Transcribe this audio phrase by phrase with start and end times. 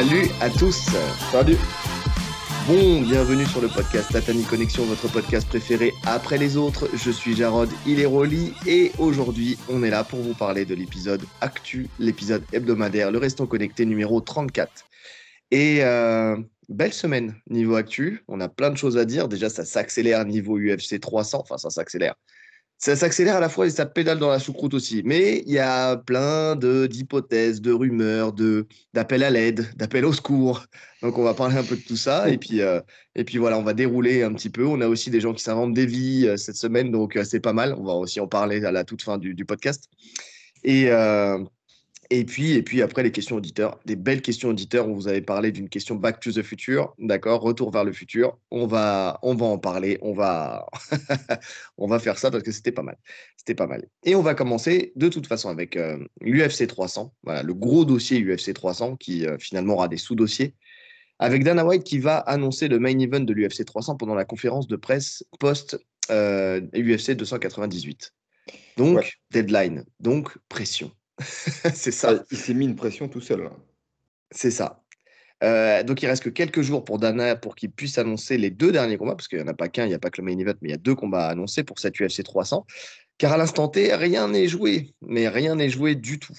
[0.00, 0.88] Salut à tous.
[1.30, 1.58] Salut.
[2.66, 6.88] Bon, bienvenue sur le podcast Tatani Connexion, votre podcast préféré après les autres.
[6.94, 10.74] Je suis Jarod, il est Rolly et aujourd'hui on est là pour vous parler de
[10.74, 14.86] l'épisode Actu, l'épisode hebdomadaire, le Restant Connecté numéro 34.
[15.50, 16.34] Et euh,
[16.70, 19.28] belle semaine niveau Actu, on a plein de choses à dire.
[19.28, 22.14] Déjà ça s'accélère niveau UFC 300, enfin ça s'accélère
[22.80, 25.02] ça s'accélère à la fois et ça pédale dans la choucroute aussi.
[25.04, 30.64] Mais il y a plein d'hypothèses, de, rumeurs, de d'appels à l'aide, d'appels au secours.
[31.02, 32.80] Donc on va parler un peu de tout ça et puis euh,
[33.14, 34.64] et puis voilà, on va dérouler un petit peu.
[34.64, 37.40] On a aussi des gens qui s'inventent des vies euh, cette semaine, donc euh, c'est
[37.40, 37.74] pas mal.
[37.78, 39.90] On va aussi en parler à la toute fin du, du podcast.
[40.64, 40.90] Et
[42.12, 44.88] et puis, et puis après, les questions auditeurs, des belles questions auditeurs.
[44.88, 48.36] On vous avait parlé d'une question Back to the Future, d'accord Retour vers le futur.
[48.50, 49.96] On va, on va en parler.
[50.02, 50.66] On va,
[51.78, 52.98] on va faire ça parce que c'était pas mal.
[53.36, 53.86] C'était pas mal.
[54.02, 57.14] Et on va commencer de toute façon avec euh, l'UFC 300.
[57.22, 60.56] Voilà, le gros dossier UFC 300 qui euh, finalement aura des sous-dossiers.
[61.20, 64.66] Avec Dana White qui va annoncer le main event de l'UFC 300 pendant la conférence
[64.66, 65.78] de presse post
[66.10, 68.12] euh, UFC 298.
[68.76, 69.84] Donc, deadline.
[70.00, 70.90] Donc, pression.
[71.74, 72.24] c'est ça.
[72.30, 73.50] Il s'est mis une pression tout seul.
[74.30, 74.82] C'est ça.
[75.42, 78.72] Euh, donc il reste que quelques jours pour Dana pour qu'il puisse annoncer les deux
[78.72, 80.26] derniers combats, parce qu'il n'y en a pas qu'un, il n'y a pas que le
[80.26, 82.66] main event, mais il y a deux combats à annoncer pour cette UFC 300.
[83.16, 86.36] Car à l'instant T, rien n'est joué, mais rien n'est joué du tout.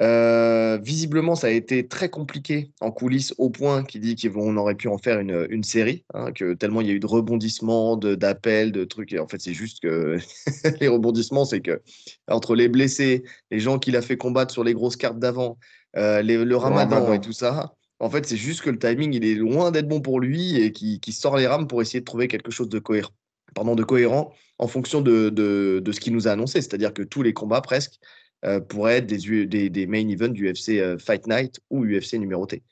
[0.00, 4.74] Euh, visiblement, ça a été très compliqué en coulisses, au point qu'il dit qu'on aurait
[4.74, 7.96] pu en faire une, une série, hein, que tellement il y a eu de rebondissements,
[7.96, 9.12] d'appels, de, trucs.
[9.12, 10.16] Et en fait, c'est juste que
[10.80, 11.82] les rebondissements, c'est que
[12.28, 15.58] entre les blessés, les gens qu'il a fait combattre sur les grosses cartes d'avant,
[15.96, 19.34] euh, le ramadan et tout ça, en fait, c'est juste que le timing, il est
[19.34, 22.50] loin d'être bon pour lui et qui, sort les rames pour essayer de trouver quelque
[22.50, 23.12] chose de cohérent,
[23.54, 26.60] pardon, de cohérent en fonction de, de, de ce qu'il nous a annoncé.
[26.62, 28.00] C'est-à-dire que tous les combats, presque,
[28.44, 32.14] euh, pourraient être des, des, des, main events du UFC euh, Fight Night ou UFC
[32.14, 32.62] numéroté.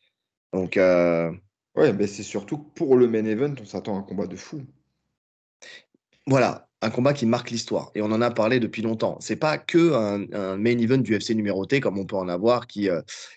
[0.53, 0.77] Donc.
[0.77, 1.31] Euh,
[1.77, 4.63] ouais, mais c'est surtout pour le main event, on s'attend à un combat de fou.
[6.27, 7.93] Voilà, un combat qui marque l'histoire.
[7.95, 9.17] Et on en a parlé depuis longtemps.
[9.21, 12.89] C'est pas que un, main event du UFC numéroté, comme on peut en avoir, qui,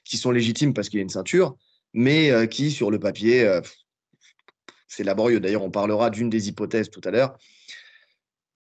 [0.04, 1.56] qui sont légitimes parce qu'il y a une ceinture,
[1.94, 3.60] mais qui, sur le papier,
[4.88, 5.40] c'est laborieux.
[5.40, 7.38] D'ailleurs, on parlera d'une des hypothèses tout à l'heure.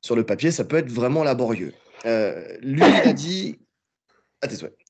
[0.01, 1.73] Sur le papier, ça peut être vraiment laborieux.
[2.07, 3.59] Euh, lui, il a dit.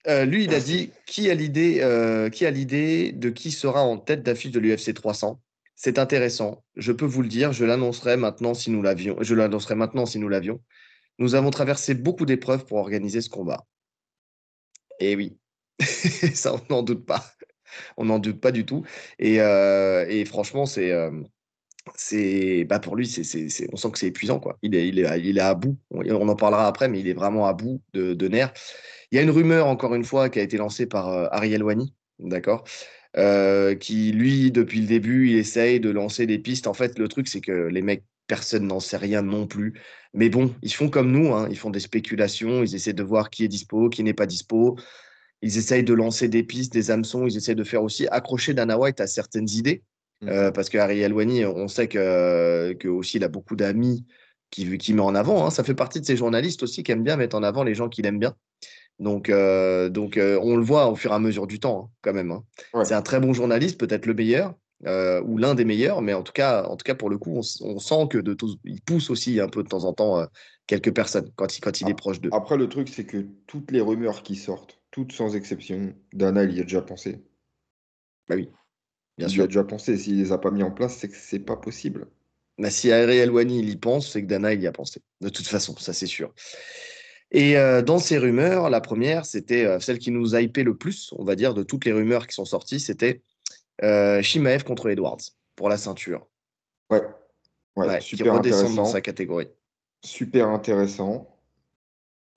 [0.08, 3.98] Euh, lui, a dit qui a l'idée, euh, qui a l'idée de qui sera en
[3.98, 5.40] tête d'affiche de l'UFC 300.
[5.76, 6.64] C'est intéressant.
[6.76, 7.52] Je peux vous le dire.
[7.52, 9.16] Je l'annoncerai maintenant si nous l'avions.
[9.20, 10.60] Je l'annoncerai maintenant si nous l'avions.
[11.18, 13.64] Nous avons traversé beaucoup d'épreuves pour organiser ce combat.
[14.98, 15.36] Et oui,
[15.80, 17.24] ça, on n'en doute pas.
[17.96, 18.84] On n'en doute pas du tout.
[19.18, 20.92] Et franchement, c'est
[21.96, 24.40] c'est bah pour lui, c'est, on sent que c'est épuisant.
[24.40, 24.58] Quoi.
[24.62, 25.76] Il, est, il, est, il est à bout.
[25.90, 28.52] On, en parlera après, mais il est vraiment à bout de, nerfs.
[29.10, 31.62] Il y a une rumeur, encore une fois, qui a été lancée par euh, Ariel
[31.62, 32.64] Wani, d'accord
[33.16, 36.66] euh, qui, lui, depuis le début, il essaye de lancer des pistes.
[36.66, 39.74] En fait, le truc, c'est que les mecs, personne n'en sait rien non plus.
[40.14, 41.46] Mais bon, ils font comme nous, hein.
[41.50, 44.78] ils font des spéculations, ils essaient de voir qui est dispo, qui n'est pas dispo.
[45.42, 48.78] Ils essayent de lancer des pistes, des hameçons, ils essaient de faire aussi accrocher Dana
[48.78, 49.82] White à certaines idées.
[50.24, 50.28] Mmh.
[50.28, 54.04] Euh, parce que Harry Alwani, on sait que, que aussi il a beaucoup d'amis
[54.50, 55.46] qui, qui met en avant.
[55.46, 55.50] Hein.
[55.50, 57.88] Ça fait partie de ces journalistes aussi qui aiment bien mettre en avant les gens
[57.88, 58.34] qu'il aime bien.
[59.00, 61.90] Donc, euh, donc euh, on le voit au fur et à mesure du temps, hein,
[62.02, 62.30] quand même.
[62.30, 62.84] Hein.
[62.84, 64.54] C'est un très bon journaliste, peut-être le meilleur,
[65.24, 67.78] ou l'un des meilleurs, mais en tout cas, en tout cas pour le coup, on,
[67.78, 70.24] sent que de il pousse aussi un peu de temps en temps
[70.66, 72.30] quelques personnes quand il, quand il est proche d'eux.
[72.32, 76.56] Après, le truc, c'est que toutes les rumeurs qui sortent, toutes sans exception, Dana, il
[76.56, 77.24] y a déjà pensé.
[78.28, 78.48] Bah oui.
[79.16, 79.96] Bien il a déjà pensé.
[79.96, 82.06] S'il les a pas mis en place, c'est que c'est pas possible.
[82.58, 85.00] Bah, si Ariel Wani il y pense, c'est que Dana il y a pensé.
[85.20, 86.32] De toute façon, ça c'est sûr.
[87.30, 90.76] Et euh, dans ces rumeurs, la première, c'était euh, celle qui nous a hypé le
[90.76, 93.22] plus, on va dire, de toutes les rumeurs qui sont sorties, c'était
[93.82, 95.20] euh, Shimaev contre Edwards
[95.56, 96.28] pour la ceinture.
[96.90, 97.02] Ouais.
[97.76, 99.48] ouais, super qui redescend dans sa catégorie.
[100.04, 101.33] Super intéressant.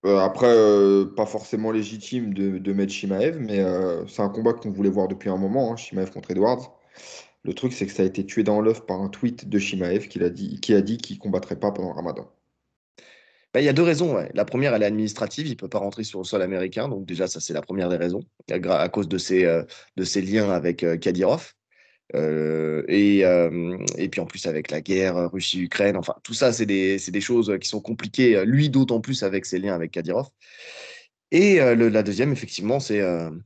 [0.05, 4.53] Euh, après, euh, pas forcément légitime de, de mettre Shimaev, mais euh, c'est un combat
[4.53, 6.79] qu'on voulait voir depuis un moment, hein, Shimaev contre Edwards.
[7.43, 10.07] Le truc, c'est que ça a été tué dans l'œuf par un tweet de Shimaev
[10.07, 10.21] qui
[10.73, 12.29] a dit qu'il combattrait pas pendant le Ramadan.
[13.53, 14.17] Bah, il y a deux raisons.
[14.33, 15.47] La première, elle est administrative.
[15.47, 16.89] Il ne peut pas rentrer sur le sol américain.
[16.89, 18.21] Donc déjà, ça, c'est la première des raisons,
[18.51, 19.45] à, cause de ses,
[19.95, 21.53] de ses liens avec Kadyrov.
[22.15, 26.65] Euh, et, euh, et, puis en plus avec la guerre Russie-Ukraine, enfin tout ça c'est
[26.65, 30.27] des, des, choses qui sont compliquées, lui d'autant plus avec ses liens avec Kadyrov.
[31.31, 33.03] Et euh, le, la deuxième, effectivement, c'est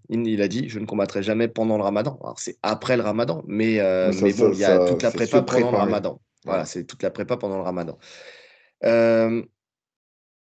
[0.10, 2.19] il, a dit je ne combattrai jamais pendant le ramadan.
[2.22, 3.80] Alors c'est après le ramadan, mais,
[4.22, 6.22] mais, bon, il y a toute la prépa pendant le ramadan.
[6.46, 7.98] Voilà, c'est toute la prépa pendant le ramadan.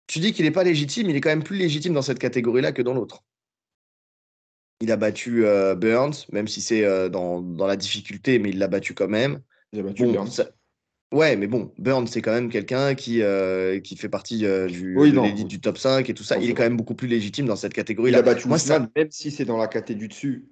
[0.07, 2.73] tu dis qu'il n'est pas légitime, il est quand même plus légitime dans cette catégorie-là
[2.73, 3.23] que dans l'autre.
[4.81, 8.59] Il a battu euh, Burns, même si c'est euh, dans, dans, la difficulté, mais il
[8.59, 9.41] l'a battu quand même.
[9.73, 10.45] Il a battu Burns.
[11.11, 14.95] Ouais, mais bon, Burns, c'est quand même quelqu'un qui, euh, qui fait partie du,
[15.47, 16.37] du top 5 et tout ça.
[16.37, 18.11] il est, quand même beaucoup plus légitime dans cette catégorie.
[18.11, 18.59] Il a battu Moi,
[18.95, 20.49] même si c'est dans la catégorie du dessus,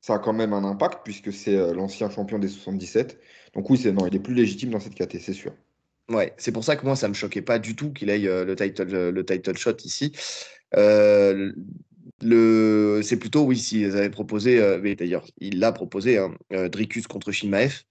[0.00, 3.18] ça a quand même un impact puisque c'est l'ancien champion des 77.
[3.54, 5.52] Donc oui, c'est non, il est plus légitime dans cette catégorie, c'est sûr.
[6.10, 8.56] Ouais, c'est pour ça que moi, ça me choquait pas du tout qu'il aille le,
[8.56, 10.12] title, le title shot ici.
[10.76, 11.52] Euh,
[12.22, 17.06] le, c'est plutôt, oui, s'ils avaient proposé, euh, d'ailleurs, il l'a proposé, hein, euh, Dricus
[17.06, 17.82] contre Shimaev.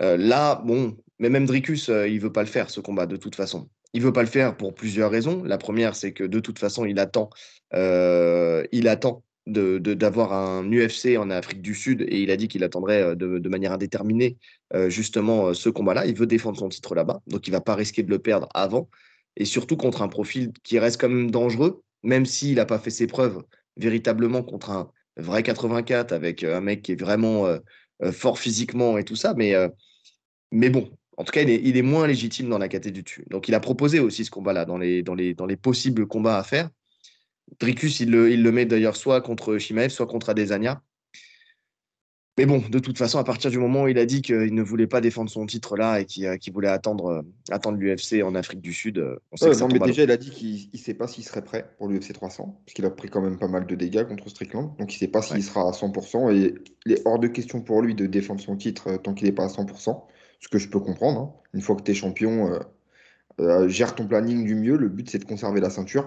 [0.00, 3.36] Euh, là, bon, mais même Dricus, il veut pas le faire, ce combat, de toute
[3.36, 3.68] façon.
[3.92, 5.44] Il veut pas le faire pour plusieurs raisons.
[5.44, 7.30] La première, c'est que de toute façon, il attend,
[7.72, 13.14] il attend d'avoir un UFC en Afrique du Sud et il a dit qu'il attendrait
[13.14, 14.36] de, de, manière indéterminée
[14.88, 16.06] justement ce combat-là.
[16.06, 18.88] Il veut défendre son titre là-bas, donc il va pas risquer de le perdre avant
[19.36, 22.90] et surtout contre un profil qui reste quand même dangereux même s'il n'a pas fait
[22.90, 23.42] ses preuves
[23.76, 27.58] véritablement contre un vrai 84 avec euh, un mec qui est vraiment euh,
[28.02, 29.34] euh, fort physiquement et tout ça.
[29.34, 29.54] Mais,
[30.52, 33.24] mais bon, en tout cas, il est, moins légitime dans la catégorie du dessus.
[33.30, 36.38] Donc, il a proposé aussi ce combat-là dans les, dans, les, dans les possibles combats
[36.38, 36.70] à faire.
[37.60, 40.82] Dricus, il le, il le met d'ailleurs soit contre Shimaev, soit contre Adesanya.
[42.36, 44.62] Mais bon, de toute façon, à partir du moment où il a dit qu'il ne
[44.62, 48.72] voulait pas défendre son titre là et qu'il voulait attendre, attendre l'UFC en Afrique du
[48.72, 51.44] Sud, on sait que mais déjà, il a dit qu'il ne sait pas s'il serait
[51.44, 54.28] prêt pour l'UFC 300, parce qu'il a pris quand même pas mal de dégâts contre
[54.28, 54.76] Strickland.
[54.78, 56.34] Donc, il ne sait pas s'il sera à 100%.
[56.34, 56.54] Et
[56.86, 59.32] il est hors de question pour lui de défendre son titre euh, tant qu'il n'est
[59.32, 60.04] pas à 100%,
[60.40, 61.20] ce que je peux comprendre.
[61.20, 61.34] Hein.
[61.52, 62.58] Une fois que tu es champion, euh,
[63.40, 64.76] euh, gère ton planning du mieux.
[64.76, 66.06] Le but, c'est de conserver la ceinture.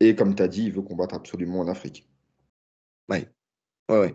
[0.00, 2.08] Et comme tu as dit, il veut combattre absolument en Afrique.
[3.08, 3.28] Ouais,
[3.88, 4.14] Ouais, ouais.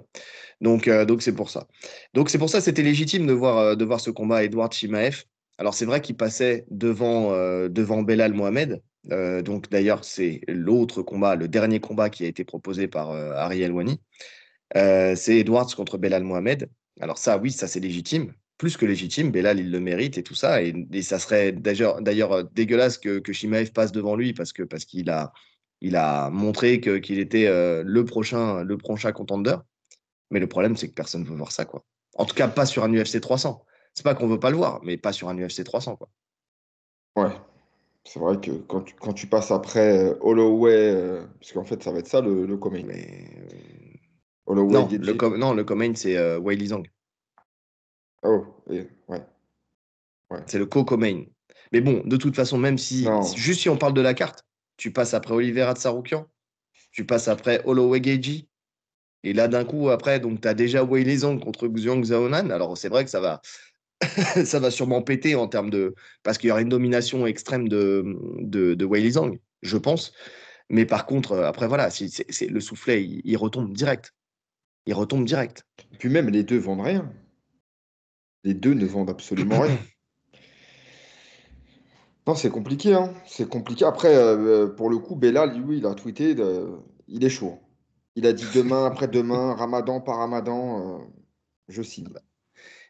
[0.61, 1.67] Donc, euh, donc c'est pour ça.
[2.13, 5.23] Donc, c'est pour ça c'était légitime de voir, euh, de voir ce combat Edouard Chimaev.
[5.57, 8.81] Alors, c'est vrai qu'il passait devant, euh, devant Belal Mohamed.
[9.43, 13.99] donc, d'ailleurs, c'est l'autre combat, le dernier combat qui a été proposé par Ariel Wani.
[14.73, 16.69] c'est Edwards contre Belal Mohamed.
[17.01, 18.33] Alors, ça, oui, ça, c'est légitime.
[18.57, 19.31] Plus que légitime.
[19.31, 20.63] Belal, il le mérite et tout ça.
[20.63, 25.33] Et, ça serait d'ailleurs dégueulasse que, que passe devant lui parce parce qu'il a
[25.83, 29.57] il a montré qu'il était euh, le prochain, le prochain contender.
[30.31, 31.65] Mais le problème, c'est que personne ne veut voir ça.
[31.65, 31.83] Quoi.
[32.15, 33.63] En tout cas, pas sur un UFC 300.
[33.93, 35.97] C'est pas qu'on veut pas le voir, mais pas sur un UFC 300.
[35.97, 36.09] Quoi.
[37.17, 37.35] Ouais.
[38.05, 41.83] C'est vrai que quand tu, quand tu passes après euh, Holloway, euh, parce qu'en fait,
[41.83, 42.83] ça va être ça le, le co-main.
[44.45, 46.87] Holloway, non, le non, le co-main, c'est Weili Zhang.
[48.23, 48.89] Oh, ouais.
[49.09, 50.39] ouais.
[50.47, 51.25] C'est le co-co-main.
[51.73, 54.45] Mais bon, de toute façon, même si, juste si on parle de la carte,
[54.77, 56.27] tu passes après Oliveira Tsaroukian,
[56.91, 58.47] tu passes après Holloway Geji,
[59.23, 62.49] et là, d'un coup, après, donc tu as déjà Wei Zhang contre Xiong Zaonan.
[62.49, 63.41] Alors, c'est vrai que ça va,
[64.45, 65.95] ça va sûrement péter en termes de.
[66.23, 68.03] Parce qu'il y aura une domination extrême de,
[68.39, 70.13] de, de Wei Zhang, je pense.
[70.69, 74.13] Mais par contre, après, voilà, c'est, le soufflet, il, il, retombe direct.
[74.85, 75.65] Il retombe direct.
[75.93, 77.11] Et puis même, les deux vendent rien.
[78.43, 79.77] Les deux ne vendent absolument rien.
[82.25, 83.13] Non, c'est compliqué, hein.
[83.25, 83.83] C'est compliqué.
[83.83, 86.35] Après, euh, pour le coup, Bellal, lui, il a tweeté,
[87.07, 87.59] il est chaud.
[88.15, 91.03] Il a dit demain, après-demain, Ramadan par Ramadan, euh,
[91.67, 92.07] je signe.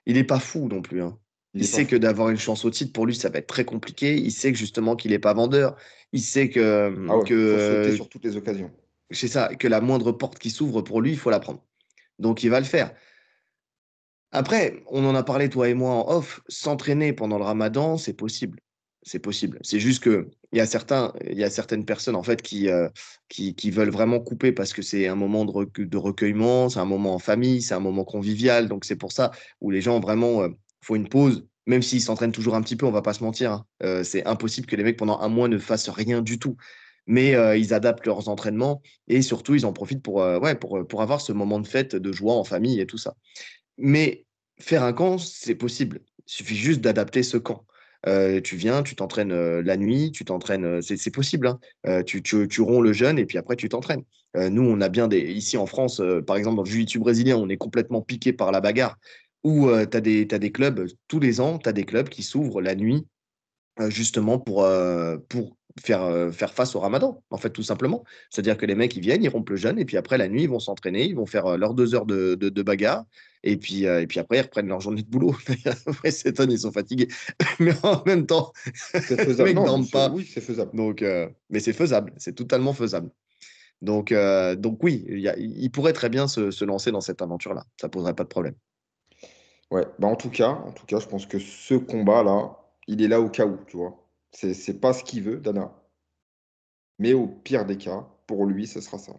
[0.06, 1.02] Il n'est pas fou non plus.
[1.02, 1.18] Hein.
[1.56, 4.16] Il, sait que d'avoir une chance au titre, pour lui, ça va être très compliqué.
[4.16, 5.76] Il sait que justement qu'il n'est pas vendeur.
[6.12, 6.94] Il sait que.
[7.10, 8.72] Ah que sauter sur toutes les occasions.
[9.12, 11.64] C'est ça, que la moindre porte qui s'ouvre pour lui, il faut la prendre.
[12.20, 12.92] Donc il va le faire.
[14.32, 16.42] Après, on en a parlé, toi et moi, en off.
[16.48, 18.60] S'entraîner pendant le ramadan, c'est possible
[19.04, 19.60] c'est possible.
[19.62, 22.70] C'est juste que il y a certains, il y a certaines personnes en fait qui,
[22.70, 22.88] euh,
[23.30, 27.16] qui, veulent vraiment couper parce que c'est un moment de, de recueillement, c'est un moment
[27.16, 28.68] en famille, c'est un moment convivial.
[28.68, 29.32] Donc c'est pour ça
[29.62, 30.50] où les gens vraiment euh,
[30.82, 32.86] font une pause, même s'ils s'entraînent toujours un petit peu.
[32.86, 33.52] On va pas se mentir.
[33.52, 33.66] Hein.
[33.84, 36.56] Euh, c'est impossible que les mecs pendant un mois ne fassent rien du tout.
[37.06, 41.20] Mais ils adaptent leurs entraînements et surtout ils en profitent pour, ouais, pour, pour avoir
[41.20, 43.16] ce moment de fête, de joie en famille et tout ça.
[43.78, 44.26] Mais
[44.58, 46.00] faire un camp, c'est possible.
[46.20, 47.66] Il suffit juste d'adapter ce camp.
[48.06, 51.48] Euh, tu viens, tu t'entraînes euh, la nuit, tu t'entraînes, euh, c'est possible.
[51.48, 52.04] Hein.
[52.04, 54.04] tu, tu, romps le jeûne et puis après tu t'entraînes.
[54.36, 55.22] nous, on a bien des.
[55.22, 58.62] Ici en France, par exemple, dans le jiu brésilien, on est complètement piqué par la
[58.62, 58.98] bagarre.
[59.44, 62.62] Où tu as, des, des clubs, tous les ans, tu as des clubs qui s'ouvrent
[62.62, 63.06] la nuit
[63.90, 64.68] justement pour,
[65.30, 68.04] pour faire, faire face au ramadan, en fait, tout simplement.
[68.30, 70.44] C'est-à-dire que les mecs, ils viennent, ils rompent le jeûne, et puis après, la nuit,
[70.44, 73.06] ils vont s'entraîner, ils vont faire leurs deux heures de, de, de bagarre,
[73.44, 75.36] et puis, et puis après, ils reprennent leur journée de boulot.
[75.88, 77.08] après, c'est ils sont fatigués.
[77.60, 78.54] mais en même temps,
[78.94, 80.10] les mecs dorment pas.
[80.10, 80.72] Oui, c'est faisable.
[80.76, 81.04] Donc,
[81.50, 83.10] mais c'est faisable, c'est totalement faisable.
[83.82, 84.14] Donc,
[84.58, 85.06] donc oui,
[85.38, 87.66] il pourrait très bien se, se lancer dans cette aventure-là.
[87.80, 88.56] Ça poserait pas de problème.
[89.74, 92.56] Ouais, bah en tout cas, en tout cas, je pense que ce combat-là,
[92.88, 94.03] il est là au cas où, tu vois.
[94.34, 95.72] C'est pas ce qu'il veut, Dana.
[97.00, 99.14] Mais au pire des cas, pour lui, ce sera ça.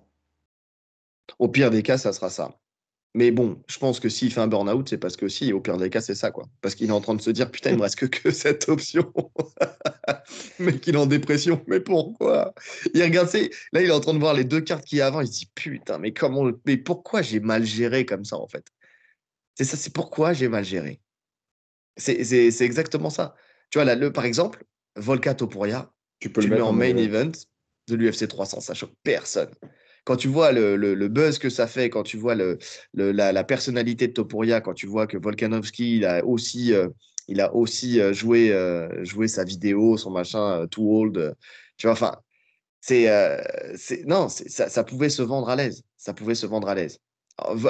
[1.39, 2.59] Au pire des cas, ça sera ça.
[3.17, 5.77] Mais bon, je pense que s'il fait un burn-out, c'est parce que si, au pire
[5.77, 6.47] des cas, c'est ça, quoi.
[6.61, 9.13] Parce qu'il est en train de se dire, putain, il me reste que, cette option.
[10.59, 11.63] Mais qu'il est en dépression.
[11.69, 12.55] Mais pourquoi?
[12.93, 13.33] Il regarde,
[13.73, 15.21] là, il est en train de voir les deux cartes qu'il y a avant.
[15.21, 18.67] Il se dit, putain, mais comment, mais pourquoi j'ai mal géré comme ça, en fait?
[19.55, 21.01] C'est ça, c'est pourquoi j'ai mal géré.
[21.97, 23.37] C'est exactement ça.
[23.71, 24.65] Tu vois, là, le, par exemple,
[24.97, 27.33] Volka Topuria, tu peux le mettre en main event
[27.89, 29.51] de l'UFC 300, ça choque personne
[30.05, 32.59] quand tu vois le, buzz que ça fait, quand tu vois le,
[32.95, 36.89] la, personnalité de Topuria, quand tu vois que Volkanovski, il a aussi, euh,
[37.27, 41.35] il a aussi euh, joué, euh, joué sa vidéo, son machin, Too Old,
[41.79, 42.17] tu vois, enfin,
[42.81, 43.09] c'est,
[44.07, 45.83] non, ça, ça, pouvait se vendre à l'aise.
[45.97, 46.99] Ça pouvait se vendre à l'aise.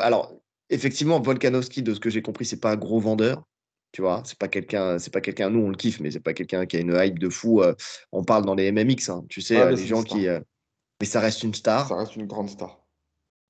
[0.03, 0.37] Alors,
[0.71, 3.45] effectivement, Volkanovski, de ce que j'ai compris, c'est pas un gros vendeur.
[3.95, 6.35] Tu vois, c'est pas quelqu'un, c'est pas quelqu'un, nous on le kiffe, mais c'est pas
[6.35, 7.63] quelqu'un qui a une hype de fou.
[8.11, 10.27] on parle dans les MMX, hein, tu sais, les gens qui,
[11.01, 11.89] mais ça reste une star.
[11.89, 12.81] Ça reste une grande star.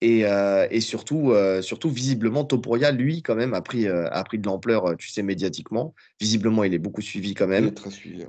[0.00, 4.22] Et, euh, et surtout, euh, surtout, visiblement, Topuria, lui, quand même, a pris, euh, a
[4.24, 5.94] pris de l'ampleur, tu sais, médiatiquement.
[6.20, 7.64] Visiblement, il est beaucoup suivi quand même.
[7.64, 8.26] Il est très suivi.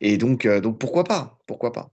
[0.00, 1.90] Et donc, donc, pourquoi pas Pourquoi pas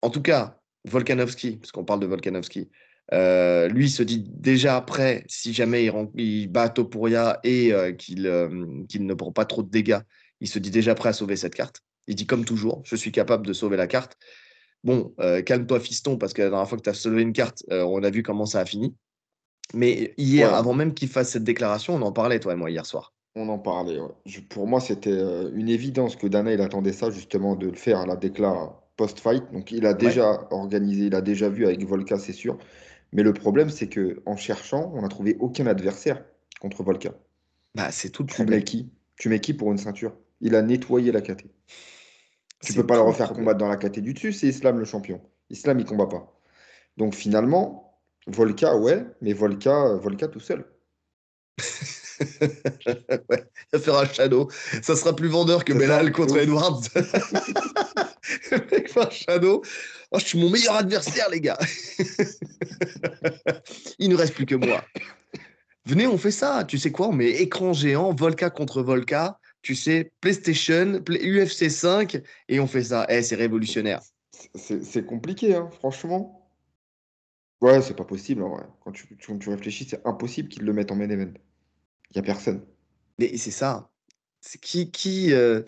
[0.00, 2.70] En tout cas, Volkanovski, parce qu'on parle de Volkanovski,
[3.12, 8.30] lui se dit déjà prêt, si jamais il, il bat Topuria et qu'il
[8.88, 10.00] qu'il ne prend pas trop de dégâts,
[10.40, 11.82] il se dit déjà prêt à sauver cette carte.
[12.06, 14.16] Il dit comme toujours, je suis capable de sauver la carte.
[14.84, 17.64] Bon, euh, calme-toi, fiston, parce que la dernière fois que tu as sauvé une carte,
[17.72, 18.94] euh, on a vu comment ça a fini.
[19.74, 22.86] Mais hier, avant même qu'il fasse cette déclaration, on en parlait, toi et moi, hier
[22.86, 23.12] soir.
[23.34, 23.98] On en parlait.
[24.48, 27.98] pour moi, c'était euh, une évidence que Dana, il attendait ça, justement, de le faire
[27.98, 29.42] à la déclaration post-fight.
[29.52, 32.56] Donc, il a déjà organisé, il a déjà vu avec Volka, c'est sûr.
[33.12, 36.22] Mais le problème, c'est que en cherchant, on n'a trouvé aucun adversaire
[36.60, 37.14] contre Volka.
[37.74, 38.90] Bah, c'est tout le tu Mets qui?
[39.16, 40.14] Tu mets qui pour une ceinture?
[40.40, 41.46] Il a nettoyé la KT.
[42.62, 45.20] Tu peux pas le refaire combattre dans la KT du dessus, c'est Islam le champion.
[45.50, 46.40] Islam, il combat pas.
[46.96, 50.64] Donc finalement, Volka, ouais, mais Volka, Volka tout seul.
[52.20, 54.48] ouais, il va faire un shadow.
[54.82, 56.82] Ça sera plus vendeur que Belal contre Edwards.
[58.50, 59.62] le mec un shadow.
[60.16, 61.58] Oh, je suis mon meilleur adversaire, les gars.
[63.98, 64.82] il ne reste plus que moi.
[65.84, 66.64] Venez, on fait ça.
[66.64, 67.08] Tu sais quoi?
[67.08, 72.84] On met écran géant, Volka contre Volka tu sais, PlayStation, UFC 5, et on fait
[72.84, 73.04] ça.
[73.08, 74.00] Eh, c'est révolutionnaire.
[74.54, 76.48] C'est compliqué, hein, franchement.
[77.60, 78.44] Ouais, c'est pas possible.
[78.84, 81.32] Quand, tu, réfléchis, c'est impossible qu'ils le mettent en main event.
[82.10, 82.64] Il n'y a personne.
[83.18, 83.90] Mais c'est ça.
[84.40, 84.92] C'est qui.
[84.92, 85.62] qui euh,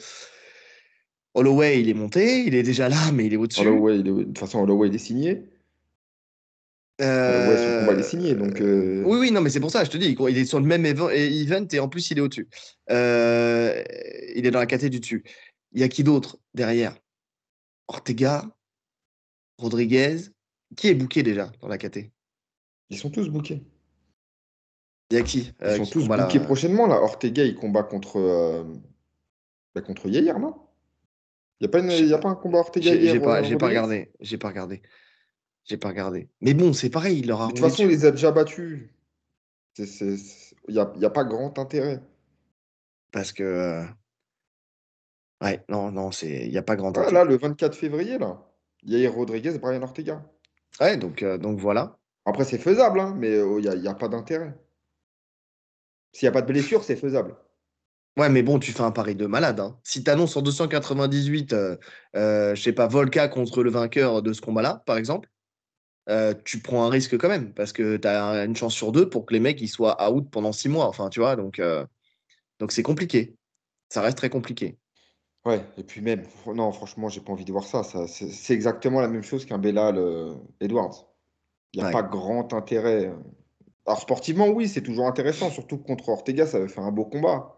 [1.38, 3.60] Holloway, il est monté, il est déjà là, mais il est au-dessus.
[3.60, 5.44] Holloway, De toute façon, Holloway, il est signé.
[7.00, 8.60] Euh, ouais, son combat est signé, donc.
[8.60, 10.66] Euh, oui, oui, non, mais c'est pour ça, je te dis, il est sur le
[10.66, 12.48] même event et en plus il est au-dessus.
[12.90, 13.84] Euh,
[14.34, 15.22] il est dans la caté du dessus.
[15.70, 16.96] Il y a qui d'autre derrière?
[17.86, 18.44] Ortega,
[19.58, 20.16] Rodriguez.
[20.76, 22.10] Qui est booké déjà dans la caté?
[22.90, 23.62] Ils sont tous bookés.
[25.10, 27.00] Il y a qui Ils sont tous bookés prochainement là.
[27.00, 28.66] Ortega, il combat contre
[29.74, 30.56] bah, contre Yair, non?
[31.60, 34.12] Il n'y a, pas a pas un combat Ortega J'ai pas, pas regardé.
[34.20, 34.82] J'ai pas regardé.
[35.64, 36.28] J'ai pas regardé.
[36.40, 37.46] Mais bon, c'est pareil, il leur a.
[37.48, 38.88] De toute façon, il les a déjà battus.
[39.78, 39.84] Il
[40.68, 42.00] n'y a, y a, pas grand intérêt.
[43.12, 43.42] Parce que.
[43.42, 43.84] Euh,
[45.42, 47.12] ouais, non, non, il n'y a pas grand intérêt.
[47.12, 48.40] Là, le 24 février, là,
[48.84, 50.24] Yair Rodriguez et Brian Ortega.
[50.80, 51.98] Ouais, donc, euh, donc voilà.
[52.24, 54.54] Après, c'est faisable, hein, mais euh, il n'y a, a, pas d'intérêt.
[56.12, 57.36] S'il n'y a pas de blessure, c'est faisable.
[58.18, 59.60] Ouais, mais bon, tu fais un pari de malade.
[59.60, 59.78] Hein.
[59.84, 61.54] Si tu annonces en 298,
[62.14, 65.30] je sais pas, Volka contre le vainqueur de ce combat-là, par exemple,
[66.08, 69.10] euh, tu prends un risque quand même parce que tu as une chance sur deux
[69.10, 70.86] pour que les mecs ils soient out pendant six mois.
[70.86, 71.84] Enfin, tu vois, donc euh,
[72.58, 73.36] donc c'est compliqué.
[73.90, 74.78] Ça reste très compliqué.
[75.44, 77.82] Ouais, et puis même, non, franchement, j'ai pas envie de voir ça.
[77.82, 81.06] ça c'est exactement la même chose qu'un Bellal euh, Edwards.
[81.72, 83.12] Il n'y a pas grand intérêt.
[83.86, 87.57] Alors, sportivement, oui, c'est toujours intéressant, surtout contre Ortega, ça va faire un beau combat.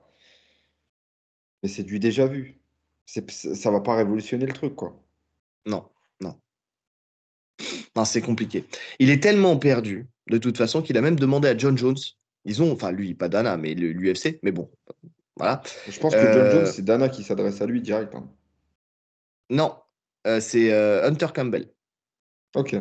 [1.62, 2.60] Mais c'est du déjà vu.
[3.06, 5.02] Ça va pas révolutionner le truc, quoi.
[5.66, 5.84] Non.
[7.96, 8.64] Non, c'est compliqué.
[8.98, 11.98] Il est tellement perdu, de toute façon, qu'il a même demandé à John Jones.
[12.44, 14.70] Ils ont, enfin, lui, pas Dana, mais l'UFC, mais bon,
[15.36, 15.62] voilà.
[15.88, 18.14] Je pense que John Jones, euh, c'est Dana qui s'adresse à lui direct.
[18.14, 18.30] Hein.
[19.50, 19.74] Non,
[20.26, 21.68] euh, c'est euh, Hunter Campbell.
[22.54, 22.76] Ok.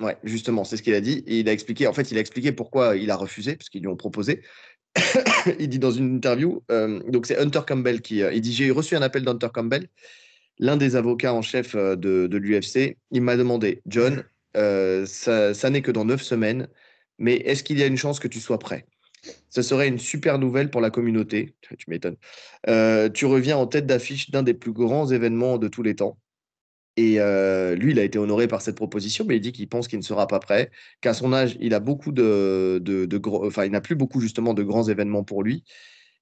[0.00, 1.22] Ouais, justement, c'est ce qu'il a dit.
[1.26, 3.82] Et il a expliqué, en fait, il a expliqué pourquoi il a refusé, parce qu'ils
[3.82, 4.42] lui ont proposé.
[5.58, 6.62] il dit dans une interview,
[7.08, 9.88] donc c'est Hunter Campbell qui, il dit, j'ai reçu un appel d'Hunter Campbell,
[10.58, 12.96] l'un des avocats en chef de, de l'UFC.
[13.10, 14.24] Il m'a demandé, John,
[14.56, 16.68] euh, ça, n'est que dans neuf semaines,
[17.18, 18.86] mais est-ce qu'il y a une chance que tu sois prêt?
[19.50, 21.54] Ce serait une super nouvelle pour la communauté.
[21.78, 22.16] Tu m'étonnes.
[22.68, 26.18] Euh, tu reviens en tête d'affiche d'un des plus grands événements de tous les temps.
[26.96, 27.18] Et
[27.76, 30.04] lui, il a été honoré par cette proposition, mais il dit qu'il pense qu'il ne
[30.04, 30.70] sera pas prêt,
[31.02, 34.62] qu'à son âge, il a beaucoup de, de, enfin, il n'a plus beaucoup justement de
[34.62, 35.62] grands événements pour lui,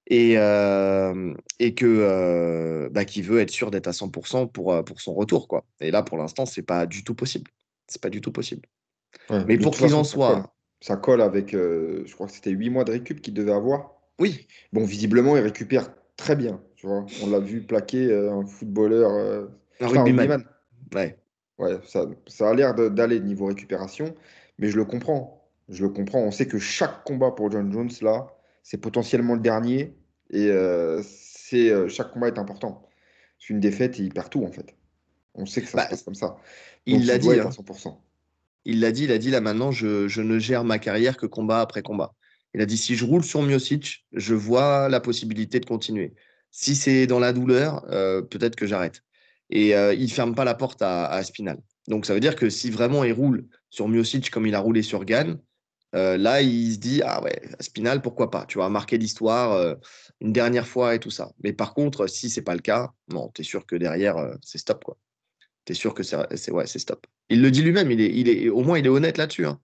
[0.08, 5.46] et, et que bah, qu'il veut être sûr d'être à 100% pour, pour son retour,
[5.46, 5.64] quoi.
[5.80, 7.52] Et là, pour l'instant, c'est pas du tout possible.
[7.86, 8.66] C'est pas du tout possible.
[9.46, 12.90] mais pour qu'il en soit, ça colle avec, je crois que c'était 8 mois de
[12.90, 13.92] récup qu'il devait avoir.
[14.18, 14.48] Oui.
[14.72, 16.60] Bon, visiblement, il récupère très bien.
[16.74, 19.48] Tu vois, on l'a vu plaquer un footballeur.
[19.80, 20.44] un rugbyman.
[20.94, 21.18] Ouais.
[21.58, 24.14] Ouais, ça, ça a l'air d'aller niveau récupération,
[24.58, 25.48] mais je le comprends.
[25.68, 26.20] Je le comprends.
[26.20, 28.26] On sait que chaque combat pour John Jones, là,
[28.62, 29.94] c'est potentiellement le dernier.
[30.30, 32.88] Et euh, c'est euh, chaque combat est important.
[33.38, 34.74] C'est une défaite et il perd tout, en fait.
[35.34, 36.36] On sait que ça se bah, passe comme ça.
[36.86, 37.30] il l'a dit.
[37.30, 37.50] Hein.
[38.64, 41.26] Il l'a dit, il a dit là maintenant, je, je, ne gère ma carrière que
[41.26, 42.14] combat après combat.
[42.54, 46.14] Il a dit si je roule sur Miocic, je vois la possibilité de continuer.
[46.50, 49.03] Si c'est dans la douleur, euh, peut-être que j'arrête
[49.50, 51.58] et euh, il ferme pas la porte à, Spinal.
[51.88, 54.82] Donc ça veut dire que si vraiment il roule sur Miocic comme il a roulé
[54.82, 55.38] sur Gann,
[55.94, 59.74] euh, là il se dit ah ouais Spinal pourquoi pas, tu vas marquer l'histoire euh,
[60.20, 61.32] une dernière fois et tout ça.
[61.42, 64.58] Mais par contre si c'est pas le cas, non tu es sûr que derrière c'est
[64.58, 64.96] stop quoi.
[65.66, 67.06] Tu es sûr que c'est ouais stop.
[67.28, 69.46] Il le dit lui-même, il est, il au moins il est honnête là-dessus.
[69.46, 69.60] Hein.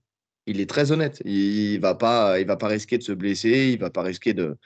[0.47, 1.21] Il est très honnête.
[1.25, 4.57] Il, va pas il va pas risquer de se blesser, il va pas risquer de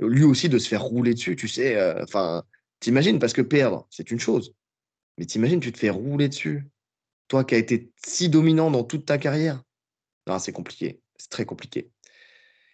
[0.00, 1.80] lui aussi de se faire rouler dessus, tu sais.
[2.02, 2.44] Enfin
[2.80, 4.54] T'imagines, parce que perdre, c'est une chose.
[5.18, 6.68] Mais t'imagines, tu te fais rouler dessus.
[7.28, 9.62] Toi qui as été si dominant dans toute ta carrière.
[10.26, 11.00] Non, c'est compliqué.
[11.16, 11.90] C'est très compliqué.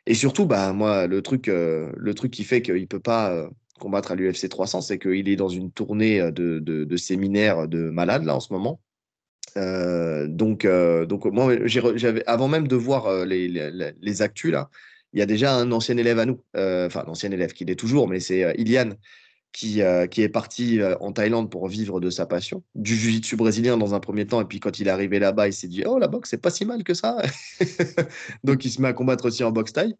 [0.06, 3.32] Et surtout, bah, moi, le truc, euh, le truc qui fait qu'il ne peut pas
[3.32, 7.90] euh, combattre à l'UFC 300, c'est qu'il est dans une tournée euh, de, séminaires de
[7.90, 8.80] malades, là, en ce moment.
[9.56, 14.70] donc, donc, moi, j'avais, avant même de voir les, les, actus, là,
[15.12, 18.09] il y a déjà un ancien élève à nous, enfin, l'ancien élève qui l'est toujours,
[18.09, 18.96] mais c'est Iliane,
[19.53, 23.37] qui, euh, qui est parti euh, en Thaïlande pour vivre de sa passion, du jiu-jitsu
[23.37, 25.85] brésilien dans un premier temps, et puis quand il est arrivé là-bas, il s'est dit
[25.87, 27.19] Oh, la boxe, c'est pas si mal que ça.
[28.45, 29.95] donc il se met à combattre aussi en boxe thaï.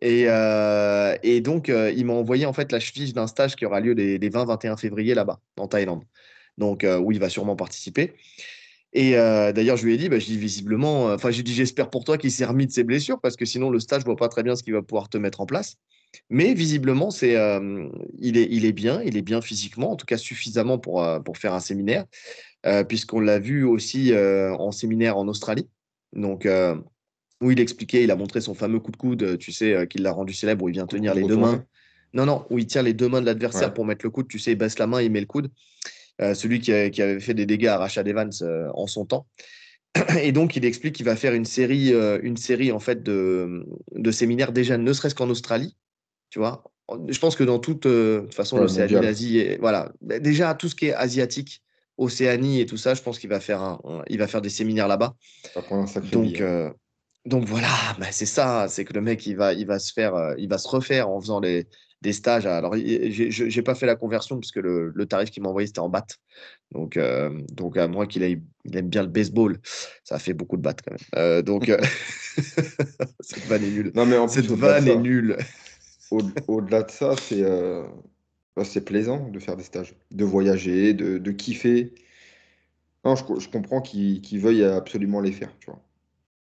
[0.00, 3.92] Et, euh, donc, il m'a envoyé en fait la fiche d'un stage qui aura lieu
[3.92, 6.02] les, 20-21 février là-bas, en Thaïlande.
[6.58, 8.12] Donc, où il va sûrement participer.
[8.92, 12.04] Et d'ailleurs, je lui ai dit, bah, je dis visiblement, enfin, j'ai dit, j'espère pour
[12.04, 14.28] toi qu'il s'est remis de ses blessures, parce que sinon, le stage, je vois pas
[14.28, 15.78] très bien ce qu'il va pouvoir te mettre en place.
[16.30, 17.34] Mais visiblement, c'est,
[18.18, 21.38] il, est, il est bien, il est bien physiquement, en tout cas suffisamment pour, pour
[21.38, 22.04] faire un séminaire,
[22.88, 25.68] puisqu'on l'a vu aussi en séminaire en Australie.
[26.12, 26.48] Donc,
[27.40, 30.12] où il expliquait, il a montré son fameux coup de coude, tu sais, qu'il l'a
[30.12, 31.64] rendu célèbre, où il vient tenir les deux mains.
[32.12, 34.38] Non, non, où il tient les deux mains de l'adversaire pour mettre le coude, tu
[34.38, 35.50] sais, il baisse la main, il met le coude.
[36.20, 38.32] celui qui, avait fait des dégâts à Rashad Evans
[38.74, 39.26] en son temps.
[40.20, 44.10] Et donc, il explique qu'il va faire une série, une série en fait de, de
[44.10, 45.76] séminaires déjà, ne serait-ce qu'en Australie,
[46.30, 46.64] tu vois,
[47.08, 50.74] je pense que dans toute, euh, toute façon, l'Océanie, l'Asie, voilà, bah, déjà tout ce
[50.74, 51.62] qui est asiatique,
[51.96, 54.88] Océanie et tout ça, je pense qu'il va faire, un, il va faire des séminaires
[54.88, 55.14] là-bas.
[56.12, 56.70] Donc, euh,
[57.24, 60.14] donc voilà, bah, c'est ça, c'est que le mec, il va, il va se faire,
[60.14, 61.66] euh, il va se refaire en faisant les,
[62.02, 62.44] des stages.
[62.44, 65.88] Alors, j'ai pas fait la conversion puisque le, le tarif qu'il m'a envoyé c'était en
[65.88, 66.16] batte.
[66.72, 66.98] Donc,
[67.52, 69.58] donc à moins qu'il il aime bien le baseball,
[70.02, 71.42] ça fait beaucoup de batte quand même.
[71.42, 71.70] donc,
[73.20, 73.92] cette vanne est nulle.
[73.94, 75.38] Non mais en cette vanne est nulle
[76.48, 77.86] au-delà de ça, euh,
[78.56, 81.94] bah, c'est plaisant de faire des stages, de voyager, de, kiffer.
[83.04, 85.80] Non, je, comprends qu'il veuille absolument les faire, tu vois.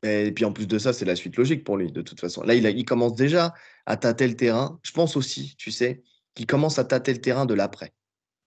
[0.03, 2.43] Et puis en plus de ça, c'est la suite logique pour lui, de toute façon.
[2.43, 3.53] Là, il, il commence déjà
[3.86, 4.80] à tâter le terrain.
[4.84, 6.01] Je pense aussi, tu sais,
[6.36, 7.93] qu'il commence à tâter le terrain de l'après.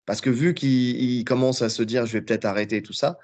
[0.05, 3.17] Parce que vu qu'il commence à se dire, je vais peut-être arrêter tout ça,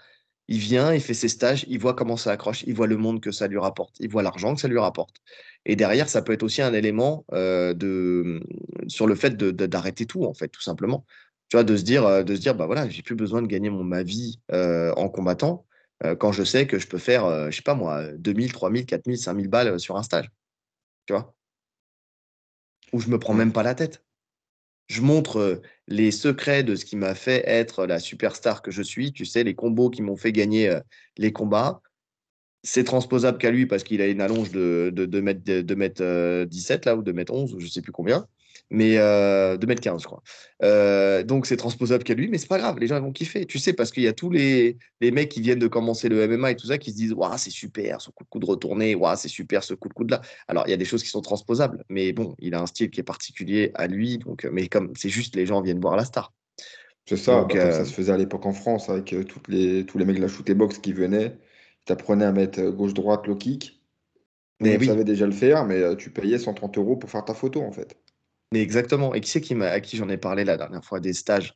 [0.47, 3.21] il vient, il fait ses stages, il voit comment ça accroche, il voit le monde
[3.21, 5.21] que ça lui rapporte, il voit l'argent que ça lui rapporte.
[5.65, 8.41] Et derrière, ça peut être aussi un élément euh, de,
[8.88, 11.06] sur le fait d'arrêter tout, en fait, tout simplement.
[11.49, 13.47] Tu vois, de se dire, euh, de se dire bah voilà, j'ai plus besoin de
[13.47, 15.65] gagner mon, ma vie euh, en combattant
[16.19, 19.47] quand je sais que je peux faire, je sais pas moi, 2000, 3000, 4000, 5000
[19.47, 20.29] balles sur un stage.
[21.06, 21.34] Tu vois?
[22.91, 24.03] Où je me prends même pas la tête.
[24.88, 29.12] Je montre les secrets de ce qui m'a fait être la superstar que je suis.
[29.13, 30.78] Tu sais, les combos qui m'ont fait gagner
[31.17, 31.82] les combats
[32.63, 36.46] c'est transposable qu'à lui parce qu'il a une allonge de, de, de, mètre, de, mètre
[36.46, 38.26] 17 là, ou de mètre 11, ou je sais plus combien,
[38.69, 40.23] mais euh, de mètre 15, je crois.
[40.63, 43.45] Euh, donc c'est transposable qu'à lui, mais c'est pas grave, les gens vont kiffer.
[43.45, 46.28] Tu sais, parce qu'il y a tous les, les mecs qui viennent de commencer le
[46.28, 48.95] MMA et tout ça qui se disent Waouh, c'est super, ce coup de coude retourné,
[48.95, 50.21] waouh, c'est super, ce coup de coude là.
[50.47, 52.89] Alors il y a des choses qui sont transposables, mais bon, il a un style
[52.89, 56.06] qui est particulier à lui, donc, mais comme c'est juste les gens viennent voir la
[56.06, 56.34] star.
[57.06, 59.86] C'est ça, donc, bah, ça euh, se faisait à l'époque en France avec toutes les,
[59.86, 61.36] tous les mecs de la shoot box qui venaient
[61.91, 63.82] apprenais à mettre euh, gauche-droite, low kick.
[64.60, 67.34] Mais tu savais déjà le faire, mais euh, tu payais 130 euros pour faire ta
[67.34, 67.97] photo, en fait.
[68.54, 69.16] Mais exactement.
[69.16, 71.00] Et qui c'est qui à qui j'en ai parlé la dernière fois?
[71.00, 71.56] Des stages,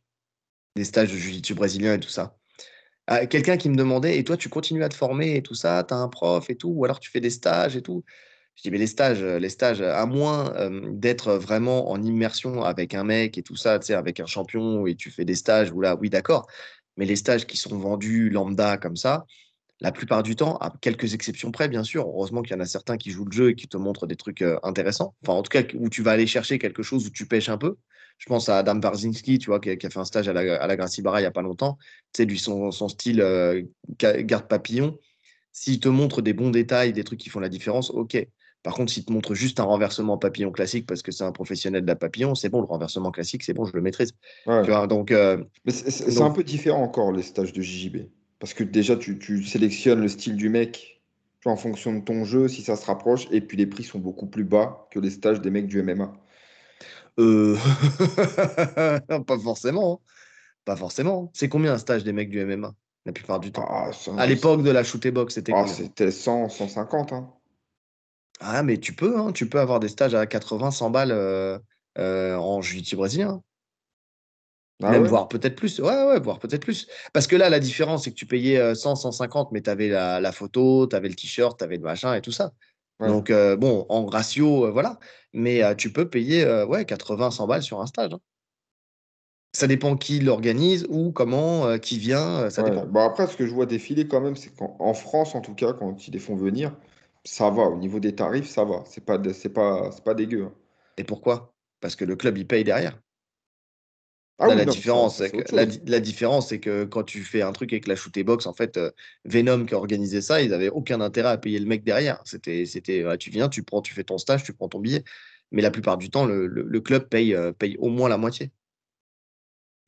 [0.75, 2.35] des stages de jiu-jitsu brésilien et tout ça.
[3.05, 5.83] Ah, quelqu'un qui me demandait, et toi, tu continues à te former et tout ça,
[5.87, 8.03] tu as un prof et tout, ou alors tu fais des stages et tout?
[8.55, 13.03] Je dis, mais les stages, les stages, à moins d'être vraiment en immersion avec un
[13.03, 15.81] mec et tout ça, tu sais, avec un champion et tu fais des stages, ou
[15.81, 16.47] là, oui, d'accord.
[16.97, 19.27] Mais les stages qui sont vendus lambda comme ça,
[19.79, 22.65] la plupart du temps, à quelques exceptions près, bien sûr, heureusement qu'il y en a
[22.65, 25.13] certains qui jouent le jeu et qui te montrent des trucs intéressants.
[25.23, 27.57] Enfin, en tout cas, où tu vas aller chercher quelque chose où tu pêches un
[27.57, 27.75] peu.
[28.17, 30.65] Je pense à Adam Barzinski, tu vois, qui a, fait un stage à la, à
[30.65, 31.77] la Gracie Barra il n'y a pas longtemps.
[32.13, 33.23] Tu sais, lui, son, son style
[33.99, 34.97] garde papillon,
[35.51, 38.27] s'il te montre des bons détails, des trucs qui font la différence, ok.
[38.63, 41.83] Par contre, s'il te montre juste un renversement papillon classique parce que c'est un professionnel
[41.83, 44.11] de la papillon, c'est bon, le renversement classique, c'est bon, je le maîtrise.
[44.87, 48.07] donc, euh, c'est un peu différent encore, les stages de JJB.
[48.39, 51.01] Parce que déjà, tu, sélectionnes le style du mec
[51.45, 54.27] en fonction de ton jeu, si ça se rapproche, et puis les prix sont beaucoup
[54.27, 56.13] plus bas que les stages des mecs du MMA.
[57.19, 57.55] Euh...
[59.25, 59.93] pas forcément.
[59.93, 60.07] Hein.
[60.65, 61.31] Pas forcément.
[61.33, 63.65] C'est combien un stage des mecs du MMA la plupart du temps?
[63.69, 67.13] Ah, À l'époque de la shoot box, c'était ah, C'était 100, 150.
[67.13, 67.33] Hein.
[68.41, 71.57] Ah, mais tu peux, hein, tu peux avoir des stages à 80, 100 balles euh,
[71.97, 73.41] euh, en jiu brésilien.
[74.83, 75.79] Ah Même voire peut-être plus.
[75.79, 76.87] Ouais, ouais, voire peut-être plus.
[77.11, 79.89] Parce que là, la différence, c'est que tu payais 100, euh, 150, mais tu avais
[79.89, 82.51] la, photo, tu avais le t-shirt, tu avais le machin et tout ça.
[82.99, 84.99] Donc, bon, en ratio, voilà.
[85.33, 88.13] Mais tu peux payer ouais, 80, 100 balles sur un stage.
[88.13, 88.19] Hein.
[89.53, 92.85] Ça dépend qui l'organise ou comment, qui vient, ça dépend.
[92.85, 95.73] Bah, après, ce que je vois défiler quand même, c'est qu'en France, en tout cas,
[95.73, 96.75] quand ils les font venir,
[97.23, 97.63] ça va.
[97.63, 98.83] Au niveau des tarifs, ça va.
[98.85, 100.45] C'est pas, c'est pas, c'est pas dégueu.
[100.45, 100.53] Hein.
[100.97, 101.53] Et pourquoi?
[101.81, 102.99] Parce que le club, il paye derrière.
[104.39, 107.87] Ah la, différence, c'est que, la, différence, c'est que quand tu fais un truc avec
[107.87, 108.91] la shoot box, en fait, euh,
[109.25, 112.21] Venom qui a organisé ça, ils n'avaient aucun intérêt à payer le mec derrière.
[112.23, 115.03] C'était, c'était, tu viens, tu prends, tu fais ton stage, tu prends ton billet.
[115.51, 118.51] Mais la plupart du temps, le, club paye, euh, paye au moins la moitié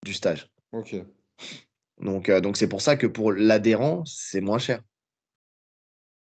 [0.04, 0.50] du stage.
[0.72, 0.96] Ok.
[2.02, 4.82] Donc, euh, donc c'est pour ça que pour l'adhérent, c'est moins cher.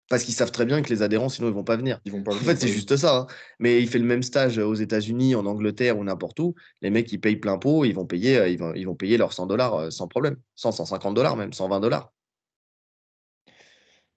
[0.09, 2.01] Parce qu'ils savent très bien que les adhérents, sinon, ils vont pas venir.
[2.05, 3.17] Ils vont pas en fait, c'est juste ça.
[3.17, 3.27] Hein.
[3.59, 6.55] Mais il fait le même stage aux États-Unis, en Angleterre ou n'importe où.
[6.81, 9.17] Les mecs, ils payent plein pot, ils vont payer, euh, ils vont, ils vont payer
[9.17, 10.37] leurs 100 dollars euh, sans problème.
[10.55, 12.13] 100, 150 dollars même, 120 dollars.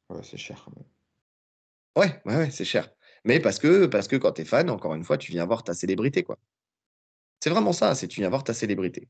[0.10, 0.86] Ouais, c'est cher quand même.
[1.95, 2.89] Ouais, ouais, ouais c'est cher.
[3.25, 5.63] Mais parce que, parce que quand tu es fan, encore une fois, tu viens voir
[5.63, 6.23] ta célébrité.
[6.23, 6.38] quoi.
[7.39, 9.08] C'est vraiment ça, c'est tu viens voir ta célébrité.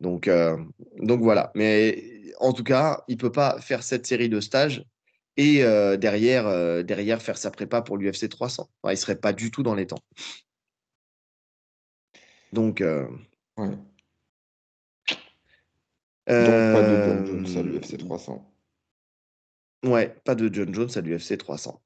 [0.00, 0.56] Donc, euh,
[0.98, 1.50] donc voilà.
[1.54, 4.84] Mais en tout cas, il ne peut pas faire cette série de stages
[5.38, 5.62] et
[5.96, 8.68] derrière, derrière faire sa prépa pour l'UFC 300.
[8.84, 10.02] il ne serait pas du tout dans les temps.
[12.52, 13.70] Donc, ouais.
[16.26, 18.52] Donc pas de John Jones à l'UFC 300.
[19.86, 21.80] Ouais, pas de John Jones à l'UFC 300.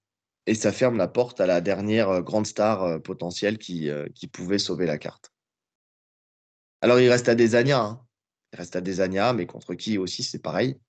[0.46, 4.86] Et ça ferme la porte à la dernière grande star potentielle qui, qui pouvait sauver
[4.86, 5.30] la carte.
[6.80, 7.80] Alors, il reste à Desania.
[7.80, 8.04] Hein.
[8.52, 10.80] Il reste à Desania, mais contre qui aussi, c'est pareil.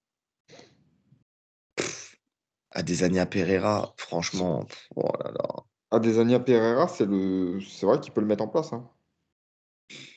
[2.74, 5.64] Adesanya Pereira, franchement, oh là là.
[5.92, 8.74] Adesanya Pereira, c'est le, c'est vrai qu'il peut le mettre en place.
[8.74, 8.90] Hein.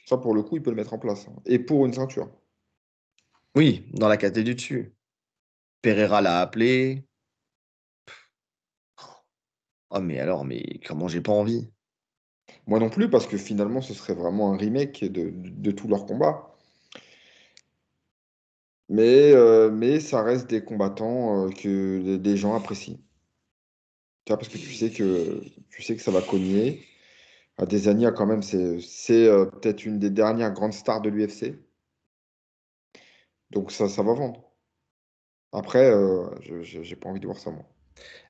[0.07, 1.29] Ça, pour le coup, il peut le mettre en place.
[1.29, 1.37] Hein.
[1.45, 2.31] Et pour une ceinture.
[3.55, 4.95] Oui, dans la catégorie du dessus.
[5.83, 7.07] Pereira l'a appelé.
[9.90, 11.71] Oh, mais alors, mais comment j'ai pas envie?
[12.66, 15.88] Moi non plus, parce que finalement, ce serait vraiment un remake de, de, de tous
[15.88, 16.56] leurs combats.
[18.88, 22.99] Mais, euh, mais ça reste des combattants euh, que des gens apprécient.
[24.25, 26.85] Tu vois, parce que tu sais que, tu sais que ça va cogner.
[27.59, 31.55] Adesanya, quand même, c'est euh, peut-être une des dernières grandes stars de l'UFC.
[33.51, 34.42] Donc ça, ça va vendre.
[35.53, 35.90] Après,
[36.42, 37.64] je j'ai pas envie de voir ça, moi.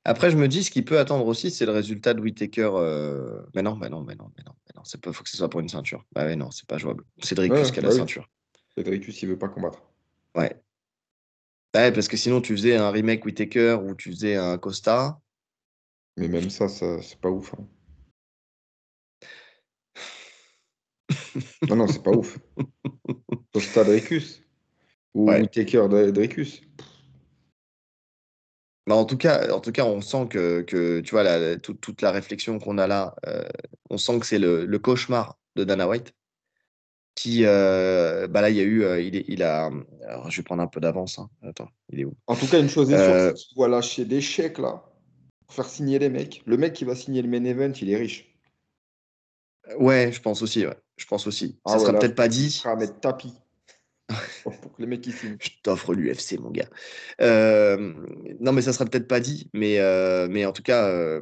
[0.05, 2.69] Après, je me dis, ce qui peut attendre aussi, c'est le résultat de Whitaker.
[3.53, 4.83] Mais non, mais non, mais non, mais non, mais non.
[4.85, 6.05] C'est pas, faut que ce soit pour une ceinture.
[6.13, 7.03] Bah ouais, non, c'est pas jouable.
[7.21, 8.29] Cédric Ouais, qui a la bah ceinture.
[8.77, 9.81] Cédric il veut pas combattre.
[10.37, 10.55] Ouais.
[11.75, 15.19] Ouais, parce que sinon, tu faisais un remake Whitaker ou tu faisais un Costa.
[16.15, 17.53] Mais même ça, ça c'est pas ouf.
[17.55, 17.67] Hein.
[21.69, 22.37] non, non, c'est pas ouf.
[23.53, 24.43] Costa Dricus.
[25.13, 26.61] Ou Whitaker Dricus.
[28.87, 32.01] Bah, en tout cas, en tout cas, on sent que, que tu vois, la, toute,
[32.01, 33.43] la réflexion qu'on a là, euh,
[33.89, 36.13] on sent que c'est le, le, cauchemar de Dana White
[37.17, 39.71] qui, euh, bah là, il y a eu, euh, il, il, a,
[40.07, 41.17] alors je vais prendre un peu d'avance.
[41.17, 41.29] Hein.
[41.41, 42.13] Attends, il est où?
[42.27, 44.83] En tout cas, une chose est sûre, euh, c'est lâcher des chèques là,
[45.47, 46.43] pour faire signer les mecs.
[46.45, 48.37] Le mec qui va signer le main event, il est riche.
[49.79, 50.65] Ouais, je pense aussi.
[50.65, 50.77] Ouais.
[50.97, 51.59] Je pense aussi.
[51.65, 52.51] Ah ça sera peut-être pas dit.
[52.51, 53.33] Ça mettre tapis.
[54.43, 55.37] pour que les mecs ils signent.
[55.41, 56.69] Je t'offre l'UFC, mon gars.
[57.19, 59.79] non, mais ça sera peut-être pas dit, mais,
[60.29, 61.19] mais en tout cas,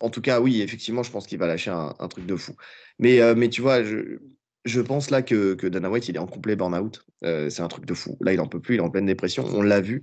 [0.00, 2.56] en tout cas, oui, effectivement, je pense qu'il va lâcher un, un, truc de fou.
[2.98, 4.18] Mais, mais tu vois, je,
[4.64, 7.04] je pense là que, que, Dana White, il est en complet burn-out.
[7.24, 8.16] Euh, c'est un truc de fou.
[8.20, 9.44] Là, il en peut plus, il est en pleine dépression.
[9.52, 10.02] On l'a vu.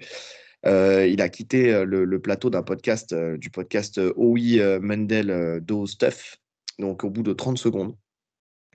[0.65, 6.37] Euh, il a quitté euh, le, plateau d'un podcast, du podcast OI Mendel Do Stuff.
[6.77, 7.95] Donc, au bout de 30 secondes,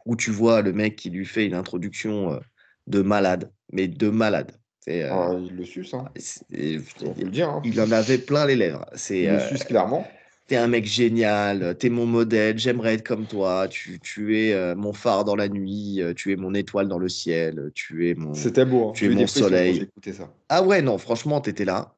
[0.06, 2.40] où tu vois le mec qui lui fait une introduction
[2.86, 4.52] de malade, mais de malade.
[4.86, 6.10] Ah, il le suce, hein.
[6.50, 7.62] le dire, hein.
[7.64, 8.84] Il en avait plein les lèvres.
[9.08, 10.06] Il le suce clairement
[10.46, 14.74] t'es un mec génial, t'es mon modèle, j'aimerais être comme toi, tu, tu es euh,
[14.74, 18.14] mon phare dans la nuit, euh, tu es mon étoile dans le ciel, tu es
[18.14, 18.92] mon, C'était beau, hein.
[18.94, 19.88] tu es mon soleil.
[20.12, 20.32] Ça.
[20.48, 21.96] Ah ouais, non, franchement, t'étais là.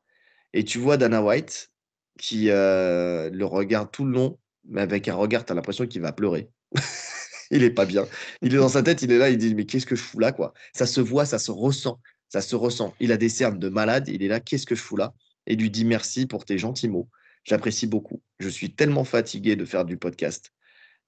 [0.53, 1.71] Et tu vois Dana White
[2.19, 6.13] qui euh, le regarde tout le long, mais avec un regard, t'as l'impression qu'il va
[6.13, 6.49] pleurer.
[7.51, 8.07] il est pas bien.
[8.43, 10.21] Il est dans sa tête, il est là, il dit mais qu'est-ce que je fous
[10.21, 10.55] là quoi?
[10.73, 12.95] Ça se voit, ça se ressent, ça se ressent.
[13.01, 15.13] Il a des cernes de malade, il est là, qu'est-ce que je fous là?
[15.47, 17.09] Et lui dit merci pour tes gentils mots.
[17.47, 18.23] J'apprécie beaucoup.
[18.41, 20.53] Je suis tellement fatigué de faire du podcast.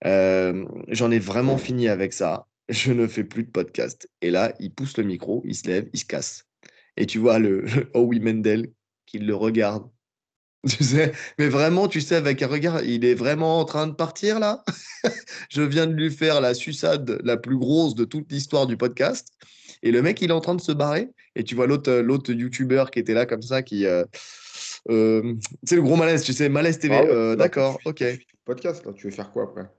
[0.07, 2.47] Euh, j'en ai vraiment fini avec ça.
[2.69, 4.09] Je ne fais plus de podcast.
[4.23, 6.45] Et là, il pousse le micro, il se lève, il se casse.
[6.97, 8.71] Et tu vois le, Howie Mendel
[9.05, 9.91] qui le regarde.
[10.69, 13.93] Tu sais, mais vraiment, tu sais, avec un regard, il est vraiment en train de
[13.93, 14.65] partir là.
[15.51, 19.29] je viens de lui faire la suçade la plus grosse de toute l'histoire du podcast.
[19.83, 21.11] Et le mec, il est en train de se barrer.
[21.37, 24.05] Et tu vois l'autre, l'autre YouTuber qui était là comme ça, qui, euh,
[24.91, 26.95] euh, c'est le gros malaise, tu sais, malaise TV.
[26.95, 28.05] Ah euh, d'accord, ok.
[28.45, 29.71] Podcast, là, tu veux faire quoi après?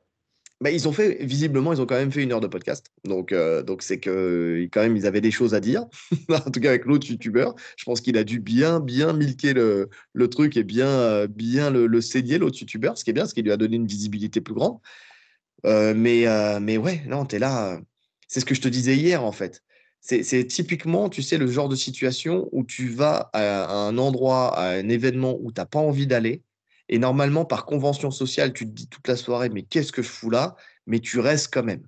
[0.61, 2.87] Bah, ils ont fait, visiblement, ils ont quand même fait une heure de podcast.
[3.05, 5.85] Donc, euh, donc c'est que quand même, ils avaient des choses à dire.
[6.29, 9.89] en tout cas, avec l'autre youtubeur, je pense qu'il a dû bien, bien milquer le,
[10.13, 13.33] le truc et bien, bien le, le saigner, l'autre youtubeur, ce qui est bien, ce
[13.33, 14.79] qui lui a donné une visibilité plus grande.
[15.63, 16.25] mais,
[16.59, 17.79] mais ouais, non, tu es là.
[18.27, 19.63] C'est ce que je te disais hier, en fait.
[20.01, 24.69] C'est typiquement, tu sais, le genre de situation où tu vas à un endroit, à
[24.71, 26.41] un événement où tu n'as pas envie d'aller.
[26.87, 30.09] Et normalement, par convention sociale, tu te dis toute la soirée, mais qu'est-ce que je
[30.09, 30.55] fous là?
[30.87, 31.83] Mais tu restes quand même.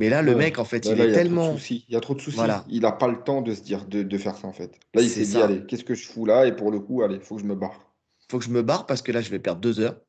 [0.00, 1.56] Mais là, le mec, en fait, il est tellement.
[1.70, 2.38] Il y a trop de soucis.
[2.68, 4.78] Il n'a pas le temps de se dire, de, faire ça, en fait.
[4.94, 6.46] Là, il s'est dit, allez, qu'est-ce que je fous là?
[6.46, 7.92] Et pour le coup, allez, il faut que je me barre.
[8.20, 10.00] Il faut que je me barre parce que là, je vais perdre deux heures,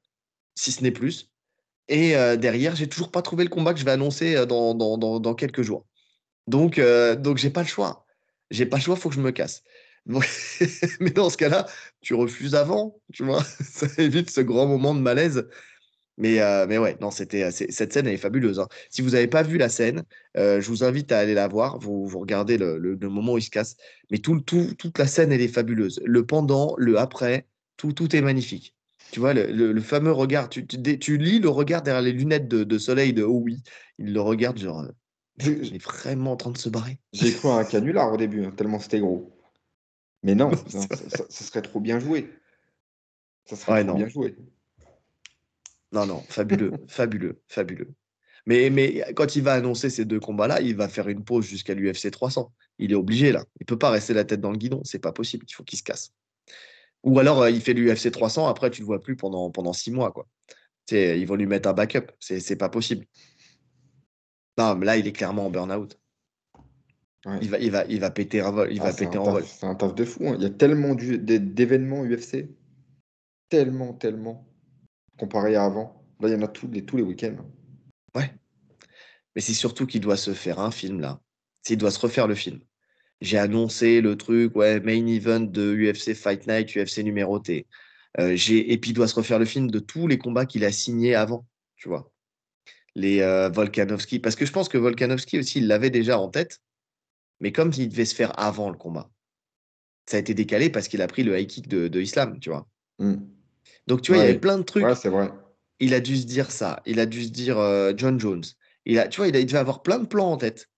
[0.55, 1.31] si ce n'est plus.
[1.89, 4.73] Et euh, derrière, j'ai toujours pas trouvé le combat que je vais annoncer euh, dans,
[4.73, 5.85] dans, dans quelques jours.
[6.47, 8.05] Donc, euh, donc j'ai pas le choix.
[8.51, 9.63] J'ai pas le choix, faut que je me casse.
[10.99, 11.67] mais dans ce cas-là,
[12.01, 13.43] tu refuses avant, tu vois.
[13.61, 15.47] Ça évite ce grand moment de malaise.
[16.17, 18.59] Mais, euh, mais ouais, non, c'était cette scène elle est fabuleuse.
[18.59, 18.67] Hein.
[18.89, 20.03] Si vous n'avez pas vu la scène,
[20.37, 21.79] euh, je vous invite à aller la voir.
[21.79, 23.75] Vous, vous regardez le, moment où il se casse.
[24.11, 26.01] Mais tout, tout, toute la scène, elle est fabuleuse.
[26.05, 28.75] Le pendant, le après, tout, tout est magnifique.
[29.11, 32.77] Tu vois, le, fameux regard, tu, tu, lis le regard derrière les lunettes de, de
[32.77, 33.61] soleil de oui
[33.99, 34.85] Il le regarde genre,
[35.39, 36.99] il est vraiment en train de se barrer.
[37.11, 39.35] J'ai cru un canular au début, hein, tellement c'était gros.
[40.23, 42.31] Mais non, ça, serait trop bien joué.
[43.45, 44.35] Ça serait trop bien joué.
[45.91, 47.93] Non, non, fabuleux, fabuleux, fabuleux.
[48.45, 51.73] Mais, mais quand il va annoncer ces deux combats-là, il va faire une pause jusqu'à
[51.73, 52.51] l'UFC 300.
[52.77, 53.45] Il est obligé, là.
[53.61, 54.81] Il peut pas rester la tête dans le guidon.
[54.83, 55.45] C'est pas possible.
[55.47, 56.11] Il faut qu'il se casse.
[57.03, 58.47] Ou alors, euh, il fait l'UFC 300.
[58.47, 60.11] Après, tu le vois plus pendant, pendant six mois.
[60.11, 60.27] Quoi.
[60.91, 62.11] ils vont lui mettre un backup.
[62.19, 63.05] C'est pas possible.
[64.57, 65.99] Non, mais là, il est clairement en burn-out.
[67.41, 69.45] Il, va, il, va, il va péter, il va ah, péter en vol.
[69.45, 70.27] C'est un taf de fou.
[70.27, 70.35] Hein.
[70.37, 72.49] Il y a tellement d'événements UFC.
[73.47, 74.45] Tellement, tellement.
[75.17, 76.05] Comparé à avant.
[76.19, 77.37] Là, il y en a tous les, tous les week-ends.
[78.13, 78.33] Ouais.
[79.35, 81.21] Mais c'est surtout qu'il doit se faire un film, là.
[81.69, 82.59] Il doit se refaire le film.
[83.21, 87.67] J'ai annoncé le truc, ouais, main event de UFC Fight Night, UFC numéroté.
[88.19, 90.71] Euh, et puis il doit se refaire le film de tous les combats qu'il a
[90.73, 92.12] signés avant, tu vois
[92.95, 94.19] les euh, Volkanovski.
[94.19, 96.61] Parce que je pense que Volkanovski aussi, il l'avait déjà en tête.
[97.39, 99.09] Mais comme il devait se faire avant le combat,
[100.05, 102.67] ça a été décalé parce qu'il a pris le high kick de, Islam, tu vois.
[102.99, 103.15] Hmm.
[103.87, 104.83] Donc, tu vois, il y avait plein de trucs.
[104.83, 105.31] Ouais, c'est vrai.
[105.79, 106.81] Il a dû se dire ça.
[106.85, 108.43] Il a dû se dire euh, John Jones.
[108.85, 110.69] Il a, tu vois, il, a, il devait avoir plein de plans en tête.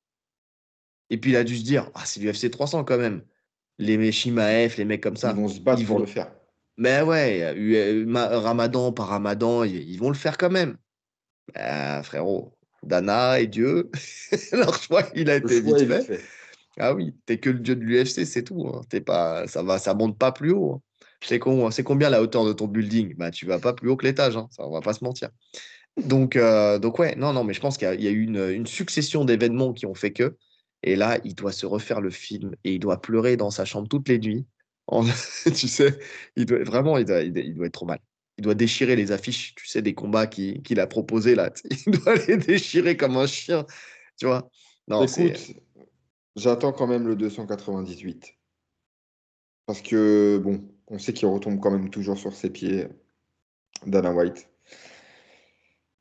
[1.10, 3.22] Et puis, il a dû se dire ah, c'est l'UFC 300 quand même.
[3.78, 5.32] Les Shimaev, les mecs comme ça.
[5.32, 6.00] Ils vont se battre ils vont...
[6.00, 6.32] le faire.
[6.78, 7.54] Mais ouais,
[8.16, 10.78] Ramadan par Ramadan, ils vont le faire quand même.
[11.54, 12.52] Ben, frérot,
[12.84, 13.90] Dana et Dieu,
[14.52, 16.22] leur choix, il a été vite fait.
[16.78, 18.68] Ah oui, t'es que le dieu de l'UFC, c'est tout.
[18.68, 18.82] Hein.
[18.90, 20.74] T'es pas, ça va, ça monte pas plus haut.
[20.74, 20.82] Hein.
[21.22, 23.16] C'est combien la hauteur de ton building?
[23.16, 24.36] Bah, tu vas pas plus haut que l'étage.
[24.36, 24.48] Hein.
[24.52, 25.30] Ça, on va pas se mentir.
[25.98, 28.68] Donc, euh, donc ouais, non, non, mais je pense qu'il y, a eu une, une
[28.68, 30.36] succession d'événements qui ont fait que.
[30.84, 33.88] Et là, il doit se refaire le film et il doit pleurer dans sa chambre
[33.88, 34.46] toutes les nuits.
[35.46, 35.98] tu sais,
[36.36, 38.00] il doit, vraiment, il il doit être trop mal
[38.38, 41.52] il doit déchirer les affiches, tu sais, des combats qu'il a proposés là.
[41.88, 43.66] Il doit les déchirer comme un chien,
[44.18, 44.50] tu vois.
[44.88, 45.54] Non, Écoute,
[46.36, 48.36] j'attends quand même le 298.
[49.66, 52.88] Parce que, bon, on sait qu'il retombe quand même toujours sur ses pieds,
[53.86, 54.50] Dana White.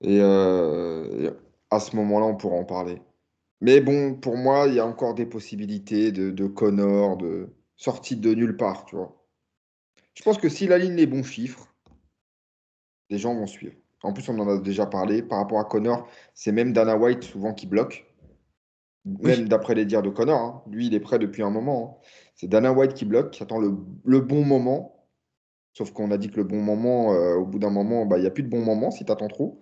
[0.03, 1.31] Et, euh,
[1.71, 3.01] à ce moment-là, on pourra en parler.
[3.61, 8.17] Mais bon, pour moi, il y a encore des possibilités de, de Connor, de sortie
[8.17, 9.25] de nulle part, tu vois.
[10.15, 11.74] Je pense que s'il aligne les bons chiffres,
[13.11, 13.75] les gens vont suivre.
[14.03, 15.23] En plus, on en a déjà parlé.
[15.23, 18.07] Par rapport à Connor, c'est même Dana White souvent qui bloque.
[19.05, 20.41] Même d'après les dires de Connor.
[20.41, 20.63] Hein.
[20.71, 22.01] Lui, il est prêt depuis un moment.
[22.03, 22.07] Hein.
[22.35, 25.07] C'est Dana White qui bloque, qui attend le, bon moment.
[25.73, 28.23] Sauf qu'on a dit que le bon moment, euh, au bout d'un moment, bah, il
[28.23, 29.61] n'y a plus de bon moment si tu attends trop.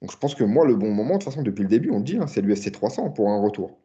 [0.00, 1.98] Donc je pense que moi, le bon moment, de toute façon, depuis le début, on
[1.98, 3.78] le dit, hein, c'est l'UFC 300 pour un retour.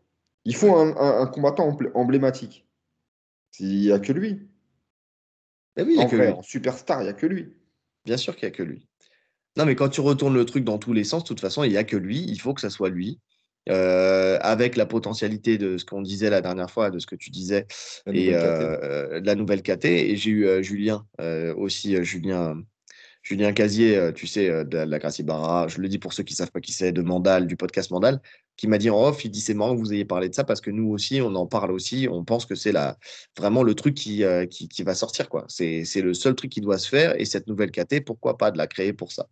[0.45, 2.67] Il faut un, combattant emblématique.
[3.59, 4.47] Il n'y a que lui.
[5.75, 6.27] Mais oui, il a que lui.
[6.27, 7.53] En superstar, il n'y a que lui.
[8.05, 8.87] Bien sûr qu'il n'y a que lui.
[9.57, 11.71] Non, mais quand tu retournes le truc dans tous les sens, de toute façon, il
[11.71, 12.25] n'y a que lui.
[12.27, 13.19] Il faut que ça soit lui.
[13.67, 17.31] Euh, avec la potentialité de ce qu'on disait la dernière fois, de ce que tu
[17.31, 17.65] disais,
[18.11, 19.85] et euh, la nouvelle KT.
[19.85, 21.05] Et j'ai eu euh, Julien
[21.57, 22.61] aussi, Julien
[23.23, 26.37] Julien Casier, tu sais, de la Gracie Barra, je le dis pour ceux qui ne
[26.37, 28.21] savent pas qui c'est, de Mandal, du podcast Mandal,
[28.57, 30.43] qui m'a dit en off, il dit c'est marrant que vous ayez parlé de ça
[30.43, 32.73] parce que nous aussi, on en parle aussi, on pense que c'est
[33.37, 35.29] vraiment le truc qui, euh, qui, va sortir.
[35.29, 35.45] quoi.
[35.47, 38.57] C'est le seul truc qui doit se faire et cette nouvelle KT, pourquoi pas de
[38.57, 39.27] la créer pour ça?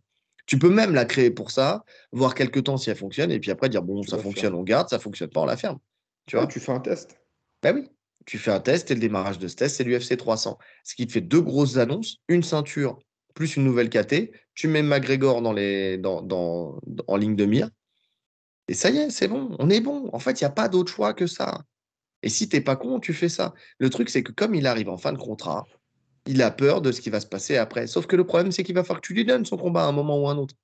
[0.45, 3.51] Tu peux même la créer pour ça, voir quelques temps si elle fonctionne et puis
[3.51, 5.79] après dire bon, ça fonctionne, on garde, ça fonctionne pas, on la ferme.
[6.25, 6.47] Tu vois?
[6.47, 7.17] Tu fais un test.
[7.61, 7.89] Ben oui,
[8.25, 10.57] tu fais un test et le démarrage de ce test, c'est l'UFC 300.
[10.83, 12.99] Ce qui te fait deux grosses annonces, une ceinture
[13.33, 17.69] plus une nouvelle KT, tu mets McGregor dans les, dans, dans, en ligne de mire,
[18.67, 20.09] et ça y est, c'est bon, on est bon.
[20.13, 21.63] En fait, il n'y a pas d'autre choix que ça.
[22.21, 23.53] Et si tu n'es pas con, tu fais ça.
[23.79, 25.65] Le truc, c'est que comme il arrive en fin de contrat,
[26.25, 27.87] il a peur de ce qui va se passer après.
[27.87, 29.87] Sauf que le problème, c'est qu'il va falloir que tu lui donnes son combat à
[29.87, 30.55] un moment ou à un autre.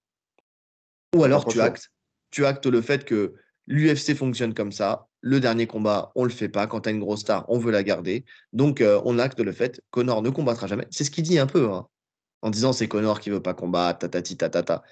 [1.15, 1.91] Ou alors tu actes,
[2.31, 3.33] tu actes le fait que
[3.67, 5.07] l'UFC fonctionne comme ça.
[5.21, 6.65] Le dernier combat, on ne le fait pas.
[6.67, 8.23] Quand tu as une grosse star, on veut la garder.
[8.53, 10.87] Donc, euh, on acte le fait que Connor ne combattra jamais.
[10.91, 11.69] C'est ce qu'il dit un peu.
[11.69, 11.85] Hein
[12.41, 14.83] en disant c'est Connor qui veut pas combattre, tatati tatata.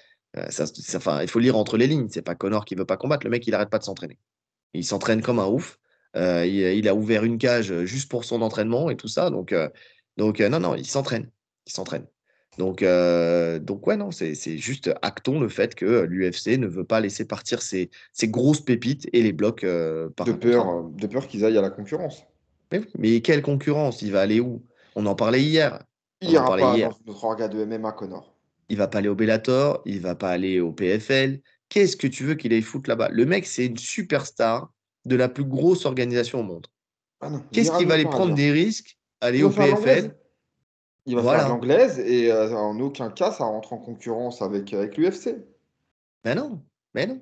[0.50, 0.64] Ça,
[0.96, 2.08] enfin, il faut lire entre les lignes.
[2.10, 3.24] C'est pas Connor qui veut pas combattre.
[3.24, 4.18] Le mec, il arrête pas de s'entraîner.
[4.74, 5.78] Il s'entraîne comme un ouf.
[6.16, 9.30] Euh, il, a ouvert une cage juste pour son entraînement et tout ça.
[9.30, 9.68] Donc, euh,
[10.16, 11.30] donc non, non, il s'entraîne.
[11.66, 12.06] Il s'entraîne.
[12.58, 17.24] Donc, donc ouais, non, c'est juste actons le fait que l'UFC ne veut pas laisser
[17.24, 17.90] partir ses,
[18.24, 19.64] grosses pépites et les blocs
[20.16, 22.24] par de peur, de peur qu'ils aillent à la concurrence.
[22.72, 24.02] Mais, mais quelle concurrence?
[24.02, 24.62] Il va aller où?
[24.96, 25.84] On en parlait hier.
[26.20, 26.90] Il ira pas hier.
[26.90, 28.34] dans notre orga de MMA, Connor.
[28.68, 31.40] Il va pas aller au Bellator, il va pas aller au PFL.
[31.68, 33.08] Qu'est-ce que tu veux qu'il aille foutre là-bas?
[33.10, 34.70] Le mec, c'est une superstar
[35.04, 36.66] de la plus grosse organisation au monde.
[37.20, 40.14] Ah Qu'est-ce qu'il va aller prendre des risques Aller au PFL
[41.06, 44.96] Il va faire l'anglaise et euh, en aucun cas ça rentre en concurrence avec, avec
[44.96, 45.36] l'UFC.
[46.24, 46.62] Mais non,
[46.94, 47.20] mais non.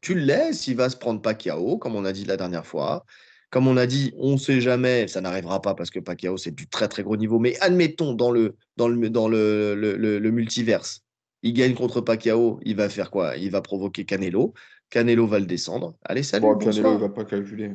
[0.00, 2.66] Tu le laisses, il va se prendre pas KO, comme on a dit la dernière
[2.66, 3.04] fois.
[3.52, 6.54] Comme on a dit, on ne sait jamais, ça n'arrivera pas parce que Pacquiao, c'est
[6.54, 7.38] du très très gros niveau.
[7.38, 11.02] Mais admettons, dans le, dans le, dans le, le, multiverse,
[11.42, 13.36] il gagne contre Pacquiao, il va faire quoi?
[13.36, 14.54] Il va provoquer Canelo.
[14.88, 15.94] Canelo va le descendre.
[16.02, 16.46] Allez, salut.
[16.46, 17.72] Bon, Canelo, il va pas calculer.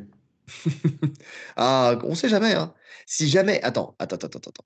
[1.58, 2.54] ah, on ne sait jamais.
[2.54, 2.74] Hein.
[3.06, 3.62] Si jamais.
[3.62, 4.66] Attends, attends, attends, attends.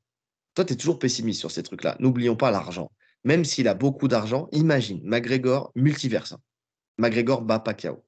[0.56, 1.97] Toi, tu es toujours pessimiste sur ces trucs-là.
[2.00, 2.89] N'oublions pas l'argent.
[3.26, 6.36] Même s'il a beaucoup d'argent, imagine, McGregor, multiverse.
[6.97, 8.02] McGregor bat Pacquiao.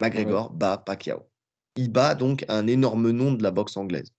[0.00, 1.28] McGregor bat Pacquiao.
[1.76, 4.12] Il bat donc un énorme nom de la boxe anglaise.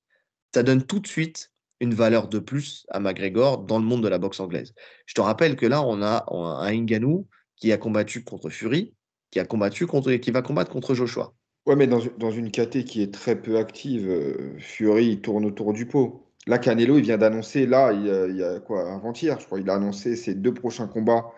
[0.53, 4.07] Ça donne tout de suite une valeur de plus à McGregor dans le monde de
[4.07, 4.73] la boxe anglaise.
[5.05, 8.93] Je te rappelle que là, on a un Ngannou qui a combattu contre Fury,
[9.31, 11.33] qui a combattu contre, qui va combattre contre Joshua.
[11.65, 15.85] Ouais, mais dans, une KT qui est très peu active, euh, Fury tourne autour du
[15.85, 16.27] pot.
[16.47, 19.75] Là, Canelo, il vient d'annoncer, là, il y, a, quoi, avant-hier, je crois, il a
[19.75, 21.31] annoncé ses deux prochains combats.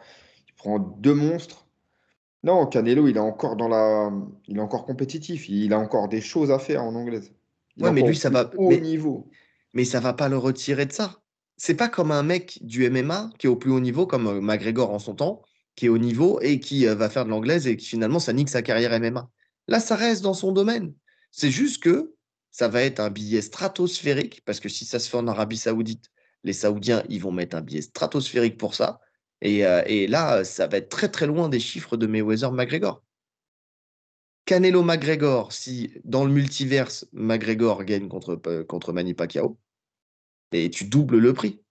[0.47, 1.62] Il prend deux monstres.
[2.43, 4.12] Non, Canelo, il est encore dans la,
[4.47, 5.47] il est encore compétitif.
[5.47, 7.32] Il a encore des choses à faire en anglaise.
[7.79, 8.79] ouais, mais lui, ça va au mais...
[8.79, 9.29] niveau.
[9.73, 11.21] Mais ça va pas le retirer de ça.
[11.56, 14.41] C'est pas comme un mec du MMA qui est au plus haut niveau, comme euh,
[14.41, 15.41] McGregor en son temps,
[15.75, 18.34] qui est au niveau et qui euh, va faire de l'anglaise et qui finalement ça
[18.34, 19.30] nique sa carrière MMA.
[19.67, 20.93] Là, ça reste dans son domaine.
[21.32, 22.13] C'est juste que
[22.51, 26.11] ça va être un billet stratosphérique parce que si ça se fait en Arabie Saoudite,
[26.43, 28.99] les Saoudiens, ils vont mettre un billet stratosphérique pour ça.
[29.43, 33.03] Euh, et, là, ça va être très très loin des chiffres de Mayweather-McGregor.
[34.45, 39.57] Canelo-McGregor, si dans le multiverse, McGregor gagne contre, euh, contre Manny Pacquiao,
[40.51, 41.61] et tu doubles le prix.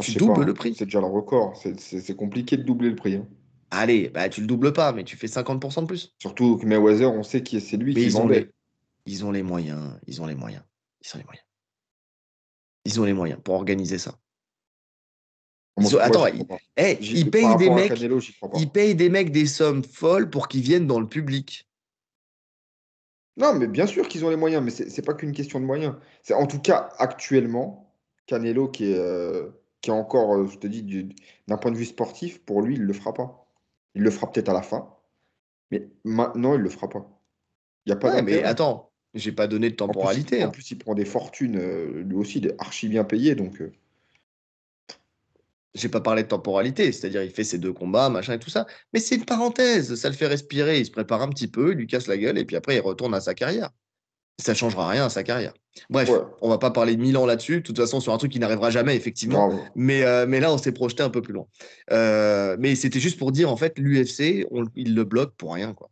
[0.00, 0.74] tu doubles le prix.
[0.74, 1.56] C'est déjà le record.
[1.56, 3.16] C'est compliqué de doubler le prix.
[3.16, 3.28] Hein.
[3.72, 6.14] Allez, bah, tu le doubles pas, mais tu fais 50% de plus.
[6.18, 8.48] Surtout que Mayweather, on sait qui c'est lui qui ils ont les,
[9.06, 9.98] ils ont les moyens.
[10.06, 10.64] Ils ont les moyens.
[11.04, 11.46] Ils ont les moyens.
[12.84, 14.18] Ils ont les moyens pour organiser ça
[16.00, 17.92] attends, il, paye des mecs,
[18.96, 21.68] des mecs des sommes folles pour qu'ils viennent dans le public.
[23.36, 25.94] Non, mais bien sûr qu'ils ont les moyens, mais c'est pas qu'une question de moyens.
[26.22, 27.94] C'est en tout cas actuellement
[28.26, 29.48] Canelo qui est, euh,
[29.80, 31.14] qui est encore, euh, je te dis,
[31.48, 33.46] d'un point de vue sportif, pour lui, il le fera pas.
[33.94, 34.94] Il le fera peut-être à la fin,
[35.70, 37.08] Mais maintenant, il le fera pas.
[37.86, 40.44] Il y a pas Ouais, mais attends, j'ai pas donné de En plus, temporalité.
[40.44, 40.50] en hein.
[40.50, 43.34] plus, il prend des fortunes, euh, lui aussi, il est archi bien payé.
[43.34, 43.72] Donc, euh,
[45.74, 48.66] J'ai pas parlé de temporalité, c'est-à-dire il fait ses deux combats, machin et tout ça.
[48.92, 51.78] Mais c'est une parenthèse, ça le fait respirer, il se prépare un petit peu, il
[51.78, 53.70] lui casse la gueule et puis après il retourne à sa carrière.
[54.40, 55.52] Ça changera rien à sa carrière.
[55.90, 58.32] Bref, ouais, on va pas parler de Milan là-dessus, de toute façon sur un truc
[58.32, 59.60] qui n'arrivera jamais effectivement.
[59.74, 61.46] Mais, euh, mais là, on s'est projeté un peu plus loin.
[61.92, 65.74] Euh, mais c'était juste pour dire, en fait, l'UFC, il le bloque pour rien.
[65.74, 65.90] Quoi.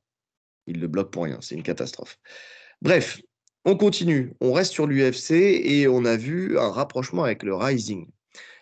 [0.67, 1.39] Il le bloque pour rien.
[1.41, 2.19] C'est une catastrophe.
[2.81, 3.21] Bref,
[3.65, 4.33] on continue.
[4.41, 8.09] On reste sur l'UFC et on a vu un rapprochement avec le Rising.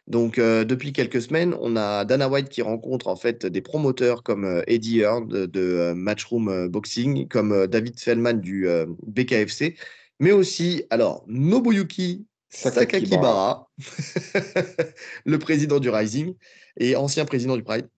[0.06, 4.22] Donc, euh, depuis quelques semaines, on a Dana White qui rencontre en fait des promoteurs
[4.22, 8.68] comme euh, Eddie Hearn de, de, euh, Matchroom Boxing, comme David Feldman du
[9.06, 9.76] BKFC,
[10.20, 13.68] mais aussi, alors, Nobuyuki Sakakibara.
[13.78, 14.84] Sakakibara,
[15.24, 16.34] le président du Rising
[16.78, 17.88] et ancien président du Pride.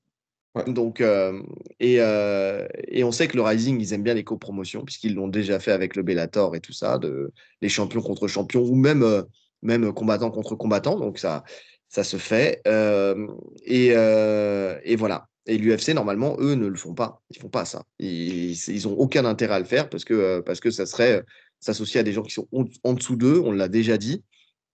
[0.55, 0.65] Ouais.
[0.67, 1.43] Donc, euh,
[1.79, 5.29] et, euh, et on sait que le Rising, ils aiment bien les copromotions, puisqu'ils l'ont
[5.29, 9.03] déjà fait avec le Bellator et tout ça, de, les champions contre champions, ou même,
[9.03, 9.23] euh,
[9.63, 10.99] même combattant contre combattant.
[10.99, 11.45] Donc, ça,
[11.89, 12.61] ça se fait.
[12.67, 13.27] Euh,
[13.65, 15.27] et, euh, et voilà.
[15.47, 17.23] Et l'UFC, normalement, eux ne le font pas.
[17.31, 17.83] Ils font pas ça.
[17.99, 21.25] Ils, ils ont aucun intérêt à le faire parce que, euh, parce que ça serait
[21.59, 22.47] s'associer à des gens qui sont
[22.85, 24.23] en, dessous d'eux, on l'a déjà dit.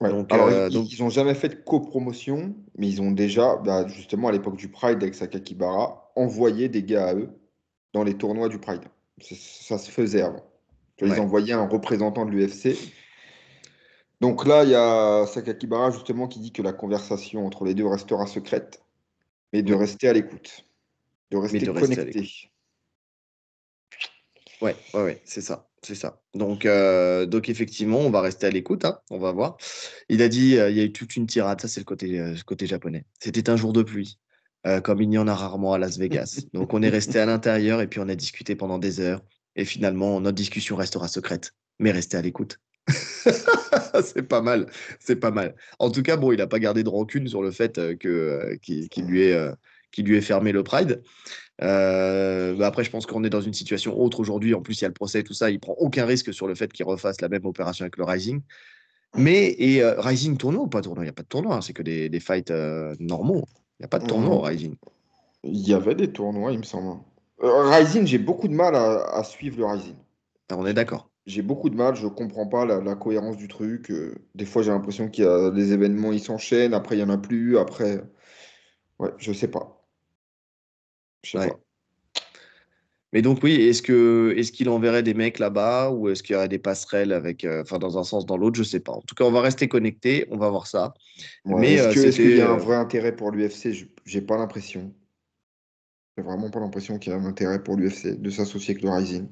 [0.00, 0.10] Ouais.
[0.10, 3.56] Donc, Alors, euh, ils, donc- ils ont jamais fait de copromotion, mais ils ont déjà,
[3.64, 7.30] bah, justement, à l'époque du Pride avec Sakakibara, envoyé des gars à eux
[7.92, 8.82] dans les tournois du Pride.
[9.20, 10.44] Ça se faisait avant.
[11.00, 11.18] Ils Ouais.
[11.20, 12.76] envoyaient un représentant de l'UFC.
[14.24, 17.86] Donc là, il y a Sakakibara, justement, qui dit que la conversation entre les deux
[17.86, 18.82] restera secrète,
[19.52, 20.64] mais de rester à l'écoute,
[21.30, 22.50] de rester de rester connecté.
[24.62, 26.22] Ouais, ouais, ouais, c'est ça, c'est ça.
[26.32, 29.58] Donc, euh, donc effectivement, on va rester à l'écoute, hein, on va voir.
[30.08, 32.18] Il a dit, euh, il y a eu toute une tirade, ça c'est le côté,
[32.18, 33.04] euh, côté japonais.
[33.20, 34.18] C'était un jour de pluie,
[34.66, 36.40] euh, comme il y en a rarement à Las Vegas.
[36.54, 39.20] Donc on est resté à l'intérieur et puis on a discuté pendant des heures.
[39.54, 42.58] Et finalement, notre discussion restera secrète, mais restez à l'écoute.
[44.02, 44.66] c'est pas mal,
[45.00, 45.54] c'est pas mal.
[45.78, 48.08] En tout cas, bon, il n'a pas gardé de rancune sur le fait euh, que
[48.08, 49.52] euh, qu'il lui ait euh,
[49.90, 51.02] qu'il lui ait fermé le Pride.
[51.62, 54.54] Euh, bah après, je pense qu'on est dans une situation autre aujourd'hui.
[54.54, 55.50] En plus, il y a le procès et tout ça.
[55.50, 58.42] Il prend aucun risque sur le fait qu'il refasse la même opération avec le Rising.
[59.16, 61.04] Mais et euh, Rising tournoi ou pas tournoi?
[61.04, 61.56] Il n'y a pas de tournoi.
[61.56, 63.44] hein, c'est que des, des fights euh, normaux.
[63.78, 64.46] Il n'y a pas de tournoi au Mhm.
[64.46, 64.74] Rising.
[65.44, 67.00] Il y avait des tournois, il me semble.
[67.38, 69.94] Rising, j'ai beaucoup de mal à, à suivre le Rising.
[70.48, 71.08] Alors, on est d'accord.
[71.26, 73.90] J'ai beaucoup de mal, je comprends pas la, la cohérence du truc.
[73.90, 77.02] euh, des fois, j'ai l'impression qu'il y a des événements, ils s'enchaînent, après, il y
[77.02, 78.02] en a plus, après.
[78.98, 79.86] Ouais, je sais pas.
[81.22, 81.48] Je sais Ouais.
[81.48, 81.60] pas.
[83.12, 86.36] Mais donc oui, est-ce que est-ce qu'il enverrait des mecs là-bas ou est-ce qu'il y
[86.36, 88.90] aurait des passerelles avec, euh, enfin dans un sens dans l'autre, je sais pas.
[88.92, 90.94] En tout cas, on va rester connectés, on va voir ça.
[91.44, 93.72] Ouais, Mais, est-ce euh, est-ce qu'il y a un vrai intérêt pour l'UFC?
[93.72, 94.92] Je- J'ai pas l'impression.
[96.16, 98.90] J'ai vraiment pas l'impression qu'il y a un intérêt pour l'UFC de s'associer avec le
[98.90, 99.28] Rising.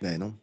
[0.00, 0.41] Ben non.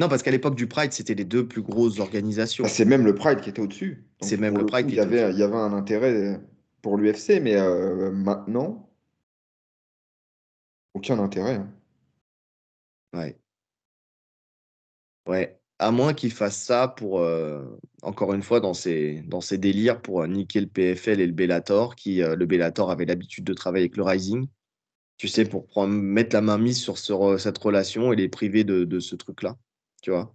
[0.00, 2.64] Non, parce qu'à l'époque du Pride, c'était les deux plus grosses organisations.
[2.66, 4.06] Ah, c'est même le Pride qui était au-dessus.
[4.20, 6.40] C'est même le Pride coup, qui il était avait, il y avait un intérêt
[6.82, 8.90] pour l'UFC, mais euh, maintenant,
[10.94, 11.54] aucun intérêt.
[11.56, 11.72] hein.
[13.12, 13.38] Ouais.
[15.26, 15.58] Ouais.
[15.78, 17.64] À moins qu'il fasse ça pour, euh,
[18.02, 21.32] encore une fois, dans ses, dans ses délires pour euh, niquer le PFL et le
[21.32, 24.46] Bellator, qui, le Bellator avait l'habitude de travailler avec le Rising.
[25.16, 28.64] Tu sais, pour prendre, mettre la main mise sur ce cette relation et les priver
[28.64, 29.56] de, de ce truc-là.
[30.04, 30.34] Tu vois?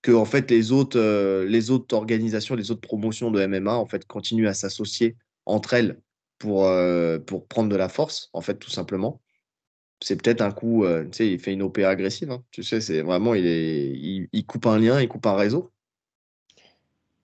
[0.00, 3.84] Que, en fait, les autres, euh, les autres organisations, les autres promotions de MMA, en
[3.86, 6.00] fait, continuent à s'associer entre elles
[6.38, 9.20] pour, euh, pour prendre de la force, en fait, tout simplement
[10.00, 12.30] c'est peut-être un coup, euh, tu sais, il fait une OP agressive.
[12.30, 12.44] hein.
[12.52, 15.72] Tu sais, c'est vraiment, il, est, il, il coupe un lien, il coupe un réseau.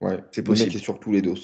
[0.00, 0.74] Ouais, C'est le mec possible.
[0.74, 1.36] est sur tous les dos.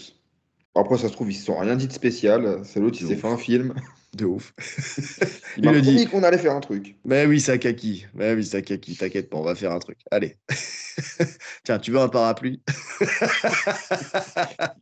[0.74, 2.62] Après, ça se trouve, ils se sont rien dit de spécial.
[2.64, 3.74] C'est l'autre, il s'est fait un film.
[4.16, 4.52] De ouf.
[5.56, 6.06] Il m'a dit.
[6.08, 6.96] qu'on allait faire un truc.
[7.04, 8.06] Mais oui, Sakaki.
[8.14, 9.98] Mais oui, Sakaki, t'inquiète pas, on va faire un truc.
[10.10, 10.36] Allez.
[11.64, 12.60] Tiens, tu veux un parapluie?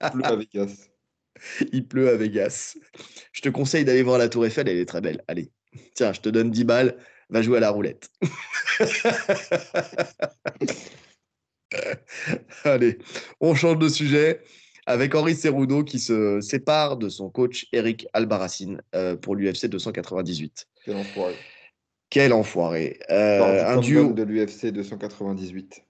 [0.02, 0.88] Il pleut à Vegas.
[1.72, 2.76] Il pleut à Vegas.
[3.32, 5.22] Je te conseille d'aller voir la Tour Eiffel, elle est très belle.
[5.28, 5.52] Allez.
[5.94, 6.96] Tiens, je te donne 10 balles,
[7.28, 8.10] va jouer à la roulette.
[12.64, 12.98] Allez,
[13.40, 14.40] on change de sujet
[14.88, 20.66] avec Henri Cerudo qui se sépare de son coach Eric Albarracin euh, pour l'UFC 298.
[20.84, 21.34] Quel enfoiré.
[22.08, 22.98] Quel enfoiré.
[23.10, 24.12] Euh, un duo.
[24.14, 25.84] de l'UFC 298.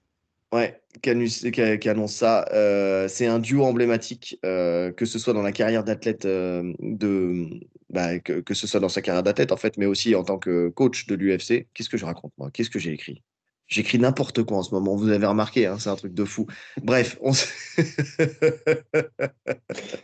[0.51, 2.45] Ouais, qui, annonce- ça.
[2.51, 7.45] Euh, c'est un duo emblématique, euh, que ce soit dans la carrière d'athlète, euh, de,
[7.89, 10.39] bah, que, que ce soit dans sa carrière d'athlète en fait, mais aussi en tant
[10.39, 11.67] que coach de l'UFC.
[11.73, 12.49] Qu'est-ce que je raconte moi?
[12.51, 13.23] Qu'est-ce que j'ai écrit?
[13.69, 16.47] J'écris n'importe quoi en ce moment, vous avez remarqué, hein, c'est un truc de fou.
[16.83, 17.53] Bref, on s-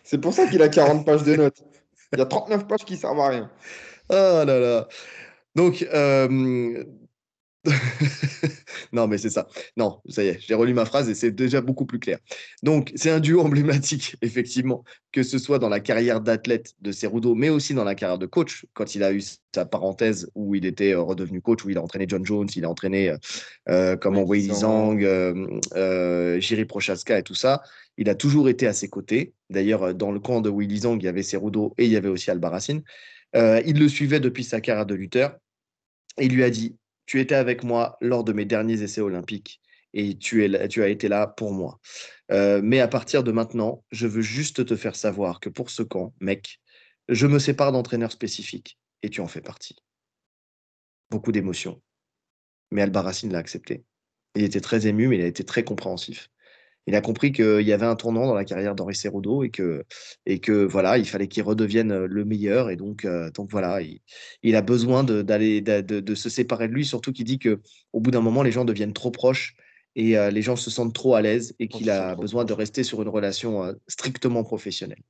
[0.03, 1.63] C'est pour ça qu'il a 40 pages de notes.
[2.13, 3.51] Il y a 39 pages qui servent à rien.
[4.09, 4.87] Ah là là.
[5.55, 6.83] Donc, euh,
[8.91, 9.47] non, mais c'est ça.
[9.77, 12.19] Non, ça y est, j'ai relu ma phrase et c'est déjà beaucoup plus clair.
[12.63, 17.35] Donc, c'est un duo emblématique, effectivement, que ce soit dans la carrière d'athlète de Cerudo,
[17.35, 19.21] mais aussi dans la carrière de coach, quand il a eu
[19.53, 22.65] sa parenthèse où il était euh, redevenu coach, où il a entraîné John Jones, il
[22.65, 23.17] a entraîné euh,
[23.69, 27.61] euh comme Wei Zhang, euh, euh, Jiri Prochaska et tout ça.
[27.97, 29.33] Il a toujours été à ses côtés.
[29.49, 32.09] D'ailleurs, dans le camp de Wei Zhang, il y avait Cerudo et il y avait
[32.09, 32.83] aussi Albarracine.
[33.33, 35.37] il le suivait depuis sa carrière de lutteur
[36.19, 36.75] et il lui a dit
[37.05, 39.61] tu étais avec moi lors de mes derniers essais olympiques
[39.93, 41.79] et tu, es, tu as été là pour moi.
[42.31, 45.83] Euh, mais à partir de maintenant, je veux juste te faire savoir que pour ce
[45.83, 46.59] camp, mec,
[47.07, 49.77] je me sépare d'entraîneurs spécifiques et tu en fais partie.
[51.09, 51.81] Beaucoup d'émotions.
[52.71, 53.85] Mais Albarracine l'a accepté.
[54.35, 56.29] Il était très ému, mais il a été très compréhensif
[56.87, 59.83] il a compris qu'il y avait un tournant dans la carrière d'Henri Cerudo et que,
[60.25, 62.69] et que voilà, il fallait qu'il redevienne euh, le meilleur.
[62.69, 63.79] Et donc, euh, donc voilà,
[64.43, 68.11] il, a besoin d'aller de, de, se séparer de lui, surtout qu'il dit qu'au bout
[68.11, 69.55] d'un moment, les gens deviennent trop proches
[69.95, 72.83] et euh, les gens se sentent trop à l'aise et qu'il a besoin de rester
[72.83, 75.01] sur une relation strictement professionnelle.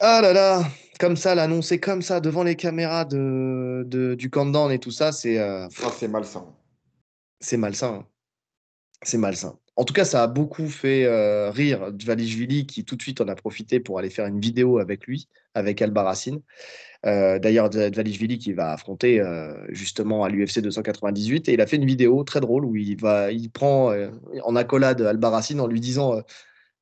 [0.00, 0.64] Ah là là,
[1.00, 5.38] comme ça, l'annoncer comme ça devant les caméras de, du countdown et tout ça, c'est.
[5.38, 6.44] Ah, c'est malsain.
[7.40, 8.04] C'est malsain.
[9.04, 9.56] C'est malsain.
[9.76, 13.28] En tout cas, ça a beaucoup fait euh, rire Dvalishvili qui tout de suite en
[13.28, 16.40] a profité pour aller faire une vidéo avec lui, avec Albarracine.
[17.06, 21.76] Euh, D'ailleurs, Dvalishvili qui va affronter euh, justement à l'UFC 298 et il a fait
[21.76, 24.08] une vidéo très drôle où il va, il prend euh,
[24.42, 26.22] en accolade Albarracine en lui disant,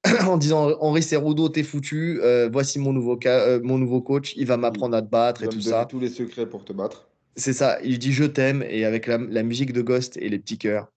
[0.26, 2.20] en disant Henri Cerudo, t'es foutu.
[2.52, 3.18] voici mon nouveau,
[3.62, 4.34] mon nouveau coach.
[4.36, 5.86] Il va m'apprendre à te battre et tout ça.
[5.88, 7.08] Tous les secrets pour te battre.
[7.34, 7.78] C'est ça.
[7.82, 10.92] Il dit je t'aime et avec la, la musique de Ghost et les petits cœurs.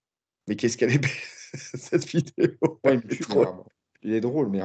[0.48, 1.10] Mais qu'est-ce qu'elle est belle,
[1.54, 2.80] cette vidéo.
[4.02, 4.60] il, est drôle, mais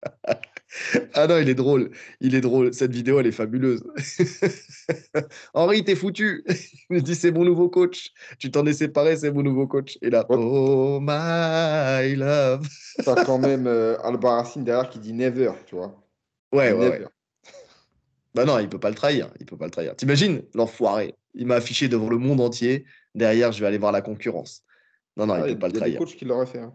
[1.14, 1.90] ah non, il est drôle.
[2.20, 2.72] Il est drôle.
[2.72, 3.82] Cette vidéo, elle est fabuleuse.
[5.54, 6.44] Henri, t'es foutu.
[6.90, 8.12] Il me dit, c'est mon nouveau coach.
[8.38, 9.98] Tu t'en es séparé, c'est mon nouveau coach.
[10.02, 12.66] Et là, oh my love.
[13.04, 16.00] T'as quand même euh, Albarracine derrière qui dit never, tu vois.
[16.52, 17.04] Ouais, ouais, ouais,
[18.34, 19.30] Bah non, il peut pas le trahir.
[19.40, 19.96] Il peut pas le trahir.
[19.96, 21.14] T'imagines, l'enfoiré.
[21.34, 22.84] Il m'a affiché devant le monde entier.
[23.14, 24.64] Derrière, je vais aller voir la concurrence.
[25.18, 25.88] Non, non, il ne ah, peut pas le trahir.
[25.88, 26.60] Il y a des coachs qui l'auraient fait.
[26.60, 26.72] Hein.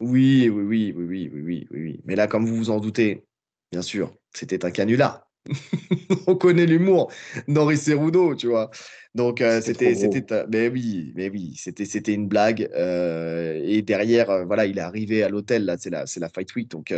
[0.00, 2.00] Oui, oui, oui, oui, oui, oui, oui, oui.
[2.04, 3.26] Mais là, comme vous vous en doutez,
[3.72, 5.26] bien sûr, c'était un canular.
[6.26, 7.12] On connaît l'humour
[7.48, 8.70] d'Henri Cerudo, tu vois.
[9.14, 12.68] Donc euh, c'était, c'était, mais oui, mais oui, c'était, c'était une blague.
[12.74, 15.66] Euh, et derrière, euh, voilà, il est arrivé à l'hôtel.
[15.66, 16.94] Là, c'est la, c'est la Fight Week, donc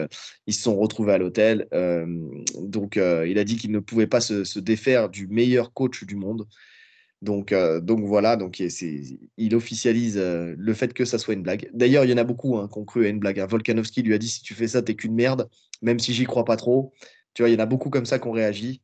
[0.47, 1.69] ils se sont retrouvés à l'hôtel.
[2.61, 6.17] donc il a dit qu'il ne pouvait pas se, se, défaire du meilleur coach du
[6.17, 6.47] monde.
[7.23, 11.71] Donc, euh, donc voilà, donc il officialise euh, le fait que ça soit une blague.
[11.73, 13.41] D'ailleurs, il y en a beaucoup hein, qui ont cru à une blague.
[13.41, 13.47] Hein.
[13.47, 15.49] Volkanovski lui a dit si tu fais ça, t'es qu'une merde,
[15.83, 16.93] même si j'y crois pas trop.
[17.35, 18.83] Tu vois, il y en a beaucoup comme ça qui ont réagi.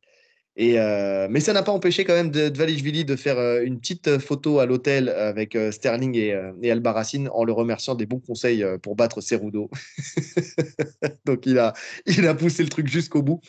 [0.55, 4.19] Et, euh, mais ça n'a pas empêché quand même de, de de faire une petite
[4.19, 9.19] photo à l'hôtel avec Sterling et, et en le remerciant des bons conseils pour battre
[9.19, 9.71] Cerudo.
[11.25, 11.73] donc il a,
[12.05, 13.41] il a poussé le truc jusqu'au bout.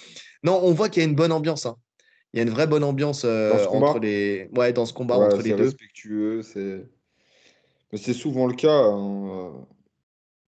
[0.44, 1.66] Non, on voit qu'il y a une bonne ambiance.
[1.66, 1.76] Hein
[2.34, 5.40] il y a une vraie bonne ambiance euh, entre les ouais dans ce combat entre
[5.40, 5.66] les deux.
[5.66, 6.84] respectueux, c'est
[7.92, 8.76] mais c'est souvent le cas.
[8.76, 9.52] Hein.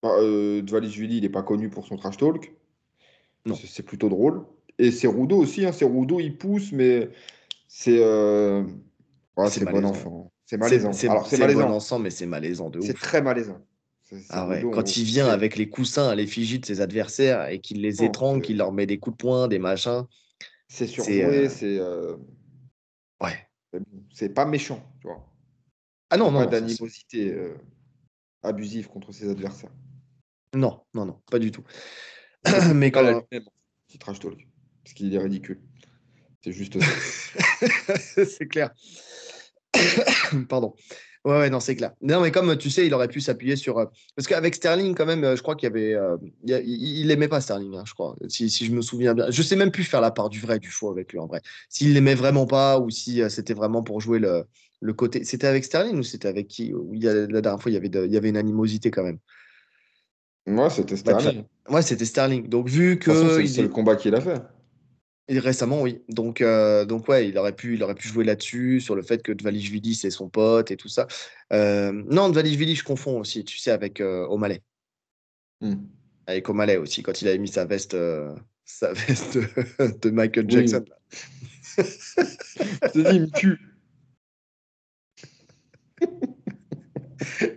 [0.03, 2.53] Bah, euh, il n'est pas connu pour son trash talk.
[3.55, 4.45] C'est plutôt drôle.
[4.81, 5.65] Et c'est Rudo aussi.
[5.65, 5.71] Hein.
[5.71, 7.09] C'est Rudo, il pousse, mais
[7.69, 8.65] c'est euh...
[9.49, 10.33] c'est bon enfant.
[10.45, 10.93] C'est malaisant.
[10.93, 11.09] C'est
[11.39, 11.69] malaisant.
[11.69, 12.81] Bon ensemble, mais c'est malaisant de.
[12.81, 13.61] C'est très malaisant.
[14.31, 14.65] Ah ouais.
[14.73, 18.43] Quand il vient avec les coussins à l'effigie de ses adversaires et qu'il les étrangle,
[18.43, 20.03] qu'il leur met des coups de poing, des machins.
[20.69, 21.79] C'est surjoué, c'est.
[21.79, 22.17] Euh,
[23.21, 23.49] ouais.
[24.13, 25.25] C'est pas méchant, tu vois.
[26.11, 26.41] Ah non, non.
[26.41, 27.57] Pas d'animosité euh,
[28.43, 29.73] abusive contre ses adversaires.
[30.55, 31.65] Non, non, non, pas du tout.
[32.75, 33.23] Mais quand même.
[33.89, 34.47] C'est trash talk.
[34.85, 35.61] Parce qu'il est ridicule.
[36.43, 37.95] C'est juste ça.
[38.25, 38.73] c'est clair.
[40.49, 40.75] Pardon.
[41.27, 41.91] Ouais, ouais, non, c'est clair.
[42.03, 43.79] Non, mais comme tu sais, il aurait pu s'appuyer sur.
[43.79, 45.93] Euh, parce qu'avec Sterling, quand même, euh, je crois qu'il y avait.
[45.93, 49.29] Euh, il n'aimait pas Sterling, hein, je crois, si, si, je me souviens bien.
[49.29, 51.41] Je sais même plus faire la part du vrai, du faux avec lui, en vrai.
[51.69, 54.45] S'il l'aimait vraiment pas ou si c'était vraiment pour jouer le,
[54.81, 55.25] le côté.
[55.25, 57.77] C'était avec Sterling ou c'était avec qui il y a, La dernière fois, il y,
[57.77, 59.19] avait il y avait une animosité quand même.
[60.47, 61.43] Moi, c'était bah, Sterling.
[61.69, 62.49] Ouais, c'était Sterling.
[62.49, 63.45] Donc, vu que.
[63.49, 64.41] C'est le combat qu'il a fait.
[65.29, 66.03] Et récemment, oui.
[66.09, 69.23] Donc, euh, donc ouais, il aurait pu, il aurait pu jouer là-dessus, sur le fait
[69.23, 71.09] que Dvalishvili, c'est son pote et tout ça.
[71.53, 74.63] Euh, non, Dvalishvili, je confonds aussi, tu sais, avec euh, O'Malley.
[75.61, 75.77] Hmm.
[76.29, 79.39] Avec O'Malley aussi, quand il avait mis sa veste, euh, sa veste
[80.03, 80.85] de, Michael Jackson.
[81.79, 81.85] Oui.
[82.95, 83.59] dis, il me tue.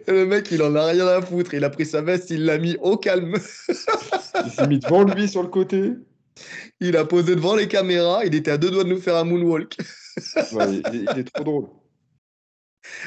[0.08, 1.54] le mec, il en a rien à foutre.
[1.54, 3.36] Il a pris sa veste, il l'a mis au calme.
[3.36, 5.94] il s'est mis devant lui sur le côté.
[6.80, 9.24] Il a posé devant les caméras, il était à deux doigts de nous faire un
[9.24, 9.78] moonwalk.
[10.52, 11.70] Ouais, il, il est trop drôle.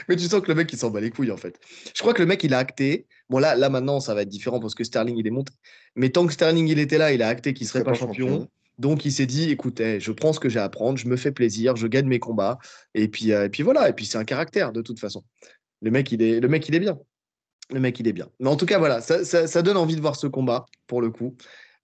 [0.09, 1.59] Mais tu sens que le mec, il s'en bat les couilles, en fait.
[1.95, 3.07] Je crois que le mec, il a acté.
[3.29, 5.53] Bon, là, là maintenant, ça va être différent parce que Sterling, il est monté.
[5.97, 8.49] Mais tant que Sterling, il était là, il a acté qu'il serait pas, champion.
[8.79, 11.33] Donc, il s'est dit, écoutez, je prends ce que j'ai à prendre, je me fais
[11.33, 12.59] plaisir, je gagne mes combats.
[12.95, 13.89] Et puis, euh, et puis voilà.
[13.89, 15.23] Et puis, c'est un caractère, de toute façon.
[15.83, 16.99] Le mec, il est, le mec, il est bien.
[17.71, 18.29] Le mec, il est bien.
[18.41, 21.01] Mais en tout cas, voilà, ça, ça, ça donne envie de voir ce combat, pour
[21.01, 21.37] le coup.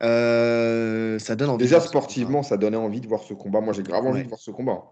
[0.02, 1.64] Euh, ça donne envie.
[1.64, 3.60] Déjà, sportivement, ça donnait envie de voir ce combat.
[3.60, 4.24] Moi, j'ai grave envie Ouais.
[4.24, 4.84] de voir ce combat.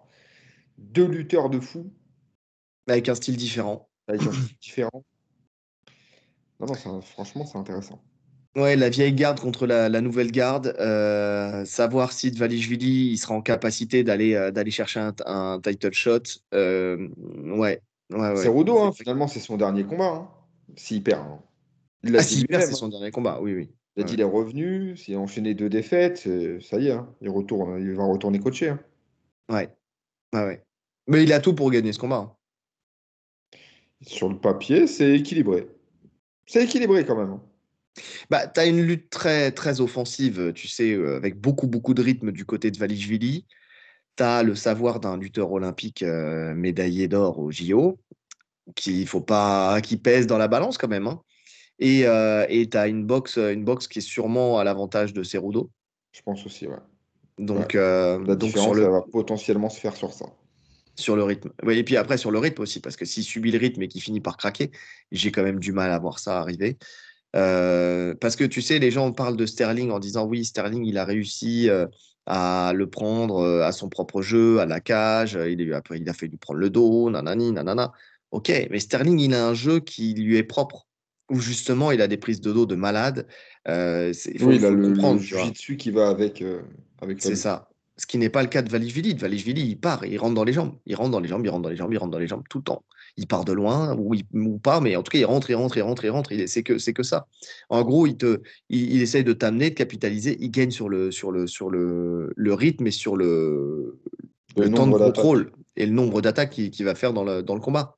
[0.79, 1.93] Deux lutteurs de fou.
[2.89, 3.89] Avec un style différent.
[4.09, 5.05] avec un style différent.
[6.61, 8.01] Non, non, ça- franchement, c'est intéressant.
[8.57, 10.75] Ouais, la vieille garde contre la, la nouvelle garde.
[10.81, 15.93] euh, savoir si Dvalishvili il sera en capacité d'aller euh, d'aller chercher un, un title
[15.93, 16.23] shot.
[16.55, 18.37] euh, ouais, ouais, ouais.
[18.37, 20.07] c'est Rudo, hein, finalement, c'est son dernier combat.
[20.07, 20.31] hein.
[20.77, 21.21] S'il perd.
[21.27, 21.43] hein.
[22.03, 23.41] Il Ah, s'il perd, c'est son dernier combat.
[23.43, 23.71] Oui, oui.
[23.97, 26.93] Il a dit il est revenu, s'il a enchaîné deux défaites, euh, ça y est,
[26.93, 28.71] hein, il retourne, il va retourner coacher.
[28.71, 28.81] hein.
[29.49, 30.63] Ouais.
[31.07, 32.17] Mais il a tout pour gagner ce combat.
[32.17, 32.33] hein.
[34.03, 35.69] Sur le papier, c'est équilibré.
[36.47, 37.31] C'est équilibré quand même.
[37.31, 37.43] hein.
[38.29, 42.03] Bah, tu as une lutte très, très offensive, tu sais, euh, avec beaucoup, beaucoup de
[42.03, 43.47] rythme du côté de Valishvili.
[44.17, 47.99] Tu as le savoir d'un lutteur olympique euh, médaillé d'or au JO,
[48.75, 51.07] qui faut pas, qui pèse dans la balance quand même.
[51.07, 51.23] hein.
[51.79, 52.03] Et
[52.71, 55.71] tu as une boxe, une boxe qui est sûrement à l'avantage de Cerudo.
[56.13, 56.77] Je pense aussi, ouais.
[57.39, 57.81] Donc, Ouais.
[57.81, 60.27] euh, La donc différence, sur, le, ça va potentiellement se faire sur ça.
[60.95, 61.51] sur le rythme.
[61.63, 63.89] Oui, et puis après, sur le rythme aussi, parce que s'il subit le rythme et
[63.89, 64.71] qu'il finit par craquer,
[65.13, 66.79] j'ai quand même du mal à voir ça arriver.
[67.35, 70.97] Euh, parce que tu sais, les gens parlent de Sterling en disant oui, Sterling, il
[70.97, 71.87] a réussi euh,
[72.25, 76.09] à le prendre euh, à son propre jeu, à la cage, euh, il a, il
[76.09, 77.93] a fait lui prendre le dos, nanani, nanana.
[78.31, 80.87] Ok, mais Sterling, il a un jeu qui lui est propre,
[81.31, 83.27] où justement, il a des prises de dos de malade.
[83.69, 86.63] Euh, il faut, oui, il a le, comprendre, le jiu-jitsu qui va avec, euh,
[87.01, 87.69] avec C'est ça.
[87.99, 89.15] Ce qui n'est pas le cas de Valishvili.
[89.15, 90.75] De Valishvili, il part, il rentre dans les jambes.
[90.85, 92.45] Il rentre dans les jambes, il rentre dans les jambes, il rentre dans les jambes
[92.51, 92.85] tout le temps.
[93.17, 95.55] Il part de loin ou, il- ou pas, mais en tout cas, il rentre, il
[95.55, 96.31] rentre, il rentre, il rentre.
[96.47, 97.27] C'est que, c'est que ça.
[97.71, 100.37] En gros, il, te, il, il essaye de t'amener, de capitaliser.
[100.41, 103.99] Il gagne sur le, sur le, sur le, le rythme et sur le,
[104.57, 107.43] Le le temps de contrôle et le nombre d'attaques qu'il qu'il va faire dans le,
[107.43, 107.97] dans le combat.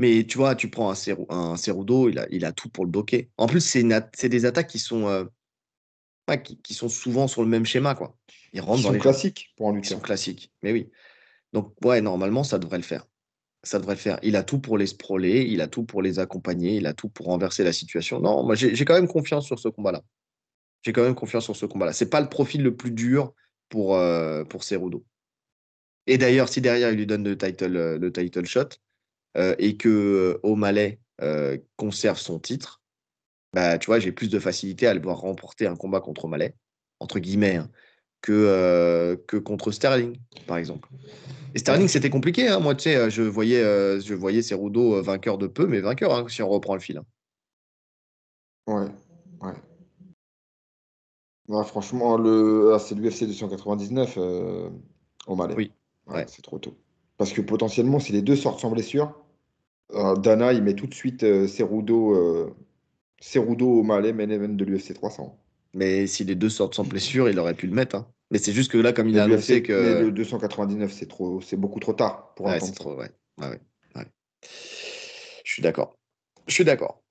[0.00, 2.86] Mais tu vois, tu prends un, Ceru- un Cerudo, il a, il a tout pour
[2.86, 3.28] le bloquer.
[3.36, 5.24] En plus, c'est des attaques qui sont, euh,
[6.26, 7.94] ouais, qui, qui sont souvent sur le même schéma.
[7.94, 8.16] Quoi.
[8.54, 10.06] Ils rentrent dans sont les classiques pour un Qui sont lutteur.
[10.06, 10.50] classiques.
[10.62, 10.88] Mais oui.
[11.52, 13.06] Donc, ouais, normalement, ça devrait le faire.
[13.62, 14.18] Ça devrait le faire.
[14.22, 17.10] Il a tout pour les sprawler, il a tout pour les accompagner, il a tout
[17.10, 18.20] pour renverser la situation.
[18.20, 20.02] Non, moi, j'ai quand même confiance sur ce combat-là.
[20.80, 21.92] J'ai quand même confiance sur ce combat-là.
[21.92, 23.34] C'est pas le profil le plus dur
[23.68, 25.04] pour, euh, pour Cerudo.
[26.06, 28.70] Et d'ailleurs, si derrière, il lui donne le title, euh, le title shot
[29.36, 32.80] et que euh, O'Malley euh, conserve son titre,
[33.52, 36.54] bah, tu vois, j'ai plus de facilité à le voir remporter un combat contre O'Malley,
[37.00, 37.70] entre guillemets, hein,
[38.20, 40.16] que, euh, que contre Sterling,
[40.46, 40.88] par exemple.
[41.54, 42.48] Et Sterling, c'était compliqué.
[42.48, 42.60] hein.
[42.60, 45.80] Moi, tu sais, euh, je voyais, euh, je voyais Cerudo euh, vainqueur de peu, mais
[45.80, 46.98] vainqueur, hein, si on reprend le fil.
[46.98, 47.04] hein.
[48.66, 48.86] Ouais,
[49.40, 49.54] ouais.
[51.64, 52.72] Franchement, le...
[52.74, 54.70] ah, c'est l'UFC 299 euh,
[55.26, 55.54] au Malais.
[55.56, 55.72] Oui,
[56.06, 56.26] Ouais, ouais.
[56.28, 56.76] c'est trop tôt.
[57.20, 59.12] Parce que potentiellement, si les deux sortent sans blessure,
[59.92, 62.54] euh, Dana, il met tout de suite euh, Cerudo, euh,
[63.20, 65.36] Cerudo au Malais, main event de l'UFC 300.
[65.74, 67.96] Mais si les deux sortent sans blessure, il aurait pu le mettre.
[67.96, 68.06] hein.
[68.30, 70.02] Mais c'est juste que là, comme il Mais a annoncé l'UFC, que.
[70.02, 73.60] le 299, c'est trop, c'est beaucoup trop tard pour Ouais, attendre trop, ouais, ouais.
[75.44, 75.98] Je suis d'accord.
[76.46, 77.02] Je suis d'accord.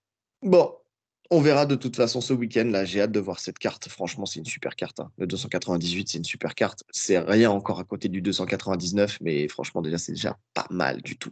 [0.42, 0.74] Bon,
[1.32, 2.66] on verra de toute façon ce week-end.
[2.66, 3.88] Là, j'ai hâte de voir cette carte.
[3.90, 5.00] Franchement, c'est une super carte.
[5.00, 5.12] hein.
[5.18, 6.84] Le 298, c'est une super carte.
[6.92, 11.18] C'est rien encore à côté du 299, mais franchement, déjà, c'est déjà pas mal du
[11.18, 11.32] tout.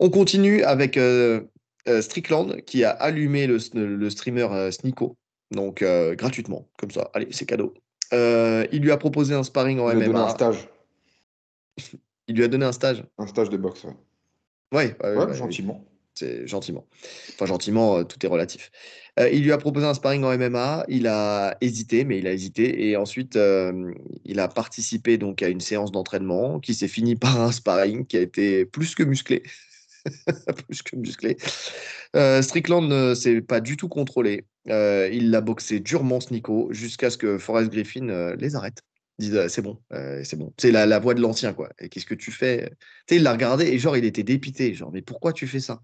[0.00, 1.42] On continue avec euh,
[1.88, 5.16] euh, Strickland qui a allumé le, le streamer euh, Snico.
[5.50, 5.82] Donc,
[6.16, 7.10] gratuitement, comme ça.
[7.14, 7.72] Allez, c'est cadeau.
[8.12, 10.28] Il lui a proposé un sparring en Il a donné un MMA.
[10.30, 10.68] stage,
[12.26, 13.02] Il lui a donné un stage.
[13.16, 13.96] un stage de boxe, ouais.
[14.72, 15.82] Ouais, ouais, Ouais, ouais, gentiment.
[16.18, 16.86] C'est gentiment.
[17.34, 18.70] Enfin, gentiment, euh, tout est relatif.
[19.20, 20.84] Euh, il lui a proposé un sparring en MMA.
[20.88, 22.88] Il a hésité, mais il a hésité.
[22.88, 23.92] Et ensuite, euh,
[24.24, 28.16] il a participé donc à une séance d'entraînement qui s'est finie par un sparring qui
[28.16, 29.42] a été plus que musclé.
[30.66, 31.36] plus que musclé.
[32.42, 34.46] Strickland ne s'est pas du tout contrôlé.
[34.66, 38.80] Il l'a boxé durement, ce Nico, jusqu'à ce que Forrest Griffin les arrête.
[39.20, 40.54] C'est bon, c'est bon.
[40.56, 41.70] C'est la, la voix de l'ancien, quoi.
[41.78, 42.70] Et qu'est-ce que tu fais?
[43.06, 44.72] Tu sais, il l'a regardé et genre, il était dépité.
[44.72, 45.82] Genre, mais pourquoi tu fais ça?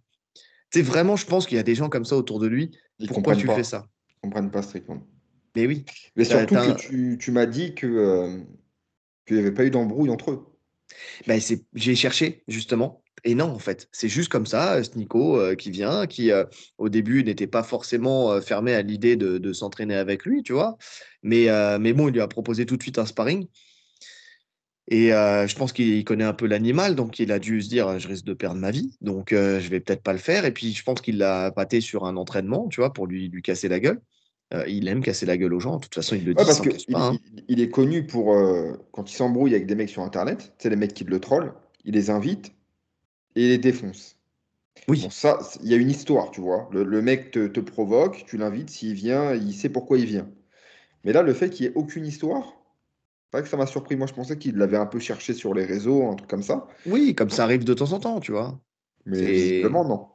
[0.70, 2.70] Tu sais, vraiment, je pense qu'il y a des gens comme ça autour de lui.
[2.98, 3.54] Ils Pourquoi tu pas.
[3.54, 5.06] fais ça Ils comprennent pas strictement.
[5.56, 5.84] Mais oui.
[6.16, 8.38] Mais surtout que tu, tu m'as dit que euh,
[9.26, 10.46] qu'il n'y avait pas eu d'embrouille entre eux.
[11.26, 13.02] Ben, c'est- j'ai cherché, justement.
[13.24, 16.44] Et non, en fait, c'est juste comme ça, ce Nico euh, qui vient, qui euh,
[16.76, 20.52] au début n'était pas forcément euh, fermé à l'idée de, de s'entraîner avec lui, tu
[20.52, 20.76] vois.
[21.22, 23.46] Mais, euh, mais bon, il lui a proposé tout de suite un sparring.
[24.88, 27.98] Et euh, je pense qu'il connaît un peu l'animal, donc il a dû se dire,
[27.98, 30.44] je risque de perdre ma vie, donc euh, je vais peut-être pas le faire.
[30.44, 33.40] Et puis je pense qu'il l'a pâté sur un entraînement, tu vois, pour lui, lui
[33.42, 34.00] casser la gueule.
[34.52, 36.44] Euh, il aime casser la gueule aux gens, de toute façon, il le Ouais, dit,
[36.44, 37.16] parce cache il, hein.
[37.48, 38.36] est connu pour,
[38.92, 41.54] quand il s'embrouille avec des mecs sur Internet, sais, les mecs qui le trollent,
[41.86, 42.52] il les invite
[43.36, 44.18] et il les défonce.
[44.88, 46.68] Oui, Bon, ça, c'est- il y a une histoire, tu vois.
[46.72, 50.28] Le, le mec te, te provoque, tu l'invites, s'il vient, il sait pourquoi il vient.
[51.04, 52.53] Mais là, le fait qu'il n'y ait aucune histoire,
[53.34, 53.96] c'est vrai que ça m'a surpris.
[53.96, 56.68] Moi, je pensais qu'il l'avait un peu cherché sur les réseaux, un truc comme ça.
[56.86, 58.60] oui, comme ça arrive de temps en temps, tu vois.
[59.06, 60.06] Mais visiblement, non.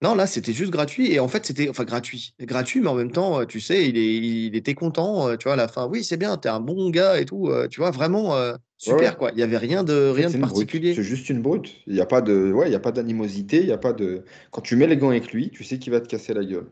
[0.00, 1.10] Non, là, c'était juste gratuit.
[1.10, 2.34] Et en fait, c'était enfin gratuit.
[2.40, 5.44] Gratuit, mais en même temps, euh, tu sais, il, est, il était content, euh, tu
[5.44, 5.88] vois, à la fin.
[5.88, 7.48] Oui, c'est bien, t'es un bon gars et tout.
[7.48, 9.16] euh, tu vois, vraiment euh, super, ouais.
[9.16, 9.30] quoi.
[9.32, 10.94] Il n'y avait rien de, rien de particulier.
[10.94, 11.74] C'est juste une brute.
[11.88, 13.92] Il n'y a pas de, ouais, il y a pas d'animosité, il y a pas
[13.92, 14.22] de.
[14.52, 16.68] Quand tu mets les gants avec lui, tu sais qu'il va te casser la gueule.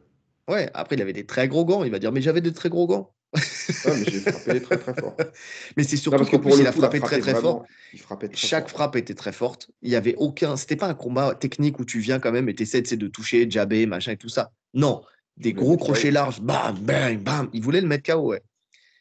[0.46, 1.82] Ouais, après, il avait des très gros gants.
[1.84, 3.10] Il va dire, mais j'avais des très gros gants.
[3.34, 5.16] Mais j'ai frappé très très fort.
[5.76, 7.18] Mais c'est Non, surtout parce que qu'en pour plus, le il a il frappé très,
[7.20, 7.40] très fort.
[7.42, 7.66] vraiment.
[7.92, 8.78] Il frappait très Chaque fort.
[8.78, 9.70] frappe était très forte.
[9.82, 10.56] Il y avait aucun.
[10.56, 13.50] C'était pas un combat technique où tu viens quand même et tu essaies de toucher,
[13.50, 14.52] jabber, machin et tout ça.
[14.74, 15.02] Non,
[15.38, 16.40] Il des gros crochets larges.
[16.40, 17.48] Bam, bam, bam.
[17.52, 18.42] Il voulait le mettre KO, ouais.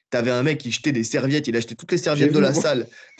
[0.09, 1.47] T'avais un mec qui jetait des serviettes.
[1.47, 2.61] Il achetait toutes les serviettes de vu, la moi.
[2.61, 2.87] salle.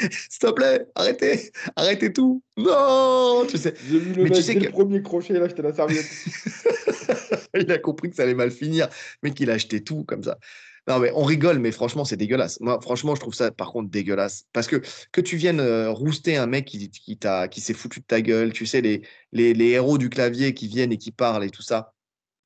[0.00, 2.42] S'il te plaît, arrêtez, arrêtez tout.
[2.56, 3.74] Non, tu sais.
[3.90, 6.04] J'ai vu le Mais tu sais dès que le premier crochet, là, j'étais la serviette.
[7.60, 8.88] il a compris que ça allait mal finir,
[9.22, 10.38] mais qu'il a acheté tout comme ça.
[10.86, 12.60] Non, mais on rigole, mais franchement, c'est dégueulasse.
[12.60, 14.44] Moi, franchement, je trouve ça, par contre, dégueulasse.
[14.52, 14.82] Parce que
[15.12, 18.66] que tu viennes euh, rouster un mec qui, qui, s'est foutu de ta gueule, tu
[18.66, 19.02] sais, les,
[19.32, 21.94] les, héros du clavier qui viennent et qui parlent et tout ça,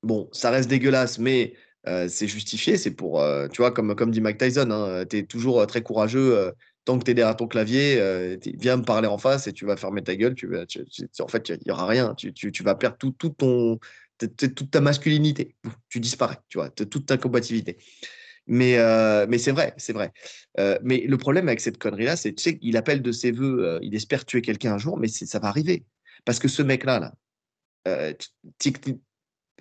[0.03, 1.55] bon, ça reste dégueulasse, mais
[1.89, 2.77] euh, c'est justifié.
[2.77, 5.83] C'est pour, euh, tu vois, comme, comme dit Mike Tyson, hein, tu es toujours très
[5.83, 6.53] courageux.
[6.85, 9.77] tant que tu es derrière ton clavier, viens me parler en face et tu vas
[9.77, 10.35] fermer ta gueule.
[10.35, 10.65] Tu vas,
[11.21, 12.15] en fait, il n'y aura rien.
[12.15, 13.81] Tu, tu, vas perdre tout, tout ton,
[14.27, 15.57] toute ta masculinité.
[15.89, 17.79] Tu disparais, tu vois, toute ta combativité.
[18.49, 20.11] Mais, euh, mais c'est vrai, c'est vrai.
[20.59, 23.63] Euh, mais le problème avec cette connerie-là, c'est tu sais qu'il appelle de ses voeux,
[23.63, 25.85] euh, il espère tuer quelqu'un un jour, mais ça va arriver.
[26.25, 28.15] Parce que ce mec-là, là,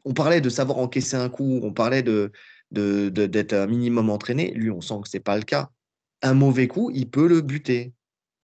[0.06, 2.32] on parlait de savoir encaisser un coup, on parlait de,
[2.72, 4.52] d'être un minimum entraîné.
[4.52, 5.70] Lui, on sent que c'est pas le cas.
[6.22, 7.94] Un mauvais coup, il peut le buter.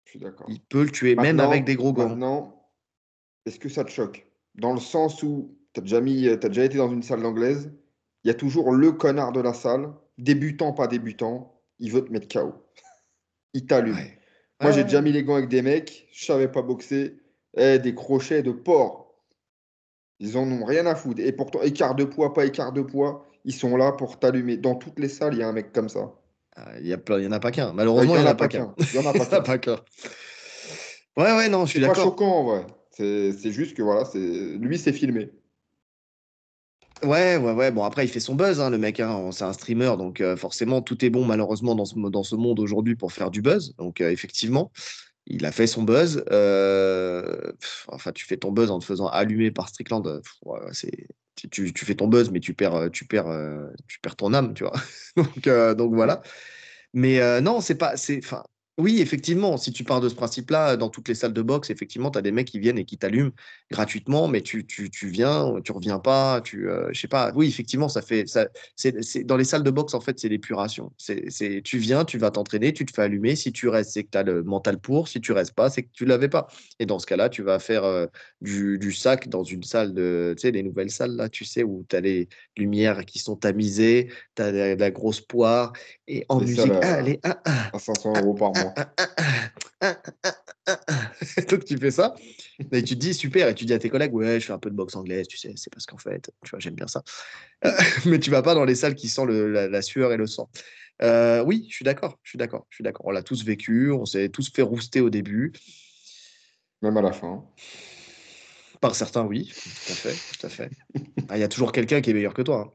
[0.04, 0.46] Je suis d'accord.
[0.48, 2.08] Il peut le tuer, même avec des gros gants.
[2.08, 2.70] maintenant,
[3.44, 4.26] est-ce que ça te choque?
[4.54, 7.70] Dans le sens où tu as déjà mis, t'as déjà été dans une salle d'anglaise,
[8.24, 12.12] il y a toujours le connard de la salle, débutant, pas débutant, il veut te
[12.12, 12.54] mettre KO.
[13.54, 13.94] Il t'allume.
[13.94, 14.18] Ouais.
[14.60, 14.84] Moi, j'ai Ouais.
[14.84, 17.16] déjà mis les gants avec des mecs, je savais pas boxer,
[17.56, 19.14] eh, des crochets de porc.
[20.20, 21.20] Ils en ont rien à foutre.
[21.20, 24.56] Et pourtant, écart de poids, pas écart de poids, ils sont là pour t'allumer.
[24.56, 26.12] Dans toutes les salles, il y a un mec comme ça.
[26.56, 27.68] Ah, Il y, a plein- il y en a pas qu'un.
[27.68, 28.74] Euh, Malheureusement, Il il n'y en a pas qu'un.
[28.92, 29.12] Il y en a
[29.42, 29.78] pas qu'un.
[31.16, 32.10] Ouais, ouais, non, je suis C'est pas d'accord.
[32.12, 32.66] choquant en vrai.
[32.90, 35.30] C'est c'est juste que voilà, c'est lui, c'est filmé.
[37.04, 37.70] Ouais, ouais, ouais.
[37.70, 38.98] Bon, après, il fait son buzz, hein, le mec.
[39.00, 39.30] hein.
[39.32, 42.58] C'est un streamer, donc euh, forcément, tout est bon, malheureusement, dans ce, dans ce monde
[42.58, 43.74] aujourd'hui pour faire du buzz.
[43.76, 44.72] Donc, euh, effectivement,
[45.26, 46.24] il a fait son buzz.
[46.32, 47.52] Euh,
[47.88, 50.22] enfin, tu fais ton buzz en te faisant allumer par Strickland.
[50.72, 51.06] c'est,
[51.50, 53.28] tu, fais ton buzz, mais tu perds, tu perds,
[53.86, 54.74] tu perds ton âme, tu vois.
[55.16, 56.22] Donc, donc voilà.
[56.94, 57.96] Mais non, c'est pas.
[57.96, 58.42] C'est, enfin,
[58.78, 62.12] oui, effectivement, si tu pars de ce principe-là, dans toutes les salles de boxe, effectivement,
[62.12, 63.32] tu as des mecs qui viennent et qui t'allument
[63.72, 67.32] gratuitement, mais tu, tu, tu viens, tu reviens pas, tu, euh, je sais pas.
[67.34, 68.28] Oui, effectivement, ça fait.
[68.28, 70.92] Ça, c'est, c'est- dans les salles de boxe, en fait, c'est l'épuration.
[70.96, 73.34] C'est, c'est, tu viens, tu vas t'entraîner, tu te fais allumer.
[73.34, 75.08] Si tu restes, c'est que tu as le mental pour.
[75.08, 76.46] Si tu restes pas, c'est que tu l'avais pas.
[76.78, 78.06] Et dans ce cas-là, tu vas faire euh,
[78.40, 80.34] du, du sac dans une salle de.
[80.36, 83.34] Tu sais, les nouvelles salles, là, tu sais, où tu as les lumières qui sont
[83.34, 85.72] tamisées, tu as de, la grosse poire,
[86.06, 88.67] et en musique, à- allez, ah, ah, À 500 euros par mois.
[88.76, 89.08] Ah, ah,
[89.80, 90.02] ah, ah,
[90.66, 91.12] ah, ah.
[91.50, 92.14] Donc tu fais ça,
[92.72, 94.58] et tu te dis super, et tu dis à tes collègues, ouais, je fais un
[94.58, 97.02] peu de boxe anglaise, tu sais, c'est parce qu'en fait, tu vois, j'aime bien ça.
[97.64, 97.70] Euh,
[98.06, 100.26] mais tu vas pas dans les salles qui sentent le- la, la sueur et le
[100.26, 100.50] sang.
[101.02, 103.06] Euh, oui, je suis d'accord, je suis d'accord, je suis d'accord.
[103.06, 105.52] On l'a tous vécu, on s'est tous fait rouster au début.
[106.82, 107.44] Même à la fin.
[108.80, 110.70] Par certains, oui, tout à fait, tout à fait.
[111.28, 112.66] Ah, Il y a toujours quelqu'un qui est meilleur que toi.
[112.68, 112.72] hein.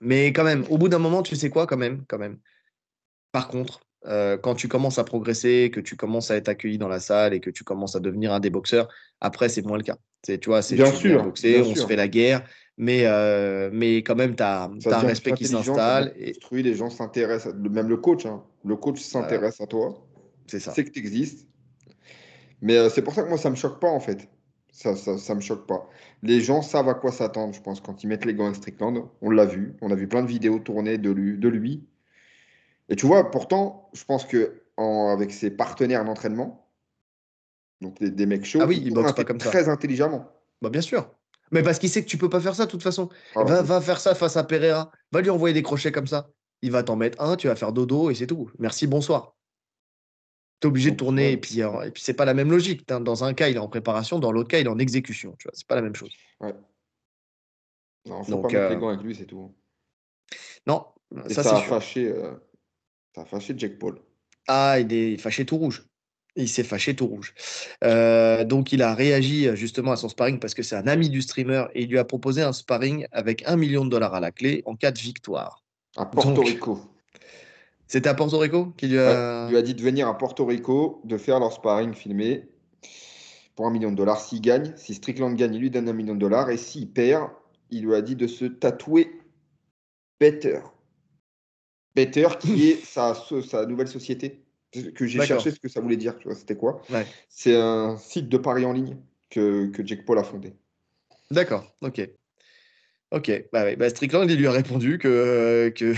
[0.00, 2.38] Mais quand même, au bout d'un moment, tu sais quoi, quand même, quand même.
[3.30, 6.88] Par contre, euh, quand tu commences à progresser, que tu commences à être accueilli dans
[6.88, 8.88] la salle et que tu commences à devenir un des boxeurs,
[9.20, 9.96] après, c'est moins le cas.
[10.24, 12.44] C'est, tu vois, c'est Bien sûr, boxer, bien on se fait la guerre,
[12.76, 16.12] mais, euh, mais quand même, tu as, un respect qui s'installe.
[16.16, 18.42] Et construit, les gens s'intéressent, à- même le coach, hein.
[18.64, 20.06] Le coach s'intéresse à toi,
[20.46, 20.72] c'est ça.
[20.72, 21.48] sait que tu existes.
[22.60, 24.28] Mais euh, c'est pour ça que moi, ça me choque pas, en fait.
[24.72, 25.88] Ça, ça, ça me choque pas.
[26.22, 29.04] Les gens savent à quoi s'attendre, je pense, quand ils mettent les gants avec Strickland.
[29.20, 29.74] On l'a vu.
[29.82, 31.36] On a vu plein de vidéos tournées de lui.
[31.36, 31.84] De lui.
[32.92, 36.70] Et tu vois, pourtant, je pense que en- avec ses partenaires d'entraînement,
[37.80, 38.60] Donc des, des mecs chauds.
[38.62, 39.48] Ah oui, il boxe pas comme ça.
[39.48, 40.28] Très intelligemment.
[40.60, 41.10] Bah, bien sûr.
[41.52, 43.08] Mais parce qu'il sait que tu peux pas faire ça de toute façon.
[43.34, 44.92] Alors, Va, va faire ça face à Pereira.
[45.10, 46.28] Va lui envoyer des crochets comme ça.
[46.60, 48.50] Il va t'en mettre un, tu vas faire dodo et c'est tout.
[48.58, 49.36] Merci, bonsoir.
[50.60, 51.32] Tu es obligé de tourner ouais.
[51.32, 52.86] et puis, euh, et puis c'est pas la même logique.
[52.86, 55.34] Dans- un cas, il est en préparation, dans l'autre cas, il est en exécution.
[55.38, 56.12] Tu vois, c'est pas la même chose.
[58.06, 59.54] non, faut Donc, pas mettre euh, les gants avec lui, c'est tout.
[60.66, 60.86] Non,
[61.28, 61.68] Et ça, ça, a sûr.
[61.68, 62.34] fâché, euh,
[63.14, 63.98] ça a fâché Jack Paul.
[64.48, 65.84] Ah, il est fâché tout rouge.
[66.34, 67.34] Il s'est fâché tout rouge.
[67.84, 71.10] Euh, donc, il a réagi euh, justement à son sparring parce que c'est un ami
[71.10, 74.20] du streamer et il lui a proposé un sparring avec un million de dollars à
[74.20, 75.62] la clé en cas de victoire.
[75.96, 76.80] À Porto Donc, Rico.
[77.86, 79.44] C'était à Porto Rico qui lui Ouais, a.
[79.46, 82.48] il lui a dit de venir à Porto Rico, de faire leur sparring filmé
[83.54, 84.18] pour un million de dollars.
[84.22, 86.48] S'il gagne, si Strickland gagne, il lui donne un million de dollars.
[86.48, 87.28] Et s'il perd,
[87.70, 89.10] il lui a dit de se tatouer
[90.18, 90.60] Better.
[91.94, 93.14] Better, qui est sa,
[93.66, 94.42] nouvelle société.
[94.94, 96.14] Que j'ai cherché ce que ça voulait dire.
[96.34, 97.06] C'était quoi Ouais.
[97.28, 98.96] C'est un site de paris en ligne
[99.28, 100.54] que, que Jake Paul a fondé.
[101.30, 102.08] D'accord, ok.
[103.10, 105.70] Ok, bah, bah, Strickland, il lui a répondu que.
[105.76, 105.94] que...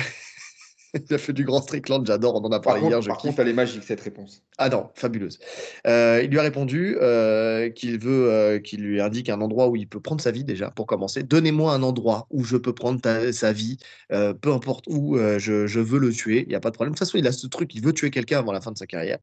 [1.11, 3.09] il a fait du grand Strickland, j'adore, on en a Par parlé contre, hier, je
[3.09, 3.30] par kiffe.
[3.30, 4.42] contre, elle est magique cette réponse.
[4.59, 5.38] Ah non, fabuleuse.
[5.86, 9.76] Euh, il lui a répondu euh, qu'il veut euh, qu'il lui indique un endroit où
[9.76, 11.22] il peut prendre sa vie déjà, pour commencer.
[11.22, 13.78] Donnez-moi un endroit où je peux prendre ta- sa vie,
[14.09, 16.92] peu importe où, je, je veux le tuer, il n'y a pas de problème.
[16.95, 18.78] De toute façon, il a ce truc, il veut tuer quelqu'un avant la fin de
[18.78, 19.18] sa carrière.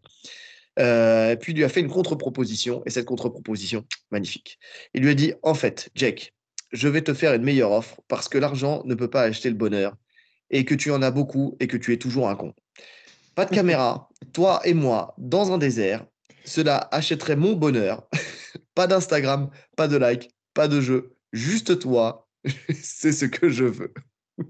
[0.76, 4.59] Puis il lui a fait une contre-proposition, et cette contre-proposition, magnifique.
[4.93, 6.34] Il lui a dit, en fait, Jack,
[6.72, 9.55] je vais te faire une meilleure offre parce que l'argent ne peut pas acheter le
[9.55, 9.95] bonheur,
[10.52, 12.54] et que tu en as beaucoup, et que tu es toujours un con.
[13.36, 16.06] Pas de caméra, toi et moi dans un désert,
[16.45, 18.08] cela achèterait mon bonheur.
[18.76, 22.28] pas d'Instagram, pas de like, pas de jeu, juste toi.
[22.74, 23.93] C'est ce que je veux.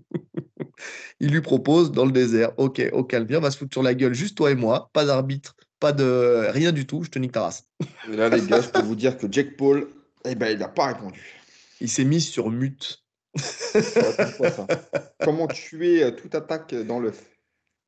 [1.19, 3.83] Il lui propose dans le désert, ok, au calme, viens, on va se foutre sur
[3.83, 7.19] la gueule, juste toi et moi, pas d'arbitre, pas de rien du tout, je te
[7.19, 7.65] nique ta race.
[8.11, 9.87] Et là, les gars, je peux vous dire que Jake Paul,
[10.25, 11.21] eh ben, il n'a pas répondu.
[11.79, 13.00] Il s'est mis sur mute.
[13.37, 14.67] Ça
[15.23, 17.23] Comment tuer euh, toute attaque dans l'œuf?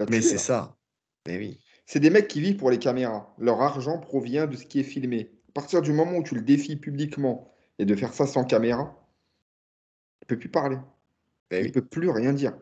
[0.10, 0.78] Mais c'est ça.
[1.28, 1.60] Mais oui.
[1.86, 3.34] C'est des mecs qui vivent pour les caméras.
[3.38, 5.32] Leur argent provient de ce qui est filmé.
[5.50, 8.96] À partir du moment où tu le défies publiquement et de faire ça sans caméra,
[10.22, 10.78] il peut plus parler.
[11.52, 11.72] Mais Il oui.
[11.72, 12.58] peut plus rien dire.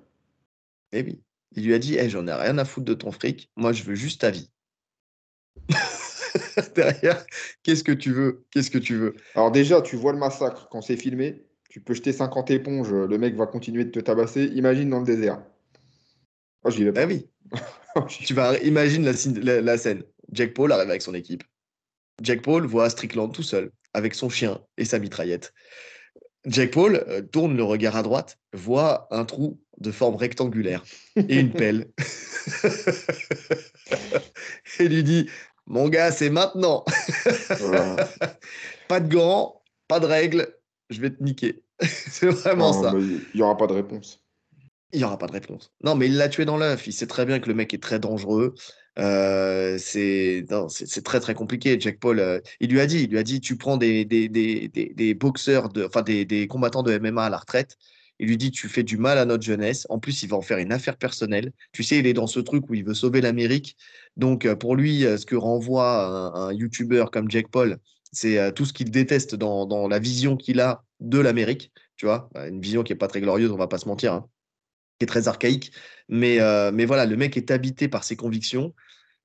[0.92, 1.22] Mais oui.
[1.54, 3.84] Il lui a dit, hey, j'en ai rien à foutre de ton fric, moi je
[3.84, 4.50] veux juste ta vie.
[6.76, 7.26] Derrière,
[7.64, 8.46] qu'est-ce que tu veux?
[8.52, 11.46] Qu'est-ce que tu veux Alors déjà, tu vois le massacre quand c'est filmé.
[11.72, 14.44] Tu peux jeter 50 éponges, le mec va continuer de te tabasser.
[14.56, 15.42] Imagine dans le désert.
[16.66, 17.14] Oh, j'y vais Ben pas.
[17.14, 17.30] oui.
[18.10, 20.04] Tu vas imagine la, scène- la- la scène.
[20.34, 21.44] Jack Paul arrive avec son équipe.
[22.22, 25.54] Jack Paul voit Strickland tout seul, avec son chien et sa mitraillette.
[26.46, 30.84] Jack Paul euh, tourne le regard à droite, voit un trou de forme rectangulaire
[31.16, 31.90] et une pelle.
[34.80, 35.30] et lui dit
[35.68, 36.84] Mon gars, c'est maintenant.
[37.60, 38.10] Voilà.
[38.90, 40.54] Pas de gants, pas de règles,
[40.92, 41.64] je vais te niquer.
[41.82, 42.94] c'est vraiment Non, ça.
[43.00, 44.24] il n'y aura pas de réponse.
[44.94, 45.72] Il n'y aura pas de réponse.
[45.84, 46.86] Non, mais il l'a tué dans l'œuf.
[46.86, 48.54] Il sait très bien que le mec est très dangereux.
[49.00, 50.46] Euh, c'est
[51.04, 51.80] très très compliqué.
[51.80, 54.28] Jack Paul, euh, il lui a dit, il lui a dit, tu prends des, des,
[54.28, 57.78] des, des, des boxeurs, de, enfin des, des combattants de MMA à la retraite.
[58.20, 59.88] Il lui dit, tu fais du mal à notre jeunesse.
[59.90, 61.54] En plus, il va en faire une affaire personnelle.
[61.72, 63.78] Tu sais, il est dans ce truc où il veut sauver l'Amérique.
[64.18, 67.78] Donc, euh, pour lui, ce que renvoie un, un YouTuber comme Jack Paul,
[68.12, 71.72] c'est euh, tout ce qu'il déteste dans, dans la vision qu'il a de l'Amérique.
[71.96, 74.14] Tu vois, une vision qui est pas très glorieuse, on va pas se mentir.
[74.14, 74.28] hein
[75.00, 75.72] qui est très archaïque.
[76.10, 78.76] Mais, euh, mais voilà, le mec est habité par ses convictions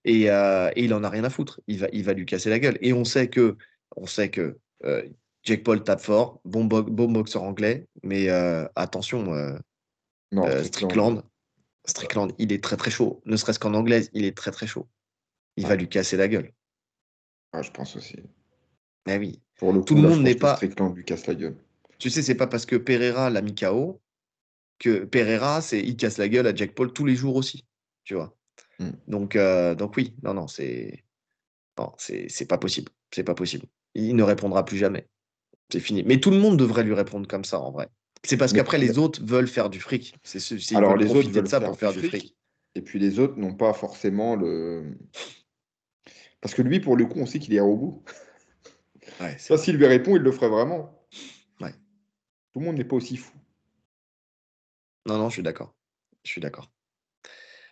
[0.04, 1.60] et, euh, et il en a rien à foutre.
[1.66, 2.78] Il va, il va lui casser la gueule.
[2.80, 3.56] Et on sait que,
[3.94, 5.02] on sait que euh,
[5.42, 8.28] Jake Paul tape fort, bon, bo- bon boxeur anglais, mais
[8.74, 9.24] attention,
[10.32, 11.22] Non, Strickland.
[11.84, 13.22] Strickland, il est très très chaud.
[13.26, 14.88] Ne serait-ce qu'en anglaise, il est très très chaud.
[15.56, 16.52] Il va lui casser la gueule.
[17.52, 18.16] Ah, je pense aussi.
[19.06, 19.40] Mais oui.
[19.58, 21.56] Pour le Tout coup, le là, monde n'est pas- Strickland lui casse la gueule.
[21.98, 24.00] Tu sais, c'est pas parce que Pereira l'a mis KO
[24.78, 27.64] que Pereira, c'est il casse la gueule à Jack Paul tous les jours aussi.
[28.04, 28.36] Tu vois.
[28.78, 28.90] Mm.
[29.08, 31.04] Donc, euh, donc oui, non, non, c'est
[31.78, 32.92] non, c'est c'est pas possible.
[33.14, 33.66] C'est pas possible.
[33.94, 35.06] Il ne répondra plus jamais.
[35.72, 36.02] C'est fini.
[36.04, 37.88] Mais tout le monde devrait lui répondre comme ça, en vrai.
[38.24, 40.14] C'est parce qu'après, les autres veulent faire du fric.
[40.22, 40.40] C'est
[40.76, 42.10] Alors, veulent les autres profiter de veulent ça faire pour faire du fric.
[42.10, 42.36] fric.
[42.74, 44.98] Et puis les autres n'ont pas forcément le.
[46.42, 48.02] Parce que lui, pour le coup, on sait qu'il est au bout.
[49.20, 51.06] Ouais, Ça, s'il lui répond, il le ferait vraiment.
[51.60, 51.72] Ouais.
[52.52, 53.32] Tout le monde n'est pas aussi fou.
[55.06, 55.74] Non, non, je suis d'accord.
[56.24, 56.70] Je suis d'accord.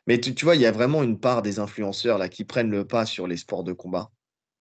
[0.07, 2.70] Mais tu, tu vois, il y a vraiment une part des influenceurs là qui prennent
[2.70, 4.11] le pas sur les sports de combat,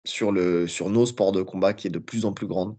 [0.05, 2.77] sur, le, sur nos sports de combat qui est de plus en plus grande.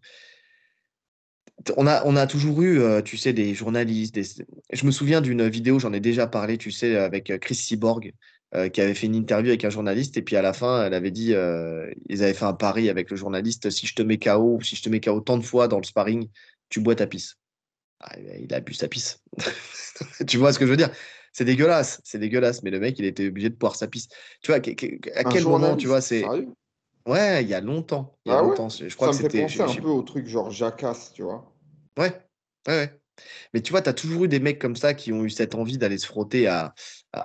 [1.77, 4.15] On a, on a toujours eu, euh, tu sais, des journalistes.
[4.15, 4.45] Des...
[4.71, 8.13] Je me souviens d'une vidéo, j'en ai déjà parlé, tu sais, avec euh, Chris Cyborg,
[8.55, 10.93] euh, qui avait fait une interview avec un journaliste et puis à la fin, elle
[10.93, 14.19] avait dit, euh, ils avaient fait un pari avec le journaliste, si je te mets
[14.19, 16.29] KO, si je te mets KO tant de fois dans le sparring,
[16.69, 17.37] tu bois ta pisse.
[17.99, 19.23] Ah, il a bu sa pisse.
[20.27, 20.91] tu vois ce que je veux dire?
[21.31, 24.07] C'est dégueulasse, c'est dégueulasse, mais le mec, il était obligé de boire sa pisse.
[24.43, 26.23] Tu vois, à quel moment, tu vois, c'est...
[27.05, 28.15] Ouais, il y a longtemps.
[28.25, 28.69] Il y a ah longtemps.
[28.69, 31.51] Je crois ça me fait penser un peu au truc genre jacasse, tu vois.
[31.97, 32.13] Ouais,
[32.67, 32.99] ouais, ouais.
[33.53, 35.53] Mais tu vois, tu as toujours eu des mecs comme ça qui ont eu cette
[35.55, 36.73] envie d'aller se frotter à,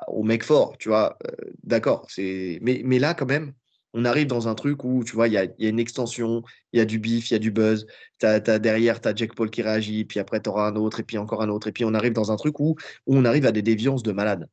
[0.08, 1.16] aux mecs forts, tu vois.
[1.26, 2.08] Euh, d'accord.
[2.18, 3.52] mais, là, quand même,
[3.94, 6.80] on arrive dans un truc où, tu vois, il y a, une extension, il y
[6.80, 7.86] a du bif, il y a du buzz.
[8.22, 11.02] As, derrière, tu as Jack Paul qui réagit, puis après, tu auras un autre, et
[11.04, 11.68] puis encore un autre.
[11.68, 12.76] Et puis, on arrive dans un truc où,
[13.06, 14.48] où on arrive à des déviances de malades.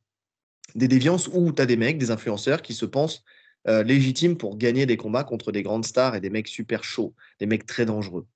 [0.74, 3.22] Des déviances où tu as des mecs, des influenceurs qui se pensent
[3.68, 7.14] euh, légitimes pour gagner des combats contre des grandes stars et des mecs super chauds,
[7.40, 8.26] des mecs très dangereux.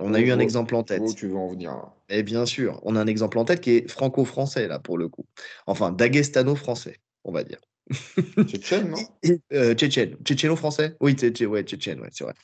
[0.00, 1.02] On a eu un exemple en tête.
[1.16, 1.74] tu veux en venir
[2.08, 5.08] Et bien sûr, on a un exemple en tête qui est franco-français, là, pour le
[5.08, 5.26] coup.
[5.66, 7.58] Enfin, dagestano-français, on va dire.
[8.44, 8.98] Tchétchène, non?
[9.52, 10.16] Euh, Tchétchène.
[10.22, 12.34] Tchétchéno-français Oui, ouais, Tchétchène, ouais, c'est vrai.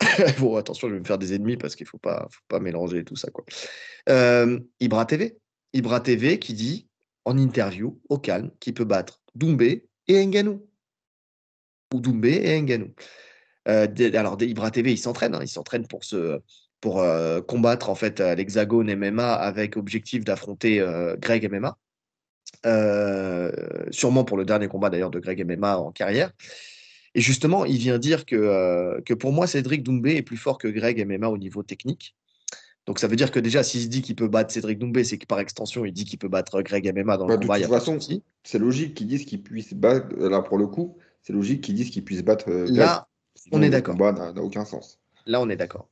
[0.40, 2.58] bon, attention, je vais me faire des ennemis parce qu'il ne faut pas, faut pas
[2.58, 3.30] mélanger tout ça.
[3.30, 3.44] Quoi.
[4.08, 5.38] Euh, Ibra TV.
[5.74, 6.88] Ibra TV qui dit
[7.24, 10.66] en interview, au calme, qu'il peut battre Doumbé et Nganou.
[11.94, 12.92] Ou Doumbé et Nganou.
[13.68, 15.34] Euh, alors, Ibra TV, il s'entraîne.
[15.36, 16.40] Hein, il s'entraîne pour se,
[16.82, 21.78] pour euh, combattre en fait l'hexagone MMA avec objectif d'affronter euh, Greg MMA.
[22.66, 23.50] Euh,
[23.90, 26.32] sûrement pour le dernier combat d'ailleurs de Greg MMA en carrière.
[27.14, 30.66] Et justement, il vient dire que, que pour moi, Cédric Doumbé est plus fort que
[30.66, 32.16] Greg MMA au niveau technique.
[32.86, 35.18] Donc ça veut dire que déjà, s'il se dit qu'il peut battre Cédric Doumbé, c'est
[35.18, 37.58] que par extension, il dit qu'il peut battre Greg MMA dans le bah, combat.
[37.58, 37.98] De toute façon,
[38.42, 41.90] c'est logique qu'ils disent qu'il puisse battre, là pour le coup, c'est logique qu'ils disent
[41.90, 42.74] qu'il puisse battre Greg.
[42.74, 43.06] Là,
[43.52, 43.94] on est d'accord.
[43.94, 44.98] Le combat n'a aucun sens.
[45.26, 45.88] Là, on est d'accord.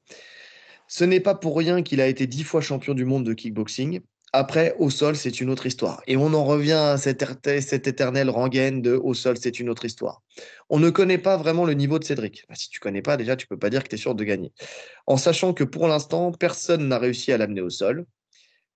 [0.92, 4.00] Ce n'est pas pour rien qu'il a été dix fois champion du monde de kickboxing.
[4.32, 6.02] Après, au sol, c'est une autre histoire.
[6.08, 7.22] Et on en revient à cette,
[7.86, 10.20] éternelle rengaine de au sol, c'est une autre histoire.
[10.68, 12.44] On ne connaît pas vraiment le niveau de Cédric.
[12.48, 14.24] Bah, si tu connais pas, déjà, tu peux pas dire que tu es sûr de
[14.24, 14.52] gagner.
[15.06, 18.04] En sachant que pour l'instant, personne n'a réussi à l'amener au sol.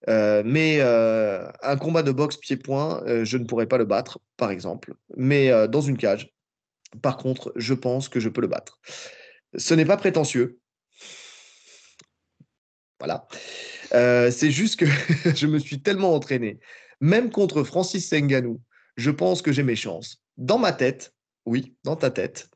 [0.09, 4.21] Euh, mais euh, un combat de boxe pied-point, euh, je ne pourrais pas le battre,
[4.37, 4.95] par exemple.
[5.17, 6.33] Mais dans une cage,
[7.03, 8.79] par contre, je pense que je peux le battre.
[9.57, 10.61] Ce n'est pas prétentieux.
[13.05, 13.27] Voilà.
[13.93, 14.87] Euh, c'est juste que
[15.37, 16.59] je me suis tellement entraîné,
[17.01, 18.61] même contre Francis Senganou,
[18.97, 20.23] je pense que j'ai mes chances.
[20.39, 21.13] Dans ma tête,
[21.45, 22.49] oui, dans ta tête,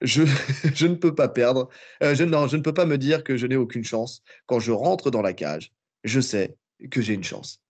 [0.00, 0.24] je,
[0.74, 1.68] je ne peux pas perdre.
[2.02, 4.22] Euh, je, non, je ne peux pas me dire que je n'ai aucune chance.
[4.46, 5.72] Quand je rentre dans la cage,
[6.02, 6.56] je sais
[6.90, 7.60] que j'ai une chance.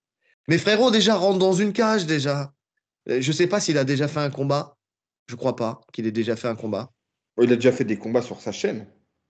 [0.49, 2.55] Mes frérots déjà rentrent dans une cage déjà.
[3.11, 4.79] Euh, je ne sais pas s'il a déjà fait un combat.
[5.29, 6.91] Je crois pas qu'il ait déjà fait un combat.
[7.41, 8.87] Il a déjà fait des combats sur sa chaîne.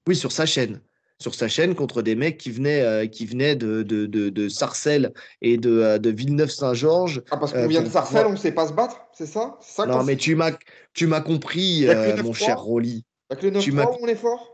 [0.07, 0.81] Oui, sur sa chaîne
[1.21, 5.13] sur sa chaîne contre des mecs qui venaient, euh, qui venaient de, de, de, Sarcelles
[5.43, 7.23] et de, euh, de Villeneuve-Saint-Georges.
[7.31, 9.59] Ah, parce qu'on euh, vient de Sarcelles, on ne sait pas se battre, c'est ça,
[9.87, 10.53] Non, mais tu m'as,
[10.93, 11.87] tu m'as compris,
[12.23, 13.05] mon cher Rolly.
[13.31, 14.51] Avec le 9 on est fort?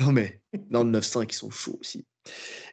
[0.00, 0.40] Non, mais
[0.70, 2.04] non, le 9-5, ils sont chauds aussi.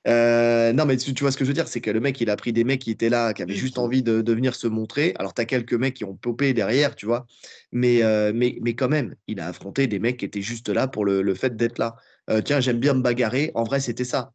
[0.05, 2.35] non, mais tu, vois ce que je veux dire, c'est que le mec, il a
[2.35, 5.13] pris des mecs qui étaient là, qui avaient juste envie de, de venir se montrer.
[5.19, 7.25] Alors, tu as quelques mecs qui ont popé derrière, tu vois.
[7.71, 8.01] Mais,
[8.33, 11.21] mais, mais quand même, il a affronté des mecs qui étaient juste là pour le,
[11.21, 11.95] le fait d'être là.
[12.29, 13.51] Euh, tiens, j'aime bien me bagarrer.
[13.55, 14.33] En vrai, c'était ça.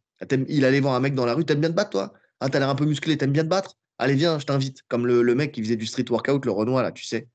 [0.49, 2.13] Il allait voir un mec dans la rue, t'aimes bien te battre, toi?
[2.41, 3.77] Ah, T'as l'air un peu musclé, t'aimes bien te battre?
[3.99, 4.83] Allez, viens, je t'invite.
[4.89, 7.29] Comme le, mec qui faisait du street workout, le Renoir, là, tu sais.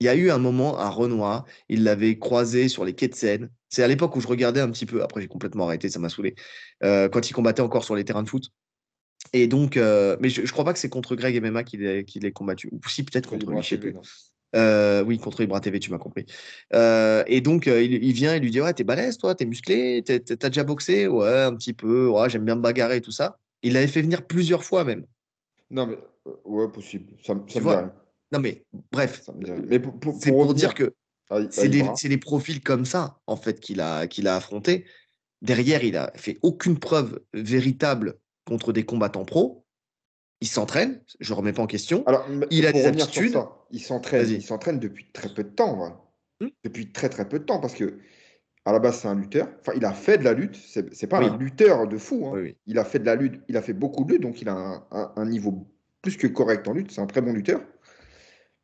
[0.00, 3.14] Il y a eu un moment, un Renoir, il l'avait croisé sur les quais de
[3.16, 3.50] Seine.
[3.68, 6.08] C'est à l'époque où je regardais un petit peu, après j'ai complètement arrêté, ça m'a
[6.08, 6.36] saoulé,
[6.84, 8.52] euh, quand il combattait encore sur les terrains de foot.
[9.32, 12.32] Et donc, euh, mais je, ne crois pas que c'est contre Greg MMA qu'il ait,
[12.32, 12.68] combattu.
[12.70, 13.94] Ou si, peut-être contre lui, je sais plus.
[14.56, 16.24] Euh, oui, contre Ibra TV, tu m'as compris.
[16.74, 20.02] Euh, et donc, euh, il, vient et lui dit Ouais, t'es balèze, toi, t'es musclé,
[20.02, 21.06] t'as déjà boxé?
[21.06, 23.38] Ouais, un petit peu, ouais, j'aime bien me bagarrer et tout ça.
[23.62, 25.04] Il l'avait fait venir plusieurs fois même.
[25.70, 25.98] Non, mais
[26.44, 27.12] ouais, possible.
[27.24, 27.90] Ça, ça me
[28.32, 29.28] Non, mais bref,
[29.68, 29.80] mais
[30.18, 30.94] c'est pour dire que
[31.50, 31.68] c'est
[32.08, 34.86] des, profils comme ça, en fait, qu'il a, qu'il a affronté.
[35.42, 39.66] Derrière, il a fait aucune preuve véritable contre des combattants pros
[40.40, 42.04] il s'entraîne, je ne remets pas en question.
[42.06, 43.36] Alors, il a des aptitudes.
[43.70, 46.04] il s'entraîne, il s'entraîne depuis très peu de temps.
[46.40, 46.48] Hmm.
[46.62, 47.98] Depuis très très peu de temps parce que
[48.64, 49.48] à la base c'est un lutteur.
[49.60, 50.56] Enfin, il a fait de la lutte.
[50.56, 52.28] C'est, n'est pas un lutteur de fou.
[52.28, 52.52] Hein.
[52.66, 53.42] il a fait de la lutte.
[53.48, 55.66] Il a fait beaucoup de lutte, donc il a un, niveau
[56.02, 56.92] plus que correct en lutte.
[56.92, 57.60] C'est un très bon lutteur.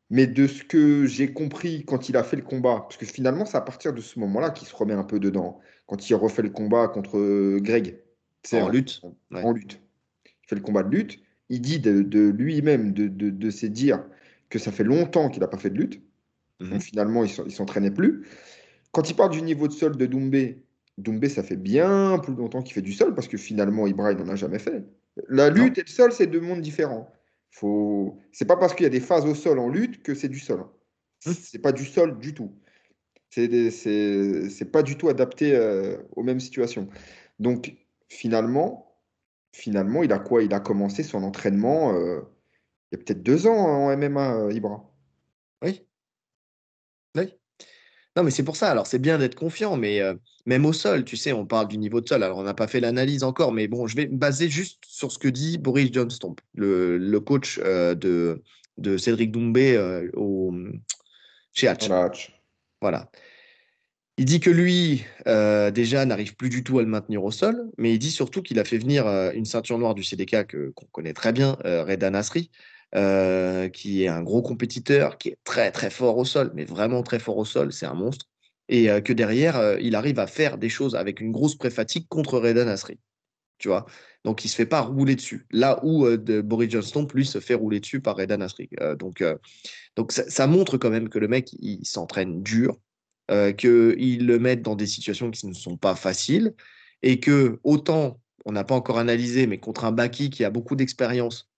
[0.09, 3.45] Mais de ce que j'ai compris quand il a fait le combat, parce que finalement
[3.45, 5.59] c'est à partir de ce moment-là qu'il se remet un peu dedans.
[5.87, 7.99] Quand il refait le combat contre Greg,
[8.43, 9.01] c'est en, lutte.
[9.33, 9.81] en lutte.
[10.25, 14.03] Il fait le combat de lutte il dit de, lui-même, de, de, se dire
[14.49, 16.01] que ça fait longtemps qu'il n'a pas fait de lutte.
[16.59, 16.69] Mhm.
[16.69, 18.25] Donc finalement, il ne s'entraînait plus.
[18.91, 20.63] Quand il parle du niveau de sol de Doumbé,
[20.97, 24.17] Doumbé, ça fait bien plus longtemps qu'il fait du sol parce que finalement, Ibra, il
[24.17, 24.85] n'en a jamais fait.
[25.27, 27.09] La lutte et le sol, c'est deux mondes différents.
[27.51, 28.17] Faut...
[28.31, 30.39] C'est pas parce qu'il y a des phases au sol en lutte que c'est du
[30.39, 30.65] sol.
[31.25, 31.33] Hum.
[31.33, 32.51] C'est pas du sol du tout.
[33.29, 36.87] C'est des- pas du tout adapté euh, aux mêmes situations.
[37.39, 37.75] Donc
[38.07, 38.84] finalement,
[39.55, 40.43] finalement, il a quoi?
[40.43, 42.21] Il a commencé son entraînement euh,
[42.91, 44.83] il y a peut-être deux ans hein, en MMA, euh, Ibra.
[45.61, 45.81] Oui.
[47.15, 47.33] Oui.
[48.15, 48.69] Non, mais c'est pour ça.
[48.69, 50.13] Alors, c'est bien d'être confiant, mais euh,
[50.45, 52.23] même au sol, tu sais, on parle du niveau de sol.
[52.23, 55.11] Alors, on n'a pas fait l'analyse encore, mais bon, je vais me baser juste sur
[55.11, 58.43] ce que dit Boris Johnston, le, le coach euh, de,
[58.77, 59.77] de Cédric Doumbé
[60.13, 60.53] au,
[61.53, 61.87] chez Hatch.
[61.87, 62.41] Voilà, Hatch.
[62.81, 63.11] Voilà.
[64.17, 67.69] Il dit que lui, euh, déjà, n'arrive plus du tout à le maintenir au sol,
[67.77, 70.71] mais il dit surtout qu'il a fait venir euh, une ceinture noire du CDK que,
[70.73, 72.49] qu'on connaît très bien, euh, Reda Nasri,
[72.95, 77.03] euh, qui est un gros compétiteur, qui est très très fort au sol, mais vraiment
[77.03, 78.27] très fort au sol, c'est un monstre,
[78.69, 82.65] et que derrière, il arrive à faire des choses avec une grosse pré-fatigue contre Reda
[82.65, 82.97] Nasri,
[83.59, 83.85] tu vois?
[84.23, 85.45] Donc, il se fait pas rouler dessus.
[85.51, 88.69] Là où Boris Johnston, lui, se fait rouler dessus par Reda Nasri.
[88.97, 89.23] Donc,
[89.95, 92.79] donc ça, ça montre quand même que le mec, il s'entraîne dur,
[93.31, 96.53] euh, qu'ils le mettent dans des situations qui ne sont pas faciles,
[97.01, 100.75] et que autant, on n'a pas encore analysé, mais contre un Baki qui a beaucoup
[100.75, 101.49] d'expérience,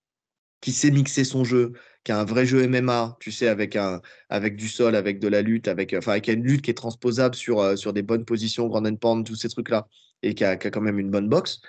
[0.62, 4.02] qui sait mixer son jeu, qui a un vrai jeu MMA, tu sais, avec, un,
[4.30, 7.36] avec du sol, avec de la lutte, avec, enfin, avec une lutte qui est transposable
[7.36, 9.88] sur, euh, sur des bonnes positions, grand and pound, tous ces trucs-là,
[10.24, 11.60] et qui a, qui a quand même une bonne boxe.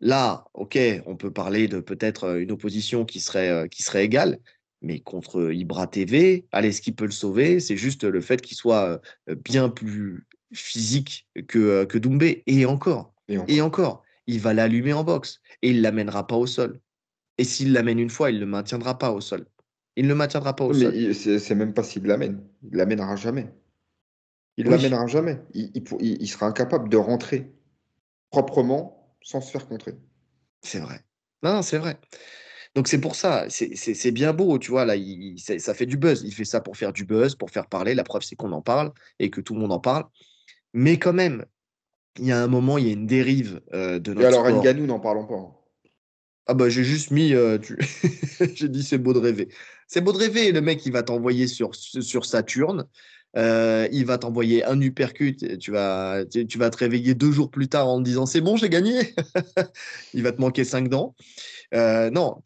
[0.00, 4.04] Là, ok, on peut parler de peut-être euh, une opposition qui serait, euh, qui serait
[4.04, 4.38] égale,
[4.82, 8.56] mais contre Ibra TV, allez, ce qui peut le sauver, c'est juste le fait qu'il
[8.56, 12.42] soit euh, bien plus physique que, euh, que Doumbé.
[12.46, 13.50] Et encore, Et encore.
[13.54, 16.80] et encore, il va l'allumer en boxe et il ne l'amènera pas au sol.
[17.38, 19.46] Et s'il l'amène une fois, il ne le maintiendra pas au sol.
[19.96, 21.38] Il ne le maintiendra pas au Mais sol.
[21.40, 22.42] c'est même pas s'il l'amène.
[22.62, 23.52] Il l'amènera jamais.
[24.56, 24.72] Il Oui.
[24.72, 25.40] l'amènera jamais.
[25.54, 25.70] Il-
[26.00, 27.52] il sera incapable de rentrer
[28.30, 29.94] proprement sans se faire contrer.
[30.62, 31.00] C'est vrai.
[31.42, 31.98] Non, non, c'est vrai.
[32.74, 36.22] Donc c'est pour ça, c'est- bien beau, tu vois, là, il, ça fait du buzz.
[36.24, 37.94] Il fait ça pour faire du buzz, pour faire parler.
[37.94, 40.04] La preuve, c'est qu'on en parle et que tout le monde en parle.
[40.72, 41.44] Mais quand même,
[42.18, 44.44] il y a un moment, il y a une dérive euh, de Et notre alors,
[44.44, 44.62] sport.
[44.64, 45.36] Ngannou, n'en parlons pas.
[45.36, 45.52] hein.
[46.46, 47.78] Ah bah j'ai juste mis, euh, tu-
[48.54, 49.48] j'ai dit c'est beau de rêver.
[49.86, 52.86] C'est beau de rêver, le mec il va t'envoyer sur, sur Saturne,
[53.34, 57.32] Euh, il va t'envoyer un uppercut, et tu vas, tu, tu vas te réveiller deux
[57.32, 59.14] jours plus tard en te disant c'est bon j'ai gagné,
[60.14, 61.14] il va te manquer cinq dents.
[61.74, 62.36] Euh, non,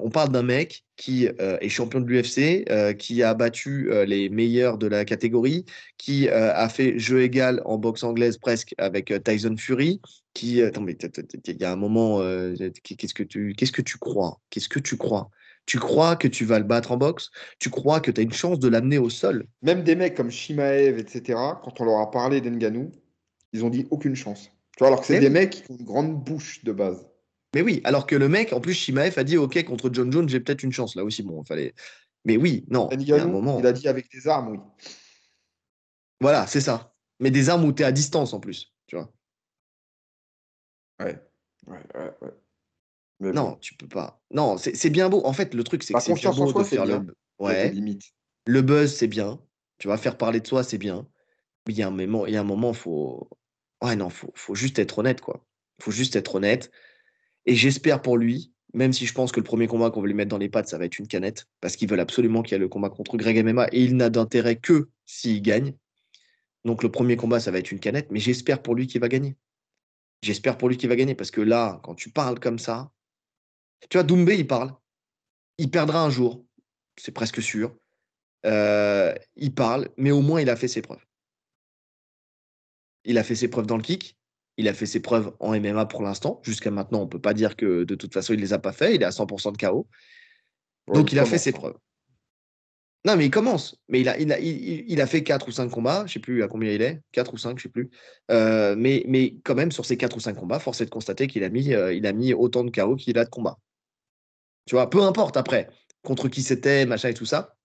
[0.00, 4.28] on parle d'un mec qui euh, est champion de l'UFC, euh, qui a battu les
[4.28, 5.64] meilleurs de la catégorie,
[5.98, 10.00] qui a fait jeu égal en boxe anglaise presque avec Tyson Fury,
[10.34, 10.62] qui...
[10.62, 10.96] Attends, mais
[11.46, 12.20] il y a un moment,
[12.84, 14.40] qu'est-ce que tu, qu'est-ce que tu crois?
[14.50, 15.30] Qu'est-ce que tu crois?
[15.66, 17.30] Tu crois que tu vas le battre en boxe?
[17.58, 19.46] Tu crois que tu as une chance de l'amener au sol?
[19.62, 22.90] Même des mecs comme Shimaev, etc., quand on leur a parlé d'Ngannou,
[23.52, 24.50] ils ont dit aucune chance.
[24.76, 27.06] Tu vois, alors que c'est des mecs qui ont une grande bouche de base.
[27.54, 30.28] Mais oui, alors que le mec, en plus, Shimaev a dit, OK, contre John Jones,
[30.28, 30.94] j'ai peut-être une chance.
[30.94, 31.74] Là aussi, bon, il fallait...
[32.24, 33.58] Mais oui, non, il y a un moment...
[33.58, 34.58] il a dit avec des armes, oui.
[36.20, 36.94] Voilà, c'est ça.
[37.18, 39.12] Mais des armes où tu es à distance en plus, tu vois.
[41.00, 41.18] Ouais,
[41.66, 42.12] ouais, ouais.
[42.20, 42.30] ouais.
[43.20, 44.22] Mais Non, bon, tu peux pas.
[44.30, 45.24] Non, c'est bien beau.
[45.24, 46.98] En fait, le truc, c'est que c'est bien beau soi, de faire le...
[46.98, 47.14] bien.
[47.38, 48.12] Ouais, limites.
[48.46, 49.40] le buzz, c'est bien.
[49.78, 51.06] Tu vas faire parler de soi, c'est bien.
[51.66, 53.28] Mais il y a un moment, il y a un moment, faut...
[53.82, 55.44] Ouais, non, faut, faut juste être honnête, quoi.
[55.80, 56.70] faut juste être honnête.
[57.46, 60.14] Et j'espère pour lui, même si je pense que le premier combat qu'on veut lui
[60.14, 62.56] mettre dans les pattes, ça va être une canette, parce qu'ils veulent absolument qu'il y
[62.56, 65.74] ait le combat contre Greg MMA, et il n'a d'intérêt que s'il gagne.
[66.64, 69.08] Donc le premier combat, ça va être une canette, mais j'espère pour lui qu'il va
[69.08, 69.36] gagner.
[70.22, 72.92] J'espère pour lui qu'il va gagner, parce que là, quand tu parles comme ça,
[73.88, 74.74] tu vois, Doumbé, il parle.
[75.56, 76.44] Il perdra un jour,
[76.96, 77.74] c'est presque sûr.
[78.46, 81.04] Euh, il parle, mais au moins il a fait ses preuves.
[83.04, 84.18] Il a fait ses preuves dans le kick,
[84.60, 86.40] il a fait ses preuves en MMA pour l'instant.
[86.42, 88.58] Jusqu'à maintenant, on ne peut pas dire que de toute façon, il ne les a
[88.58, 88.94] pas fait.
[88.94, 89.88] Il est à 100% de KO.
[90.86, 91.54] Ouais, Donc, il, a fait ses hein.
[91.54, 91.76] preuves.
[93.06, 93.80] Non, mais il commence.
[93.88, 96.00] Mais il a, il a, il, il a fait 4 ou 5 combats.
[96.00, 97.00] Je ne sais plus à combien il est.
[97.12, 97.90] 4 ou 5, je ne sais plus.
[98.30, 101.26] Euh, mais, mais quand même, sur ces 4 ou 5 combats, force est de constater
[101.26, 103.58] qu'il a, mis, euh, il a mis autant de KO qu'il a de combats.
[104.66, 105.70] Tu vois, peu importe après,
[106.02, 107.56] contre qui c'était, machin et tout ça,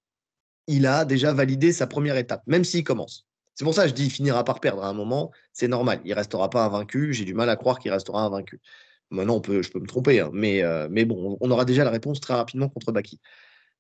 [0.67, 3.27] il a déjà validé sa première étape, même s'il commence.
[3.56, 6.02] C'est pour ça que je dis il finira par perdre à un moment, c'est normal.
[6.06, 7.14] Il restera pas invaincu.
[7.14, 8.61] J'ai du mal à croire qu'il restera invaincu.
[9.11, 11.84] Maintenant, on peut, je peux me tromper, hein, mais, euh, mais bon, on aura déjà
[11.84, 13.19] la réponse très rapidement contre Baki.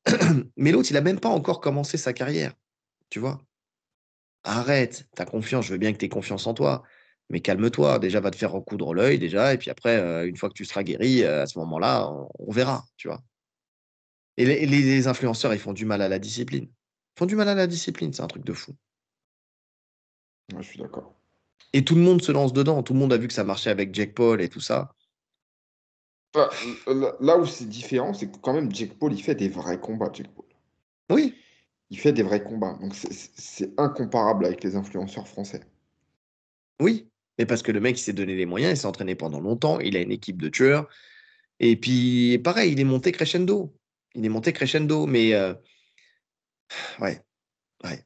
[0.57, 2.53] mais l'autre, il n'a même pas encore commencé sa carrière.
[3.09, 3.41] Tu vois
[4.43, 6.83] Arrête, t'as confiance, je veux bien que tu aies confiance en toi,
[7.29, 7.99] mais calme-toi.
[7.99, 10.65] Déjà, va te faire recoudre l'œil, déjà, et puis après, euh, une fois que tu
[10.65, 13.21] seras guéri, euh, à ce moment-là, on, verra, tu vois.
[14.37, 16.65] Et les- les influenceurs, ils font du mal à la discipline.
[16.65, 18.75] Ils font du mal à la discipline, c'est un truc de fou.
[20.53, 21.15] Ouais, je suis d'accord.
[21.73, 22.83] Et tout le monde se lance dedans.
[22.83, 24.93] Tout le monde a vu que ça marchait avec Jack Paul et tout ça.
[26.33, 26.49] Bah,
[27.21, 30.11] là où c'est différent, c'est que quand même Jake Paul, il fait des vrais combats,
[30.13, 30.45] Jake Paul.
[31.09, 31.35] Oui.
[31.89, 32.77] Il fait des vrais combats.
[32.81, 35.61] Donc c'est incomparable avec les influenceurs français.
[36.81, 39.39] Oui, mais parce que le mec, il s'est donné les moyens, il s'est entraîné pendant
[39.39, 40.89] longtemps, il a une équipe de tueurs.
[41.59, 43.73] Et puis, pareil, il est monté crescendo.
[44.13, 45.53] Il est monté crescendo, mais euh,
[46.99, 47.21] ouais,
[47.83, 48.05] ouais,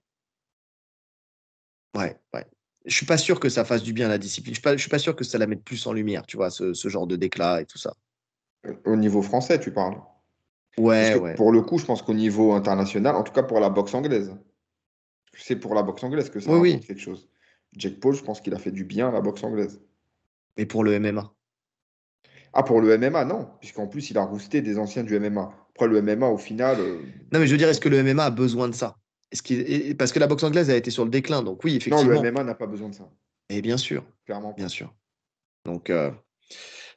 [1.95, 2.45] ouais, ouais.
[2.85, 4.53] Je suis pas sûr que ça fasse du bien à la discipline.
[4.53, 6.49] Je suis pas, suis pas sûr que ça la mette plus en lumière, tu vois,
[6.49, 7.93] ce, genre de déclat et tout ça.
[8.85, 9.97] Au niveau français, tu parles
[10.77, 11.35] Ouais, ouais.
[11.35, 14.33] Pour le coup, je pense qu'au niveau international, en tout cas pour la boxe anglaise,
[15.37, 17.27] c'est pour la boxe anglaise que ça oui, quelque chose.
[17.73, 19.81] Jack Paul, je pense qu'il a fait du bien à la boxe anglaise.
[20.57, 21.33] Mais pour le MMA
[22.53, 25.51] Ah, pour le MMA, non, puisqu'en plus, il a rousté des anciens du MMA.
[25.71, 26.79] Après, le MMA, au final.
[26.79, 27.01] Euh,
[27.31, 28.97] non, mais je veux dire, est-ce que le MMA a besoin de ça?
[29.31, 32.03] Parce que la boxe anglaise a été sur le déclin, donc oui, effectivement.
[32.03, 33.09] Non, le MMA n'a pas besoin de ça.
[33.49, 34.03] Et bien sûr.
[34.25, 34.53] Clairement.
[34.53, 34.93] Bien sûr.
[35.65, 36.11] Donc, euh,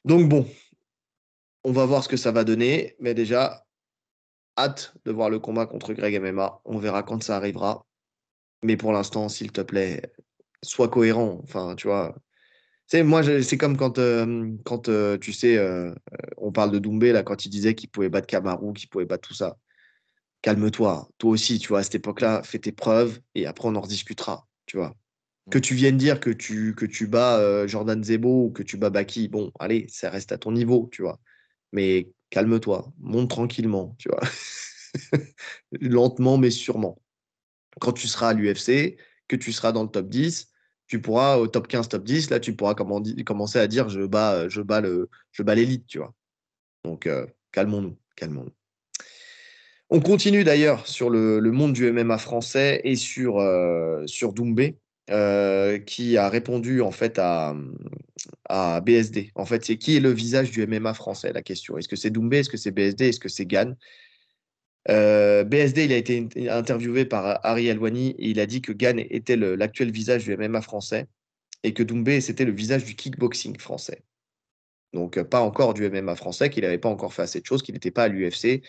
[0.04, 0.46] donc bon,
[1.64, 3.66] on va voir ce que ça va donner, mais déjà,
[4.58, 6.62] hâte de voir le combat contre Greg MMA.
[6.64, 7.86] On verra quand ça arrivera.
[8.62, 10.02] Mais pour l'instant, s'il te plaît,
[10.62, 11.40] sois cohérent.
[11.42, 12.16] Enfin, tu vois.
[12.86, 15.58] C'est moi, c'est comme quand, euh, quand euh, tu sais,
[16.38, 19.28] on parle de Doumbé là, quand il disait qu'il pouvait battre Kamaru, qu'il pouvait battre
[19.28, 19.56] tout ça.
[20.42, 21.08] Calme-toi.
[21.18, 24.46] Toi aussi, tu vois, à cette époque-là, fais tes preuves et après on en rediscutera.
[24.66, 24.94] Tu vois.
[25.50, 28.90] Que tu viennes dire que tu, que tu bats Jordan Zebo ou que tu bats
[28.90, 31.18] Baki, bon, allez, ça reste à ton niveau, tu vois.
[31.72, 34.22] Mais calme-toi, monte tranquillement, tu vois.
[35.80, 37.00] Lentement mais sûrement.
[37.80, 38.96] Quand tu seras à l'UFC,
[39.28, 40.48] que tu seras dans le top 10,
[40.86, 44.48] tu pourras au top 15, top 10, là tu pourras commencer à dire je bats,
[44.48, 46.14] je bats le, je bats l'élite, tu vois.
[46.84, 48.52] Donc euh, calmons-nous, calmons-nous.
[49.94, 54.78] On continue d'ailleurs sur le, monde du MMA français et sur, euh, sur Doumbé,
[55.10, 57.54] euh, qui a répondu en fait à,
[58.80, 59.32] BSD.
[59.34, 61.76] En fait, c'est qui est le visage du MMA français La question.
[61.76, 62.38] Est-ce que c'est Doumbé?
[62.38, 63.76] Est-ce que c'est BSD Est-ce que c'est Gann
[64.88, 69.36] euh, BSD, a été interviewé par Harry Alwani et il a dit que Gann était
[69.36, 71.06] l'actuel visage du MMA français
[71.64, 74.02] et que Doumbé, c'était le visage du kickboxing français.
[74.92, 77.62] Donc, euh, pas encore du MMA français, qu'il n'avait pas encore fait assez de choses,
[77.62, 78.62] qu'il n'était pas à l'UFC,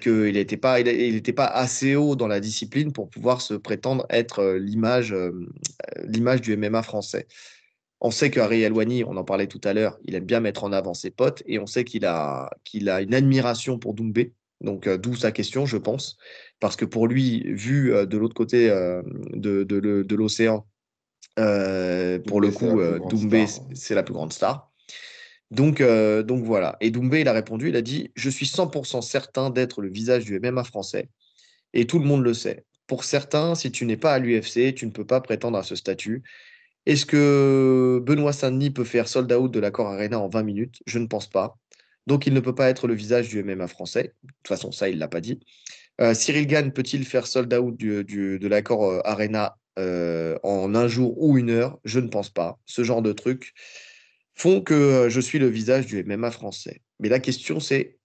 [0.00, 4.40] qu'il n'était pas, il, pas assez haut dans la discipline pour pouvoir se prétendre être
[4.40, 5.14] euh, l'image,
[6.04, 7.26] l'image du MMA français.
[8.00, 10.64] On sait que Harry Alwani, on en parlait tout à l'heure, il aime bien mettre
[10.64, 14.34] en avant ses potes et on sait qu'il a, qu'il a une admiration pour Doumbé.
[14.60, 16.16] Donc, euh, d'où sa question, je pense.
[16.60, 19.02] Parce que pour lui, vu euh, de l'autre côté euh,
[19.32, 20.66] de, de, l'océan,
[21.36, 24.70] pour le coup, Doumbé, c'est la plus grande star.
[25.50, 26.76] Donc, donc voilà.
[26.80, 30.24] Et Doumbé, il a répondu, il a dit Je suis 100% certain d'être le visage
[30.24, 31.08] du MMA français.
[31.72, 32.64] Et tout le monde le sait.
[32.86, 35.76] Pour certains, si tu n'es pas à l'UFC, tu ne peux pas prétendre à ce
[35.76, 36.22] statut.
[36.86, 40.82] Est-ce que Benoît Saint-Denis peut faire sold out de l'accord Arena en 20 minutes?
[40.86, 41.58] Je ne pense pas.
[42.06, 44.14] Donc, il ne peut pas être le visage du MMA français.
[44.22, 45.40] De toute façon, ça, il ne l'a pas dit.
[46.00, 51.22] Euh, Cyril Gann peut-il faire sold out de l'accord euh, Arena euh, en un jour
[51.22, 51.78] ou une heure?
[51.84, 52.58] Je ne pense pas.
[52.64, 53.52] Ce genre de trucs
[54.38, 56.82] font que je suis le visage du MMA français.
[57.00, 57.98] Mais la question, c'est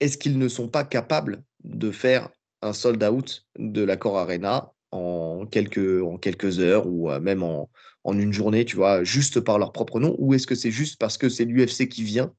[0.00, 2.28] est-ce qu'ils ne sont pas capables de faire
[2.62, 7.70] un sold out de l'accord Arena en quelques, heures ou même en,
[8.04, 10.14] en une journée, tu vois, juste par leur propre nom?
[10.18, 12.32] Ou est-ce que c'est juste parce que c'est l'UFC qui vient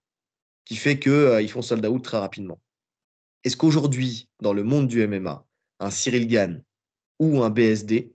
[0.66, 2.62] qui fait qu'ils euh, font sold out très rapidement?
[3.44, 5.44] Est-ce qu'aujourd'hui, dans le monde du MMA,
[5.80, 6.64] un Cyril Gann
[7.20, 8.14] ou un BSD,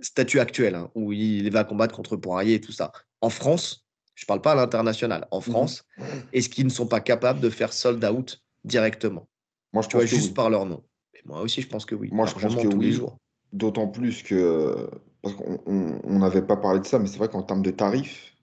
[0.00, 4.24] statut actuel, hein, où il va combattre contre Poirier et tout ça, en France, je
[4.24, 5.84] ne parle pas à l'international, en mmh France,
[6.32, 9.28] est-ce qu'ils ne sont pas capables de faire sold out directement?
[9.72, 10.82] Moi, je tu vois, juste par leur nom.
[11.24, 12.08] moi aussi, je pense que oui.
[12.12, 12.86] Moi, je pense que tous oui.
[12.86, 13.18] les jours.
[13.52, 14.88] D'autant plus que,
[15.22, 18.34] parce qu'on n'avait pas parlé de ça, mais c'est vrai qu'en termes de tarifs,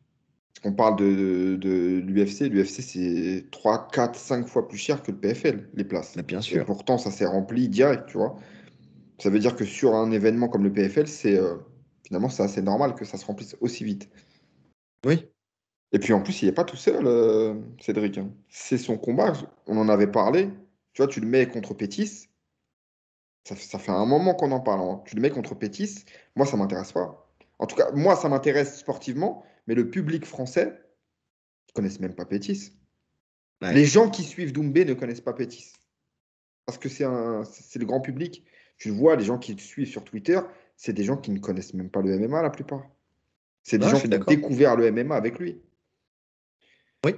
[0.63, 2.49] on parle de, de, l'UFC.
[2.49, 6.17] L'UFC, c'est 3, 4, 5 fois plus cher que le PFL, les places.
[6.17, 6.61] bien sûr.
[6.61, 8.37] Et pourtant, ça s'est rempli direct, tu vois.
[9.23, 11.55] Ça veut dire que sur un événement comme le PFL, c'est euh,
[12.05, 14.09] finalement, c'est assez normal que ça se remplisse aussi vite.
[15.05, 15.29] Oui.
[15.93, 18.17] Et puis en plus, il n'est pas tout seul, euh, Cédric.
[18.17, 18.33] Hein.
[18.49, 19.31] C'est son combat.
[19.65, 20.49] On en avait parlé.
[20.91, 22.27] Tu vois, tu le mets contre Pétis.
[23.45, 24.81] Ça, ça fait un moment qu'on en parle.
[24.81, 25.01] Hein.
[25.05, 26.03] Tu le mets contre Pétis.
[26.35, 27.25] Moi, ça m'intéresse pas.
[27.59, 30.77] En tout cas, moi, ça m'intéresse sportivement mais le public français,
[31.69, 32.73] ils connaissent même pas Pétis.
[33.61, 35.71] Les gens qui suivent Doumbé ne connaissent pas Pétis.
[36.65, 38.43] Parce que c'est le grand public.
[38.77, 40.39] Tu le vois, les gens qui le suivent sur Twitter,
[40.75, 42.83] c'est des gens qui ne connaissent même pas le MMA la plupart.
[43.61, 45.61] C'est des gens qui ont découvert le MMA avec lui.
[47.05, 47.15] Oui.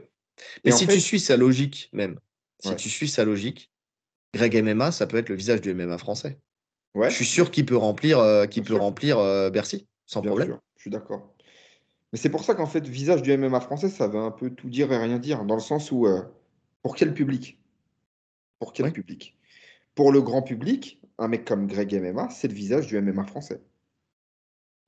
[0.64, 2.20] Mais si tu suis sa logique même,
[2.60, 3.72] si tu suis sa logique,
[4.34, 6.40] Greg MMA, ça peut être le visage du MMA français.
[6.94, 7.10] Ouais.
[7.10, 10.60] Je suis sûr qu'il peut remplir, euh, peut remplir euh, Bercy, sans problème.
[10.76, 11.34] Je suis d'accord.
[12.12, 14.70] Mais c'est pour ça qu'en fait, visage du MMA français, ça veut un peu tout
[14.70, 16.22] dire et rien dire, dans le sens où, euh,
[16.82, 17.60] pour quel public?
[18.60, 18.92] Pour quel Ouais.
[18.92, 19.38] public?
[19.96, 23.62] Pour le grand public, un mec comme Greg MMA, c'est le visage du MMA français.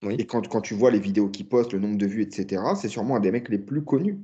[0.04, 0.16] Oui.
[0.20, 2.90] Et quand, quand tu vois les vidéos qu'il poste, le nombre de vues, etc., c'est
[2.90, 4.20] sûrement un des mecs les plus connus.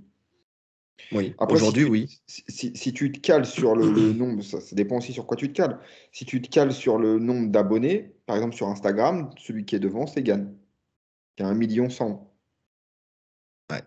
[1.11, 1.33] Oui.
[1.39, 2.21] Si Aujourd'hui, oui.
[2.27, 5.35] Si, si- tu te cales sur le, le nombre, ça, ça dépend aussi sur quoi
[5.37, 5.79] tu te cales.
[6.11, 9.79] Si tu te cales sur le nombre d'abonnés, par exemple sur Instagram, celui qui est
[9.79, 10.53] devant, c'est Gann,
[11.35, 12.29] qui a 1 million 100.
[13.71, 13.81] Ouais.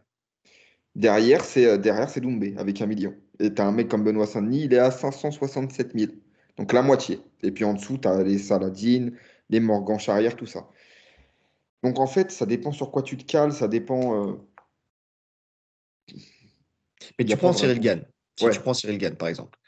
[0.97, 3.15] Derrière, c'est euh, derrière, c'est Doumbé avec 1 million.
[3.39, 6.13] Et tu as un mec comme Benoît Saint-Denis, il est à 567 000.
[6.59, 7.21] Donc la moitié.
[7.43, 9.11] Et puis en dessous, tu as les Saladin,
[9.51, 10.69] les Morgan Charrière, tout ça.
[11.83, 14.31] Donc en fait, ça dépend sur quoi tu te cales, ça dépend.
[14.31, 14.37] euh,
[17.19, 17.81] Mais tu prends Cyril.
[17.81, 18.05] Gann.
[18.39, 18.53] Si Ouais.
[18.53, 19.59] tu prends Cyril Gann, par exemple.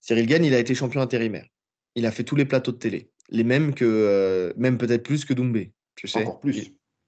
[0.00, 1.46] Cyril Gann, il a été champion intérimaire.
[1.94, 3.10] Il a fait tous les plateaux de télé.
[3.30, 5.72] Les mêmes que, euh, même peut-être plus que Doumbé.
[5.96, 6.20] Tu sais.
[6.22, 6.56] encore plus.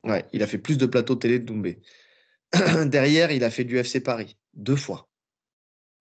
[0.05, 1.81] Il- ouais, il a fait plus de plateaux de télé de Doumbé.
[2.87, 5.09] Derrière, il a fait du FC Paris, deux fois.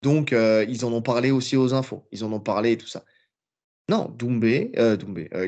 [0.01, 2.07] Donc, euh, ils en ont parlé aussi aux infos.
[2.11, 3.03] Ils en ont parlé et tout ça.
[3.89, 5.47] Non, Doumbé, euh, Doumbé, euh,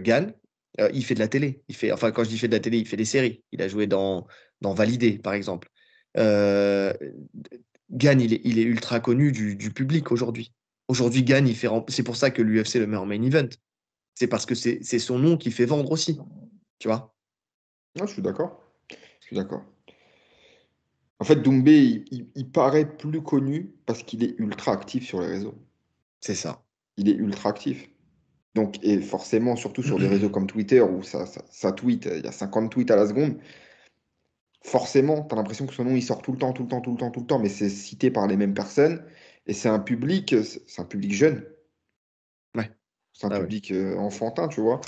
[0.80, 1.64] euh, il fait de la télé.
[1.68, 3.44] Il fait, enfin, quand je dis fait de la télé, il fait des séries.
[3.52, 4.28] Il a joué dans,
[4.62, 5.70] dans Validé, par exemple.
[6.16, 10.54] Gann, il est, ultra connu du, public aujourd'hui.
[10.88, 11.68] Aujourd'hui, Gann, il fait.
[11.88, 13.50] C'est pour ça que l'UFC le met en main event.
[14.14, 16.20] C'est parce que c'est son nom qui fait vendre aussi.
[16.80, 17.16] Tu vois?
[17.96, 18.64] Je suis d'accord.
[19.22, 19.64] Je suis d'accord.
[21.20, 25.22] En fait, Doumbé, il, il- il paraît plus connu parce qu'il est ultra actif sur
[25.22, 25.56] les réseaux.
[26.22, 26.64] C'est ça.
[26.98, 27.90] Il est ultra actif.
[28.56, 32.26] Donc, et forcément, surtout sur des réseaux comme Twitter où ça, ça, ça tweet, il
[32.26, 33.38] y a 50 tweets à la seconde,
[34.64, 36.82] forcément, tu as l'impression que son nom, il sort tout le temps, tout le temps,
[36.82, 39.04] tout le temps, tout le temps, mais c'est cité par les mêmes personnes.
[39.48, 41.44] Et c'est un public, c'est un public jeune.
[42.56, 42.72] Ouais.
[43.14, 43.48] C'est un Ah ouais.
[43.48, 44.82] public euh, enfantin, tu vois.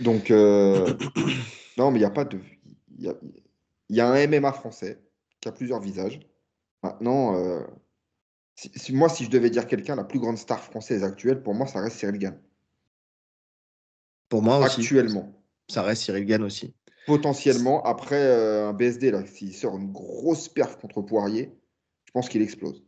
[0.00, 0.96] Donc, euh,
[1.78, 2.40] non, mais il n'y a pas de.
[2.98, 3.14] Il y a,
[3.90, 5.00] il y a un MMA français
[5.46, 6.20] qui a plusieurs visages.
[6.82, 7.62] Maintenant, euh,
[8.56, 11.54] si- si- moi, si je devais dire quelqu'un, la plus grande star française actuelle, pour
[11.54, 12.40] moi, ça reste Cyril Gann.
[14.28, 14.80] Pour moi aussi.
[14.80, 15.32] Actuellement.
[15.68, 16.74] Ça reste Cyril Gann aussi.
[17.06, 21.52] Potentiellement, après euh, un BSD, là, s'il sort une grosse perf contre Poirier,
[22.04, 22.84] je pense qu'il explose.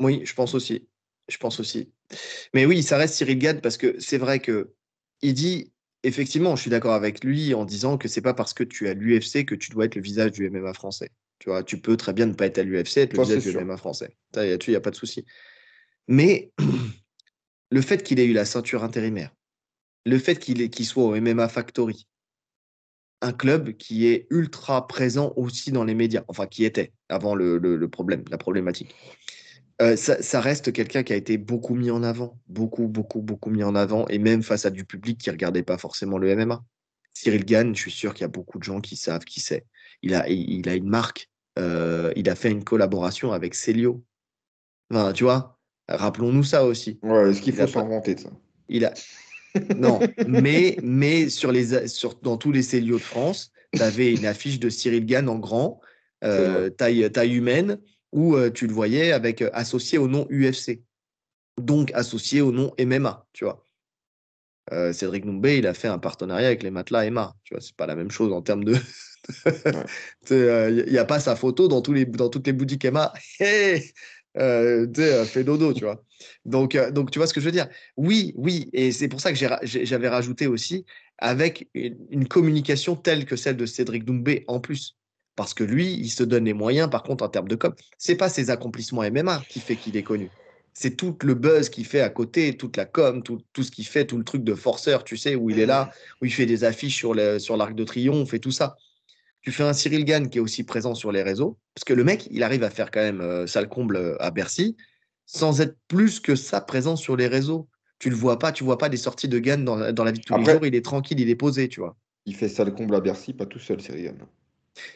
[0.00, 0.88] Oui, je pense aussi.
[1.28, 1.92] Je pense aussi.
[2.54, 4.74] Mais oui, ça reste Cyril Gann parce que c'est vrai que
[5.22, 8.64] il dit, effectivement, je suis d'accord avec lui en disant que c'est pas parce que
[8.64, 11.10] tu es à l'UFC que tu dois être le visage du MMA français.
[11.38, 13.50] Tu vois, tu peux très bien ne pas être à l'UFC, être le visage du
[13.50, 13.60] sûr.
[13.60, 14.16] MMA français.
[14.34, 15.24] Là-dessus, il n'y a pas de souci.
[16.08, 16.50] Mais
[17.70, 19.30] le fait qu'il ait eu la ceinture intérimaire,
[20.06, 22.06] le fait qu'il soit au MMA Factory,
[23.22, 27.58] un club qui est ultra présent aussi dans les médias, enfin qui était avant le,
[27.58, 28.94] le- le problème, la problématique.
[29.80, 33.50] Euh, ça, ça reste quelqu'un qui a été beaucoup mis en avant, beaucoup, beaucoup, beaucoup
[33.50, 36.62] mis en avant, et même face à du public qui regardait pas forcément le MMA.
[37.14, 39.64] Cyril Gann, je suis sûr qu'il y a beaucoup de gens qui savent qui c'est.
[40.02, 44.04] Il a, il a une marque, euh, il a fait une collaboration avec Celio.
[44.90, 45.58] Enfin, tu vois,
[45.88, 46.98] rappelons-nous ça aussi.
[47.02, 48.30] Ouais, est-ce qu'il Il faut s'en pas- vanter de ça
[48.68, 48.92] Il a.
[49.76, 49.98] Non,
[50.28, 54.60] mais, mais sur les, sur, dans tous les Célio de France, tu avais une affiche
[54.60, 55.80] de Cyril Gann en grand,
[56.22, 57.80] euh, taille, taille humaine,
[58.12, 60.82] où euh, tu le voyais avec euh, associé au nom UFC.
[61.58, 63.64] Donc associé au nom MMA, tu vois.
[64.72, 67.34] Euh, Cédric Doumbé, il a fait un partenariat avec les matelas Emma.
[67.44, 68.76] Tu vois, c'est pas la même chose en termes de.
[70.30, 73.12] Il n'y a pas sa photo dans, tous les, dans toutes les boutiques Emma.
[73.40, 73.92] Hey
[74.38, 76.04] euh, fait dodo, tu vois.
[76.44, 79.32] Donc, donc, tu vois ce que je veux dire Oui, oui, et c'est pour ça
[79.32, 80.84] que j'avais rajouté aussi
[81.18, 84.99] avec une, une communication telle que celle de Cédric Doumbé en plus.
[85.40, 87.74] Parce que lui, il se donne les moyens, par contre, en termes de com.
[87.96, 90.32] C'est pas ses accomplissements MMA qui fait qu'il est connu.
[90.74, 93.86] C'est tout le buzz qu'il fait à côté, toute la com, tout, tout ce qu'il
[93.86, 95.88] fait, tout le truc de forceur, tu sais, où il est là,
[96.20, 98.76] où il fait des affiches sur le- sur l'Arc de Triomphe et tout ça.
[99.40, 102.04] Tu fais un Cyril Gann qui est aussi présent sur les réseaux, parce que le
[102.04, 104.76] mec, il arrive à faire quand même euh, sale comble euh, à Bercy,
[105.24, 107.66] sans être plus que ça présent sur les réseaux.
[107.98, 110.12] Tu le vois pas, tu vois pas des sorties de Gann dans, la- dans la
[110.12, 111.96] vie de tous les jours, il est tranquille, il est posé, tu vois.
[112.26, 114.26] Il fait ça le comble à Bercy, pas tout seul, Cyril Gann.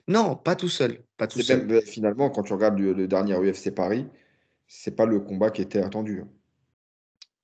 [0.09, 1.67] Non, pas tout seul, pas tout seul.
[1.67, 4.07] même, euh, finalement, quand tu regardes le, le dernier UFC Paris,
[4.67, 6.23] c'est pas le combat qui était attendu.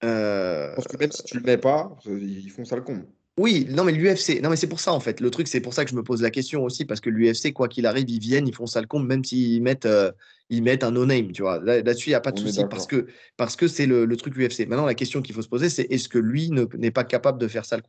[0.02, 3.06] Euh, Parce que même si tu le mets pas, euh, ils font ça le comble.
[3.38, 5.20] Oui, non, mais l'UFC, non, mais c'est pour ça en fait.
[5.20, 7.52] Le truc, c'est pour ça que je me pose la question aussi, parce que l'UFC,
[7.52, 10.10] quoi qu'il arrive, ils viennent, ils font ça le même s'ils mettent, euh,
[10.50, 11.58] ils mettent un no-name, tu vois.
[11.60, 14.16] Là- Là-dessus, il n'y a pas de souci, parce que parce que c'est le, le
[14.16, 14.66] truc UFC.
[14.66, 17.38] Maintenant, la question qu'il faut se poser, c'est est-ce que lui ne- n'est pas capable
[17.38, 17.82] de faire ça le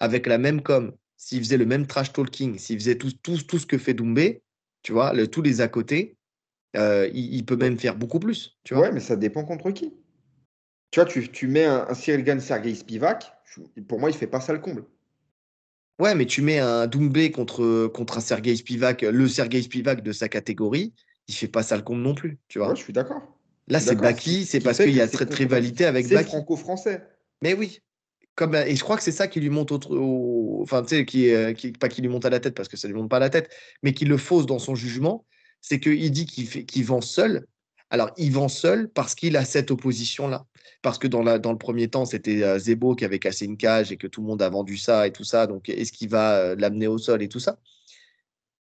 [0.00, 3.58] Avec la même com, s'il faisait le même trash talking, s'il faisait tout, tout, tout
[3.58, 4.42] ce que fait Doumbé,
[4.82, 6.16] tu vois, le- tous les à côté,
[6.76, 8.84] euh, il, il peut même faire beaucoup plus, tu vois.
[8.84, 9.92] Ouais, mais ça dépend contre qui.
[10.90, 13.32] Tu vois, tu, tu mets un, un Cyril Gann, Sergei Spivak,
[13.88, 14.84] pour moi, il fait pas ça le comble.
[15.98, 20.12] Ouais, mais tu mets un Doumbé contre, contre un Sergei Spivak, le Sergei Spivak de
[20.12, 20.94] sa catégorie,
[21.26, 22.68] il fait pas ça le compte non plus, tu vois.
[22.68, 23.22] Ouais, je suis d'accord.
[23.66, 23.96] Là, c'est.
[23.96, 26.30] Baki, Ce c'est parce qu'il y a c'est cette rivalité avec C'est Baki.
[26.30, 27.02] franco-français.
[27.42, 27.80] Mais oui.
[28.38, 31.04] Comme, et je crois que c'est ça qui lui monte au, au- enfin, tu sais,
[31.04, 31.32] qui,
[31.72, 33.30] pas qui lui monte à la tête parce que ça lui monte pas à la
[33.30, 33.50] tête,
[33.82, 35.26] mais qui le fausse dans son jugement,
[35.60, 37.48] c'est qu'il dit qu'il vend seul.
[37.90, 40.46] Alors, il vend seul parce qu'il a cette opposition-là.
[40.82, 43.56] Parce que dans, la, dans le premier temps, c'était euh, Zebo qui avait cassé une
[43.56, 45.48] cage et que tout le monde a vendu ça et tout ça.
[45.48, 47.58] Donc, est-ce qu'il va euh, l'amener au sol et tout ça?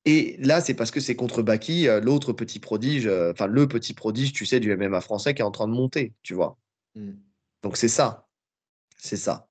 [0.07, 3.93] Et là, c'est parce que c'est contre Baki, euh, l'autre petit prodige, enfin, le petit
[3.93, 6.57] prodige, tu sais, du MMA français qui est en train de monter, tu vois.
[6.95, 7.11] Mm.
[7.63, 8.27] Donc c'est ça.
[8.97, 9.49] C'est ça.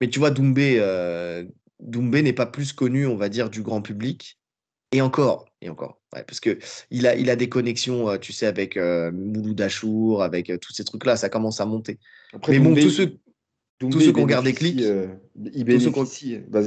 [0.00, 1.44] Mais tu vois, Doumbé, euh,
[1.80, 4.38] Doumbé n'est pas plus connu, on va dire, du grand public.
[4.92, 6.00] Et encore, et encore.
[6.14, 6.58] Ouais, parce que
[6.90, 10.56] il a, il a des connexions, euh, tu sais, avec euh, Mouloud Achour, avec euh,
[10.56, 11.98] tous ces trucs-là, ça commence à monter.
[12.32, 13.18] Après, Mais bon, Doumbé- tous ceux.
[13.80, 15.06] Doumbé, tous ceux qui ont bénéficie, Click, euh,
[15.54, 15.90] il tous ceux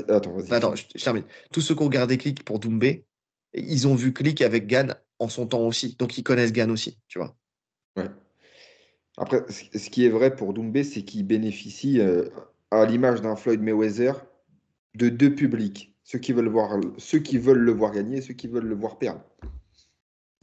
[0.07, 0.53] attends, vas-y.
[0.53, 1.23] Attends, je, je termine.
[1.51, 3.05] Tous ceux qui ont regardé Click pour Doumbé,
[3.53, 5.95] ils ont vu Click avec Gann en son temps aussi.
[5.97, 7.35] Donc ils connaissent Gann aussi, tu vois.
[7.97, 8.07] Ouais.
[9.17, 11.99] Après, ce qui est vrai pour Doumbé, c'est qu'il bénéficie,
[12.71, 14.25] à l'image d'un Floyd Mayweather,
[14.95, 15.93] de deux publics.
[16.03, 18.75] Ceux qui veulent voir, ceux qui veulent le voir gagner et ceux qui veulent le
[18.75, 19.21] voir perdre.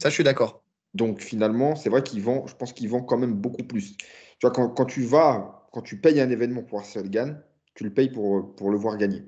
[0.01, 0.63] Ça, je suis d'accord.
[0.93, 3.95] Donc finalement, c'est vrai qu'il vend, je pense qu'il vend quand même beaucoup plus.
[3.97, 4.07] Tu
[4.41, 7.37] vois, quand, quand tu vas, quand tu payes un événement pour voir si elle gagne,
[7.75, 9.23] tu le payes pour, pour le voir gagner.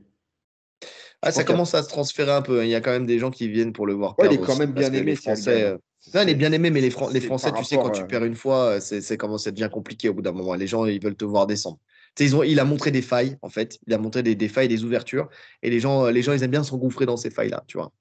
[1.21, 2.61] Ah, ça commence à se transférer un peu.
[2.61, 2.63] hein.
[2.63, 4.37] Il y a quand même des gens qui viennent pour le voir Ouais, il est
[4.37, 5.77] perdre quand même bien aimé, les Français, euh,
[6.15, 8.23] Non, il est bien aimé, mais les, Fran- les Français, tu sais, quand tu perds
[8.25, 10.55] une fois, euh, c'est c'est comment ça devient compliqué au bout d'un moment.
[10.55, 11.77] Les gens, ils veulent te voir descendre.
[12.19, 13.79] Ils ont, il a montré des failles, en fait.
[13.87, 15.29] Il a montré des, failles, des ouvertures.
[15.63, 17.91] Et les gens, les gens, ils aiment bien s'engouffrer dans ces failles-là, tu vois.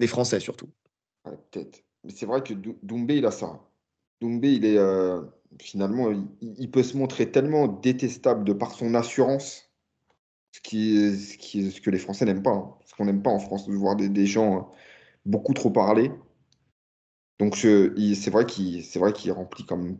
[0.00, 0.68] Les Français, surtout.
[1.24, 1.82] Peut-être.
[2.04, 3.60] Mais c'est vrai que Dou- Doumbé, il a ça.
[4.20, 5.22] Doumbé, il est euh,
[5.60, 6.10] finalement,
[6.40, 9.70] il, peut se montrer tellement détestable de par son assurance,
[10.52, 12.52] ce qui ce qui ce que les Français n'aiment pas.
[12.52, 12.74] hein.
[12.86, 14.62] Ce qu'on n'aime pas en France, de voir des, des gens euh,
[15.24, 16.10] beaucoup trop parler.
[17.38, 19.96] Donc c'est vrai qu'il c'est vrai qu'il remplit hein.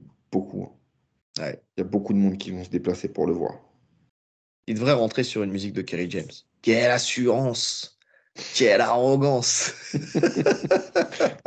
[1.40, 1.60] Ouais.
[1.76, 3.54] Il y a beaucoup de monde qui vont se déplacer pour le voir.
[4.66, 6.30] Il devrait rentrer sur une musique de Kerry James.
[6.62, 7.98] Quelle assurance
[8.54, 9.72] Quelle arrogance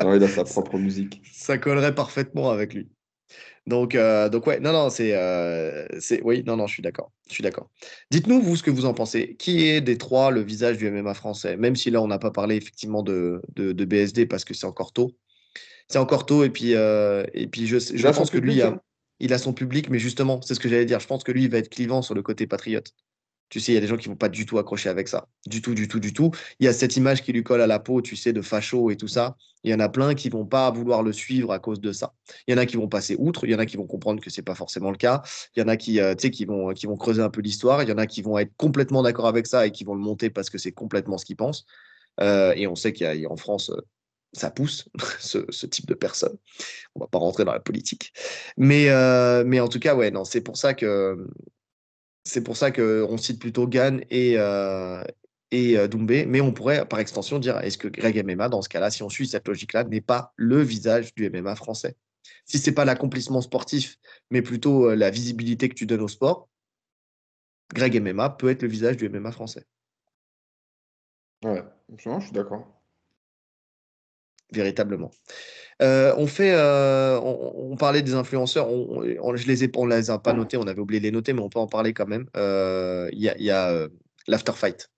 [0.02, 1.22] Non, il a sa propre musique.
[1.32, 2.90] Ça collerait parfaitement avec lui.
[3.66, 7.14] Donc, euh, donc ouais, non, non, c'est, euh, c'est, oui, non, non, je suis d'accord,
[7.30, 7.70] je suis d'accord.
[8.12, 9.36] Dites-nous vous ce que vous en pensez.
[9.40, 11.56] Qui est des trois le visage du MMA français?
[11.56, 14.66] Même si là, on n'a pas parlé effectivement de, de, de BSD parce que c'est
[14.66, 15.12] encore tôt.
[15.88, 18.64] C'est encore tôt et puis, euh, et puis je, je Il pense que lui, public,
[18.64, 18.82] a- hein.
[19.20, 21.00] Il a son public, mais justement, c'est ce que j'allais dire.
[21.00, 22.94] Je pense que lui, il va être clivant sur le côté patriote.
[23.50, 25.28] Tu sais, il y a des gens qui vont pas du tout accrocher avec ça.
[25.46, 26.32] Du tout, du tout, du tout.
[26.60, 28.90] Il y a cette image qui lui colle à la peau, tu sais, de facho
[28.90, 29.38] et tout ça.
[29.64, 32.14] Il y en a plein qui vont pas vouloir le suivre à cause de ça.
[32.48, 34.22] Il y en a qui vont passer outre, il y en a qui vont comprendre
[34.22, 35.22] que c'est pas forcément le cas.
[35.56, 37.84] Il y en a qui, euh, qui vont, qui vont creuser un peu l'histoire.
[37.84, 40.02] Il y en a qui vont être complètement d'accord avec ça et qui vont le
[40.02, 41.66] monter parce que c'est complètement ce qu'ils pensent.
[42.20, 43.82] Euh, et on sait qu'il y a en France, euh,
[44.34, 44.90] ça pousse
[45.20, 46.38] ce, type de personnes.
[46.96, 48.14] On va pas rentrer dans la politique,
[48.58, 51.28] mais, euh, mais en tout cas, ouais, non, c'est pour ça que
[52.24, 55.04] c'est pour ça que cite plutôt Gann et euh,
[55.52, 58.70] et euh, Doumbé, mais on pourrait par extension dire est-ce que Greg MMA dans ce
[58.70, 61.96] cas-là, si on suit cette logique-là, n'est pas le visage du MMA français?
[62.46, 63.98] Si c'est pas l'accomplissement sportif,
[64.32, 66.50] mais plutôt euh, la visibilité que tu donnes au sport,
[67.74, 69.66] Greg MMA peut être le visage du MMA français,
[71.44, 71.62] Ouais,
[71.98, 72.83] je suis d'accord.
[74.54, 75.12] Véritablement.
[75.82, 78.70] Euh, on fait, euh, on, parlait des influenceurs.
[78.70, 80.58] On, on- je les ai, on les a pas notés.
[80.58, 82.28] On avait oublié de les noter, mais on peut en parler quand même.
[82.38, 83.88] Euh, Il y a,
[84.28, 84.90] l'afterfight.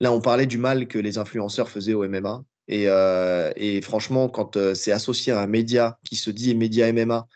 [0.00, 2.44] Là, on parlait du mal que les influenceurs faisaient au MMA.
[2.68, 7.26] Et, franchement, quand c'est associé à un média qui se dit média MMA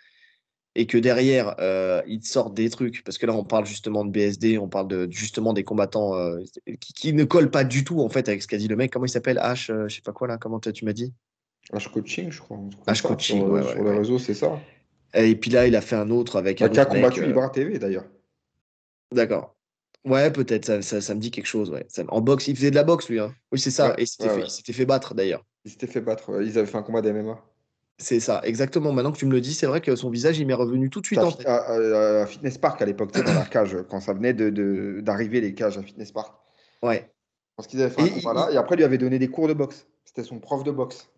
[0.77, 1.57] et que derrière,
[2.07, 4.89] ils te sortent des trucs, parce que là, on parle justement de BSD, on parle
[4.89, 6.13] de, justement des combattants
[6.81, 8.93] qui, qui ne collent pas du tout en fait avec ce qu'a dit le mec.
[8.93, 9.39] Comment il s'appelle?
[9.39, 11.13] H, je sais pas quoi là, comment tu m'as dit?
[11.73, 12.59] H coaching, je crois.
[12.59, 13.09] un truc H comme ça.
[13.09, 13.99] coaching, sur, ouais, sur ouais, les ouais.
[13.99, 14.61] réseaux, c'est ça.
[15.15, 17.03] Et puis là, il a fait un autre avec un Bah, qui a autre mec,
[17.03, 18.05] combattu euh, Ibra TV d'ailleurs.
[19.13, 19.55] D'accord.
[20.05, 21.71] Ouais, peut-être, ça, ça, ça me dit quelque chose.
[21.71, 21.87] Ouais.
[21.89, 23.21] Ça- en boxe, il faisait de la boxe, lui.
[23.21, 23.35] hein.
[23.53, 23.89] Oui, c'est ça.
[23.91, 25.43] Ouais, Et il s'était ouais, fait, il s'était battre, d'ailleurs.
[25.65, 26.43] Ils s'étaient fait battre.
[26.43, 27.41] Ils avaient fait un combat d'MMA.
[27.97, 28.93] C'est ça, exactement.
[28.93, 31.01] Maintenant que tu me le dis, c'est vrai que son visage, il m'est revenu tout
[31.01, 31.47] de suite en tête.
[31.47, 35.41] à- à- à Fitness Park à l'époque, dans la cage, quand ça venait de- d'arriver
[35.41, 36.35] les cages à Fitness Park.
[36.83, 37.09] Ouais,
[37.57, 39.21] Parce qu'ils avaient fait un Et combat il- là, et après, il lui avait donné
[39.21, 39.87] des cours de boxe.
[40.05, 41.09] C'était son prof de boxe.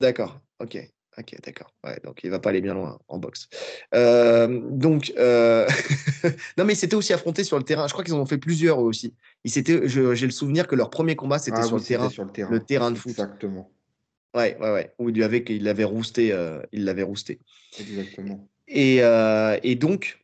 [0.00, 0.40] D'accord.
[0.60, 0.76] Ok,
[1.18, 1.74] ok, d'accord.
[1.84, 3.48] Ouais, donc il va pas aller bien loin en boxe.
[3.94, 5.66] Euh, donc, euh,
[6.58, 7.86] non, mais ils s'étaient aussi affrontés sur le terrain.
[7.86, 9.14] Je crois qu'ils en ont fait plusieurs eux aussi.
[9.44, 11.84] Ils s'étaient, je- j'ai le souvenir que leur premier combat, c'était Ah sur, oui, le
[11.84, 12.50] c'était terrain, sur le terrain.
[12.50, 13.10] le terrain de foot.
[13.10, 13.70] Exactement.
[14.34, 14.92] Ouais, ouais, ouais.
[14.98, 17.40] Où il l'avait rousté, euh, il l'avait rousté.
[17.78, 18.48] Exactement.
[18.68, 20.19] Et, euh, et donc,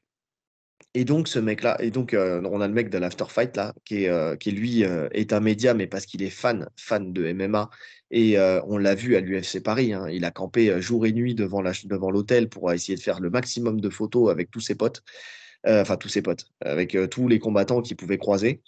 [0.97, 4.05] Et donc, ce mec-là, et donc, euh, on a le mec de l'Afterfight, là, qui
[4.05, 7.69] est, euh, lui euh, est un média, mais parce qu'il est fan, fan de MMA.
[8.11, 9.93] Et on l'a vu à l'UFC Paris.
[9.93, 11.61] hein, il a campé jour et nuit devant
[12.11, 15.03] l'hôtel pour essayer de faire le maximum de photos avec tous ses potes,
[15.67, 18.63] enfin tous ses potes, avec tous les combattants qu'il pouvait croiser.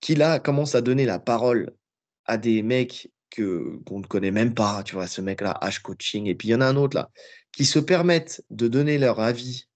[0.00, 1.72] Qui là commence à donner la parole
[2.24, 6.26] à des mecs que qu'on ne connaît même pas, tu vois, ce mec-là, H coaching.
[6.26, 7.10] Et puis il y en a un autre là,
[7.52, 9.67] qui se permettent de donner leur avis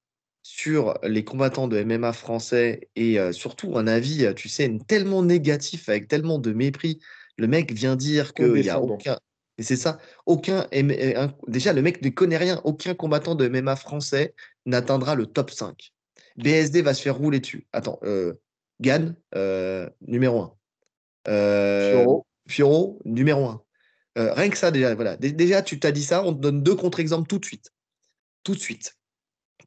[0.42, 5.88] sur les combattants de MMA français et euh, surtout un avis, tu sais, tellement négatif,
[5.88, 6.98] avec tellement de mépris.
[7.38, 9.18] Le mec vient dire qu'il n'y a aucun.
[9.58, 10.66] Et c'est ça, aucun.
[10.74, 12.60] Euh, Déjà, le mec ne connaît rien.
[12.64, 14.34] Aucun combattant de MMA français
[14.66, 15.92] n'atteindra le top 5.
[16.36, 17.66] BSD va se faire rouler dessus.
[17.72, 18.34] Attends, euh,
[18.80, 20.54] Gann, euh, numéro 1.
[21.28, 22.04] Euh,
[22.48, 22.98] Fioro.
[23.04, 23.62] Numéro 1.
[24.16, 25.16] rien que ça, déjà, voilà.
[25.16, 27.70] Dé- Déjà, tu t'as dit ça, on te donne deux contre-exemples tout de suite.
[28.42, 28.96] Tout de suite.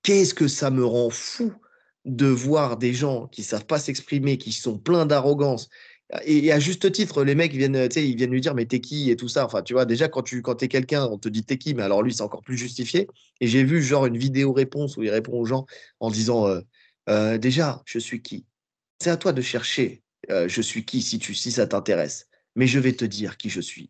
[0.06, 1.52] Qu'est-ce que ça me rend fou
[2.06, 5.68] de voir des gens qui savent pas s'exprimer, qui sont pleins d'arrogance.
[6.26, 9.27] Et, à juste titre, les mecs ils viennent lui dire mais t'es qui et tout
[9.27, 9.44] ça.
[9.45, 11.82] Enfin, tu vois, déjà quand tu quand es quelqu'un, on te dit t'es qui, mais
[11.82, 13.07] alors lui c'est encore plus justifié.
[13.41, 15.65] Et j'ai vu genre une vidéo réponse où il répond aux gens
[15.99, 16.61] en disant euh,
[17.10, 18.45] Euh, déjà je suis qui?
[19.02, 22.27] C'est à toi de chercher euh, je suis qui si tu si ça t'intéresse.
[22.56, 23.90] Mais je vais te dire qui je suis.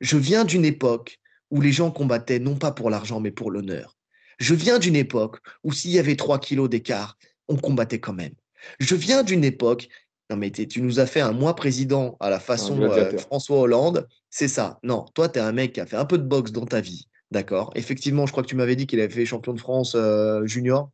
[0.00, 1.20] Je viens d'une époque
[1.50, 3.97] où les gens combattaient non pas pour l'argent mais pour l'honneur.
[4.38, 8.34] Je viens d'une époque où s'il y avait 3 kilos d'écart, on combattait quand même.
[8.80, 9.88] Je viens d'une époque.
[10.30, 13.16] Non, mais tu nous as fait un moi président à la façon euh.
[13.18, 14.06] François Hollande.
[14.30, 14.78] C'est ça.
[14.82, 16.80] Non, toi, tu es un mec qui a fait un peu de boxe dans ta
[16.80, 17.06] vie.
[17.30, 17.70] D'accord?
[17.74, 20.90] Effectivement, je crois que tu m'avais dit qu'il avait fait champion de France euh, junior.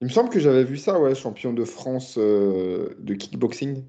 [0.00, 3.84] Il me semble que j'avais vu ça, ouais, champion de France euh, de kickboxing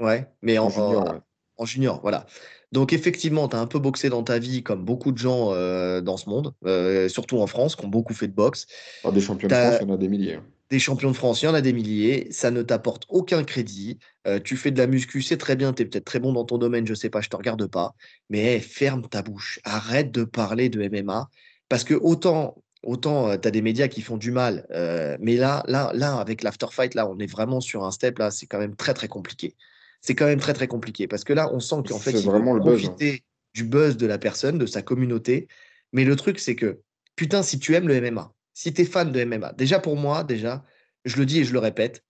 [0.00, 0.26] Ouais.
[0.42, 1.20] Mais en, en junior, en- ouais.
[1.58, 2.26] En junior, voilà.
[2.72, 6.00] Donc, effectivement, tu as un peu boxé dans ta vie, comme beaucoup de gens euh,
[6.00, 8.66] dans ce monde, euh, surtout en France, qui ont beaucoup fait de boxe.
[9.02, 10.34] Alors, des champions de France, il y en a des milliers.
[10.34, 10.44] hein.
[10.70, 13.98] Des champions de France, il y en a des milliers, ça ne t'apporte aucun crédit.
[14.26, 16.44] Euh, tu fais de la muscu, c'est très bien, tu es peut-être très bon dans
[16.44, 17.94] ton domaine, je sais pas, je te regarde pas.
[18.28, 21.30] Mais hey, ferme ta bouche, arrête de parler de MMA.
[21.70, 25.62] Parce que autant, autant tu as des médias qui font du mal, euh, mais là,
[25.68, 28.76] là, là, avec l'afterfight, là, on est vraiment sur un step, là, c'est quand même
[28.76, 29.56] très, très compliqué.
[30.00, 31.06] C'est quand même très, très compliqué.
[31.08, 32.60] Parce que là, on sent qu'en fait, C'est il le buzz, hein.
[32.60, 35.48] profiter du buzz de la personne, de sa communauté.
[35.92, 36.80] Mais le truc, c'est que,
[37.16, 40.24] putain, si tu aimes le MMA, si tu es fan de MMA, déjà pour moi,
[40.24, 40.64] déjà,
[41.04, 42.04] je le dis et je le répète,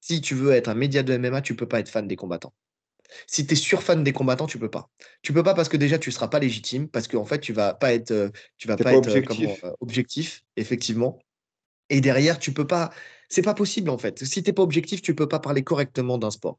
[0.00, 2.54] si tu veux être un média de MMA, tu peux pas être fan des combattants.
[3.26, 4.90] Si tu es surfan des combattants, tu peux pas.
[5.22, 7.74] Tu peux pas parce que déjà tu seras pas légitime, parce qu'en fait tu vas
[7.74, 8.28] pas être, euh,
[8.58, 9.60] tu vas pas, pas être euh, objectif.
[9.60, 11.18] comment, euh, objectif, effectivement.
[11.90, 12.90] Et derrière, tu peux pas.
[13.30, 14.24] C'est pas possible en fait.
[14.24, 16.58] Si t'es pas objectif, tu peux pas parler correctement d'un sport.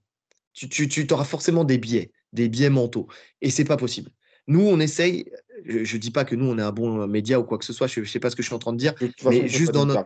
[0.54, 3.08] Tu, tu, tu auras forcément des biais, des biais mentaux,
[3.42, 4.12] et c'est pas possible.
[4.48, 5.26] Nous, on essaye.
[5.66, 7.74] Je, je dis pas que nous on est un bon média ou quoi que ce
[7.74, 7.88] soit.
[7.88, 9.48] Je, je sais pas ce que je suis en train de dire De façon, Mais
[9.48, 10.06] juste dans notre-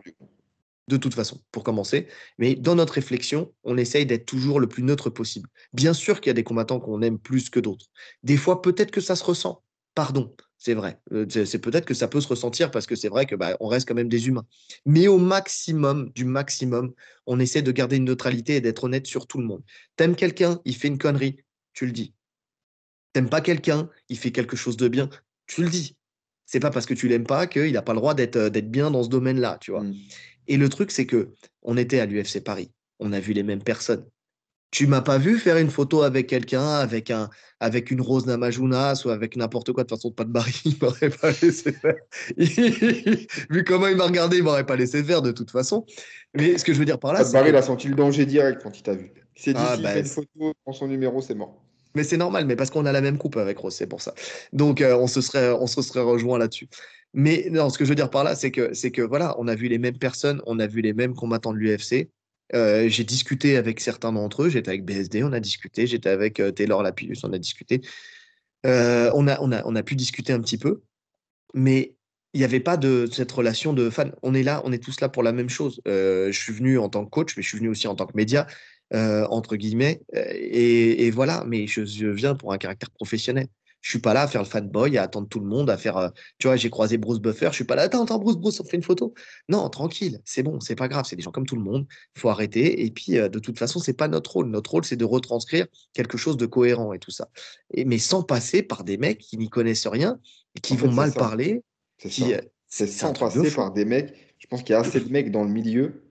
[0.86, 2.08] de toute façon, pour commencer.
[2.36, 5.48] Mais dans notre réflexion, on essaye d'être toujours le plus neutre possible.
[5.72, 7.86] Bien sûr qu'il y a des combattants qu'on aime plus que d'autres.
[8.22, 9.62] Des fois, peut-être que ça se ressent.
[9.94, 10.34] Pardon,
[10.64, 10.98] c'est vrai.
[11.12, 13.68] Euh, C'est peut-être que ça peut se ressentir parce que c'est vrai que bah, on
[13.68, 14.46] reste quand même des humains.
[14.86, 16.94] Mais au maximum, du maximum,
[17.26, 19.62] on essaie de garder une neutralité et d'être honnête sur tout le monde.
[19.96, 21.36] T'aimes quelqu'un, il fait une connerie,
[21.74, 22.14] tu le dis.
[23.12, 25.10] T'aimes pas quelqu'un, il fait quelque chose de bien,
[25.46, 25.98] tu le dis.
[26.46, 28.70] C'est pas parce que tu l'aimes pas qu'il n'a pas le droit d'être euh, d'être
[28.70, 29.82] bien dans ce domaine-là, tu vois.
[29.82, 29.94] Mm.
[30.46, 32.72] Et le truc, c'est que on était à l'UFC Paris.
[33.00, 34.06] On a vu les mêmes personnes.
[34.74, 37.30] Tu m'as pas vu faire une photo avec quelqu'un, avec, un,
[37.60, 39.84] avec une rose Namajunas ou avec n'importe quoi.
[39.84, 41.94] De toute façon, pas de Barry, il m'aurait pas laissé faire.
[43.50, 45.86] vu comment il m'a regardé, il m'aurait pas laissé faire de toute façon.
[46.36, 48.26] Mais ce que je veux dire par là, c'est Barry, il a senti le danger
[48.26, 49.12] direct quand il t'a vu?
[49.36, 51.62] Il s'est dit, Ah, bah, fait une c'est- photo, prend son numéro, c'est mort.
[51.94, 54.12] Mais c'est normal, mais parce qu'on a la même coupe avec Rose, c'est pour ça.
[54.52, 56.68] Donc, euh, on, se serait, on se serait rejoint là-dessus.
[57.12, 59.46] Mais non, ce que je veux dire par là, c'est que, c'est que voilà, on
[59.46, 62.10] a vu les mêmes personnes, on a vu les mêmes combattants de l'UFC.
[62.52, 64.48] J'ai discuté avec certains d'entre eux.
[64.48, 65.86] J'étais avec BSD, on a discuté.
[65.86, 67.80] J'étais avec Taylor Lapillus, on a discuté.
[68.64, 70.82] On, a, on, a, on a pu discuter un petit peu,
[71.52, 71.94] mais
[72.32, 74.12] il n'y avait pas de cette relation de fan.
[74.22, 75.80] On est là, on est tous là pour la même chose.
[75.86, 78.16] Je suis venu en tant que coach, mais je suis venu aussi en tant que
[78.16, 78.46] média,
[78.92, 80.02] entre guillemets.
[80.12, 83.46] Et, voilà, mais je viens pour un caractère professionnel.
[83.84, 85.98] Je suis pas là à faire le fanboy, à attendre tout le monde, à faire.
[85.98, 86.08] euh,
[86.38, 87.48] tu vois, j'ai croisé Bruce Buffer.
[87.50, 87.82] Je suis pas là.
[87.82, 89.12] Attends, attends, Bruce, Bruce, on fait une photo.
[89.50, 91.04] Non, tranquille, c'est bon, c'est pas grave.
[91.06, 91.86] C'est des gens comme tout le monde.
[92.16, 92.82] Il faut arrêter.
[92.86, 94.46] Et puis, euh, de toute façon, c'est pas notre rôle.
[94.48, 97.28] Notre rôle, c'est de retranscrire quelque chose de cohérent et tout ça.
[97.74, 100.18] Et, mais sans passer par des mecs qui n'y connaissent rien,
[100.56, 101.18] et qui En vont mal ça.
[101.18, 101.62] parler.
[101.98, 104.14] C'est euh, sans de passer par des mecs.
[104.38, 106.02] Je pense qu'il y a assez de mecs dans le milieu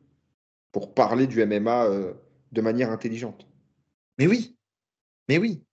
[0.71, 2.13] pour parler du MMA euh,
[2.51, 3.47] de manière intelligente.
[4.19, 4.55] Mais oui,
[5.27, 5.63] mais oui.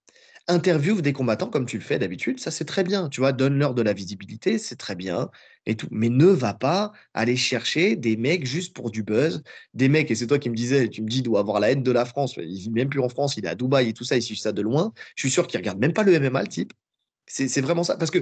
[0.50, 3.08] Interview des combattants comme tu le fais d'habitude, ça c'est très bien.
[3.08, 5.30] Tu vois, donne-leur de la visibilité, c'est très bien.
[5.66, 5.86] et tout.
[5.90, 9.42] Mais ne va pas aller chercher des mecs juste pour du buzz,
[9.74, 11.70] des mecs, et c'est toi qui me disais, tu me dis, il doit avoir la
[11.70, 13.92] haine de la France, il vit même plus en France, il est à Dubaï et
[13.92, 14.92] tout ça, il suit ça de loin.
[15.14, 16.72] Je suis sûr qu'il regarde même pas le MMA, le type.
[17.26, 17.96] C'est vraiment ça.
[17.96, 18.18] Parce que,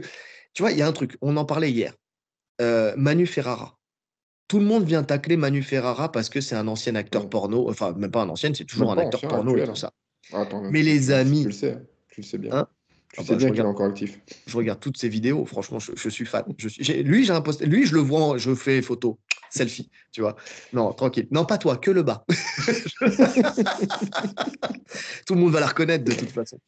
[0.53, 1.95] tu vois, il y a un truc, on en parlait hier.
[2.61, 3.79] Euh, Manu Ferrara.
[4.49, 7.93] Tout le monde vient tacler Manu Ferrara parce que c'est un ancien acteur porno, enfin,
[7.93, 9.93] même pas un ancien, c'est toujours un acteur porno et tout ça.
[10.71, 11.45] Mais les amis.
[11.45, 11.53] Le
[12.19, 12.53] tu le sais bien.
[12.53, 12.67] Hein
[13.13, 14.21] tu ah sais bah, bien qu'il est encore actif.
[14.47, 16.45] Je regarde toutes ses vidéos, franchement, je, suis fan.
[16.59, 19.19] Je suis, lui, j'ai un post, lui, je le vois, je fais photo,
[19.51, 20.37] selfie, tu vois.
[20.73, 21.29] Non, tranquille.
[21.31, 22.27] Non, pas toi, que le bas.
[25.27, 26.61] tout le monde va la reconnaître de toute façon.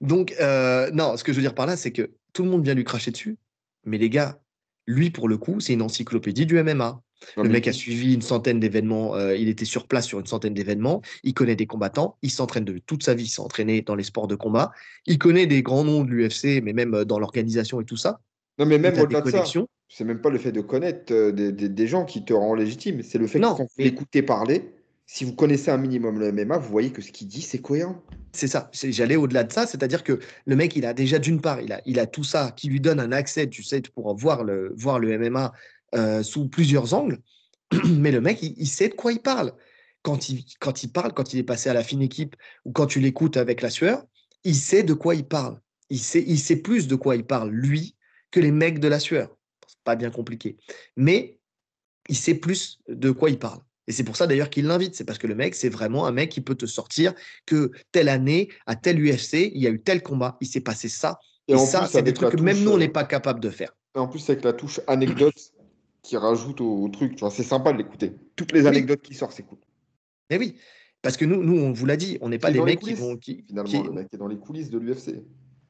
[0.00, 2.64] Donc, euh, non, ce que je veux dire par là, c'est que tout le monde
[2.64, 3.36] vient lui cracher dessus,
[3.84, 4.38] mais les gars,
[4.86, 7.02] lui, pour le coup, c'est une encyclopédie du MMA
[7.36, 10.54] le mec a suivi une centaine d'événements, euh, il était sur place sur une centaine
[10.54, 13.94] d'événements, il connaît des combattants, il s'entraîne de toute sa vie, il s'est entraîné dans
[13.94, 14.72] les sports de combat,
[15.06, 18.20] il connaît des grands noms de l'UFC, mais même euh, dans l'organisation et tout ça.
[18.58, 19.44] Non, mais même au-delà de ça,
[19.88, 23.18] c'est même pas le fait de connaître euh, des, gens qui te rend légitime, c'est
[23.18, 24.72] le fait que quand vous l'écoutez parler,
[25.06, 28.02] si vous connaissez un minimum le MMA, vous voyez que ce qu'il dit, c'est cohérent.
[28.32, 28.70] C'est ça.
[28.74, 31.80] J'allais au-delà de ça, c'est-à-dire que le mec, il a déjà d'une part, il a,
[31.86, 34.98] il a tout ça qui lui donne un accès, tu sais, pour voir le, voir
[34.98, 35.54] le MMA
[35.94, 37.18] euh, sous plusieurs angles,
[37.86, 39.52] mais le mec, il, sait de quoi il parle.
[40.02, 42.86] Quand il, quand il parle, quand il est passé à la fine équipe ou quand
[42.86, 44.04] tu l'écoutes avec la sueur,
[44.44, 45.60] il sait de quoi il parle.
[45.90, 47.96] Il sait, il sait plus de quoi il parle, lui,
[48.30, 49.36] que les mecs de la sueur.
[49.66, 50.56] C'est pas bien compliqué.
[50.96, 51.38] Mais
[52.08, 53.60] il sait plus de quoi il parle.
[53.86, 54.94] Et c'est pour ça d'ailleurs qu'il l'invite.
[54.94, 57.14] C'est parce que le mec, c'est vraiment un mec qui peut te sortir
[57.46, 60.88] que telle année, à tel UFC, il y a eu tel combat, il s'est passé
[60.88, 61.18] ça.
[61.48, 63.74] Et, ça, c'est des trucs que même nous, on n'est pas capable de faire.
[63.96, 65.52] Et en plus, avec la touche anecdote,
[66.02, 67.14] qui rajoute au, truc.
[67.14, 68.12] Tu vois, c'est sympa de l'écouter.
[68.36, 69.58] Toutes les anecdotes qui sortent, c'est cool.
[70.30, 70.56] Mais oui,
[71.02, 73.16] parce que nous, nous on vous l'a dit, on n'est pas des mecs qui vont.
[73.16, 75.22] Qui, Finalement, le mec est dans les coulisses de l'UFC.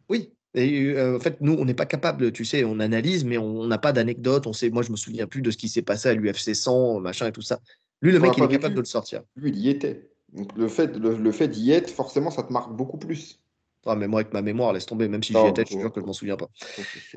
[0.08, 0.32] Oui.
[0.54, 3.66] Et euh, en fait, nous, on n'est pas capable, tu sais, on analyse, mais on
[3.66, 4.46] n'a pas d'anecdote.
[4.46, 7.00] On sait, moi, je me souviens plus de ce qui s'est passé à l'UFC 100,
[7.00, 7.60] machin et tout ça.
[8.00, 9.22] Lui, le mec, il est capable de le sortir.
[9.36, 10.08] Lui, il y était.
[10.32, 13.40] Donc, le fait, le fait d'y être, forcément, ça te marque beaucoup plus.
[13.88, 15.92] Ah, mais moi, avec ma mémoire, laisse tomber, même si j'y étais, je suis sûr
[15.92, 16.48] que je m'en souviens pas.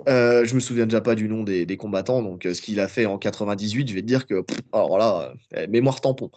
[0.08, 2.88] Euh, je me souviens déjà pas du nom des, combattants, donc euh, ce qu'il a
[2.88, 6.32] fait en 98, je vais te dire que, alors là, euh, mémoire tampon.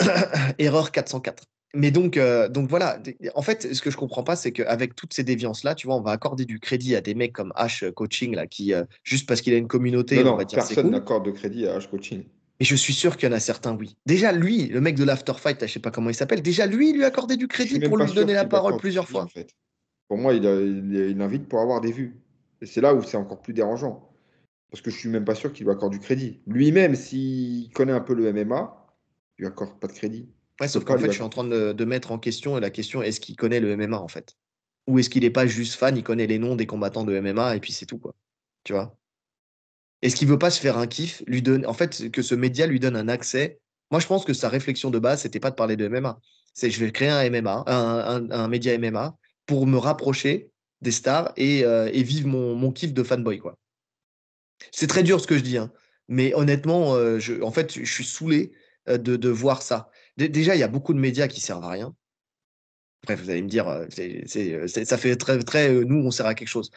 [0.58, 1.44] Erreur 404.
[1.74, 2.98] Mais donc, euh, donc voilà,
[3.34, 6.00] en fait, ce que je comprends pas, c'est qu'avec toutes ces déviances-là, tu vois, on
[6.00, 8.72] va accorder du crédit à des mecs comme H Coaching, là, qui,
[9.04, 11.78] juste parce qu'il a une communauté, non, on va dire personne n'accorde de crédit à
[11.78, 12.24] H Coaching.
[12.60, 13.96] Et je suis sûr qu'il y en a certains, oui.
[14.06, 16.96] Déjà, lui, le mec de l'Afterfight, je sais pas comment il s'appelle, déjà, lui, il
[16.96, 19.22] lui a accordé du crédit pour lui donner la parole plusieurs fois.
[19.22, 19.54] En fait.
[20.08, 22.20] Pour moi, il, il, invite pour avoir des vues.
[22.60, 24.10] Et c'est là où c'est encore plus dérangeant.
[24.70, 26.40] Parce que je suis même pas sûr qu'il lui accorde du crédit.
[26.46, 28.86] Lui-même, s'il connaît un peu le MMA,
[29.38, 30.28] il lui accorde pas de crédit.
[30.60, 33.20] Ouais, sauf qu'en fait, je suis en train de, mettre en question la question est-ce
[33.20, 34.36] qu'il connaît le MMA en fait?
[34.86, 37.56] Ou est-ce qu'il n'est pas juste fan, il connaît les noms des combattants de MMA
[37.56, 38.14] et puis c'est tout quoi.
[38.64, 38.96] Tu vois?
[40.02, 42.66] Est-ce qu'il veut pas se faire un kiff, lui donne, en fait, que ce média
[42.66, 43.60] lui donne un accès?
[43.90, 46.20] Moi, je pense que sa réflexion de base, c'était pas de parler de MMA.
[46.54, 49.16] C'est je vais créer un MMA, un, média MMA,
[49.48, 50.52] pour me rapprocher
[50.82, 53.58] des stars et, euh, vivre mon, kiff de fanboy, quoi.
[54.70, 55.72] C'est très dur ce que je dis, hein.
[56.06, 58.52] mais honnêtement, euh, je, en fait, je suis saoulé
[58.88, 59.90] euh, de, voir ça.
[60.16, 61.94] déjà, il y a beaucoup de médias qui servent à rien.
[63.04, 63.86] Bref, vous allez me dire,
[64.84, 66.70] ça fait très, très, nous, on sert à quelque chose.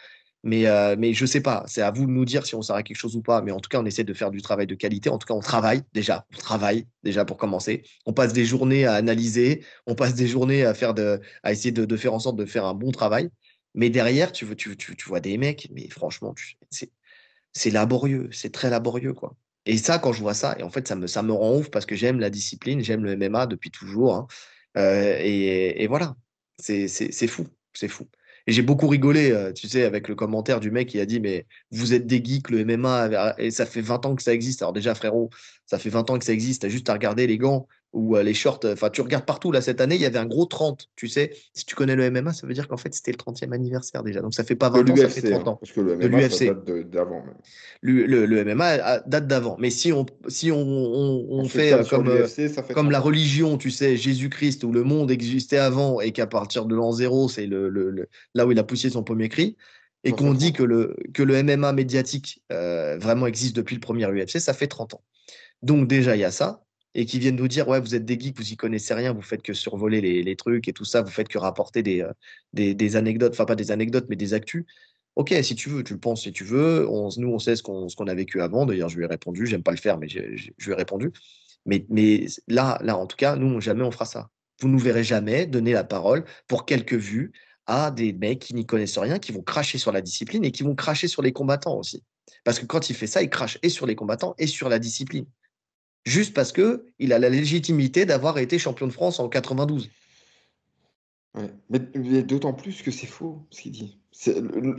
[0.43, 2.75] Mais, euh, mais je sais pas, c'est à vous de nous dire si on sert
[2.75, 3.41] à quelque chose ou pas.
[3.41, 5.09] Mais en tout cas, on essaie de faire du travail de qualité.
[5.09, 6.25] En tout cas, on travaille déjà.
[6.33, 7.83] On travaille déjà pour commencer.
[8.05, 9.63] On passe des journées à analyser.
[9.85, 12.65] On passe des journées à, faire de, à essayer de, faire en sorte de faire
[12.65, 13.29] un bon travail.
[13.75, 14.45] Mais derrière, tu,
[15.05, 16.33] vois des mecs, mais franchement,
[17.53, 18.29] c'est laborieux.
[18.31, 19.35] C'est très laborieux, quoi.
[19.67, 21.95] Et ça, quand je vois ça, et en fait, ça me, rend ouf parce que
[21.95, 24.15] j'aime la discipline, j'aime le MMA depuis toujours.
[24.15, 24.27] Hein.
[24.77, 26.15] Euh, et voilà,
[26.57, 26.87] c'est
[27.27, 27.47] fou.
[27.73, 28.07] C'est fou.
[28.47, 31.19] Et j'ai beaucoup rigolé, euh, tu sais, avec le commentaire du mec qui a dit
[31.19, 34.61] Mais vous êtes des geeks, le MMA, et ça fait 20 ans que ça existe.
[34.61, 35.29] Alors, déjà, frérot,
[35.65, 36.61] ça fait 20 ans que ça existe.
[36.61, 38.61] Tu as juste à regarder les gants ou euh, les shorts.
[38.65, 39.51] Enfin, tu regardes partout.
[39.51, 40.89] Là, cette année, il y avait un gros 30.
[40.95, 43.51] Tu sais, si tu connais le MMA, ça veut dire qu'en fait, c'était le 30e
[43.53, 44.21] anniversaire déjà.
[44.21, 45.55] Donc, ça fait pas 20 ans, ça fait 30 hein, ans.
[45.57, 47.23] parce que le MMA, ça date d'avant.
[47.81, 49.57] Le, le, MMA date d'avant.
[49.59, 52.09] Mais si on, si on, on, fait, euh, comme,
[52.73, 56.75] comme la religion, tu sais, Jésus-Christ, où le monde existait avant et qu'à partir de
[56.75, 59.57] l'an zéro, c'est le, là où il a poussé son premier cri
[60.03, 64.07] et qu'on dit que le, que le MMA médiatique euh, vraiment existe depuis le premier
[64.07, 65.03] UFC, ça fait 30 ans.
[65.61, 66.63] Donc déjà, il y a ça
[66.93, 69.21] et qui viennent nous dire ouais vous êtes des geeks vous y connaissez rien vous
[69.21, 72.95] faites que survoler les, trucs et tout ça vous faites que rapporter des, euh, des,
[72.95, 74.65] anecdotes enfin pas des anecdotes mais des actus.
[75.15, 76.87] Ok si tu veux tu le penses si tu veux.
[76.89, 78.65] On, nous on sait ce qu'on a vécu avant.
[78.65, 81.11] D'ailleurs je lui ai répondu j'aime pas le faire mais je, lui ai répondu.
[81.65, 84.29] Mais, mais là là en tout cas nous jamais on fera ça.
[84.59, 87.31] Vous nous verrez jamais donner la parole pour quelques vues
[87.67, 90.63] à des mecs qui n'y connaissent rien qui vont cracher sur la discipline et qui
[90.63, 92.03] vont cracher sur les combattants aussi.
[92.43, 94.79] Parce que quand il fait ça, il crache et sur les combattants et sur la
[94.79, 95.25] discipline.
[96.05, 99.89] Juste parce que il a la légitimité d'avoir été champion de France en 92.
[101.69, 103.99] Mais, d'autant plus que c'est faux ce qu'il dit.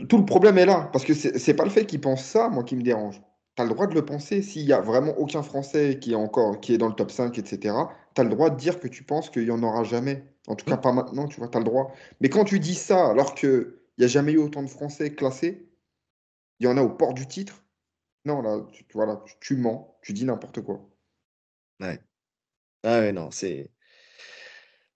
[0.07, 0.89] tout le problème est là.
[0.91, 3.21] Parce que c'est pas le fait qu'il pense ça, moi, qui me dérange.
[3.55, 4.41] Tu as le droit de le penser.
[4.41, 7.37] S'il n'y a vraiment aucun Français qui est encore qui est dans le top 5,
[7.37, 7.75] etc.,
[8.15, 10.23] tu as le droit de dire que tu penses qu'il n'y en aura jamais.
[10.47, 11.91] En tout cas, pas maintenant, tu vois, tu as le droit.
[12.19, 15.69] Mais quand tu dis ça, alors qu'il n'y a jamais eu autant de Français classés,
[16.59, 17.63] il y en a au port du titre,
[18.25, 20.87] non, là, tu, voilà, tu, mens, tu dis n'importe quoi.
[21.79, 21.99] Ouais.
[22.83, 23.71] Ah ouais, non, c'est.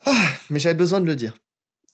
[0.05, 1.37] Ah, mais j'avais besoin de le dire.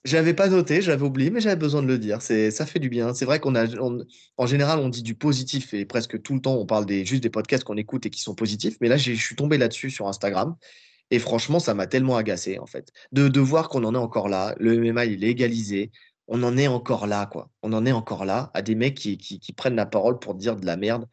[0.06, 2.22] J'avais pas noté, j'avais oublié, mais j'avais besoin de le dire.
[2.22, 3.14] C'est, ça fait du bien.
[3.14, 3.66] C'est vrai qu'on a,
[4.38, 7.24] en général, on dit du positif et presque tout le temps, on parle des, juste
[7.24, 8.78] des podcasts qu'on écoute et qui sont positifs.
[8.82, 10.56] Mais là, je suis tombé là-dessus sur Instagram.
[11.12, 14.30] Et franchement, ça m'a tellement agacé, en fait, de, de voir qu'on en est encore
[14.30, 14.56] là.
[14.60, 15.92] Le MMA, il est légalisé.
[16.28, 17.50] On en est encore là, quoi.
[17.62, 20.36] On en est encore là à des mecs qui, qui, qui prennent la parole pour
[20.36, 21.08] dire de la merde.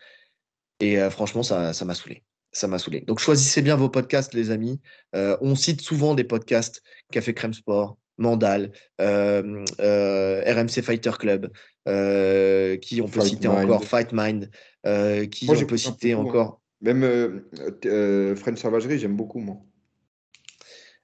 [0.80, 2.24] Et euh, franchement, ça, ça m'a saoulé.
[2.52, 3.02] Ça m'a saoulé.
[3.02, 4.80] Donc, choisissez bien vos podcasts, les amis.
[5.14, 6.82] Euh, on cite souvent des podcasts
[7.12, 11.50] Café Crème Sport, Mandal, euh, euh, RMC Fighter Club,
[12.80, 14.50] qui on peut citer encore Fight Mind,
[15.30, 16.60] qui on peut citer encore.
[16.80, 17.44] Même
[18.36, 19.58] French Savagerie, j'aime beaucoup, moi.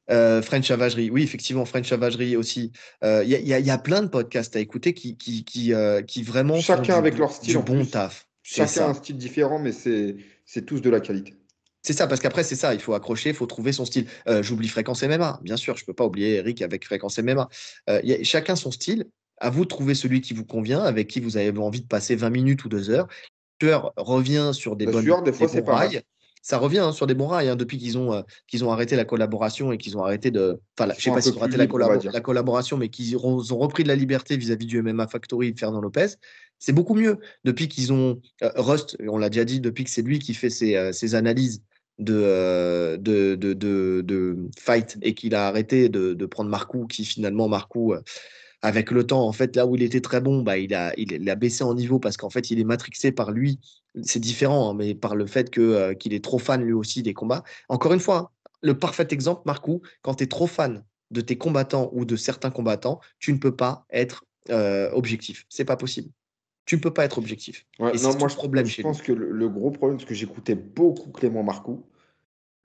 [0.08, 2.72] French Savagerie, oui, effectivement, French Savagerie aussi.
[3.02, 5.72] Il y, a plein de podcasts à écouter qui, qui, qui,
[6.08, 6.58] qui vraiment.
[6.60, 7.56] Chacun avec leur style.
[7.56, 8.26] Du bon taf.
[8.42, 10.16] Chacun a un style différent, mais c'est
[10.64, 11.34] tous de la qualité.
[11.82, 14.06] C'est ça, parce qu'après, c'est ça, il faut accrocher, il faut trouver son style.
[14.26, 17.48] Euh, j'oublie Fréquence MMA, bien sûr, je ne peux pas oublier Eric avec Fréquence MMA.
[17.88, 19.04] Euh, y a, chacun son style,
[19.38, 22.16] à vous de trouver celui qui vous convient, avec qui vous avez envie de passer
[22.16, 23.06] 20 minutes ou 2 heures.
[23.60, 26.02] Le tueur revient sur des bonnes des fois, bons rails.
[26.42, 28.94] Ça revient hein, sur des bons rails hein, depuis qu'ils ont, euh, qu'ils ont arrêté
[28.94, 30.60] la collaboration et qu'ils ont arrêté de.
[30.78, 31.66] Enfin, je ne sais pas s'ils ont arrêté la,
[32.12, 35.80] la, collaboration, mais qu'ils ont, repris de la liberté vis-à-vis du MMA Factory de Fernand
[35.80, 36.06] Lopez.
[36.58, 37.18] C'est beaucoup mieux.
[37.44, 38.20] Depuis qu'ils ont.
[38.42, 41.62] Rust, on l'a déjà dit, depuis que c'est lui qui fait ses, ses analyses
[42.10, 48.02] euh, de, fight et qu'il a arrêté de, prendre Marcou, qui finalement, Marcou, euh,
[48.62, 50.94] avec le temps, en fait, là où il était très bon, bah, il, a,
[51.36, 53.60] baissé en niveau parce qu'en fait, il est matrixé par lui.
[54.02, 57.14] C'est différent, hein, mais par le fait euh, qu'il est trop fan lui aussi des
[57.14, 57.44] combats.
[57.68, 61.38] Encore une fois, hein, le parfait exemple, Marcou, quand tu es trop fan de tes
[61.38, 64.24] combattants ou de certains combattants, tu ne peux pas être
[64.92, 65.44] objectif.
[65.48, 66.10] C'est pas possible
[66.66, 67.64] tu ne peux pas être objectif.
[67.78, 71.10] et non, moi, je, problème je pense que le, gros problème, parce que j'écoutais beaucoup
[71.12, 71.86] Clément Marcoux,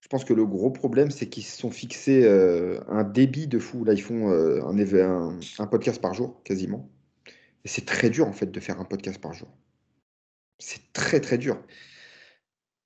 [0.02, 3.60] je pense que le gros problème, c'est qu'ils se sont fixés euh, un débit de
[3.60, 3.86] fou.
[3.86, 6.90] Là, ils font euh, un, un, podcast par jour, quasiment.
[7.64, 9.48] Et c'est très dur, en fait, de faire un podcast par jour.
[10.58, 11.62] C'est très, très dur.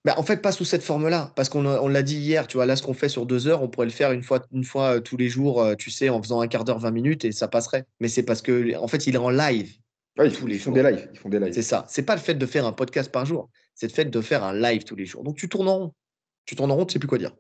[0.03, 2.65] Bah, en fait, pas sous cette forme-là, parce qu'on on l'a dit hier, tu vois,
[2.65, 4.97] là, ce qu'on fait sur deux heures, on pourrait le faire une fois, une fois
[4.97, 7.47] euh, tous les jours, tu sais, en faisant un quart d'heure, 20 minutes, et ça
[7.47, 7.85] passerait.
[8.01, 9.77] Mais c'est parce que, en fait, il est en live
[10.23, 11.09] ils, font, les font des lives.
[11.13, 11.53] Ils font des lives.
[11.53, 11.85] C'est ça.
[11.89, 13.49] C'est pas le fait de faire un podcast par jour.
[13.73, 15.23] C'est le fait de faire un live tous les jours.
[15.23, 15.93] Donc tu tournes en rond.
[16.45, 17.35] Tu tournes en rond, tu sais plus quoi dire.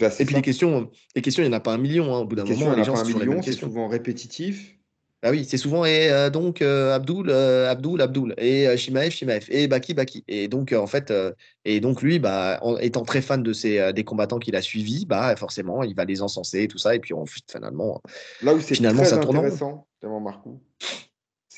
[0.00, 2.14] Bah, et puis les questions, les questions, il n'y en a pas un million.
[2.14, 2.20] Hein.
[2.20, 4.78] Au bout d'un moment, les gens sont souvent répétitif.
[5.22, 9.46] Ah oui, c'est souvent et euh, donc euh, Abdul, euh, Abdul, Abdul et Shimaev, Shimaev
[9.48, 10.22] et Baki, Baki.
[10.28, 11.12] Et donc en fait,
[11.64, 15.06] et donc lui, bah, en étant très fan de ces des combattants qu'il a suivis,
[15.06, 16.94] bah forcément, il va les encenser et tout ça.
[16.94, 18.00] Et puis on, finalement,
[18.42, 20.60] là où c'est finalement très ça intéressant, tellement Marcou,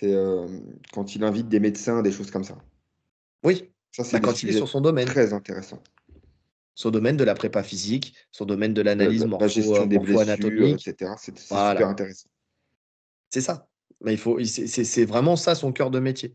[0.01, 0.47] c'est euh,
[0.93, 2.57] quand il invite des médecins, des choses comme ça.
[3.45, 5.07] Oui, ça, c'est bah, quand il est sur son domaine.
[5.07, 5.83] Très intéressant.
[6.75, 11.13] Son domaine de la prépa physique, son domaine de l'analyse morpho, gestion des blessures, etc.
[11.19, 12.31] C'est super intéressant.
[13.29, 13.69] C'est ça.
[14.01, 16.35] Mais il faut, c'est vraiment ça son cœur de métier.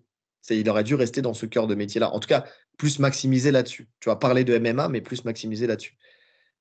[0.52, 2.12] Il aurait dû rester dans ce cœur de métier-là.
[2.12, 2.46] En tout cas,
[2.78, 3.90] plus maximiser là-dessus.
[4.00, 5.98] Tu vas parler de MMA, mais plus maximiser là-dessus.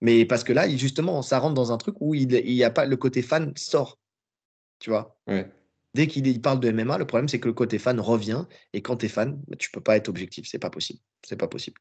[0.01, 2.86] Mais parce que là, justement, ça rentre dans un truc où il n'y a pas
[2.86, 3.98] le côté fan sort.
[4.78, 5.18] Tu vois?
[5.26, 5.51] Ouais.
[5.95, 8.97] Dès qu'il parle de MMA, le problème c'est que le côté fan revient et quand
[8.97, 10.99] tu es fan, bah, tu peux pas être objectif, c'est pas possible.
[11.25, 11.81] C'est pas possible.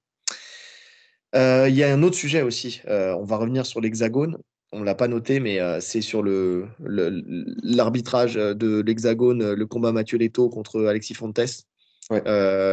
[1.36, 2.82] Euh, il y a un autre sujet aussi.
[2.88, 4.38] Euh, on va revenir sur l'hexagone.
[4.72, 9.92] On ne l'a pas noté, mais euh, c'est sur le, l'arbitrage de l'hexagone, le combat
[9.92, 11.40] Mathieu Leto contre Alexis Fontes.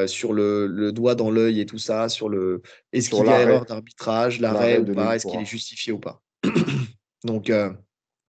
[0.07, 2.63] sur le, doigt dans l'œil et tout ça, sur le
[2.93, 6.23] est-ce qu'il y a erreur d'arbitrage, l'arrêt ou pas, est-ce qu'il est justifié ou pas?
[7.25, 7.51] Donc,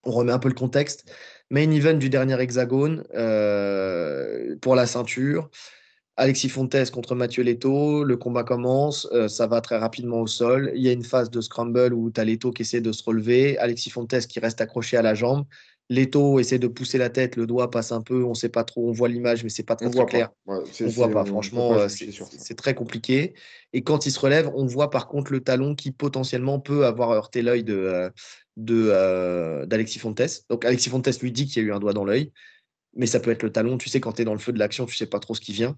[0.03, 1.11] on remet un peu le contexte.
[1.49, 5.49] Main event du dernier hexagone euh, pour la ceinture.
[6.19, 10.71] Alexis Fontes contre Mathieu Leto, le combat commence, euh, ça va très rapidement au sol.
[10.75, 13.03] Il y a une phase de scramble où tu as Leto qui essaie de se
[13.03, 15.45] relever, Alexis Fontes qui reste accroché à la jambe.
[15.89, 18.89] Leto essaie de pousser la tête, le doigt passe un peu, on sait pas trop,
[18.89, 20.31] on voit l'image, mais c'est pas très, clair.
[20.47, 23.35] on voit pas, franchement, euh, c'est très compliqué.
[23.71, 27.11] Et quand il se relève, on voit par contre le talon qui potentiellement peut avoir
[27.11, 28.09] heurté l'œil de, euh,
[28.57, 30.21] d'Alexis Fontes.
[30.49, 32.31] Donc Alexis Fontes lui dit qu'il y a eu un doigt dans l'œil,
[32.95, 33.77] mais ça peut être le talon.
[33.77, 35.41] Tu sais, quand tu es dans le feu de l'action, tu sais pas trop ce
[35.41, 35.77] qui vient.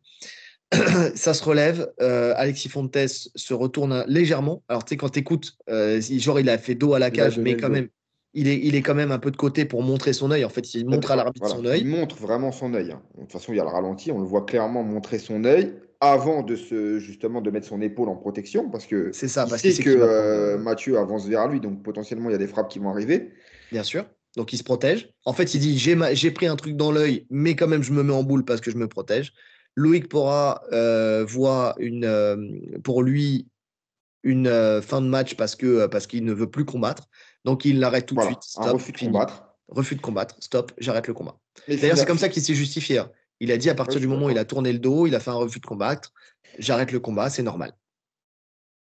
[1.15, 1.91] ça se relève.
[2.01, 2.97] euh, Alexis Fontes
[3.35, 4.63] se retourne légèrement.
[4.67, 7.57] Alors, tu sais, quand tu écoutes, genre, il a fait dos à la cage, mais
[7.57, 7.87] quand même,
[8.35, 10.45] il est, il est quand même un peu de côté pour montrer son œil.
[10.45, 11.55] En fait, il montre à l'arbitre Voilà.
[11.55, 11.81] son œil.
[11.81, 12.91] Il montre vraiment son œil.
[12.91, 13.01] hein.
[13.15, 15.73] De toute façon, il y a le ralenti, on le voit clairement montrer son œil
[16.01, 19.61] avant de se justement de mettre son épaule en protection parce que C'est ça, parce
[19.61, 22.69] sait que euh, prendre- Mathieu avance vers lui, donc potentiellement il y a des frappes
[22.69, 23.31] qui vont arriver.
[23.71, 24.05] Bien sûr.
[24.37, 25.09] Donc, il se protège.
[25.25, 27.81] En fait, il dit j'ai ma- j'ai pris un truc dans l'œil, mais quand même,
[27.83, 29.33] je me mets en boule parce que je me protège.
[29.75, 32.37] Loïc Pora euh, voit une, euh,
[32.83, 33.47] pour lui
[34.23, 37.03] une euh, fin de match parce que parce qu'il ne veut plus combattre.
[37.43, 38.53] Donc, il l'arrête tout Voilà, de suite.
[38.65, 39.11] un refus de fini.
[39.11, 39.45] combattre.
[39.67, 40.35] Refus de combattre.
[40.39, 41.37] Stop, j'arrête le combat.
[41.67, 42.99] D'ailleurs, c'est comme ça qu'il s'est justifié.
[42.99, 43.11] hein.
[43.39, 45.19] Il a dit à partir du moment où il a tourné le dos, il a
[45.19, 46.13] fait un refus de combattre.
[46.57, 47.73] J'arrête le combat, c'est normal.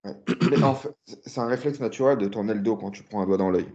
[0.05, 0.15] Ouais.
[1.27, 3.67] C'est un réflexe naturel de tourner le dos quand tu prends un doigt dans l'œil.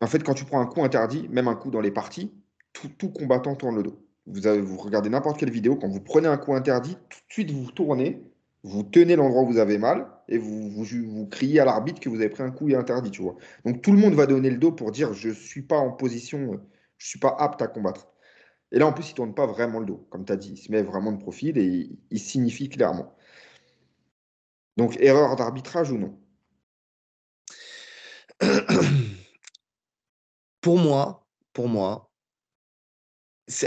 [0.00, 2.32] En fait, quand tu prends un coup interdit, même un coup dans les parties,
[2.72, 4.04] tout, tout combattant tourne le dos.
[4.26, 7.32] Vous, avez- vous regardez n'importe quelle vidéo, quand vous prenez un coup interdit, tout de
[7.32, 8.22] suite vous tournez,
[8.62, 12.08] vous tenez l'endroit où vous avez mal et vous, vous, vous criez à l'arbitre que
[12.08, 13.36] vous avez pris un coup interdit, tu vois.
[13.64, 16.60] Donc tout le monde va donner le dos pour dire je suis pas en position,
[16.98, 18.11] je suis pas apte à combattre.
[18.72, 20.52] Et là, en plus, il tourne pas vraiment le dos, comme tu as dit.
[20.52, 23.14] Il se met vraiment de profil et il, signifie clairement.
[24.78, 26.18] Donc, erreur d'arbitrage ou non?
[30.62, 32.12] Pour moi, pour moi,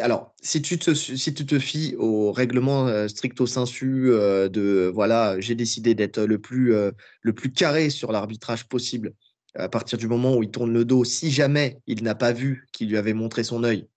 [0.02, 4.90] alors si tu te si tu te fies au règlement euh, stricto sensu euh, de
[4.94, 6.42] voilà, j'ai décidé d'être le
[6.72, 6.92] euh,
[7.22, 9.14] le plus carré sur l'arbitrage possible
[9.56, 12.68] à partir du moment où il tourne le dos, si jamais il n'a pas vu
[12.72, 13.88] qu'il lui avait montré son œil,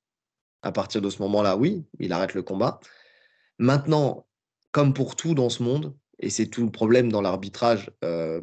[0.63, 2.81] à partir de ce moment-là, oui, il arrête le combat.
[3.59, 4.27] Maintenant,
[4.73, 8.41] comme pour tout dans ce monde, et c'est tout le problème dans l'arbitrage, euh,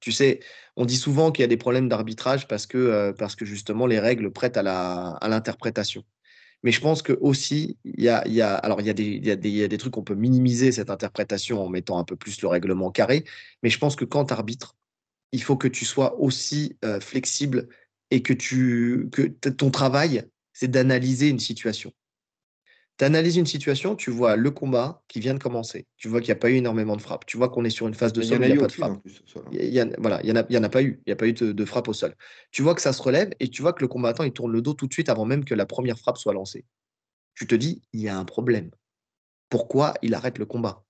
[0.00, 0.40] tu sais,
[0.76, 3.86] on dit souvent qu'il y a des problèmes d'arbitrage parce que, euh, parce que justement
[3.86, 6.04] les règles prêtent à la, à l'interprétation.
[6.62, 9.04] Mais je pense que aussi, il y a, y a, alors il y a des,
[9.04, 12.40] y y a des trucs qu'on peut minimiser cette interprétation en mettant un peu plus
[12.42, 13.24] le règlement carré.
[13.62, 14.76] Mais je pense que quand tu arbitres,
[15.32, 17.68] il faut que tu sois aussi euh, flexible
[18.10, 20.24] et que, tu, que ton travail,
[20.58, 21.92] c'est d'analyser une situation.
[22.98, 25.86] Tu analyses une situation, tu vois le combat qui vient de commencer.
[25.96, 27.26] Tu vois qu'il n'y a pas eu énormément de frappes.
[27.26, 28.84] Tu vois qu'on est sur une phase de sol il n'y a pas de aucune
[28.84, 28.90] frappe.
[28.90, 29.02] hein.
[29.52, 31.00] Il y, a- voilà, il n'y en, a- il y en a pas eu.
[31.06, 32.16] Il n'y a pas eu de, de frappe au sol.
[32.50, 34.60] Tu vois que ça se relève et tu vois que le combattant, il tourne le
[34.60, 36.64] dos tout de suite avant même que la première frappe soit lancée.
[37.36, 38.72] Tu te dis, il y a un problème.
[39.48, 40.84] Pourquoi il arrête le combat?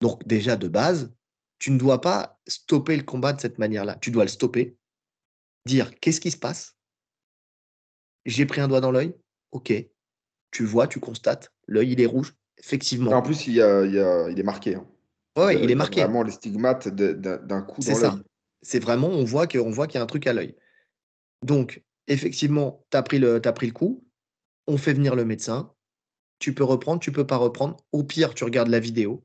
[0.00, 1.12] Donc déjà, de base,
[1.58, 3.96] tu ne dois pas stopper le combat de cette manière-là.
[4.00, 4.76] Tu dois le stopper,
[5.66, 6.76] dire, qu'est-ce qui se passe?
[8.30, 9.14] J'ai pris un doigt dans l'œil
[9.52, 9.72] Ok.
[10.52, 12.34] Tu vois, tu constates, l'œil, il est rouge.
[12.58, 13.12] Effectivement.
[13.12, 14.74] En plus, il, y a- il y a- il est marqué.
[14.76, 14.86] hein.
[15.36, 16.02] Ouais, Il est marqué.
[16.02, 18.10] vraiment les stigmates d'un coup C'est dans ça.
[18.14, 18.22] l'œil.
[18.62, 20.54] C'est vraiment, on voit que- on voit qu'il y a un truc à l'œil.
[21.44, 24.04] Donc, effectivement, tu as, pris le- t'as pris le coup.
[24.66, 25.72] On fait venir le médecin.
[26.38, 27.76] Tu peux reprendre, tu peux pas reprendre.
[27.92, 29.24] Au pire, tu regardes la vidéo.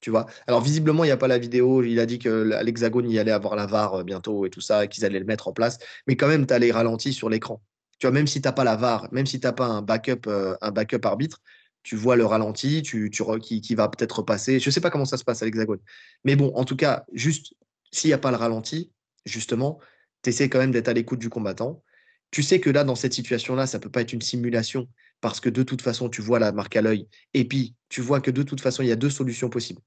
[0.00, 0.26] Tu vois.
[0.46, 1.82] Alors, visiblement, il n'y a pas la vidéo.
[1.82, 4.84] Il a dit que l'Hexagone, il allait avoir la VAR euh, bientôt et tout ça,
[4.84, 5.78] et qu'ils allaient le mettre en place.
[6.06, 7.60] Mais quand même, tu as les ralentis sur l'écran.
[8.00, 9.82] Tu vois, même si tu n'as pas la VAR, même si tu n'as pas un
[9.82, 11.40] backup, euh, un backup arbitre,
[11.82, 14.58] tu vois le ralenti, tu, tu qui, qui va peut-être repasser.
[14.58, 15.80] Je ne sais pas comment ça se passe à l'Hexagone.
[16.24, 17.54] Mais bon, en tout cas, juste
[17.92, 18.90] s'il n'y a pas le ralenti,
[19.26, 19.78] justement,
[20.22, 21.82] tu essaies quand même d'être à l'écoute du combattant.
[22.30, 24.88] Tu sais que là, dans cette situation-là, ça peut pas être une simulation
[25.20, 27.06] parce que de toute façon, tu vois la marque à l'œil.
[27.34, 29.82] Et puis, tu vois que de toute façon, il y a deux solutions possibles.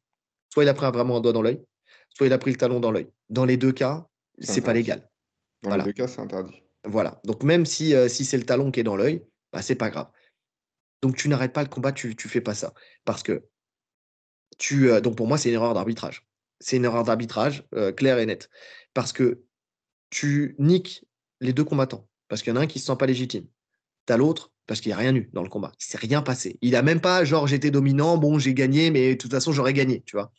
[0.53, 1.61] Soit il a pris vraiment un doigt dans l'œil,
[2.15, 3.07] soit il a pris le talon dans l'œil.
[3.30, 4.07] Dans les deux cas,
[4.40, 5.10] C'est pas légal.
[5.61, 5.84] Dans Voilà.
[5.85, 6.62] les deux cas, c'est interdit.
[6.85, 7.22] Voilà.
[7.23, 9.89] Donc, même si, euh, si c'est le talon qui est dans l'œil, bah, c'est pas
[9.89, 10.10] grave.
[11.01, 12.73] Donc, tu n'arrêtes pas le combat, tu, tu fais pas ça.
[13.05, 13.45] Parce que
[14.57, 14.89] tu.
[14.89, 16.27] euh, donc, pour moi, c'est une erreur d'arbitrage.
[16.60, 18.49] C'est une erreur d'arbitrage euh, claire et nette.
[18.93, 19.43] Parce que
[20.10, 21.05] tu niques
[21.41, 22.07] les deux combattants.
[22.27, 23.47] Parce qu'il y en a un qui se sent pas légitime.
[24.05, 25.72] T'as l'autre parce qu'il n'y a rien eu dans le combat.
[25.80, 26.57] Il s'est rien passé.
[26.61, 29.73] Il a même pas, genre, j'étais dominant, bon, j'ai gagné, mais de toute façon, j'aurais
[29.73, 30.31] gagné, tu vois.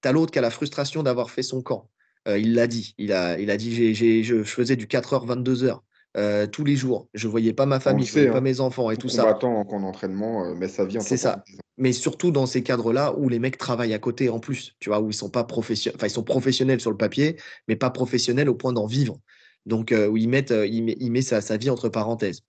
[0.00, 1.90] T'as l'autre qui a la frustration d'avoir fait son camp.
[2.26, 2.94] Euh, il l'a dit.
[2.98, 5.80] Il a, il a dit j'ai, j'ai- je, faisais du 4h, 22h
[6.16, 7.08] euh, tous les jours.
[7.14, 8.40] Je voyais pas ma famille, le je voyais pas hein.
[8.40, 9.22] mes enfants et tout ça.
[9.22, 11.44] combattant en camp d'entraînement, euh, mais sa vie en C'est ça.
[11.78, 15.00] Mais surtout dans ces cadres-là où les mecs travaillent à côté en plus, tu vois,
[15.00, 17.36] où ils sont pas professionnels, enfin ils sont professionnels sur le papier,
[17.68, 19.20] mais pas professionnels au point d'en vivre.
[19.66, 22.42] Donc euh, où ils mettent, il met, il met sa, sa vie entre parenthèses.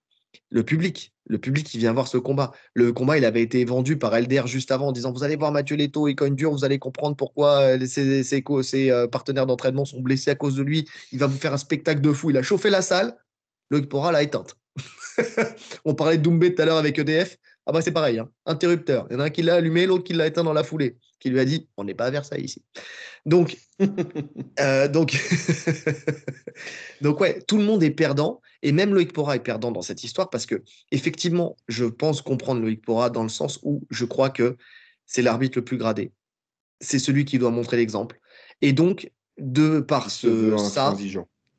[0.49, 2.53] Le public, le public qui vient voir ce combat.
[2.73, 5.51] Le combat, il avait été vendu par LDR juste avant en disant vous allez voir
[5.51, 8.43] Mathieu Leto, cogne dur, vous allez comprendre pourquoi euh, ses, ses
[8.91, 10.87] euh, partenaires d'entraînement sont blessés à cause de lui.
[11.11, 12.29] Il va vous faire un spectacle de fou.
[12.29, 13.17] Il a chauffé la salle.
[13.69, 14.55] Loïc Pora l'a éteinte.
[15.85, 17.37] On parlait de Doumbé tout à l'heure avec EDF.
[17.65, 18.29] Ah bah c'est pareil, hein.
[18.45, 19.07] interrupteur.
[19.09, 20.97] Il y en a un qui l'a allumé, l'autre qui l'a éteint dans la foulée,
[21.19, 22.63] qui lui a dit on n'est pas à Versailles ici.
[23.25, 23.57] Donc,
[24.59, 25.17] euh, donc,
[27.01, 30.03] donc ouais, tout le monde est perdant et même Loïc Pora est perdant dans cette
[30.03, 34.29] histoire parce que effectivement, je pense comprendre Loïc Pora dans le sens où je crois
[34.29, 34.57] que
[35.05, 36.11] c'est l'arbitre le plus gradé.
[36.81, 38.19] c'est celui qui doit montrer l'exemple.
[38.61, 40.95] Et donc, de par ce, ça,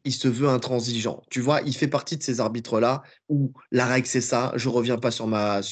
[0.08, 1.22] il se veut intransigeant.
[1.30, 4.96] Tu vois, il fait partie de ces arbitres-là où la règle, c'est ça, je reviens
[4.96, 5.62] pas sur ma,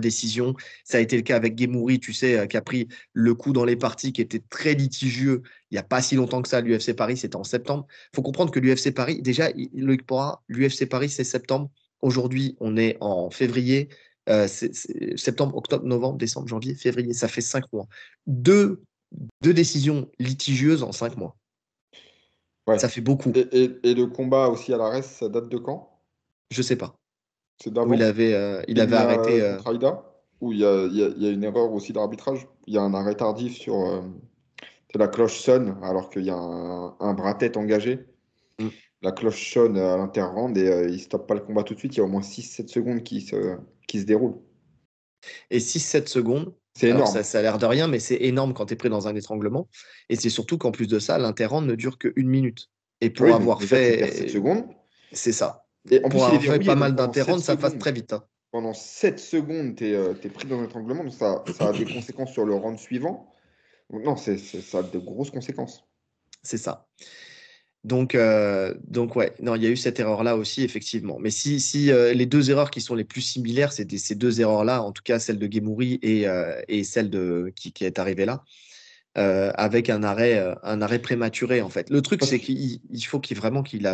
[0.00, 0.54] décision.
[0.84, 3.52] Ça a été le cas avec Gemouri, tu sais, euh, qui a pris le coup
[3.52, 6.60] dans les parties qui était très litigieux il n'y a pas si longtemps que ça,
[6.60, 7.86] l'UFC Paris, c'était en septembre.
[8.12, 11.70] Il faut comprendre que l'UFC Paris, déjà, Loïc Pora, l'UFC Paris, c'est septembre.
[12.02, 13.88] Aujourd'hui, on est en février.
[14.28, 17.86] Euh, septembre, octobre, novembre, décembre, janvier, février, ça fait cinq mois.
[18.26, 18.82] Deux
[19.42, 21.36] décisions litigieuses en cinq mois.
[22.78, 23.32] Ça fait beaucoup.
[23.34, 26.00] Et, le combat aussi à l'arrêt, ça date de quand?
[26.50, 26.96] Je sais pas.
[27.62, 27.92] C'est d'avant.
[27.94, 29.40] il avait, euh, il avait arrêté.
[29.40, 29.58] Euh...
[30.42, 32.46] Où il y, a, il, y a, une erreur aussi d'arbitrage?
[32.66, 33.80] Il y a un arrêt tardif sur.
[33.80, 34.02] Euh,
[34.94, 38.06] la cloche sonne alors qu'il y a un, bras tête engagé.
[38.58, 38.68] Mm.
[39.02, 41.78] La cloche sonne à l'interrand et euh, il ne stoppe pas le combat tout de
[41.78, 41.94] suite.
[41.94, 43.56] Il y a au moins 6-7 secondes qui se,
[43.86, 44.38] qui se déroulent.
[45.50, 47.22] Et 6-7 secondes, c'est énorme.
[47.22, 49.66] Ça, a l'air de rien, mais c'est énorme quand tu es pris dans un étranglement.
[50.10, 52.68] Et c'est surtout qu'en plus de ça, l'interrand ne dure qu'une minute.
[53.00, 54.12] Et pour avoir fait.
[54.12, 54.64] 7 secondes.
[55.12, 55.64] C'est ça.
[55.90, 58.12] Et en pour avoir fait pas mal d'interrand, ça passe très vite.
[58.12, 58.24] Hein.
[58.50, 61.04] Pendant 7 secondes, tu es, euh, pris dans un étranglement.
[61.04, 63.32] Donc ça, ça a des conséquences sur le round suivant.
[63.90, 65.84] Non, c'est, ça a de grosses conséquences.
[66.42, 66.86] C'est ça.
[67.84, 71.18] Donc, euh, donc ouais, non, il y a eu cette erreur-là aussi, effectivement.
[71.20, 74.40] Mais si, si euh, les deux erreurs qui sont les plus similaires, c'est ces deux
[74.40, 78.00] erreurs-là, en tout cas celle de Gemouri et, euh, et celle de, qui, qui est
[78.00, 78.42] arrivée là,
[79.14, 81.88] avec un arrêt, un arrêt prématuré, en fait.
[81.88, 83.86] Le truc, c'est qu'il faut qu'il, vraiment qu'il,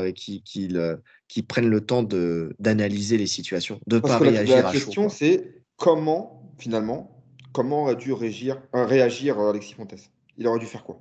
[0.42, 5.09] qu'il, prenne le temps de, d'analyser les situations, de ne pas réagir la, la question,
[5.09, 7.22] c'est comment, finalement,
[7.52, 9.94] comment aurait dû réagir, réagir Alexis Fontes?
[10.38, 11.00] Il aurait dû faire quoi?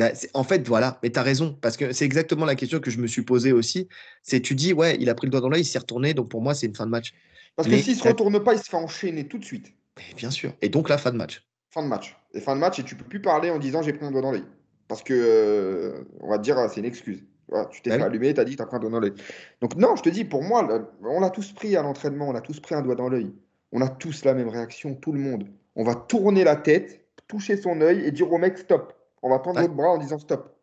[0.00, 2.90] Bah, en fait, voilà, mais tu as raison, parce que c'est exactement la question que
[2.90, 3.86] je me suis posée aussi.
[4.22, 6.30] C'est tu dis, ouais, il a pris le doigt dans l'œil, il s'est retourné, donc
[6.30, 7.12] pour moi, c'est une fin de match.
[7.54, 9.74] Parce que s'il ne se retourne pas, il se fait enchaîner tout de suite.
[10.16, 10.54] bien sûr.
[10.62, 11.46] Et donc la fin de match.
[11.68, 12.16] Fin de match.
[12.32, 14.22] Et fin de match, et tu peux plus parler en disant j'ai pris un doigt
[14.22, 14.46] dans l'œil.
[14.88, 17.22] Parce que, euh, on va te dire, c'est une excuse.
[17.70, 19.12] tu t'es bah fait allumer, tu as dit tu as pris un doigt dans l'œil.
[19.60, 20.66] Donc, non, je te dis, pour moi,
[21.02, 23.34] on l'a tous pris à l'entraînement, on a tous pris un doigt dans l'œil.
[23.72, 25.44] On a tous la même réaction, tout le monde.
[25.76, 28.94] On va tourner la tête, toucher son œil et dire au mec stop.
[29.22, 30.56] On va prendre l'autre bras en disant stop.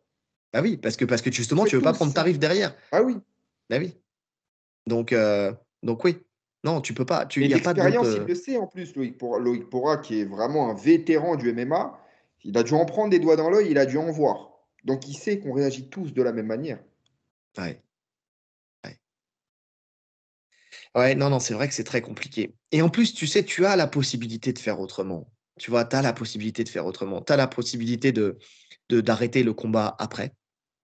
[0.54, 2.76] Bah oui, parce que, parce que justement, tu ne veux pas prendre tarif derrière.
[2.92, 3.18] Ah oui.
[3.70, 3.96] Bah oui.
[4.86, 5.54] Donc, euh,
[5.84, 6.18] donc oui.
[6.64, 7.26] Non, tu peux pas.
[7.26, 10.22] Tu, y a pas l'expérience, il le sait en plus, Loïc, pour, Loïc Pora, qui
[10.22, 12.00] est vraiment un vétéran du MMA.
[12.44, 14.52] Il a dû en prendre des doigts dans l'œil, il a dû en voir.
[14.84, 16.80] Donc il sait qu'on réagit tous de la même manière.
[17.58, 17.82] Ouais.
[18.86, 18.98] Ouais,
[20.96, 22.56] ouais non, non, c'est vrai que c'est très compliqué.
[22.72, 25.30] Et en plus, tu sais, tu as la possibilité de faire autrement.
[25.58, 27.22] Tu vois, tu as la possibilité de faire autrement.
[27.22, 28.38] Tu as la possibilité de,
[28.90, 30.34] d'arrêter le combat après.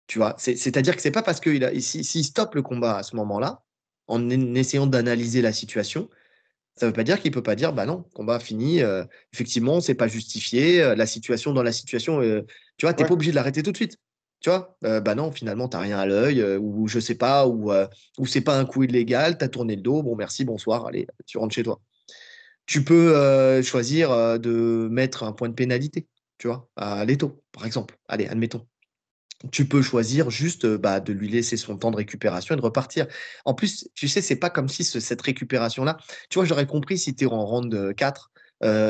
[0.07, 3.15] Tu vois, c'est-à-dire que c'est pas parce qu'il s'il si, stoppe le combat à ce
[3.15, 3.63] moment-là,
[4.07, 6.09] en essayant d'analyser la situation,
[6.75, 9.05] ça ne veut pas dire qu'il ne peut pas dire, bah non, combat fini, euh,
[9.31, 12.41] effectivement, c'est pas justifié, euh, la situation dans la situation, euh,
[12.77, 13.97] tu vois, tu n'es pas obligé de l'arrêter tout de suite.
[14.41, 17.71] Tu vois, bah non, finalement, tu n'as rien à l'œil, ou je sais pas, ou,
[18.17, 21.07] ou c'est pas un coup illégal, tu as tourné le dos, bon, merci, bonsoir, allez,
[21.25, 21.79] tu rentres chez toi.
[22.65, 26.07] Tu peux euh, choisir euh, de mettre un point de pénalité,
[26.37, 27.97] tu vois, à l'étau, par exemple.
[28.07, 28.65] Allez, admettons.
[29.51, 32.63] Tu peux choisir juste euh, bah, de lui laisser son temps de récupération et de
[32.63, 33.07] repartir.
[33.43, 35.97] En plus, tu sais, c'est pas comme si cette récupération-là,
[36.29, 38.31] tu vois, j'aurais compris si tu es en round 4,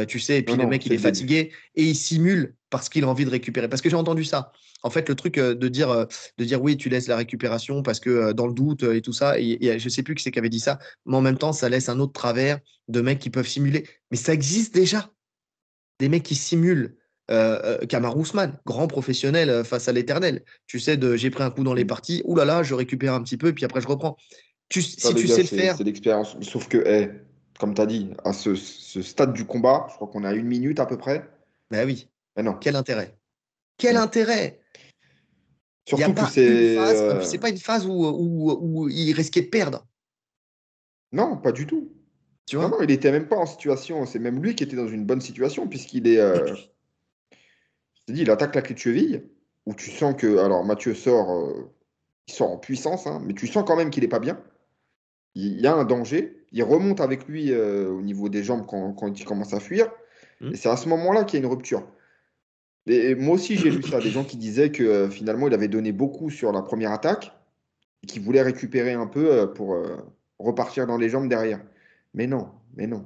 [0.08, 3.08] tu sais, et puis le mec, il est fatigué et il simule parce qu'il a
[3.08, 3.68] envie de récupérer.
[3.68, 4.52] Parce que j'ai entendu ça.
[4.84, 6.08] En fait, le truc de dire,
[6.38, 9.40] de dire oui, tu laisses la récupération parce que dans le doute et tout ça,
[9.40, 11.54] et, et je sais plus qui c'est qui avait dit ça, mais en même temps,
[11.54, 13.88] ça laisse un autre travers de mecs qui peuvent simuler.
[14.12, 15.10] Mais ça existe déjà.
[16.00, 16.98] Des mecs qui simulent.
[17.32, 20.44] Euh, Kamar Ousmane, grand professionnel face à l'éternel.
[20.68, 21.88] Tu sais, j'ai pris un coup dans les mmh.
[21.88, 24.18] parties, oulala, là là, je récupère un petit peu, et puis après je reprends.
[24.70, 25.78] Tu, si tu sais le faire.
[25.78, 26.36] C'est l'expérience.
[26.42, 27.10] Sauf que,
[27.60, 30.80] comme tu as dit, à ce, stade du combat, je crois qu'on a une minute
[30.80, 31.30] à peu près.
[31.72, 32.10] Ben oui.
[32.36, 32.54] Mais non.
[32.60, 33.16] Quel intérêt
[33.78, 34.60] Quel intérêt
[35.86, 36.78] Surtout que c'est.
[36.78, 39.86] Euh, c'est pas une phase où, où, il risquait de perdre.
[41.12, 41.92] Non, pas du tout.
[42.46, 42.70] Tu vois?
[42.70, 44.06] non, il était même pas en situation.
[44.06, 46.20] C'est même lui qui était dans une bonne situation, puisqu'il est.
[46.20, 46.56] Euh...
[48.08, 49.24] Je dit, il attaque la clé de cheville,
[49.66, 50.38] où tu sens que.
[50.38, 51.32] Alors, Mathieu sort.
[51.32, 51.70] Euh,
[52.28, 54.42] il sort en puissance, hein, mais tu sens quand même qu'il est pas bien.
[55.36, 56.46] Il y a un danger.
[56.54, 59.92] Il remonte avec lui euh, au niveau des jambes quand, quand il commence à fuir.
[60.40, 60.54] Mmh.
[60.54, 61.86] Et c'est à ce moment-là qu'il y a une rupture.
[62.88, 65.70] Et moi aussi, j'ai lu ça, des gens qui disaient que euh, finalement, il avait
[65.70, 67.32] donné beaucoup sur la première attaque
[68.04, 69.98] et qu'il voulait récupérer un peu euh, pour euh,
[70.38, 71.62] repartir dans les jambes derrière.
[72.14, 73.06] Mais non, mais non.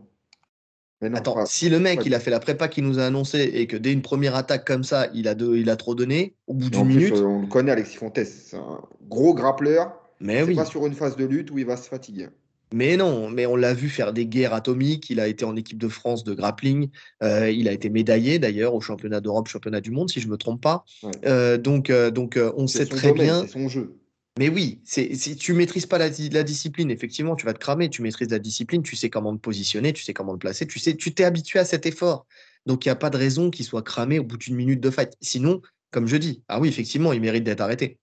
[1.01, 3.39] Mais non Attends, si le mec, il a fait la prépa qu'il nous a annoncé
[3.53, 6.55] et que dès une première attaque comme ça, il a, il a trop donné, au
[6.55, 7.13] bout d'une minute.
[7.13, 9.93] on le connaît, Alexis Fontes, c'est un gros grappleur.
[10.19, 10.55] Mais oui.
[10.55, 12.29] pas sur une phase de lutte où il va se fatiguer.
[12.73, 15.09] Mais non, mais on l'a vu faire des guerres atomiques.
[15.09, 16.89] Il a été en équipe de France de grappling.
[17.23, 20.31] Euh, il a été médaillé d'ailleurs au championnat d'Europe, championnat du monde, si je ne
[20.31, 20.83] me trompe pas.
[21.25, 23.41] Euh, donc, euh, donc on sait très bien.
[23.41, 23.95] C'est son jeu.
[24.37, 27.89] Mais oui, si tu maîtrises pas la, discipline, effectivement, tu vas te cramer.
[27.89, 30.77] Tu maîtrises la discipline, tu sais comment te positionner, tu sais comment te placer, tu
[30.77, 32.27] sais, tu t'es habitué à cet effort.
[32.67, 34.91] Donc il n'y a pas de raison qu'il soit cramé au bout d'une minute de
[34.91, 35.13] fight.
[35.21, 37.97] Sinon, comme je dis, ah oui, effectivement, il mérite d'être arrêté.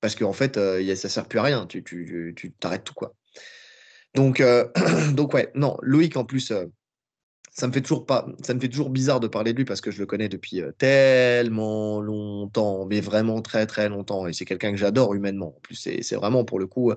[0.00, 1.66] Parce qu'en fait, ça ne sert plus à rien.
[1.66, 3.14] Tu t'arrêtes tout, quoi.
[4.14, 4.66] Donc, euh,
[5.12, 6.66] donc ouais, non, Loïc en plus, euh,
[7.52, 9.80] ça me fait toujours pas, ça me fait toujours bizarre de parler de lui parce
[9.80, 14.26] que je le connais depuis euh, tellement longtemps, mais vraiment très très longtemps.
[14.26, 15.54] Et c'est quelqu'un que j'adore humainement.
[15.56, 16.92] En plus, c'est vraiment pour le coup,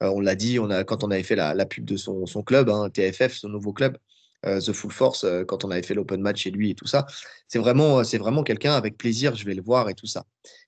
[0.00, 2.70] on l'a dit, on a quand on avait fait la, pub de son, son club,
[2.70, 3.98] hein, TFF, son nouveau club.
[4.42, 7.04] The Full Force, quand on avait fait l'open match chez lui et tout ça,
[7.46, 10.24] c'est vraiment, c'est vraiment quelqu'un avec plaisir, je vais le voir et tout ça.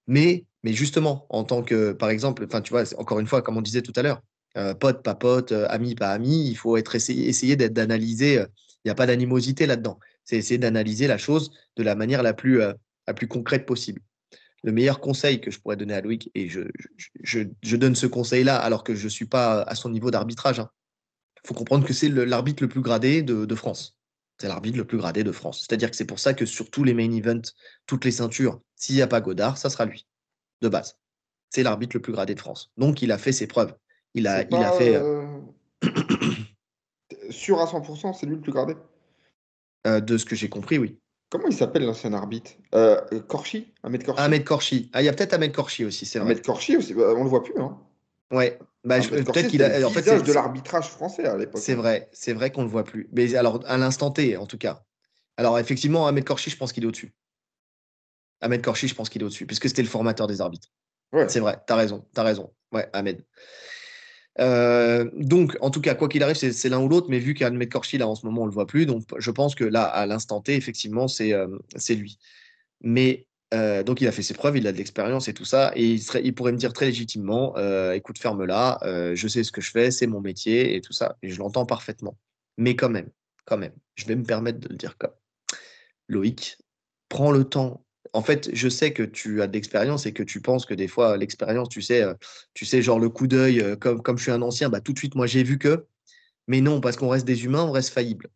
[0.07, 3.57] Mais, mais justement, en tant que, par exemple, enfin, tu vois, encore une fois, comme
[3.57, 4.21] on disait tout à l'heure,
[4.59, 6.49] euh, pote, pas pote, euh, ami, pas ami.
[6.49, 8.39] Il faut essayer, d'analyser.
[8.39, 8.47] Euh,
[8.85, 9.99] il n'y a pas d'animosité là-dedans.
[10.25, 14.01] C'est essayer d'analyser la chose de la manière la plus, la plus concrète possible.
[14.65, 16.63] Le meilleur conseil que je pourrais donner à Loïc, et je,
[17.23, 20.59] je, donne ce conseil-là alors que je ne suis pas à son niveau d'arbitrage.
[20.59, 20.71] Il hein.
[21.45, 23.97] faut comprendre que c'est l'arbitre le, plus gradé de, de France.
[24.39, 25.61] C'est l'arbitre le plus gradé de France.
[25.61, 27.53] C'est-à-dire que c'est pour ça que sur tous les main events,
[27.87, 30.07] toutes les ceintures, s'il n'y a pas Godard, ça sera lui,
[30.61, 30.97] de base.
[31.51, 32.73] C'est l'arbitre le plus gradé de France.
[32.77, 33.75] Donc il a fait ses preuves.
[34.15, 34.97] Il a, il a fait.
[34.97, 35.25] Euh,
[35.85, 35.89] euh,
[37.31, 38.75] sûr à 100%, c'est lui le plus gradé
[39.87, 40.99] euh, De ce que j'ai compris, oui.
[41.31, 42.53] Comment il s'appelle l'ancien arbitre?
[42.75, 44.91] Euh, Korchi Ahmed Korchi Ahmed Korchi.
[44.93, 46.31] Ah, il y a peut-être Ahmed Korchi aussi, c'est vrai.
[46.31, 47.59] Ahmed Korchi, aussi, bah, on le voit plus.
[47.59, 47.79] Hein.
[48.31, 48.59] Ouais.
[48.85, 49.87] Bah, peut-être qu'il a.
[49.87, 51.63] En fait, c'est de l'arbitrage français à l'époque.
[51.63, 53.09] C'est vrai, c'est vrai qu'on le voit plus.
[53.13, 54.85] Mais alors, à l'instant T, en tout cas.
[55.39, 57.15] Alors, effectivement, Ahmed Korchi, je pense qu'il est au-dessus.
[58.43, 60.69] Ahmed Korchi, je pense qu'il est au-dessus, puisque c'était le formateur des arbitres.
[61.13, 61.29] Ouais.
[61.29, 62.53] C'est vrai, t'as raison, t'as raison.
[62.73, 63.25] Ouais, Ahmed.
[64.41, 67.71] Euh, donc, en tout cas, quoi qu'il arrive, c'est l'un ou l'autre, mais vu qu'Ahmed
[67.71, 69.85] Korchi, là, en ce moment, on ne le voit plus, donc je pense que là,
[69.85, 71.59] à l'instant T, effectivement, c'est euh,
[71.91, 72.19] lui.
[72.81, 75.73] Mais euh, donc, il a fait ses preuves, il a de l'expérience et tout ça,
[75.77, 77.55] et il, il, pourrait me dire très légitimement
[77.93, 78.79] écoute, ferme-la,
[79.15, 81.67] je sais ce que je fais, c'est mon métier et tout ça, et je l'entends
[81.67, 82.17] parfaitement.
[82.57, 83.11] Mais quand même,
[83.45, 85.13] quand même, je vais me permettre de le dire comme
[86.09, 86.59] Loïc,
[87.09, 90.41] prends le temps en fait, je sais que tu as de l'expérience et que tu
[90.41, 92.15] penses que des fois, l'expérience, tu sais, euh,
[92.55, 94.93] tu sais, genre le coup d'œil, euh, comme, comme je suis un ancien, bah, tout
[94.93, 95.87] de suite, moi, j'ai vu que.
[96.49, 98.29] Mais non, parce qu'on reste des humains, on reste faillible.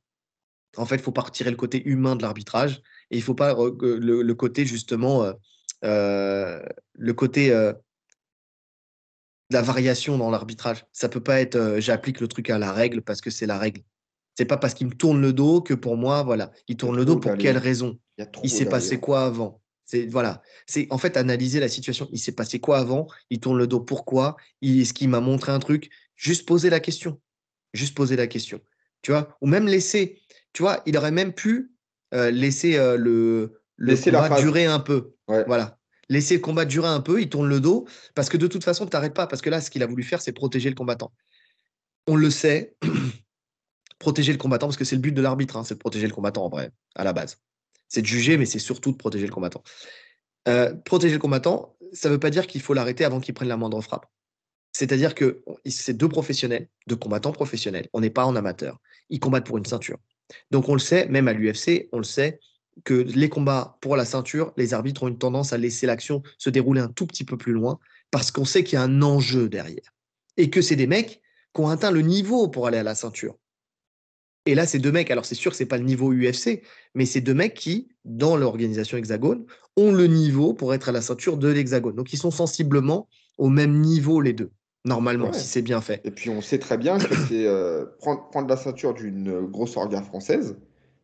[0.76, 3.54] En fait, il faut pas retirer le côté humain de l'arbitrage et il faut pas
[3.54, 5.32] le, côté, justement,
[5.84, 6.62] euh,
[6.94, 7.74] le côté de
[9.50, 10.86] la variation dans l'arbitrage.
[10.92, 13.82] Ça peut pas être j'applique le truc à la règle parce que c'est la règle.
[14.36, 17.04] C'est pas parce qu'il me tourne le dos que pour moi, voilà, il tourne le
[17.04, 17.98] dos pour quelle raison?
[18.42, 19.62] Il s'est passé quoi avant?
[19.86, 22.08] C'est voilà, c'est en fait analyser la situation.
[22.12, 23.06] Il s'est passé quoi avant?
[23.30, 24.36] Il tourne le dos pourquoi?
[24.60, 25.90] Est-ce qu'il m'a montré un truc?
[26.16, 27.20] Juste poser la question.
[27.72, 28.60] Juste poser la question.
[29.02, 29.36] Tu vois?
[29.40, 30.20] Ou même laisser.
[30.52, 31.72] Tu vois, il aurait même pu
[32.14, 35.14] euh, laisser euh, le, le combat durer un peu.
[35.28, 35.78] Voilà.
[36.08, 37.20] Laisser le combat durer un peu.
[37.20, 39.26] Il tourne le dos parce que de toute façon, tu n'arrêtes pas.
[39.26, 41.12] Parce que là, ce qu'il a voulu faire, c'est protéger le combattant.
[42.06, 42.76] On le sait.
[43.98, 46.12] protéger le combattant, parce que c'est le but de l'arbitre, hein, c'est de protéger le
[46.12, 47.38] combattant en vrai, à la base.
[47.88, 49.62] C'est de juger, mais c'est surtout de protéger le combattant.
[50.48, 53.48] Euh, protéger le combattant, ça ne veut pas dire qu'il faut l'arrêter avant qu'il prenne
[53.48, 54.06] la moindre frappe.
[54.72, 57.88] C'est-à-dire que c'est deux professionnels, deux combattants professionnels.
[57.94, 58.78] On n'est pas en amateur.
[59.08, 59.98] Ils combattent pour une ceinture.
[60.50, 62.40] Donc on le sait, même à l'UFC, on le sait,
[62.84, 66.50] que les combats pour la ceinture, les arbitres ont une tendance à laisser l'action se
[66.50, 67.78] dérouler un tout petit peu plus loin
[68.10, 69.94] parce qu'on sait qu'il y a un enjeu derrière.
[70.36, 71.22] Et que c'est des mecs
[71.54, 73.36] qui ont atteint le niveau pour aller à la ceinture.
[74.46, 76.62] Et là, ces deux mecs, alors c'est sûr que ce n'est pas le niveau UFC,
[76.94, 79.44] mais c'est deux mecs qui, dans l'organisation Hexagone,
[79.76, 81.96] ont le niveau pour être à la ceinture de l'Hexagone.
[81.96, 83.08] Donc ils sont sensiblement
[83.38, 84.52] au même niveau les deux,
[84.84, 86.00] normalement, si c'est bien fait.
[86.04, 89.76] Et puis on sait très bien que c'est euh, prendre, prendre, la ceinture d'une grosse
[89.76, 90.56] orga française,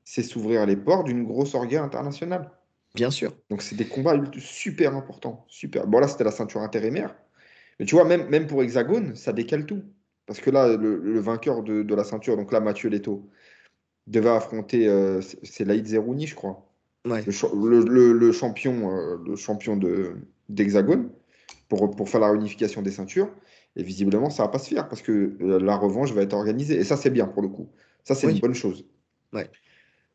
[0.04, 2.50] c'est s'ouvrir les portes d'une grosse orga internationale.
[2.94, 3.34] Bien sûr.
[3.50, 5.44] Donc c'est des combats super importants.
[5.48, 5.86] Super.
[5.86, 7.14] Bon là, c'était la ceinture intérimaire.
[7.80, 9.82] Mais tu vois, même, même pour Hexagone, ça décale tout.
[10.32, 13.28] Parce que là, le, vainqueur de, la ceinture, donc là, Mathieu Leto,
[14.06, 16.66] devait affronter, euh, c'est Laïd Zerouni, je crois.
[17.04, 19.78] Le, le, champion, euh, le champion
[20.48, 21.10] d'Hexagone
[21.68, 23.28] pour, pour faire la réunification des ceintures.
[23.76, 26.76] Et visiblement, ça va pas se faire parce que la revanche va être organisée.
[26.76, 27.68] Et ça, c'est bien pour le coup.
[28.02, 28.86] Ça, c'est une bonne chose.
[29.34, 29.50] Ouais.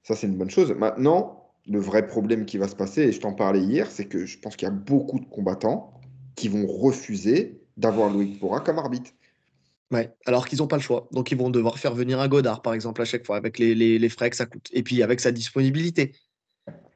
[0.01, 0.71] Ça, c'est une bonne chose.
[0.71, 4.25] Maintenant, le vrai problème qui va se passer, et je t'en parlais hier, c'est que
[4.25, 5.93] je pense qu'il y a beaucoup de combattants
[6.33, 9.11] qui vont refuser d'avoir Loïc Pora comme arbitre.
[9.91, 11.07] Ouais, alors qu'ils n'ont pas le choix.
[11.13, 13.73] Donc, ils vont devoir faire venir un Godard, par exemple, à chaque fois, avec les,
[13.73, 14.67] les, les frais que ça coûte.
[14.73, 16.13] Et puis, avec sa disponibilité.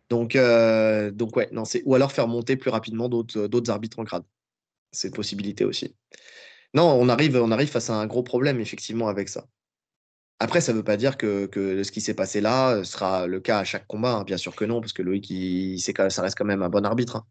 [0.09, 4.23] Donc, euh, donc ouais, non, ou alors faire monter plus rapidement d'autres arbitres en grade.
[4.91, 5.95] C'est une possibilité aussi.
[6.73, 9.47] Non, on arrive, on arrive face à un gros problème, effectivement, avec ça.
[10.39, 13.39] Après, ça ne veut pas dire que, que ce qui s'est passé là sera le
[13.39, 14.15] cas à chaque combat.
[14.15, 14.23] hein.
[14.23, 16.85] Bien sûr que non, parce que Loïc, il, quand- ça reste quand même un bon
[16.85, 17.15] arbitre.
[17.18, 17.26] hein.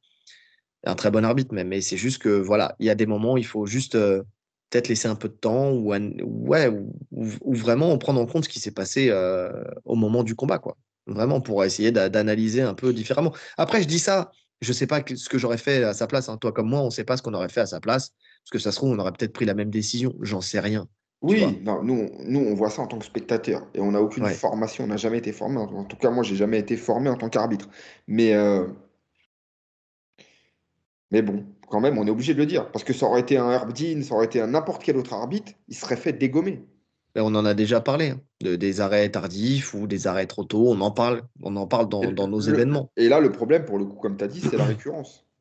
[0.84, 1.68] Un très bon arbitre, même.
[1.68, 4.22] Mais c'est juste que, voilà, il y a des moments où il faut juste euh,
[4.70, 6.68] peut-être laisser un peu de temps ou, ouais,
[7.10, 9.51] ou, vraiment prendre en compte ce qui s'est passé euh,
[9.84, 10.76] au moment du combat, quoi.
[11.06, 13.32] Vraiment, pour essayer d'a- d'analyser un peu différemment.
[13.56, 14.30] Après, je dis ça,
[14.60, 16.28] je ne sais pas ce que j'aurais fait à sa place.
[16.28, 16.36] hein.
[16.36, 18.10] Toi comme moi, on ne sait pas ce qu'on aurait fait à sa place.
[18.44, 20.14] Parce que ça se trouve, on aurait peut-être pris la même décision.
[20.20, 20.86] J'en sais rien.
[21.22, 24.01] Oui, non, nous, on- nous, on voit ça en tant que spectateur et on n'a
[24.01, 24.32] aucune Ouais.
[24.32, 25.59] formation, on n'a jamais été formé.
[25.59, 27.68] En en tout cas, moi, j'ai jamais été formé en tant qu'arbitre.
[28.06, 28.66] Mais, euh,
[31.10, 32.70] mais bon, quand même, on est obligé de le dire.
[32.72, 35.14] Parce que ça aurait été un Herb Dean, ça aurait été un n'importe quel autre
[35.14, 36.64] arbitre, il serait fait dégommer.
[37.14, 40.44] Mais on en a déjà parlé, hein, de- des arrêts tardifs ou des arrêts trop
[40.44, 40.66] tôt.
[40.68, 42.92] On en parle, on en parle dans, nos le- événements.
[42.97, 45.24] Et là, le problème, pour le coup, comme tu as dit, c'est la récurrence.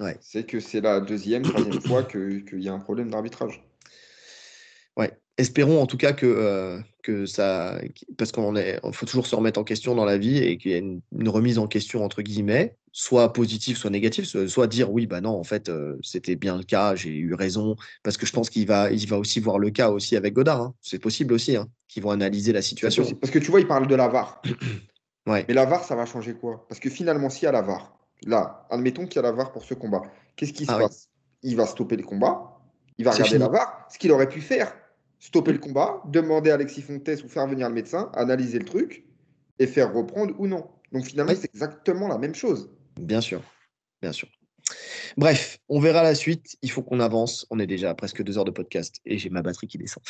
[0.00, 0.16] Ouais.
[0.20, 3.62] C'est que c'est la deuxième, troisième fois que- qu'il y a un problème d'arbitrage.
[4.96, 5.12] Ouais.
[5.38, 7.78] Espérons en tout cas que, euh, que ça.
[8.18, 10.74] Parce qu'on est, faut toujours se remettre en question dans la vie et qu'il y
[10.74, 15.06] ait une, une remise en question, entre guillemets, soit positive, soit négative, soit, dire oui,
[15.06, 17.76] bah non, en fait, euh, c'était bien le cas, j'ai eu raison.
[18.02, 20.60] Parce que je pense qu'il va, il va aussi voir le cas aussi avec Godard.
[20.60, 20.74] hein.
[20.82, 23.02] C'est possible aussi, hein, qu'ils vont analyser la situation.
[23.18, 24.42] Parce que tu vois, il parle de la VAR.
[25.24, 25.44] Ouais.
[25.46, 26.66] Mais la VAR, ça va changer quoi?
[26.68, 27.96] Parce que finalement, s'il y a la VAR,
[28.26, 30.02] là, admettons qu'il y a la VAR pour ce combat,
[30.34, 30.82] qu'est-ce qui se Ah oui.
[30.82, 31.08] passe?
[31.44, 32.58] Il va stopper le combat,
[32.98, 33.46] il va regarder la.
[33.46, 34.74] VAR, ce qu'il aurait pu faire,
[35.22, 39.04] stopper le combat, demander à Alexis Fontes ou faire venir le médecin, analyser le truc
[39.60, 40.68] et faire reprendre ou non.
[40.90, 42.70] Donc finalement, c'est exactement la même chose.
[43.00, 43.40] Bien sûr,
[44.02, 44.28] bien sûr.
[45.16, 46.56] Bref, on verra la suite.
[46.62, 47.46] Il faut qu'on avance.
[47.50, 50.02] On est déjà à presque deux heures de podcast et j'ai ma batterie qui descend.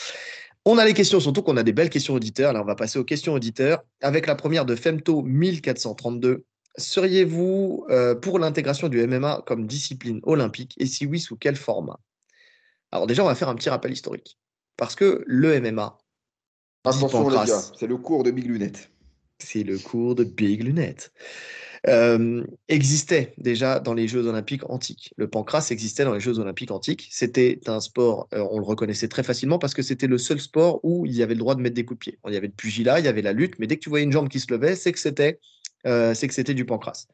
[0.65, 2.55] On a les questions, surtout qu'on a des belles questions auditeurs.
[2.55, 6.45] Là, on va passer aux questions auditeurs avec la première de Femto 1432.
[6.79, 10.75] Seriez-vous euh, pour l'intégration du MMA comme discipline olympique?
[10.79, 12.01] Et si oui, sous quel format
[12.93, 14.39] Alors déjà, on va faire un petit rappel historique.
[14.83, 15.97] Parce que le MMA,
[16.85, 18.91] dit Attention les Pancras, gars, c'est le cours de Big Lunette.
[19.39, 21.13] c'est le cours de Big Lunette,
[21.87, 25.15] euh, existait déjà dans les Jeux olympiques antiques.
[25.17, 27.07] Le pancras existait dans les Jeux olympiques antiques.
[27.13, 30.81] C'était un sport, euh, on le reconnaissait très facilement parce que c'était le seul sport
[30.83, 32.19] où il y avait le droit de mettre des coups de pied.
[32.27, 34.05] Il y avait le pugilat, il y avait la lutte, mais dès que tu voyais
[34.05, 35.39] une jambe qui se levait, c'est que c'était
[35.87, 37.07] euh, c'est que c'était du pancras.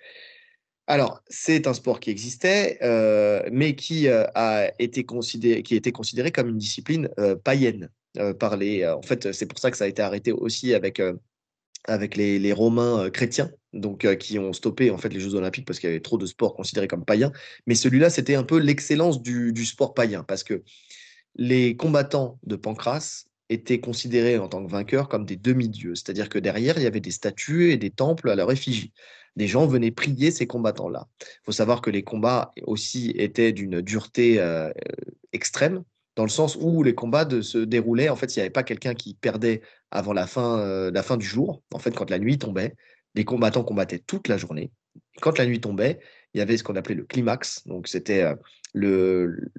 [0.91, 5.93] Alors, c'est un sport qui existait, euh, mais qui euh, a été considéré, qui été
[5.93, 7.91] considéré comme une discipline euh, païenne
[8.41, 8.85] par les.
[8.85, 11.01] en fait, c'est pour ça que ça a été arrêté aussi avec
[11.87, 15.91] avec les, Romains chrétiens, donc qui ont stoppé en fait les Jeux Olympiques parce qu'il
[15.91, 17.31] y avait trop de sports considérés comme païens.
[17.67, 20.65] Mais celui-là, c'était un peu l'excellence du, du sport païen parce que
[21.37, 26.39] les combattants de Pancras étaient considérés en tant que vainqueurs comme des demi-dieux, c'est-à-dire que
[26.39, 28.93] derrière, il y avait des statues et des temples à leur effigie.
[29.39, 31.07] Des gens venaient prier ces combattants-là.
[31.23, 34.73] Il faut savoir que les combats aussi étaient d'une dureté euh,
[35.33, 35.85] extrême,
[36.17, 38.95] dans le sens où les combats se déroulaient, en fait, il n'y avait pas quelqu'un
[38.95, 39.61] qui perdait
[39.93, 41.63] avant la fin, euh, la fin du jour.
[41.73, 42.75] En fait, quand la nuit tombait,
[43.15, 44.73] les combattants combattaient toute la journée.
[45.21, 46.01] Quand la nuit tombait,
[46.35, 47.65] il y avait ce qu'on appelait le climax.
[47.69, 48.35] Donc, c'était euh,
[48.75, 49.53] le,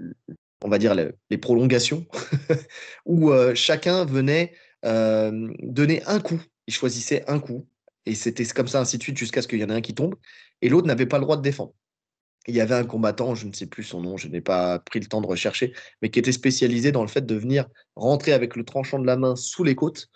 [0.61, 2.05] on va dire, le- les prolongations,
[3.05, 4.51] où chacun venait
[4.83, 6.41] donner un coup.
[6.67, 7.65] Il choisissait un coup.
[8.09, 9.93] Et c'était comme ça, ainsi de suite, jusqu'à ce qu'il y en ait un qui
[9.93, 10.15] tombe.
[10.63, 11.73] Et l'autre n'avait pas le droit de défendre.
[12.47, 14.99] Il y avait un combattant, je ne sais plus son nom, je n'ai pas pris
[14.99, 18.55] le temps de rechercher, mais qui était spécialisé dans le fait de venir rentrer avec
[18.55, 20.07] le tranchant de la main sous les côtes.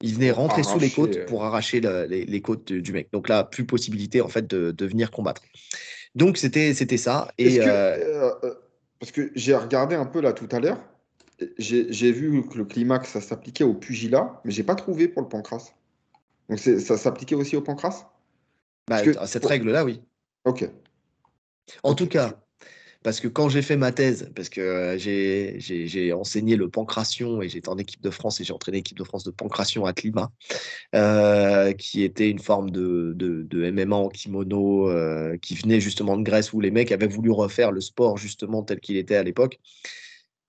[0.00, 1.26] Il venait rentrer sous les côtes euh.
[1.26, 3.08] pour arracher le- les, les côtes du, mec.
[3.12, 5.42] Donc là, plus possibilité en fait de, de venir combattre.
[6.16, 7.28] Donc c'était c'était ça.
[7.38, 8.54] Est-ce Et que, euh, euh,
[8.98, 10.80] parce que j'ai regardé un peu là tout à l'heure,
[11.58, 15.22] j'ai j'ai vu que le climax, ça s'appliquait au pugilat, mais j'ai pas trouvé pour
[15.22, 15.72] le pancras.
[16.48, 18.10] Donc ça s'appliquait aussi au pancras?
[18.88, 20.00] bah, que- cette règle-là, oui.
[20.44, 20.68] Ok.
[21.82, 22.34] En tout cas,
[23.02, 27.48] parce que quand j'ai fait ma thèse, parce que euh, j'ai enseigné le pancration et
[27.48, 30.30] j'étais en équipe de France et j'ai entraîné l'équipe de France de pancration à Climat,
[30.94, 36.16] euh, qui était une forme de, de, de MMA en kimono euh, qui venait justement
[36.16, 39.22] de Grèce où les mecs avaient voulu refaire le sport justement tel qu'il était à
[39.22, 39.58] l'époque.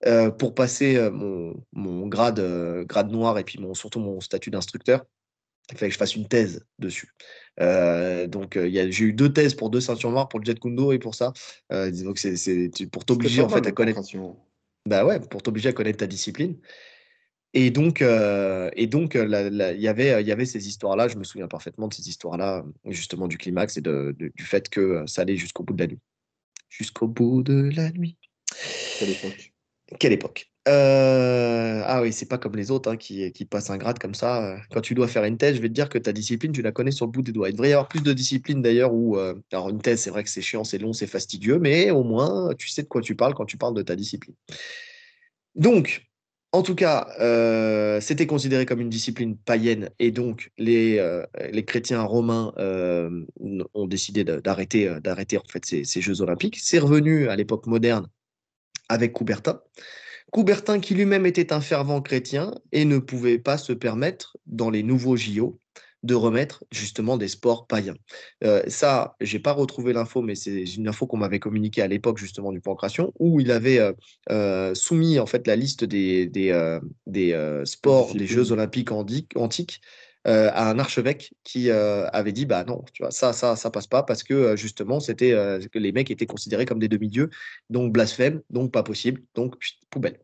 [0.06, 2.40] Euh, pour passer mon, mon grade,
[2.86, 5.02] grade noir et puis mon, surtout mon statut d'instructeur,
[5.70, 7.08] il fallait que je fasse une thèse dessus.
[7.60, 10.92] Euh, donc, euh, j'ai eu deux thèses pour deux ceintures noires, pour le jet kundo
[10.92, 11.32] et pour ça.
[11.72, 14.00] Euh, donc, c'est pour t'obliger en fait à connaître.
[14.86, 16.58] Bah ouais, pour t'obliger à connaître ta discipline.
[17.54, 19.30] Et donc, euh, et donc, il
[19.78, 21.08] y avait, il y avait ces histoires-là.
[21.08, 24.68] Je me souviens parfaitement de ces histoires-là, justement du climax et de- de- du fait
[24.68, 26.00] que ça allait jusqu'au bout de la nuit.
[26.68, 28.18] Jusqu'au bout de la nuit.
[28.98, 29.52] Quelle époque?
[30.00, 30.50] Quelle époque?
[30.66, 34.14] Euh, ah oui, c'est pas comme les autres hein, qui, qui passent un grade comme
[34.14, 34.56] ça.
[34.70, 36.72] Quand tu dois faire une thèse, je vais te dire que ta discipline, tu la
[36.72, 37.50] connais sur le bout des doigts.
[37.50, 39.18] Il devrait y avoir plus de disciplines d'ailleurs où.
[39.18, 42.02] Euh, alors, une thèse, c'est vrai que c'est chiant, c'est long, c'est fastidieux, mais au
[42.02, 44.34] moins, tu sais de quoi tu parles quand tu parles de ta discipline.
[45.54, 46.06] Donc,
[46.52, 51.02] en tout cas, euh, c'était considéré comme une discipline païenne et donc les,
[51.50, 56.58] les chrétiens romains ont décidé d'arrêter, d'arrêter en fait ces, ces Jeux olympiques.
[56.60, 58.06] C'est revenu à l'époque moderne
[58.88, 59.60] avec Coubertin.
[60.32, 64.82] Coubertin, qui lui-même était un fervent chrétien et ne pouvait pas se permettre, dans les
[64.82, 65.60] nouveaux JO,
[66.04, 67.96] de remettre justement des sports païens.
[68.44, 72.18] Euh, ça, j'ai pas retrouvé l'info, mais c'est une info qu'on m'avait communiquée à l'époque
[72.18, 73.92] justement du Pancration, où il avait euh,
[74.30, 79.80] euh, soumis en fait la liste des, des, sports des Jeux olympiques antiques
[80.24, 84.02] à un archevêque qui avait dit bah non, tu vois, ça, ça, ça passe pas
[84.02, 85.34] parce que justement c'était
[85.74, 87.30] les mecs étaient considérés comme des demi-dieux,
[87.70, 89.56] donc blasphème, donc pas possible, donc
[89.90, 90.18] poubelle.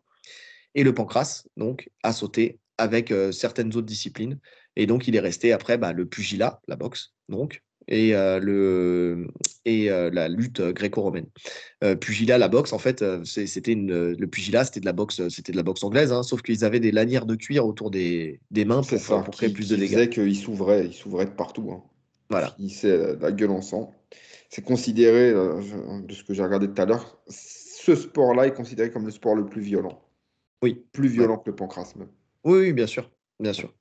[0.75, 4.39] Et le pancras, donc, a sauté avec certaines autres disciplines.
[4.77, 9.27] Et donc, il est resté après bah, le pugilat, la boxe, donc, et, le,
[9.65, 11.27] et la lutte gréco-romaine.
[12.01, 15.63] pugilat, la boxe, en fait, c'était le pugilat, c'était de la boxe, c'était de la
[15.63, 18.99] boxe anglaise, hein, sauf qu'ils avaient des lanières de cuir autour des, des mains pour,
[18.99, 19.89] ça, pour créer plus de dégâts.
[19.89, 21.71] disait qu'il s'ouvrait, il s'ouvrait de partout.
[21.73, 21.83] Hein.
[22.31, 22.55] Voilà.
[22.59, 23.93] Il s'est la gueule en sang.
[24.49, 29.07] C'est considéré, de ce que j'ai regardé tout à l'heure, ce sport-là est considéré comme
[29.07, 30.03] le sport le plus violent.
[30.63, 30.85] Oui.
[30.93, 32.09] Plus violent que le pancras même.
[32.45, 33.73] Oui, oui, bien sûr, bien sûr.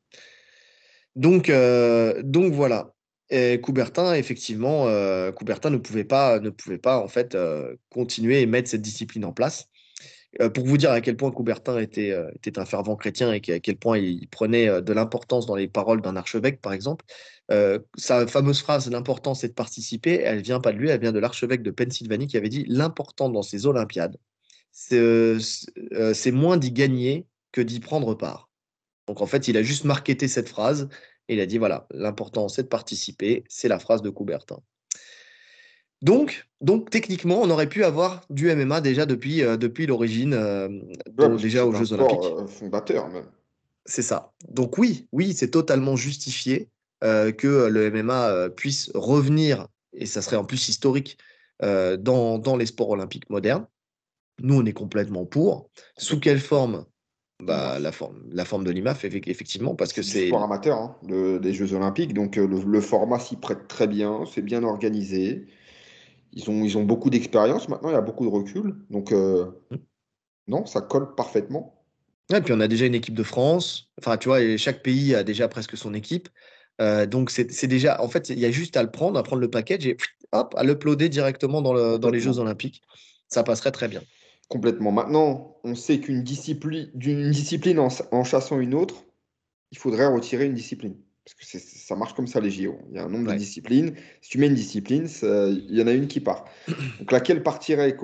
[1.16, 2.94] Donc, euh, donc voilà.
[3.30, 8.42] Et Coubertin, effectivement, euh, Coubertin ne pouvait pas, ne pouvait pas en fait euh, continuer
[8.42, 9.68] et mettre cette discipline en place.
[10.54, 13.78] pour vous dire à quel point Coubertin était, était un fervent chrétien et à quel
[13.78, 17.06] point il, prenait de l'importance dans les paroles d'un archevêque, par exemple,
[17.98, 21.20] sa fameuse phrase "l'important c'est de participer", elle vient pas de lui, elle vient de
[21.20, 24.18] l'archevêque de Pennsylvanie qui avait dit "l'important dans ces Olympiades,
[24.72, 28.50] c'est moins d'y gagner que d'y prendre part".
[29.08, 30.90] Donc en fait, il a juste marketé cette phrase
[31.30, 34.60] et il a dit voilà, l'important c'est de participer, c'est la phrase de Coubertin.
[36.02, 40.68] Donc, donc techniquement, on aurait pu avoir du MMA déjà depuis, euh, depuis l'origine, euh,
[41.38, 42.20] déjà aux Jeux Olympiques.
[42.24, 43.26] Euh, fondateur même.
[43.86, 44.32] C'est ça.
[44.50, 46.70] Donc oui, oui, c'est totalement justifié
[47.02, 51.18] que le MMA puisse revenir, et ça serait en plus historique,
[51.62, 53.66] dans, dans les sports olympiques modernes.
[54.42, 55.70] Nous, on est complètement pour.
[55.98, 56.86] Sous quelle forme?
[57.42, 60.28] Bah, la, forme, la forme de l'IMAF, effectivement, parce que c'est.
[60.28, 64.42] sport amateur, hein, des Jeux Olympiques, donc euh, le, format s'y prête très bien, c'est
[64.42, 65.48] bien organisé.
[66.34, 68.76] Ils ont, ils ont beaucoup d'expérience maintenant, il y a beaucoup de recul.
[68.90, 69.76] Donc, euh, mmh.
[70.50, 71.82] non, ça colle parfaitement.
[72.36, 73.90] Et puis on a déjà une équipe de France.
[74.00, 76.30] Enfin, tu vois, chaque pays a déjà presque son équipe.
[76.82, 78.02] Euh, donc, c'est déjà.
[78.02, 79.98] En fait, il y a juste à le prendre, à prendre le package et
[80.34, 82.84] hop, à l'uploader directement dans, le, dans les Jeux Olympiques.
[83.28, 84.02] Ça passerait très bien.
[84.50, 84.92] Complètement.
[84.92, 89.06] Maintenant, on sait qu'une discipline, d'une discipline en, chassant une autre,
[89.72, 90.96] il faudrait retirer une discipline.
[91.24, 92.76] Parce que ça marche comme ça les JO.
[92.90, 93.94] Il y a un nombre de disciplines.
[94.22, 96.46] Si tu mets une discipline, il y en a une qui part.
[97.00, 97.96] Donc laquelle partirait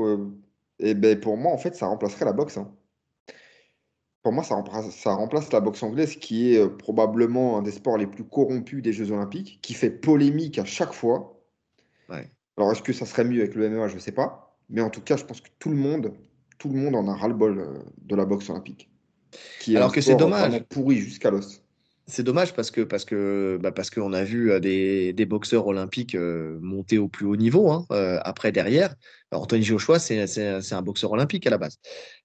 [0.80, 2.58] eh ben, Pour moi, en fait, ça remplacerait la boxe.
[2.58, 2.72] Hein.
[4.22, 7.72] Pour moi, ça remplace, ça remplace la boxe anglaise, qui est euh, probablement un des
[7.72, 11.32] sports les plus corrompus des Jeux Olympiques, qui fait polémique à chaque fois.
[12.58, 14.58] Alors, est-ce que ça serait mieux avec le MMA Je ne sais pas.
[14.70, 16.14] Mais en tout cas, je pense que tout le monde
[16.58, 18.90] tout le monde en a ras-le-bol euh, de la boxe olympique.
[19.60, 20.64] Qui Alors que c'est dommage.
[20.70, 21.62] Pourri jusqu'à l'os.
[22.08, 25.66] C'est dommage parce que parce que bah parce qu'on a vu euh, des, des, boxeurs
[25.66, 27.72] olympiques euh, monter au plus haut niveau.
[27.72, 27.86] Hein,
[28.24, 28.94] après derrière,
[29.32, 30.22] Anthony Joshua c'est
[30.72, 31.80] un boxeur olympique à la base,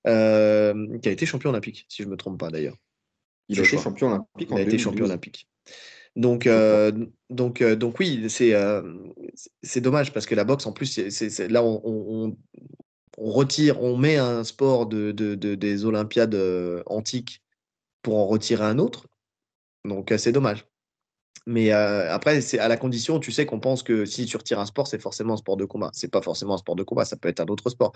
[0.04, 2.76] qui a été champion olympique si je me trompe pas d'ailleurs.
[3.48, 4.48] Il a été champion olympique.
[4.50, 5.48] Il a été champion olympique.
[6.14, 6.46] Donc,
[7.30, 12.36] donc, donc oui, c'est dommage parce que la boxe, en plus, c'est là, on, on
[13.20, 17.42] on met un sport de, des Olympiades euh, antiques
[18.02, 19.06] pour en retirer un autre.
[19.84, 20.66] Donc, euh, c'est dommage.
[21.46, 24.60] Mais euh, après, c'est à la condition, tu sais, qu'on pense que si tu retires
[24.60, 25.90] un sport, c'est forcément un sport de combat.
[25.92, 27.92] C'est pas forcément un sport de combat, ça peut être un autre sport.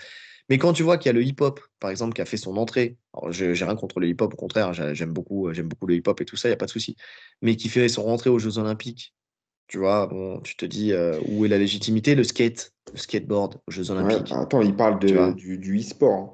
[0.48, 2.56] Mais quand tu vois qu'il y a le hip-hop, par exemple, qui a fait son
[2.56, 2.96] entrée,
[3.30, 6.36] j'ai rien contre le hip-hop, au contraire, j'aime beaucoup, j'aime beaucoup le hip-hop et tout
[6.36, 6.96] ça, il n'y a pas de souci.
[7.42, 9.14] Mais qui fait son rentrée aux Jeux Olympiques,
[9.66, 10.92] tu vois, bon, tu te dis
[11.28, 14.32] où est la légitimité Le skate, le skateboard aux Jeux Olympiques.
[14.32, 16.12] attends, il parle de, du, du e-sport.
[16.12, 16.30] Hein.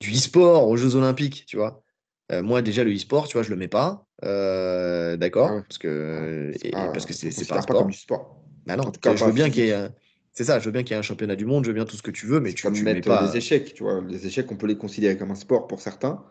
[0.00, 1.82] Du e-sport aux Jeux Olympiques, tu vois?
[2.30, 4.06] moi, déjà, le e-sport, tu vois, je le mets pas.
[4.22, 5.50] D'accord?
[5.50, 7.86] Ah Parce que parce que c'est pas un sport.
[7.86, 8.42] Pas sport.
[8.66, 9.88] Bah non, en tout cas, je veux bien qu'il y ait.
[10.32, 11.84] C'est ça, je veux bien qu'il y ait un championnat du monde, je veux bien
[11.84, 13.26] tout ce que tu veux, mais tu, tu mets pas.
[13.26, 14.00] les échecs, tu vois?
[14.06, 16.24] Les échecs, on peut les considérer comme un sport pour certains,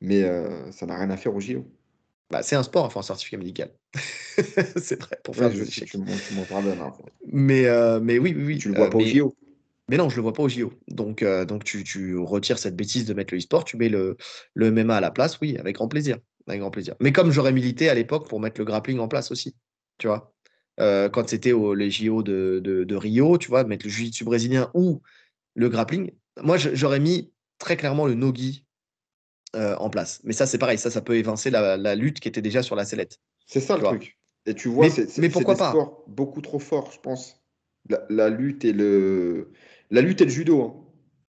[0.00, 0.22] mais
[0.72, 1.64] ça n'a rien à faire au JO.
[2.34, 3.70] Bah, c'est un sport, enfin un certificat médical.
[3.94, 5.88] c'est vrai, pour faire des échecs.
[5.88, 6.76] Tu m'en parles
[7.28, 9.36] mais, euh, mais oui, oui, Tu le vois euh, pas au JO.
[9.88, 10.72] Mais non, je le vois pas au JO.
[10.88, 14.16] Donc, euh, donc tu, tu retires cette bêtise de mettre le e-sport, tu mets le,
[14.54, 16.18] le MMA à la place, oui, avec grand plaisir.
[16.48, 16.96] Avec grand plaisir.
[16.98, 19.54] Mais comme j'aurais milité à l'époque pour mettre le grappling en place aussi,
[19.98, 20.34] tu vois.
[20.76, 25.02] Quand c'était les JO de, de, de Rio, tu vois, mettre le jiu-jitsu brésilien ou
[25.54, 26.10] le grappling.
[26.42, 28.64] Moi, j'aurais mis très clairement le nogi
[29.54, 30.20] euh, en place.
[30.24, 32.76] Mais ça, c'est pareil, ça, ça peut évincer la, la lutte qui était déjà sur
[32.76, 33.18] la sellette.
[33.46, 33.90] C'est ça le vois.
[33.90, 34.18] truc.
[34.46, 37.42] Et tu vois, c'est des pas sports beaucoup trop forts, je pense.
[37.88, 39.52] La, la lutte et le,
[39.90, 40.62] la lutte et le judo.
[40.62, 40.74] hein.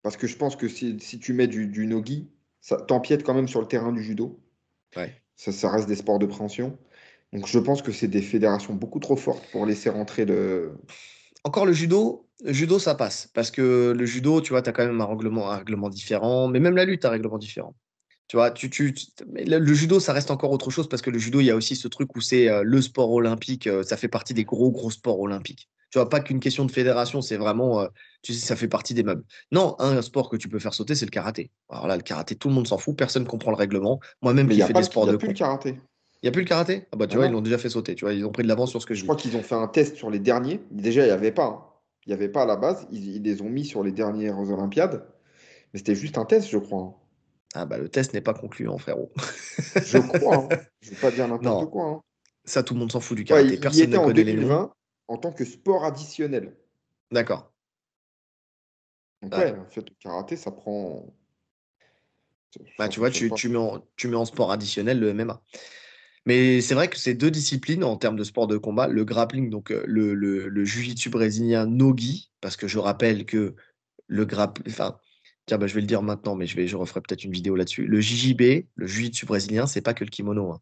[0.02, 2.30] Parce que je pense que si, si tu mets du, du nogi,
[2.60, 4.40] ça t'empiète quand même sur le terrain du judo.
[4.96, 5.14] Ouais.
[5.36, 6.78] Ça, ça reste des sports de préhension.
[7.32, 10.74] Donc je pense que c'est des fédérations beaucoup trop fortes pour laisser rentrer le.
[11.44, 13.30] Encore le judo, le judo, ça passe.
[13.34, 16.48] Parce que le judo, tu vois, tu as quand même un règlement, un règlement différent.
[16.48, 17.76] Mais même la lutte a un règlement différent.
[18.28, 18.96] Tu vois, tu, tu,
[19.34, 21.56] le, le judo, ça reste encore autre chose parce que le judo, il y a
[21.56, 23.68] aussi ce truc où c'est euh, le sport olympique.
[23.68, 25.70] euh, ça fait partie des gros, gros sports olympiques.
[25.92, 27.88] Tu vois, pas qu'une question de fédération, c'est vraiment, euh,
[28.24, 29.24] tu sais, ça fait partie des meubles.
[29.52, 31.52] Non, un sport que tu peux faire sauter, c'est le karaté.
[31.70, 34.00] Alors là, le karaté, tout le monde s'en fout, personne comprend le règlement.
[34.24, 35.80] Moi-même qui n'y fais pas des sports il y a de plus le karaté.
[36.24, 36.88] Il n'y a plus le karaté?
[36.92, 37.30] Ah bah tu Ah vois, non.
[37.30, 37.94] ils l'ont déjà fait sauter.
[37.96, 39.08] Tu vois, ils ont pris de l'avance sur ce que je Je dis.
[39.08, 40.62] crois qu'ils ont fait un test sur les derniers.
[40.72, 41.46] Déjà, il n'y avait pas.
[41.46, 41.66] hein.
[42.06, 42.88] Il n'y avait pas à la base.
[42.92, 45.06] Ils, ils les ont mis sur les dernières Olympiades.
[45.74, 47.00] Mais c'était juste un test, je crois.
[47.54, 47.62] Hein.
[47.62, 49.12] Ah bah le test n'est pas concluant, frérot.
[49.86, 50.38] Je crois.
[50.38, 50.50] hein.
[50.82, 51.86] Je ne veux pas dire n'importe quoi.
[51.86, 52.02] hein.
[52.46, 53.56] Ça, tout le monde s'en fout du Ouais, karaté.
[53.56, 54.42] y Personne ne en connaît les noms.
[54.42, 54.74] 2020
[55.08, 56.56] en tant que sport additionnel.
[57.12, 57.52] D'accord.
[59.22, 59.52] Donc, Ouais.
[59.52, 61.14] ouais, en fait, le karaté, ça prend.
[62.78, 65.42] Bah, tu vois, tu, mets en, tu mets en sport additionnel le MMA.
[66.26, 69.50] Mais c'est vrai que ces deux disciplines en termes de sport de combat, le grappling,
[69.50, 73.56] donc euh, le, le, le jiu-jitsu brésilien nogi, parce que je rappelle que
[74.08, 74.98] le grappling, enfin,
[75.46, 77.56] tiens, bah, je vais le dire maintenant, mais je, vais, je referai peut-être une vidéo
[77.56, 77.86] là-dessus.
[77.86, 80.52] Le JJB, le jiu-jitsu brésilien, c'est pas que le kimono.
[80.52, 80.60] Hein.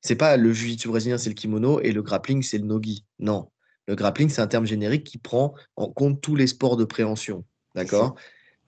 [0.00, 3.04] C'est pas le jiu-jitsu brésilien, c'est le kimono, et le grappling, c'est le nogi.
[3.18, 3.48] Non.
[3.86, 7.44] Le grappling, c'est un terme générique qui prend en compte tous les sports de préhension.
[7.74, 8.14] D'accord?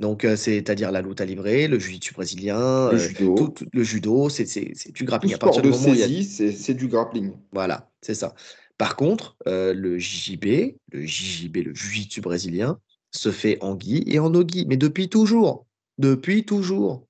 [0.01, 3.35] Donc, euh, c'est-à-dire la lutte à livrer, le jiu-jitsu brésilien, Le euh, judo.
[3.37, 5.33] tout- tout- le judo, c'est du Tout grappling.
[5.33, 7.33] À sport partir de a saisie, c'est c'est du grappling.
[7.53, 8.35] voilà, c'est ça.
[8.79, 12.81] Par contre, euh, le JJB, le JJB, le Jiu-Jitsu brésilien,
[13.13, 15.67] se fait en gi et en nogi, mais depuis toujours.
[15.99, 17.07] Depuis toujours.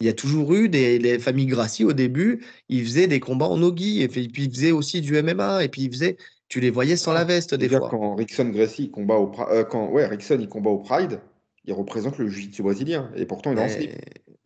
[0.00, 3.46] Il y a toujours eu des les familles Gracie au début, ils faisaient des combats
[3.46, 6.16] en nogi, et puis, ils faisaient aussi du MMA, et puis ils faisaient,
[6.48, 7.88] tu les voyais sans la veste des Déjà, fois.
[7.90, 11.20] quand Rickson Gracie il combat au euh, quand ouais, Rickson il combat au Pride,
[11.64, 13.10] il représente le jiu-jitsu brésilien.
[13.16, 13.92] Et pourtant, il est en slip.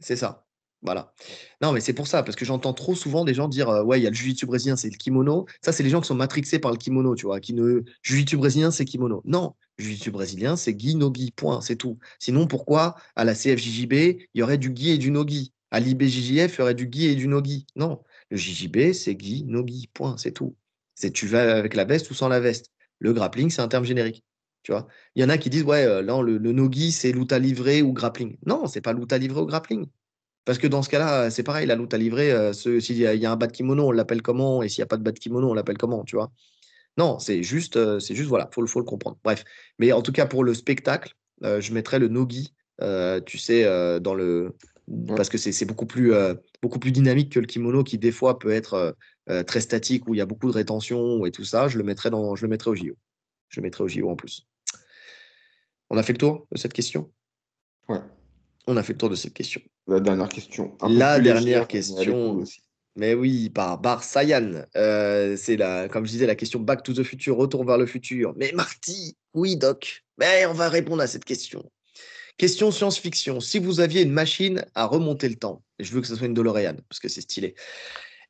[0.01, 0.48] C'est ça.
[0.83, 1.13] Voilà.
[1.61, 4.05] Non, mais c'est pour ça, parce que j'entends trop souvent des gens dire Ouais, il
[4.05, 5.47] y a le jiu-jitsu brésilien, c'est le kimono.
[5.63, 7.83] Ça, c'est les gens qui sont matrixés par le kimono, tu vois, qui ne.
[8.03, 9.23] Jiu-jitsu brésilien, c'est kimono.
[9.25, 11.99] Non, jiu-jitsu brésilien, c'est gi, no gi, point, c'est tout.
[12.21, 15.81] Sinon, pourquoi à la CFJJB, il y aurait du gi et du no gi À
[15.81, 18.01] l'IBJJF, il y aurait du gi et du no gi Non,
[18.31, 20.57] le JJB, c'est gi, no gi, point, c'est tout.
[20.95, 22.71] C'est tu vas avec la veste ou sans la veste.
[23.01, 24.25] Le grappling, c'est un terme générique.
[24.63, 27.39] Tu vois il y en a qui disent, ouais, là, le, le no-gi, c'est luta
[27.39, 28.37] livré ou grappling.
[28.47, 29.87] Non, c'est pas luta livré ou grappling.
[30.49, 33.21] Parce que dans ce cas-là, c'est pareil, la livré, euh, ce- s'il y, a il
[33.21, 35.03] y a un bas de kimono, on l'appelle comment Et s'il n'y a pas de
[35.03, 36.33] bas de kimono, on l'appelle comment, tu vois
[36.97, 39.19] Non, c'est juste, euh, c'est juste, voilà, faut, le- faut le comprendre.
[39.23, 39.45] Bref.
[39.79, 41.13] Mais en tout cas, pour le spectacle,
[41.45, 43.65] euh, je mettrais le no-gi, euh, tu sais,
[44.01, 44.57] dans le.
[45.17, 46.15] Parce que c'est beaucoup plus,
[46.63, 48.97] beaucoup plus dynamique que le kimono qui, des fois, peut être
[49.47, 51.69] très statique, où il y a beaucoup de rétention et tout ça.
[51.69, 52.95] Je le mettrais, dans, je le mettrais au JO.
[53.51, 54.47] Je le mettrais au JO en plus.
[55.91, 57.13] On a fait le tour de cette question?
[58.69, 59.63] On a fait le tour de cette question.
[59.87, 60.77] La dernière question.
[60.83, 62.45] La dernière légère, question.
[62.97, 64.63] Mais oui, par Bar Sayan.
[64.77, 67.87] Euh, c'est la, comme je disais, la question Back to the Future, retour vers le
[67.87, 68.35] futur.
[68.37, 70.05] Mais Marty, oui, Doc.
[70.19, 71.65] Mais on va répondre à cette question.
[72.37, 73.41] Question science-fiction.
[73.41, 76.27] Si vous aviez une machine à remonter le temps, et je veux que ce soit
[76.27, 77.55] une DeLorean, parce que c'est stylé,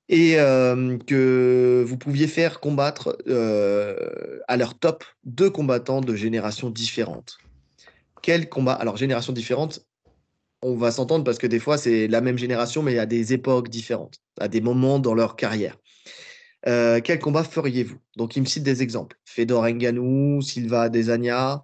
[0.08, 6.70] et euh, que vous pouviez faire combattre euh, à leur top deux combattants de générations
[6.70, 7.38] différentes.
[8.22, 9.87] Quel combat Alors, générations différentes,
[10.62, 13.68] on va s'entendre parce que des fois, c'est la même génération, mais à des époques
[13.68, 15.76] différentes, à des moments dans leur carrière.
[16.66, 17.98] Euh, quel combat feriez-vous?
[18.16, 19.16] Donc, il me cite des exemples.
[19.24, 21.62] Fedor Ngannou, Silva Adesanya,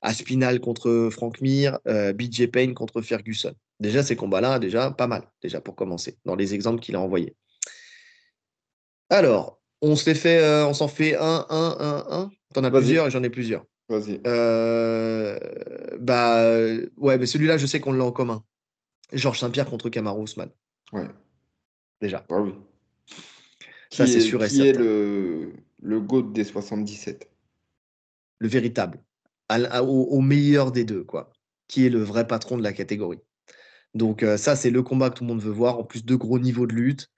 [0.00, 3.54] Aspinal contre Frank Mir, euh, BJ Payne contre Ferguson.
[3.80, 7.34] Déjà, ces combats-là, déjà pas mal, déjà pour commencer, dans les exemples qu'il a envoyés.
[9.10, 12.30] Alors, on fait, euh, on s'en fait un, un, un, un?
[12.54, 13.64] T'en as plusieurs et j'en ai plusieurs.
[13.90, 14.20] Vas-y.
[14.26, 15.36] Euh,
[15.98, 18.44] bah euh, ouais, mais celui-là, je sais qu'on l'a en commun.
[19.12, 20.48] Georges Saint-Pierre contre Kamaru Usman,
[20.92, 21.08] Ouais.
[22.00, 22.24] déjà.
[22.28, 22.54] Bah oui.
[23.90, 24.80] Ça, c'est est- sûr et Qui est certain.
[24.82, 25.52] le,
[25.82, 27.28] le GOAT des 77
[28.38, 29.00] Le véritable,
[29.48, 31.32] à l- à- au, au meilleur des deux, quoi.
[31.66, 33.18] Qui est le vrai patron de la catégorie.
[33.94, 35.78] Donc euh, ça, c'est le combat que tout le monde veut voir.
[35.80, 37.08] En plus, deux gros niveaux de lutte.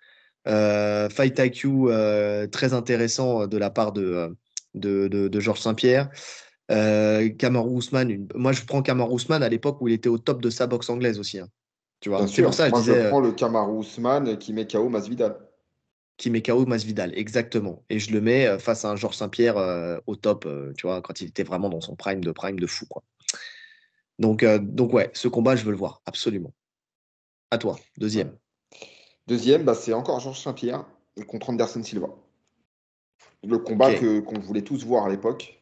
[0.49, 1.69] Euh, fight IQ
[2.51, 4.35] très intéressant de la part de,
[4.73, 6.09] de, de- de Georges Saint-Pierre.
[6.71, 10.41] Euh, Kamaru Usman, moi je prends Kamaru Usman à l'époque où il était au top
[10.41, 11.39] de sa boxe anglaise aussi.
[11.39, 11.49] Hein.
[12.01, 13.05] Tu vois, c'est pour ça que je disais.
[13.05, 15.37] Je prends le Kamaru Usman qui met KO Masvidal.
[16.17, 17.85] Qui met KO Masvidal, exactement.
[17.91, 21.03] Et je le mets euh, face à un Georges Saint-Pierre euh, au top, tu vois,
[21.03, 23.03] quand il était vraiment dans son prime de prime de fou, quoi.
[24.19, 26.53] Donc, donc ouais, ce combat, je veux le voir, absolument.
[27.51, 28.37] À toi, deuxième.
[29.27, 30.85] Deuxième, bah, c'est encore Georges Saint-Pierre
[31.27, 32.09] contre Anderson Silva.
[33.45, 35.62] Le combat que, qu'on voulait tous voir à l'époque.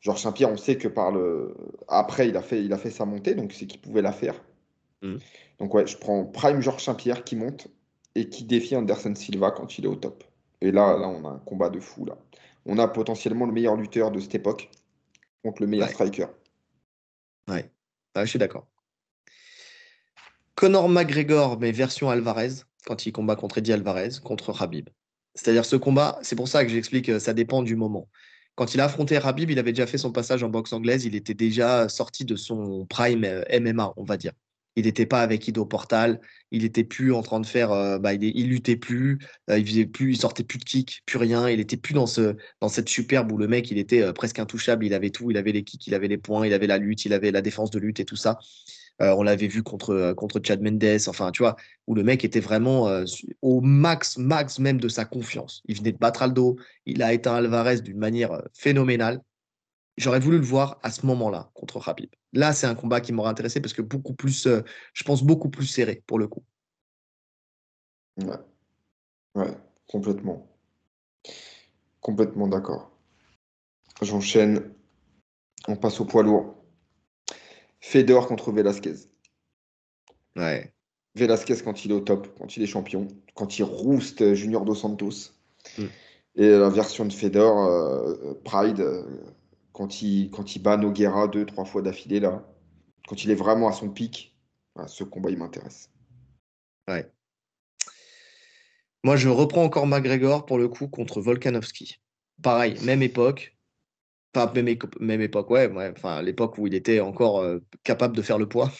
[0.00, 1.54] Georges Saint-Pierre, on sait que par le.
[1.88, 4.34] Après, il a fait, il a fait sa montée, donc c'est qu'il pouvait la faire.
[5.02, 5.16] Hmm.
[5.58, 7.68] Donc, ouais, je prends Prime Georges Saint-Pierre qui monte
[8.14, 10.24] et qui défie Anderson Silva quand il est au top.
[10.60, 12.04] Et là, là, on a un combat de fou.
[12.04, 12.16] Là.
[12.66, 14.70] On a potentiellement le meilleur lutteur de cette époque
[15.42, 16.26] contre le meilleur striker.
[17.48, 17.70] Ouais,
[18.16, 18.66] je suis d'accord.
[20.54, 24.90] Conor McGregor, mais version Alvarez, quand il combat contre Eddie Alvarez, contre Habib.
[25.34, 28.08] C'est-à-dire ce combat, c'est pour ça que j'explique, que ça dépend du moment.
[28.60, 31.14] Quand il a affronté Rabib, il avait déjà fait son passage en boxe anglaise, il
[31.14, 34.32] était déjà sorti de son prime euh, MMA, on va dire.
[34.76, 36.20] Il n'était pas avec Ido Portal,
[36.50, 39.18] il n'était plus en train de faire, euh, bah, il, luttait plus,
[39.48, 42.04] euh, il faisait plus, il sortait plus de kick, plus rien, il était plus dans
[42.60, 45.52] dans cette superbe où le mec, il était presque intouchable, il avait tout, il avait
[45.52, 47.78] les kicks, il avait les points, il avait la lutte, il avait la défense de
[47.78, 48.38] lutte et tout ça.
[49.00, 51.56] Euh, on l'avait vu contre, euh, contre Chad Mendes, enfin, tu vois,
[51.86, 53.04] où le mec était vraiment euh,
[53.40, 55.62] au max, max même de sa confiance.
[55.66, 59.22] Il venait de battre Aldo, il a éteint Alvarez d'une manière phénoménale.
[59.96, 62.10] J'aurais voulu le voir à ce moment-là contre Khabib.
[62.32, 64.46] Là, c'est un combat qui m'aurait intéressé parce que beaucoup plus,
[64.94, 66.44] je pense, beaucoup plus serré pour le coup.
[68.18, 68.38] Ouais,
[69.34, 69.56] ouais
[69.88, 70.46] complètement.
[72.00, 72.90] Complètement d'accord.
[74.00, 74.72] J'enchaîne.
[75.68, 76.59] On passe au poids lourd.
[77.80, 79.08] Fedor contre Velasquez.
[80.36, 80.72] Ouais.
[81.14, 84.74] Velasquez quand il est au top, quand il est champion, quand il rouste Junior Dos
[84.74, 85.32] Santos.
[85.78, 85.84] Mm.
[86.36, 89.02] Et la version de Fedor, euh, Pride, euh,
[89.72, 92.46] quand, il, quand il bat Noguera deux, trois fois d'affilée, là,
[93.08, 94.36] quand il est vraiment à son pic,
[94.86, 95.90] ce combat, il m'intéresse.
[96.88, 97.10] Ouais.
[99.02, 102.00] Moi, je reprends encore McGregor pour le coup contre Volkanovski.
[102.42, 103.56] Pareil, même époque,
[104.34, 105.92] Enfin, même, même époque, ouais, ouais.
[105.96, 108.70] Enfin, l'époque où il était encore euh, capable de faire le poids.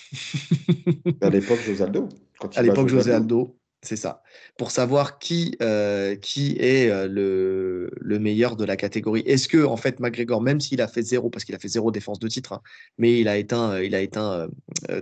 [1.21, 2.09] à l'époque José Aldo.
[2.55, 4.23] à l'époque José Aldo, c'est ça.
[4.57, 9.23] Pour savoir qui, euh, qui est euh, le, le, meilleur de la catégorie.
[9.27, 11.91] Est-ce que, en fait, McGregor, même s'il a fait zéro, parce qu'il a fait zéro
[11.91, 12.63] défense de titre, hein,
[12.97, 14.49] mais il a éteint, il a éteint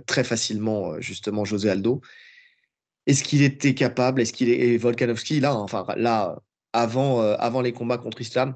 [0.07, 2.01] très facilement, justement, José Aldo,
[3.05, 6.41] est-ce qu'il était capable, est-ce qu'il est, et Volkanovski, là, enfin, là,
[6.73, 8.55] avant, avant les combats contre Islam,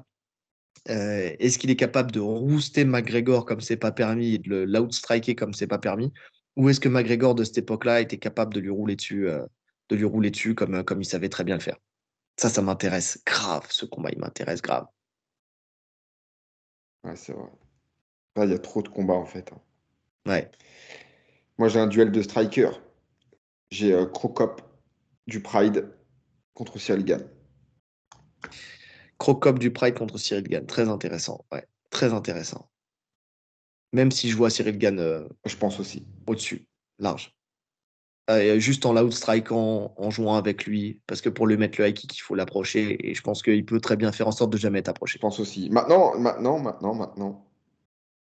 [0.90, 5.34] euh, est-ce qu'il est capable de rooster McGregor comme c'est pas permis et de l'outstriker
[5.34, 6.12] comme c'est pas permis?
[6.56, 9.44] Ou est-ce que McGregor de cette époque-là était capable de lui rouler dessus, euh,
[9.88, 11.78] de lui rouler dessus comme, euh, comme il savait très bien le faire?
[12.36, 14.86] Ça, ça m'intéresse grave, ce combat, il m'intéresse grave.
[17.04, 17.50] Ouais, c'est vrai.
[18.36, 19.52] il y a trop de combats en fait.
[19.52, 19.60] Hein.
[20.26, 20.50] Ouais.
[21.58, 22.70] Moi, j'ai un duel de striker.
[23.70, 24.62] J'ai Crocop
[25.26, 25.88] du Pride
[26.54, 27.28] contre Cyril Gann.
[29.18, 30.66] Crocop du Pride contre Cyril Gann.
[30.66, 31.44] Très intéressant.
[31.52, 32.68] Ouais, très intéressant.
[33.92, 34.98] Même si je vois Cyril Gann.
[34.98, 36.06] Euh, je pense aussi.
[36.26, 36.66] Au-dessus,
[36.98, 37.34] large.
[38.30, 41.94] Euh, juste en l'outstrikant, en jouant avec lui, parce que pour lui mettre le high
[41.94, 44.56] kick, il faut l'approcher, et je pense qu'il peut très bien faire en sorte de
[44.56, 45.18] jamais être approché.
[45.18, 45.68] Je pense aussi.
[45.68, 47.46] Maintenant, maintenant, maintenant, maintenant.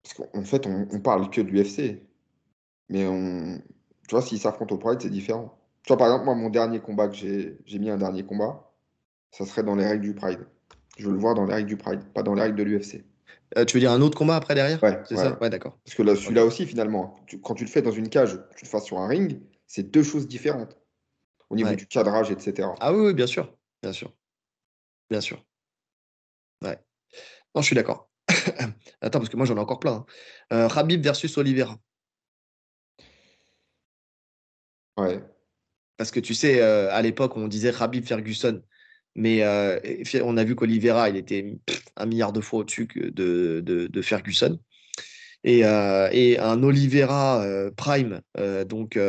[0.01, 2.01] Parce qu'en fait, on, on, parle que de l'UFC.
[2.89, 3.61] Mais on.
[4.07, 5.55] Tu vois, s'il s'affronte au Pride, c'est différent.
[5.83, 8.71] Tu vois, par exemple, moi, mon dernier combat que j'ai mis un dernier combat,
[9.31, 10.47] ça serait dans les règles du Pride.
[10.97, 13.03] Je veux le voir dans les règles du Pride, pas dans les règles de l'UFC.
[13.57, 15.01] Euh, tu veux dire un autre combat après derrière Ouais.
[15.05, 15.77] C'est ça Ouais, d'accord.
[15.85, 18.69] Parce que là, celui-là aussi, finalement, quand tu le fais dans une cage, tu le
[18.69, 20.77] fasses sur un ring, c'est deux choses différentes.
[21.49, 22.69] Au niveau du cadrage, etc.
[22.79, 23.55] Ah oui, oui, bien sûr.
[23.83, 24.11] Bien sûr.
[25.09, 25.45] Bien sûr.
[26.63, 26.79] Ouais.
[27.53, 28.09] Non, je suis d'accord.
[29.01, 29.93] Attends, parce que moi, j'en ai encore plein.
[29.93, 30.05] Hein.
[30.53, 31.77] Euh, Rabib versus Oliveira.
[34.97, 35.21] Ouais.
[35.97, 38.63] Parce que tu sais, euh, à l'époque, on disait Rabib Ferguson.
[39.15, 39.79] Mais euh,
[40.23, 41.57] on a vu qu'Olivera, il était
[41.95, 44.59] un milliard de fois au-dessus de, de, Ferguson.
[45.45, 48.21] Et, euh, et, un Oliveira euh, Prime,
[48.67, 48.99] donc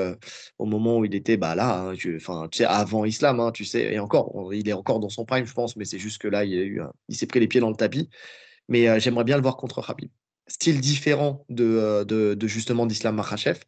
[0.58, 2.20] au moment où il était bah, là, hein, tu
[2.52, 5.54] sais, avant Islam, hein, tu sais, et encore, il est encore dans son Prime, je
[5.54, 8.08] pense, mais c'est juste que là, il, il s'est pris les pieds dans le tapis.
[8.68, 10.10] Mais j'aimerais bien le voir contre Khabib.
[10.48, 13.58] Style différent de, de, de justement d'Islam Makhachev.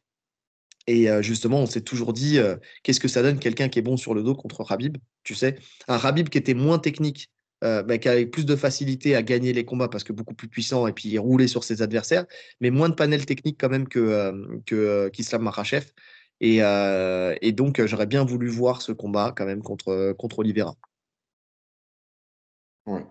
[0.91, 2.39] Et justement, on s'est toujours dit,
[2.83, 5.57] qu'est-ce que ça donne quelqu'un qui est bon sur le dos contre Rabib Tu sais,
[5.87, 7.31] un Rabib qui était moins technique,
[7.63, 10.87] mais qui avait plus de facilité à gagner les combats parce que beaucoup plus puissant
[10.87, 12.25] et puis rouler sur ses adversaires,
[12.63, 15.85] mais moins de panel technique quand même que qu'Islam Makhachev.
[16.41, 16.61] Et,
[17.43, 20.75] et, donc, j'aurais bien voulu voir ce combat quand même contre, contre Oliveira.
[22.87, 23.05] Ouais.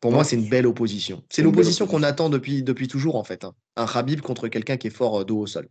[0.00, 1.22] Pour Non, moi, c'est une belle opposition.
[1.28, 3.44] C'est l'opposition qu'on attend depuis, depuis toujours, en fait.
[3.44, 3.54] hein.
[3.76, 5.68] Un Khabib contre quelqu'un qui est fort dos au sol.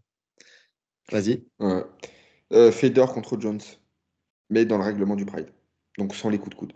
[1.11, 1.43] Vas-y.
[1.59, 1.83] Ouais.
[2.53, 3.61] Euh, Fedor contre Jones,
[4.49, 5.49] mais dans le règlement du Pride.
[5.97, 6.73] Donc sans les coups de coude.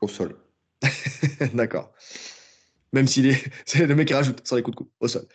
[0.00, 0.36] Au sol.
[1.54, 1.92] D'accord.
[2.92, 3.42] Même s'il est.
[3.66, 5.26] C'est le mec qui rajoute sans les coups de coude au sol.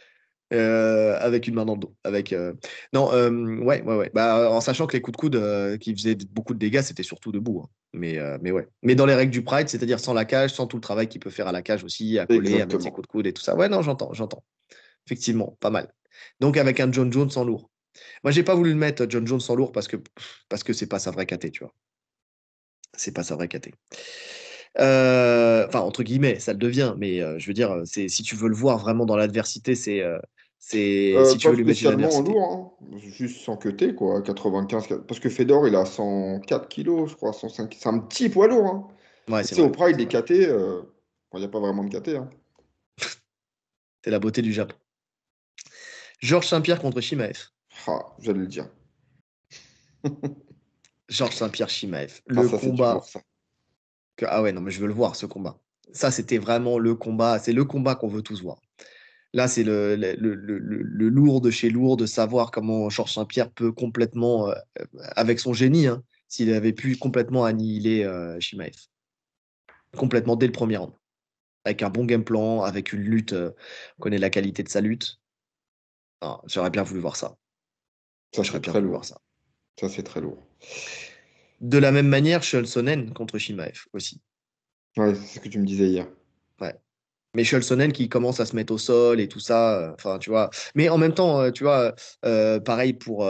[0.52, 1.95] Euh, avec une main dans le dos.
[2.03, 2.53] Avec, euh,
[2.94, 4.11] Non, ouais, ouais, ouais.
[4.14, 7.31] Bah, en sachant que les coups de coude qui faisaient beaucoup de dégâts, c'était surtout
[7.31, 7.61] debout.
[7.64, 7.69] hein.
[7.94, 8.68] Mais, mais ouais.
[8.81, 11.19] Mais dans les règles du Pride, c'est-à-dire sans la cage, sans tout le travail qu'il
[11.22, 13.34] peut faire à la cage aussi, à coller, à mettre ses coups de coude et
[13.34, 13.56] tout ça.
[13.56, 14.44] Ouais, non, j'entends, j'entends.
[15.06, 15.94] Effectivement, pas mal.
[16.40, 17.69] Donc avec un John Jones en lourd.
[18.24, 19.98] Moi, j'ai pas voulu le mettre John Jones en lourd parce que
[20.48, 21.74] parce que c'est pas sa vraie caté, tu vois.
[22.95, 23.74] C'est pas sa vraie caté.
[24.80, 28.36] Euh, Enfin, entre guillemets, ça le devient, mais euh, je veux dire, c'est si tu
[28.36, 30.20] veux le voir vraiment dans l'adversité, c'est euh,
[30.60, 32.98] c'est Euh, si tu veux lui mettre en lourd, hein.
[32.98, 34.22] Juste sans queuter, quoi.
[34.22, 35.03] 95.
[35.07, 37.32] Parce que Fedor, il a 104 kilos, je crois.
[37.34, 37.76] 105...
[37.80, 38.68] C'est un petit poids lourd.
[38.68, 38.88] Hein.
[39.34, 39.70] Ouais, c'est au.
[39.70, 40.82] Pride, les KT, euh,
[41.34, 42.10] il n'y a pas vraiment de KT.
[42.10, 42.30] Hein.
[44.03, 44.76] C'est la beauté du Japon.
[46.22, 47.38] Georges Saint-Pierre contre Shimaev.
[47.88, 48.70] Ah, j'allais le dire.
[51.10, 52.22] Georges Saint-Pierre Shimaev.
[52.30, 53.02] Ah, Le combat
[54.16, 55.58] que- ah ouais, non, mais je veux le voir, ce combat.
[55.94, 57.40] Ça, c'était vraiment le combat.
[57.40, 58.60] C'est le combat qu'on veut tous voir.
[59.34, 63.14] Là, c'est le, le, le- le- le lourd de chez lourd de savoir comment Georges
[63.14, 64.56] Saint-Pierre peut complètement, euh,
[65.16, 68.76] avec son génie, hein, s'il avait pu complètement annihiler euh, Shimaev.
[69.96, 70.94] Complètement dès le premier round.
[71.66, 73.34] Avec un bon game plan, avec une lutte.
[73.34, 73.52] euh,
[73.98, 75.20] on connaît la qualité de sa lutte.
[76.22, 77.36] Ah, J'aurais bien voulu voir ça.
[78.32, 79.06] Ça, bien très lourd.
[79.06, 79.18] ça.
[79.80, 80.38] Ça, c'est très lourd.
[81.62, 84.22] De la même manière, Scholzonen contre Shimaev aussi.
[84.98, 86.08] Ouais, c'est ce que tu me disais hier.
[87.36, 90.32] Mais Scholzonen qui commence à se mettre au sol et tout ça, euh, enfin, tu
[90.32, 90.50] vois.
[90.74, 91.94] Mais en même temps, euh, tu vois,
[92.26, 93.24] euh, pareil pour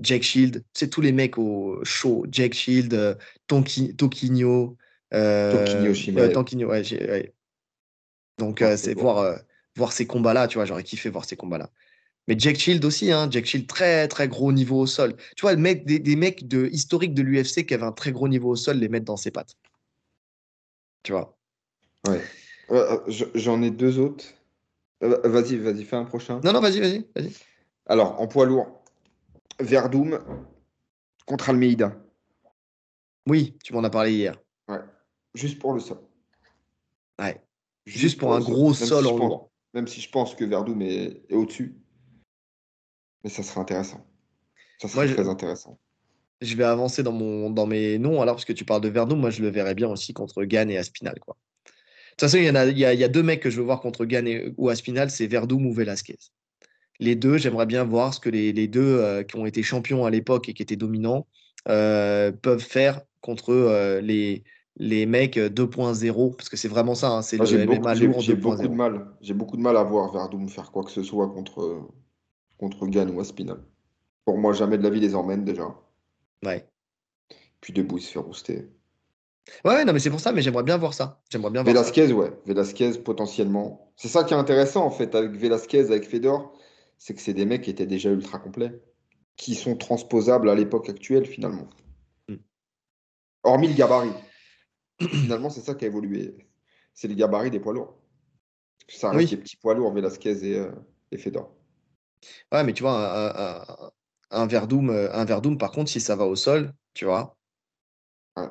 [0.00, 2.26] Jack Shield, c'est tous les mecs au show.
[2.30, 4.76] Jack Shield, Tonki- Toquinho,
[5.10, 6.32] Toquinho, euh, Shimaev.
[6.32, 7.34] Toquinho, ouais, ouais.
[8.38, 9.38] Donc, Ouais, euh, c'est voir,
[9.76, 11.70] voir ces combats-là, tu vois, j'aurais kiffé voir ces combats-là.
[12.28, 15.16] Mais Jack Shield aussi, hein, Jack Shield, très, très gros niveau au sol.
[15.34, 18.12] Tu vois, le mec, des, des mecs de, historiques de l'UFC qui avaient un très
[18.12, 19.54] gros niveau au sol, les mettre dans ses pattes.
[21.02, 21.36] Tu vois.
[22.06, 22.20] Ouais.
[22.70, 24.26] Euh, je- J'en ai deux autres.
[25.02, 26.40] Euh, Vas-y, vas-y, fais un prochain.
[26.44, 27.32] Non, non, vas-y, vas-y, vas-y.
[27.86, 28.82] Alors, en poids lourd,
[29.58, 30.18] Verdum
[31.26, 31.96] contre Almeida.
[33.26, 34.38] Oui, tu m'en as parlé hier.
[34.68, 34.78] Ouais.
[35.34, 35.98] Juste pour le sol.
[37.18, 37.40] Ouais.
[37.86, 39.50] Juste pour un gros sol si en pense- lourd.
[39.74, 41.74] Même si je pense que Verdum est, est au-dessus.
[43.24, 44.06] Mais ça serait intéressant.
[44.80, 45.78] Ça serait Moi, je- très intéressant.
[46.40, 49.18] Je vais avancer dans, mon, dans mes noms, alors, parce que tu parles de Verdum,
[49.18, 51.36] moi, je le verrais bien aussi contre Gann et Aspinal, quoi.
[51.64, 53.40] De toute façon, il y, en a, il y, a, il y a deux mecs
[53.40, 56.16] que je veux voir contre Gann et, ou Aspinal, c'est Verdum ou Velasquez.
[57.00, 60.04] Les deux, j'aimerais bien voir ce que les, les deux euh, qui ont été champions
[60.04, 61.26] à l'époque et qui étaient dominants
[61.68, 64.44] euh, peuvent faire contre euh, les,
[64.76, 67.94] les mecs 2.0, parce que c'est vraiment ça, hein, c'est Moi, le J'ai MMA beaucoup,
[67.94, 68.74] j'ai- lourd j'ai beaucoup de 2.0.
[68.74, 69.06] mal.
[69.20, 71.82] J'ai beaucoup de mal à voir Verdum faire quoi que ce soit contre,
[72.58, 73.62] contre Gann ou Aspinal.
[74.24, 75.74] Pour moi, jamais de la vie les emmène déjà.
[76.44, 76.68] Ouais.
[77.60, 78.68] Puis debout, il se fait rouster.
[79.64, 81.22] Ouais, non, mais c'est pour ça, mais j'aimerais bien voir ça.
[81.30, 81.80] J'aimerais bien voir ça.
[81.80, 82.32] Velasquez, ouais.
[82.44, 83.90] Velasquez, potentiellement.
[83.96, 86.52] C'est ça qui est intéressant, en fait, avec Velasquez, avec Fedor.
[86.98, 88.82] C'est que c'est des mecs qui étaient déjà ultra complets.
[89.36, 91.68] Qui sont transposables à l'époque actuelle, finalement.
[92.28, 92.34] Mm.
[93.44, 94.12] Hormis le gabarit.
[95.00, 96.36] finalement, c'est ça qui a évolué.
[96.92, 97.96] C'est le gabarit des poids lourds.
[98.88, 99.36] Ça reste Oui.
[99.36, 100.70] des petits poids lourds, Velasquez et, euh,
[101.12, 101.54] et Fedor.
[102.52, 106.16] Ouais, mais tu vois, un, un, un, Verdum, euh, un Verdum, par contre, si ça
[106.16, 107.36] va au sol, tu vois.
[108.36, 108.48] Ouais.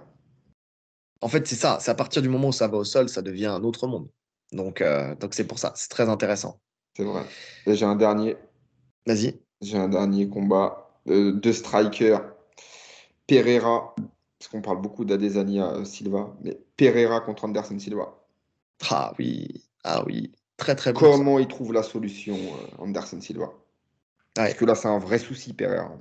[1.21, 1.79] En fait, c'est ça.
[1.81, 4.09] C'est à partir du moment où ça va au sol, ça devient un autre monde.
[4.51, 5.73] Donc, euh, donc c'est pour ça.
[5.75, 6.61] C'est très intéressant.
[6.95, 7.23] C'est vrai.
[7.65, 8.37] Et j'ai un dernier.
[9.05, 9.39] Vas-y.
[9.61, 12.19] J'ai un dernier combat de, de striker.
[13.25, 13.95] Pereira.
[14.39, 16.35] Parce qu'on parle beaucoup d'Adesanya Silva.
[16.41, 18.13] Mais Pereira contre Anderson Silva.
[18.89, 19.63] Ah oui.
[19.83, 20.31] Ah oui.
[20.57, 20.99] Très, très bon.
[20.99, 21.05] ça.
[21.05, 23.51] Comment il trouve la solution, euh, Anderson Silva?
[24.33, 24.55] Parce Ouais.
[24.55, 25.95] que là, c'est un vrai souci, Pereira.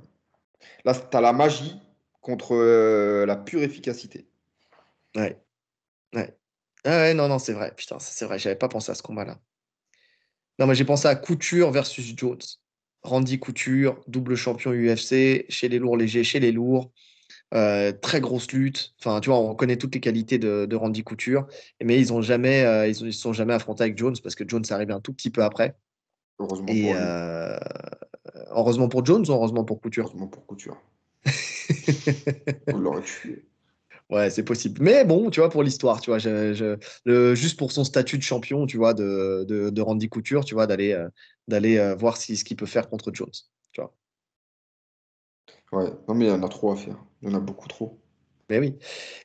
[0.83, 1.79] Là, tu as la magie
[2.21, 4.27] contre euh, la pure efficacité.
[5.15, 5.39] Ouais.
[6.13, 6.37] Ouais.
[6.83, 7.73] Ah ouais, non, non, c'est vrai.
[7.75, 8.39] Putain, c'est vrai.
[8.39, 9.39] J'avais pas pensé à ce combat-là.
[10.59, 12.39] Non, mais j'ai pensé à Couture versus Jones.
[13.03, 16.91] Randy Couture, double champion UFC, chez les lourds légers, chez les lourds.
[17.53, 18.93] Euh, très grosse lutte.
[18.99, 21.47] Enfin, tu vois, on connaît toutes les qualités de, de Randy Couture,
[21.81, 24.35] mais ils ont jamais, euh, ils, ont- ils se sont jamais affrontés avec Jones parce
[24.35, 25.75] que Jones est arrivé un tout petit peu après.
[26.39, 27.01] Heureusement Et pour lui.
[27.01, 27.57] euh,
[28.51, 30.05] heureusement pour Jones ou heureusement pour Couture?
[30.07, 30.77] Heureusement pour Couture.
[32.73, 33.45] On l'aurait tué.
[34.09, 34.81] Ouais, c'est possible.
[34.81, 38.17] Mais bon, tu vois, pour l'histoire, tu vois, je, je- le, juste pour son statut
[38.17, 40.97] de champion, tu vois, de, de, de Randy Couture, tu vois, d'aller
[41.47, 43.31] d'aller voir si, ce qu'il peut faire contre Jones.
[43.71, 43.93] Tu vois.
[45.71, 45.91] Ouais.
[46.07, 46.97] Non, mais il y en a trop à faire.
[47.21, 47.99] Il y en a beaucoup trop.
[48.49, 48.77] Mais oui.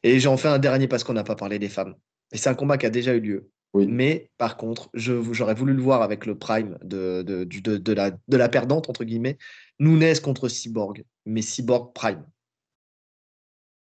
[0.02, 1.94] Et j'en fais un dernier parce qu'on n'a pas parlé des femmes.
[2.32, 3.50] Et c'est un combat qui a déjà eu lieu.
[3.74, 3.86] Oui.
[3.86, 8.10] Mais par contre, j'aurais voulu le voir avec le prime de, de, de, de la,
[8.10, 9.38] de la perdante, entre guillemets.
[9.78, 12.24] Nunes contre Cyborg, mais Cyborg prime.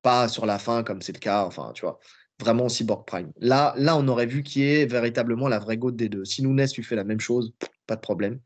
[0.02, 1.98] Pas sur la fin, comme c'est le cas, enfin, tu vois.
[2.40, 3.32] Vraiment Cyborg prime.
[3.38, 6.24] Là, là, on aurait vu qui est véritablement la vraie gote des deux.
[6.24, 7.54] Si Nunes lui fait la même chose,
[7.86, 8.40] pas de problème.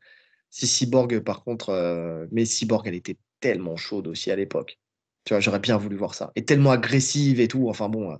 [0.49, 4.79] Si Cyborg, par contre, euh, mais Cyborg, elle était tellement chaude aussi à l'époque.
[5.25, 6.31] Tu vois, j'aurais bien voulu voir ça.
[6.35, 7.69] Et tellement agressive et tout.
[7.69, 8.17] Enfin bon,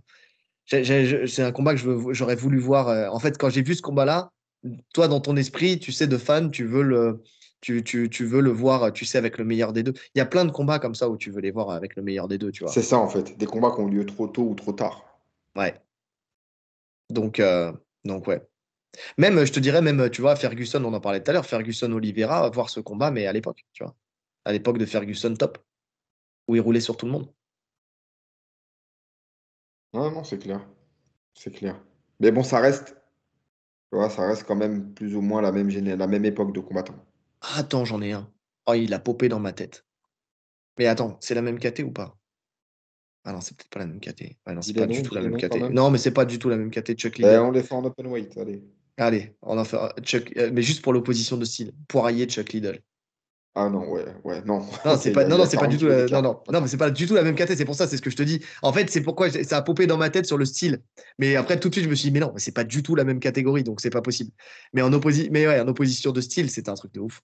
[0.66, 2.90] j'ai- c'est un combat que j'aurais voulu voir.
[2.90, 4.32] euh, en fait, quand j'ai vu ce combat-là,
[4.94, 7.24] toi, dans ton esprit, tu sais, de fan, tu veux le,
[7.62, 9.94] tu, tu, tu veux le voir, tu sais, avec le meilleur des deux.
[10.16, 12.04] Il y a plein de combats comme ça où tu veux les voir avec le
[12.04, 12.74] meilleur des deux, tu vois.
[12.74, 13.38] C'est ça, en fait.
[13.38, 15.06] Des combats qui ont lieu trop tôt ou trop tard.
[15.56, 15.74] Ouais.
[17.10, 17.72] Donc, euh,
[18.04, 18.42] donc ouais.
[19.18, 21.92] Même, je te dirais, même, tu vois, Ferguson, on en parlait tout à l'heure, Ferguson
[21.92, 23.96] Oliveira, voir ce combat, mais à l'époque, tu vois.
[24.48, 25.58] À l'époque de Ferguson top,
[26.48, 27.30] où il roulait sur tout le monde.
[29.94, 30.66] Non, non, c'est clair.
[31.34, 31.84] C'est clair.
[32.22, 32.96] Mais bon, ça reste,
[33.92, 37.06] ça reste quand même plus ou moins la même, géné- la même époque de combattants.
[37.42, 38.32] Ah, attends, j'en ai un.
[38.68, 39.86] Oh, il a popé dans ma tête.
[40.80, 42.18] Mais attends, c'est la même KT ou pas?
[43.26, 44.38] Ah non, c'est peut-être pas la même KT.
[44.48, 45.60] Ouais, non, c'est pas du tout la même KT.
[45.60, 45.74] même.
[45.74, 46.94] Non, mais c'est pas du tout la même KT.
[46.96, 47.40] Chuck Eh, Liddell.
[47.42, 48.64] on les fait en open weight, allez.
[48.96, 51.74] Allez, on en fait un Chuck, euh, mais juste pour l'opposition de style.
[51.90, 52.82] Poirier, Chuck Liddell.
[53.60, 54.60] Ah non, ouais, ouais, non.
[54.86, 56.62] Non, c'est pas, non, non, c'est pas 40 du tout, kilos la- non, non, non,
[56.62, 57.56] mais c'est pas du tout la même KT.
[57.56, 58.40] C'est pour ça, c'est ce que je te dis.
[58.62, 60.82] En fait, c'est pourquoi ça a popé dans ma tête sur le style.
[61.18, 62.94] Mais après, tout de suite, je me suis dit, mais non, c'est pas du tout
[62.96, 64.32] la même catégorie, donc c'est pas possible.
[64.74, 67.22] Mais en opposi mais ouais, en opposition de style, c'était un truc de ouf.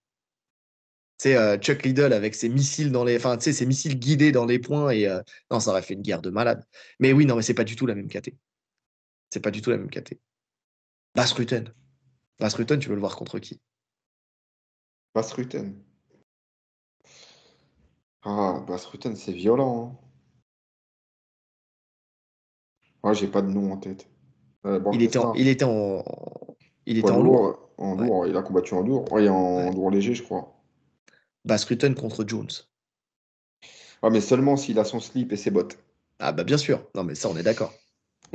[1.17, 4.31] C'est euh, Chuck Liddell avec ses missiles dans les, enfin, tu sais, ses missiles guidés
[4.31, 5.21] dans les points et euh,
[5.51, 6.65] non, ça aurait fait une guerre de malade.
[6.99, 8.35] Mais oui, non, mais c'est pas du tout la même KT.
[9.31, 10.19] C'est pas du tout la même KT.
[11.15, 11.73] Bas Rutten.
[12.39, 13.61] Bas Rutten, tu veux le voir contre qui?
[15.15, 15.83] Bas Rutten.
[18.26, 19.98] Ah, Bas Rutten, c'est violent.
[23.03, 23.10] hein.
[23.10, 24.08] Ouais, j'ai pas de nom en tête.
[24.66, 26.03] Euh, Il était en, il était en,
[26.85, 27.42] il était Poids en lourd.
[27.43, 28.08] lourd, en Ouais.
[28.08, 29.11] lourd, il a combattu en lourd.
[29.11, 29.72] Ouais, en Ouais.
[29.74, 30.56] lourd léger, je crois.
[31.43, 32.48] Bas Rutten contre Jones.
[34.02, 35.77] Ouais, mais seulement s'il a son slip et ses bottes.
[36.19, 36.88] Ah bah bien sûr.
[36.95, 37.74] Non mais ça on est d'accord.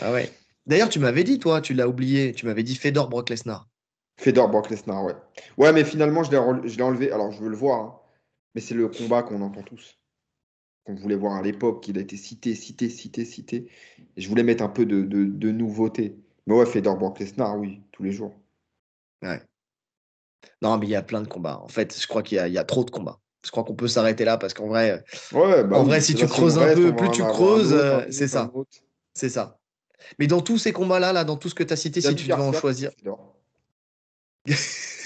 [0.00, 0.30] Ah ouais.
[0.66, 3.68] D'ailleurs tu m'avais dit toi, tu l'as oublié, tu m'avais dit Fedor Brock Lesnar.
[4.18, 5.14] Fedor Brock Lesnar, ouais.
[5.58, 7.10] Ouais, mais finalement, je l'ai rel- je l'ai enlevé.
[7.10, 7.98] Alors, je veux le voir, hein.
[8.54, 9.98] Mais c'est le combat qu'on entend tous.
[10.84, 13.68] Qu'on voulait voir à l'époque, qu'il a été cité, cité, cité, cité.
[14.16, 16.16] Et je voulais mettre un peu de, de, de nouveauté.
[16.46, 18.34] Mais ouais, Fedor Brock Lesnar, oui, tous les jours.
[19.22, 19.40] Ouais.
[20.60, 21.60] Non mais il y a plein de combats.
[21.62, 23.20] En fait, je crois qu'il y a, il y a trop de combats.
[23.44, 26.06] Je crois qu'on peut s'arrêter là parce qu'en vrai, Ouais, bah En oui, vrai, parce
[26.06, 28.52] si tu creuses un reste, peu, plus tu creuses, euh, un c'est ça.
[29.14, 29.58] c'est ça.
[30.18, 32.28] Mais dans tous ces combats-là, là, dans tout ce que tu as cité, si tu
[32.28, 32.90] devais en choisir.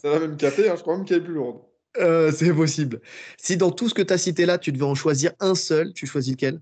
[0.00, 1.62] C'est la même KT, hein, je crois même qu'elle est plus lourde.
[1.98, 3.00] Euh, c'est possible.
[3.36, 5.92] Si dans tout ce que tu as cité là, tu devais en choisir un seul,
[5.92, 6.60] tu choisis lequel?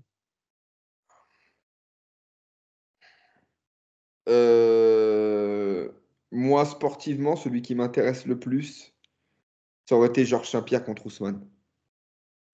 [4.27, 5.89] Euh,
[6.31, 8.93] Moi, sportivement, celui qui m'intéresse le plus,
[9.87, 11.47] ça aurait été Georges Saint-Pierre contre Ousmane.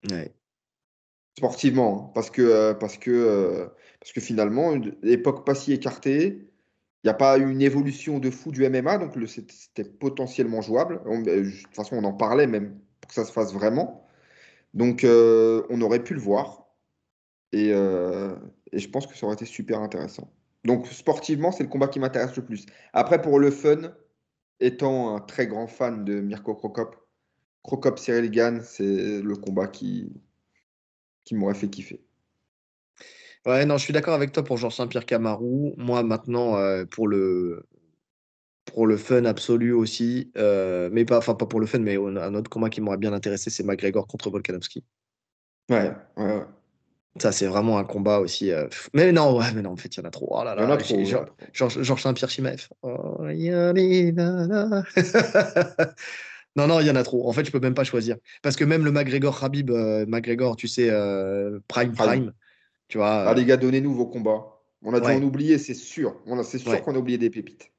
[0.09, 0.33] Ouais.
[1.37, 6.47] Sportivement, hein, parce que, euh, parce que, parce que finalement, une époque pas si écartée,
[7.05, 11.01] n'y a pas eu une évolution de fou du MMA, donc c'était potentiellement jouable.
[11.05, 14.07] On- euh, de toute façon, on en parlait même pour que ça se fasse vraiment.
[14.73, 16.67] Donc, euh, on aurait pu le voir.
[17.51, 18.35] Et, euh,
[18.71, 20.31] et je pense que ça aurait été super intéressant.
[20.65, 22.65] Donc, sportivement, c'est le combat qui m'intéresse le plus.
[22.93, 23.93] Après, pour le fun,
[24.59, 26.97] étant un très grand fan de Mirko Krokop,
[27.63, 30.13] Krokop Cyril Gann, c'est le combat qui,
[31.25, 32.04] qui m'aurait fait kiffer.
[33.45, 35.73] Ouais, non, je suis d'accord avec toi pour Georges Saint-Pierre Camarou.
[35.77, 37.63] Moi, maintenant, euh, pour le
[38.73, 42.33] pour le fun absolu aussi, euh, mais pas, enfin pas pour le fun, mais un
[42.33, 44.83] autre combat qui m'aurait bien intéressé, c'est McGregor contre Volkanovski.
[45.69, 46.41] Ouais, ouais, ouais.
[47.21, 48.51] Ça, c'est vraiment un combat aussi.
[48.51, 50.27] euh, Mais non, ouais, mais non, en fait, il y en a trop.
[50.31, 51.03] Oh là là, a Georges- trop.
[51.53, 52.67] Georges Georges Saint-Pierre Chimaev.
[52.81, 53.19] Oh,
[56.55, 57.29] non, non, il y en a trop.
[57.29, 58.17] En fait, je peux même pas choisir.
[58.41, 62.33] Parce que même le McGregor Habib, euh, McGregor, tu sais, euh, Prime Prime.
[62.87, 63.23] Tu vois.
[63.25, 64.59] Ah, euh, les gars, donnez-nous vos combats.
[64.81, 65.15] On a dû Ouais.
[65.15, 66.21] en oublier, c'est sûr.
[66.25, 66.81] On a- C'est sûr Ouais.
[66.81, 67.71] qu'on a oublié des pépites.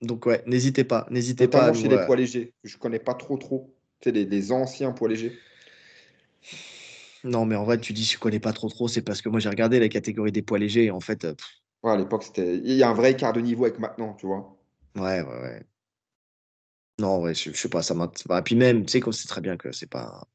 [0.00, 1.06] donc, ouais, n'hésitez pas.
[1.10, 1.58] N'hésitez pas.
[1.58, 2.52] Notamment nous, chez les euh, poids légers.
[2.64, 3.74] Je connais pas trop, trop.
[4.00, 5.38] Tu sais, les, les anciens poids légers.
[7.24, 9.40] Non, mais en vrai, tu dis, je connais pas trop trop, c'est parce que moi,
[9.40, 10.84] j'ai regardé la catégorie des poids légers.
[10.86, 11.46] Et en fait, euh, pff,
[11.84, 12.56] Ouais, à l'époque, c'était.
[12.58, 14.56] Il y a un vrai écart de niveau avec maintenant, tu vois.
[14.96, 15.66] ouais, ouais, ouais.
[16.98, 18.38] Non, ouais, je, je sais pas, ça m'intéresse pas.
[18.40, 20.26] Et puis même, tu sais qu'on sait très bien que c'est pas.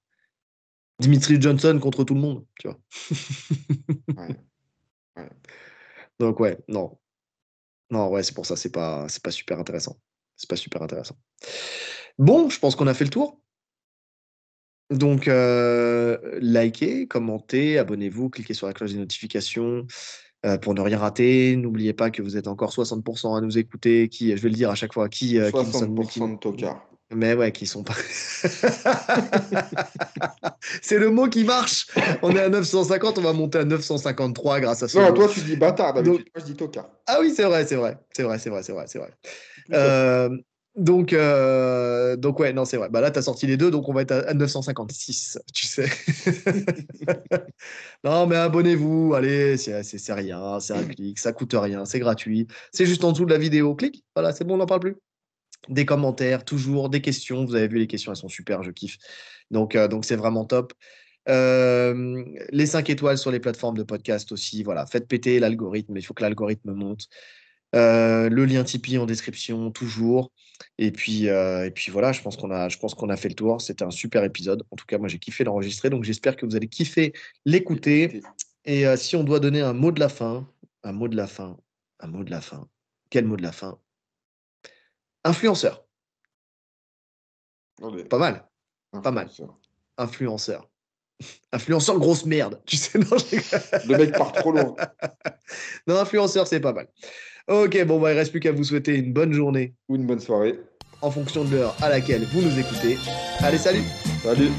[1.00, 2.80] Dimitri Johnson contre tout le monde, tu vois.
[4.18, 4.36] Ouais.
[5.18, 5.30] Ouais.
[6.20, 6.98] Donc, ouais, non.
[7.92, 9.98] Non, ouais, c'est pour ça, c'est pas, c'est pas super intéressant.
[10.36, 11.16] C'est pas super intéressant.
[12.18, 13.40] Bon, je pense qu'on a fait le tour.
[14.90, 19.86] Donc, euh, likez, commentez, abonnez-vous, cliquez sur la cloche des notifications
[20.46, 21.56] euh, pour ne rien rater.
[21.58, 24.08] N'oubliez pas que vous êtes encore 60% à nous écouter.
[24.10, 26.20] Qui, je vais le dire à chaque fois, qui, euh, qui nous sommes- 60% qui-
[26.36, 26.87] de tocards.
[27.14, 27.94] Mais ouais, qui sont pas.
[30.82, 31.88] C'est le mot qui marche.
[32.22, 35.42] On est à 950, on va monter à 953 grâce à ce Non, toi, tu
[35.42, 36.26] dis bâtard d'habitude.
[36.26, 36.90] Donc- Moi, je dis tocard.
[37.08, 39.10] Ah oui, c'est vrai, c'est vrai, c'est vrai, c'est vrai, c'est vrai, c'est vrai.
[39.74, 40.30] Euh,
[40.76, 42.90] donc, euh, donc ouais, non, c'est vrai.
[42.90, 45.66] Bah là, tu as sorti les deux, donc on va être à, à 956, tu
[45.66, 45.88] sais.
[48.04, 52.00] non, mais abonnez-vous, allez, c'est c'est- c'est rien, c'est un clic, ça coûte rien, c'est
[52.00, 52.48] gratuit.
[52.74, 54.96] C'est juste en dessous de la vidéo, clique, voilà, c'est bon, on n'en parle plus.
[55.70, 57.46] Des commentaires, toujours, des questions.
[57.46, 58.98] Vous avez vu les questions, elles sont super, je kiffe.
[59.52, 60.74] Donc, euh, donc c'est vraiment top.
[61.28, 64.64] Euh, les 5 étoiles sur les plateformes de podcast aussi.
[64.64, 65.98] Voilà, faites péter l'algorithme.
[65.98, 67.08] Il faut que l'algorithme monte.
[67.76, 70.32] Euh, le lien Tipeee en description, toujours.
[70.78, 73.30] Et puis, euh, et puis voilà, je pense qu'on a, je pense qu'on a fait
[73.30, 73.62] le tour.
[73.62, 74.64] C'était un super épisode.
[74.72, 75.90] En tout cas, moi, j'ai kiffé l'enregistrer.
[75.90, 77.14] Donc, j'espère que vous allez kiffer
[77.46, 78.22] l'écouter.
[78.66, 80.48] Et si on doit donner un mot de la fin,
[80.84, 81.58] un mot de la fin,
[82.00, 82.68] un mot de la fin.
[83.10, 83.80] Quel mot de la fin?
[85.24, 85.84] Influenceur.
[87.84, 88.48] Allez, Pas mal.
[89.04, 89.26] pas mal.
[89.28, 89.58] influenceur.
[89.98, 90.70] Influenceur.
[91.52, 92.62] Influenceur grosse merde.
[92.66, 93.82] Tu sais, non, je rigole.
[93.88, 94.76] Le mec part trop loin.
[95.88, 96.88] non influenceur, c'est pas mal.
[97.48, 100.20] Ok, bon, bah, il reste plus qu'à vous souhaiter une bonne journée Ou une bonne
[100.20, 100.60] soirée.
[101.02, 102.98] en fonction de l'heure à laquelle vous nous écoutez.
[103.40, 103.84] Allez, salut
[104.24, 104.50] Salut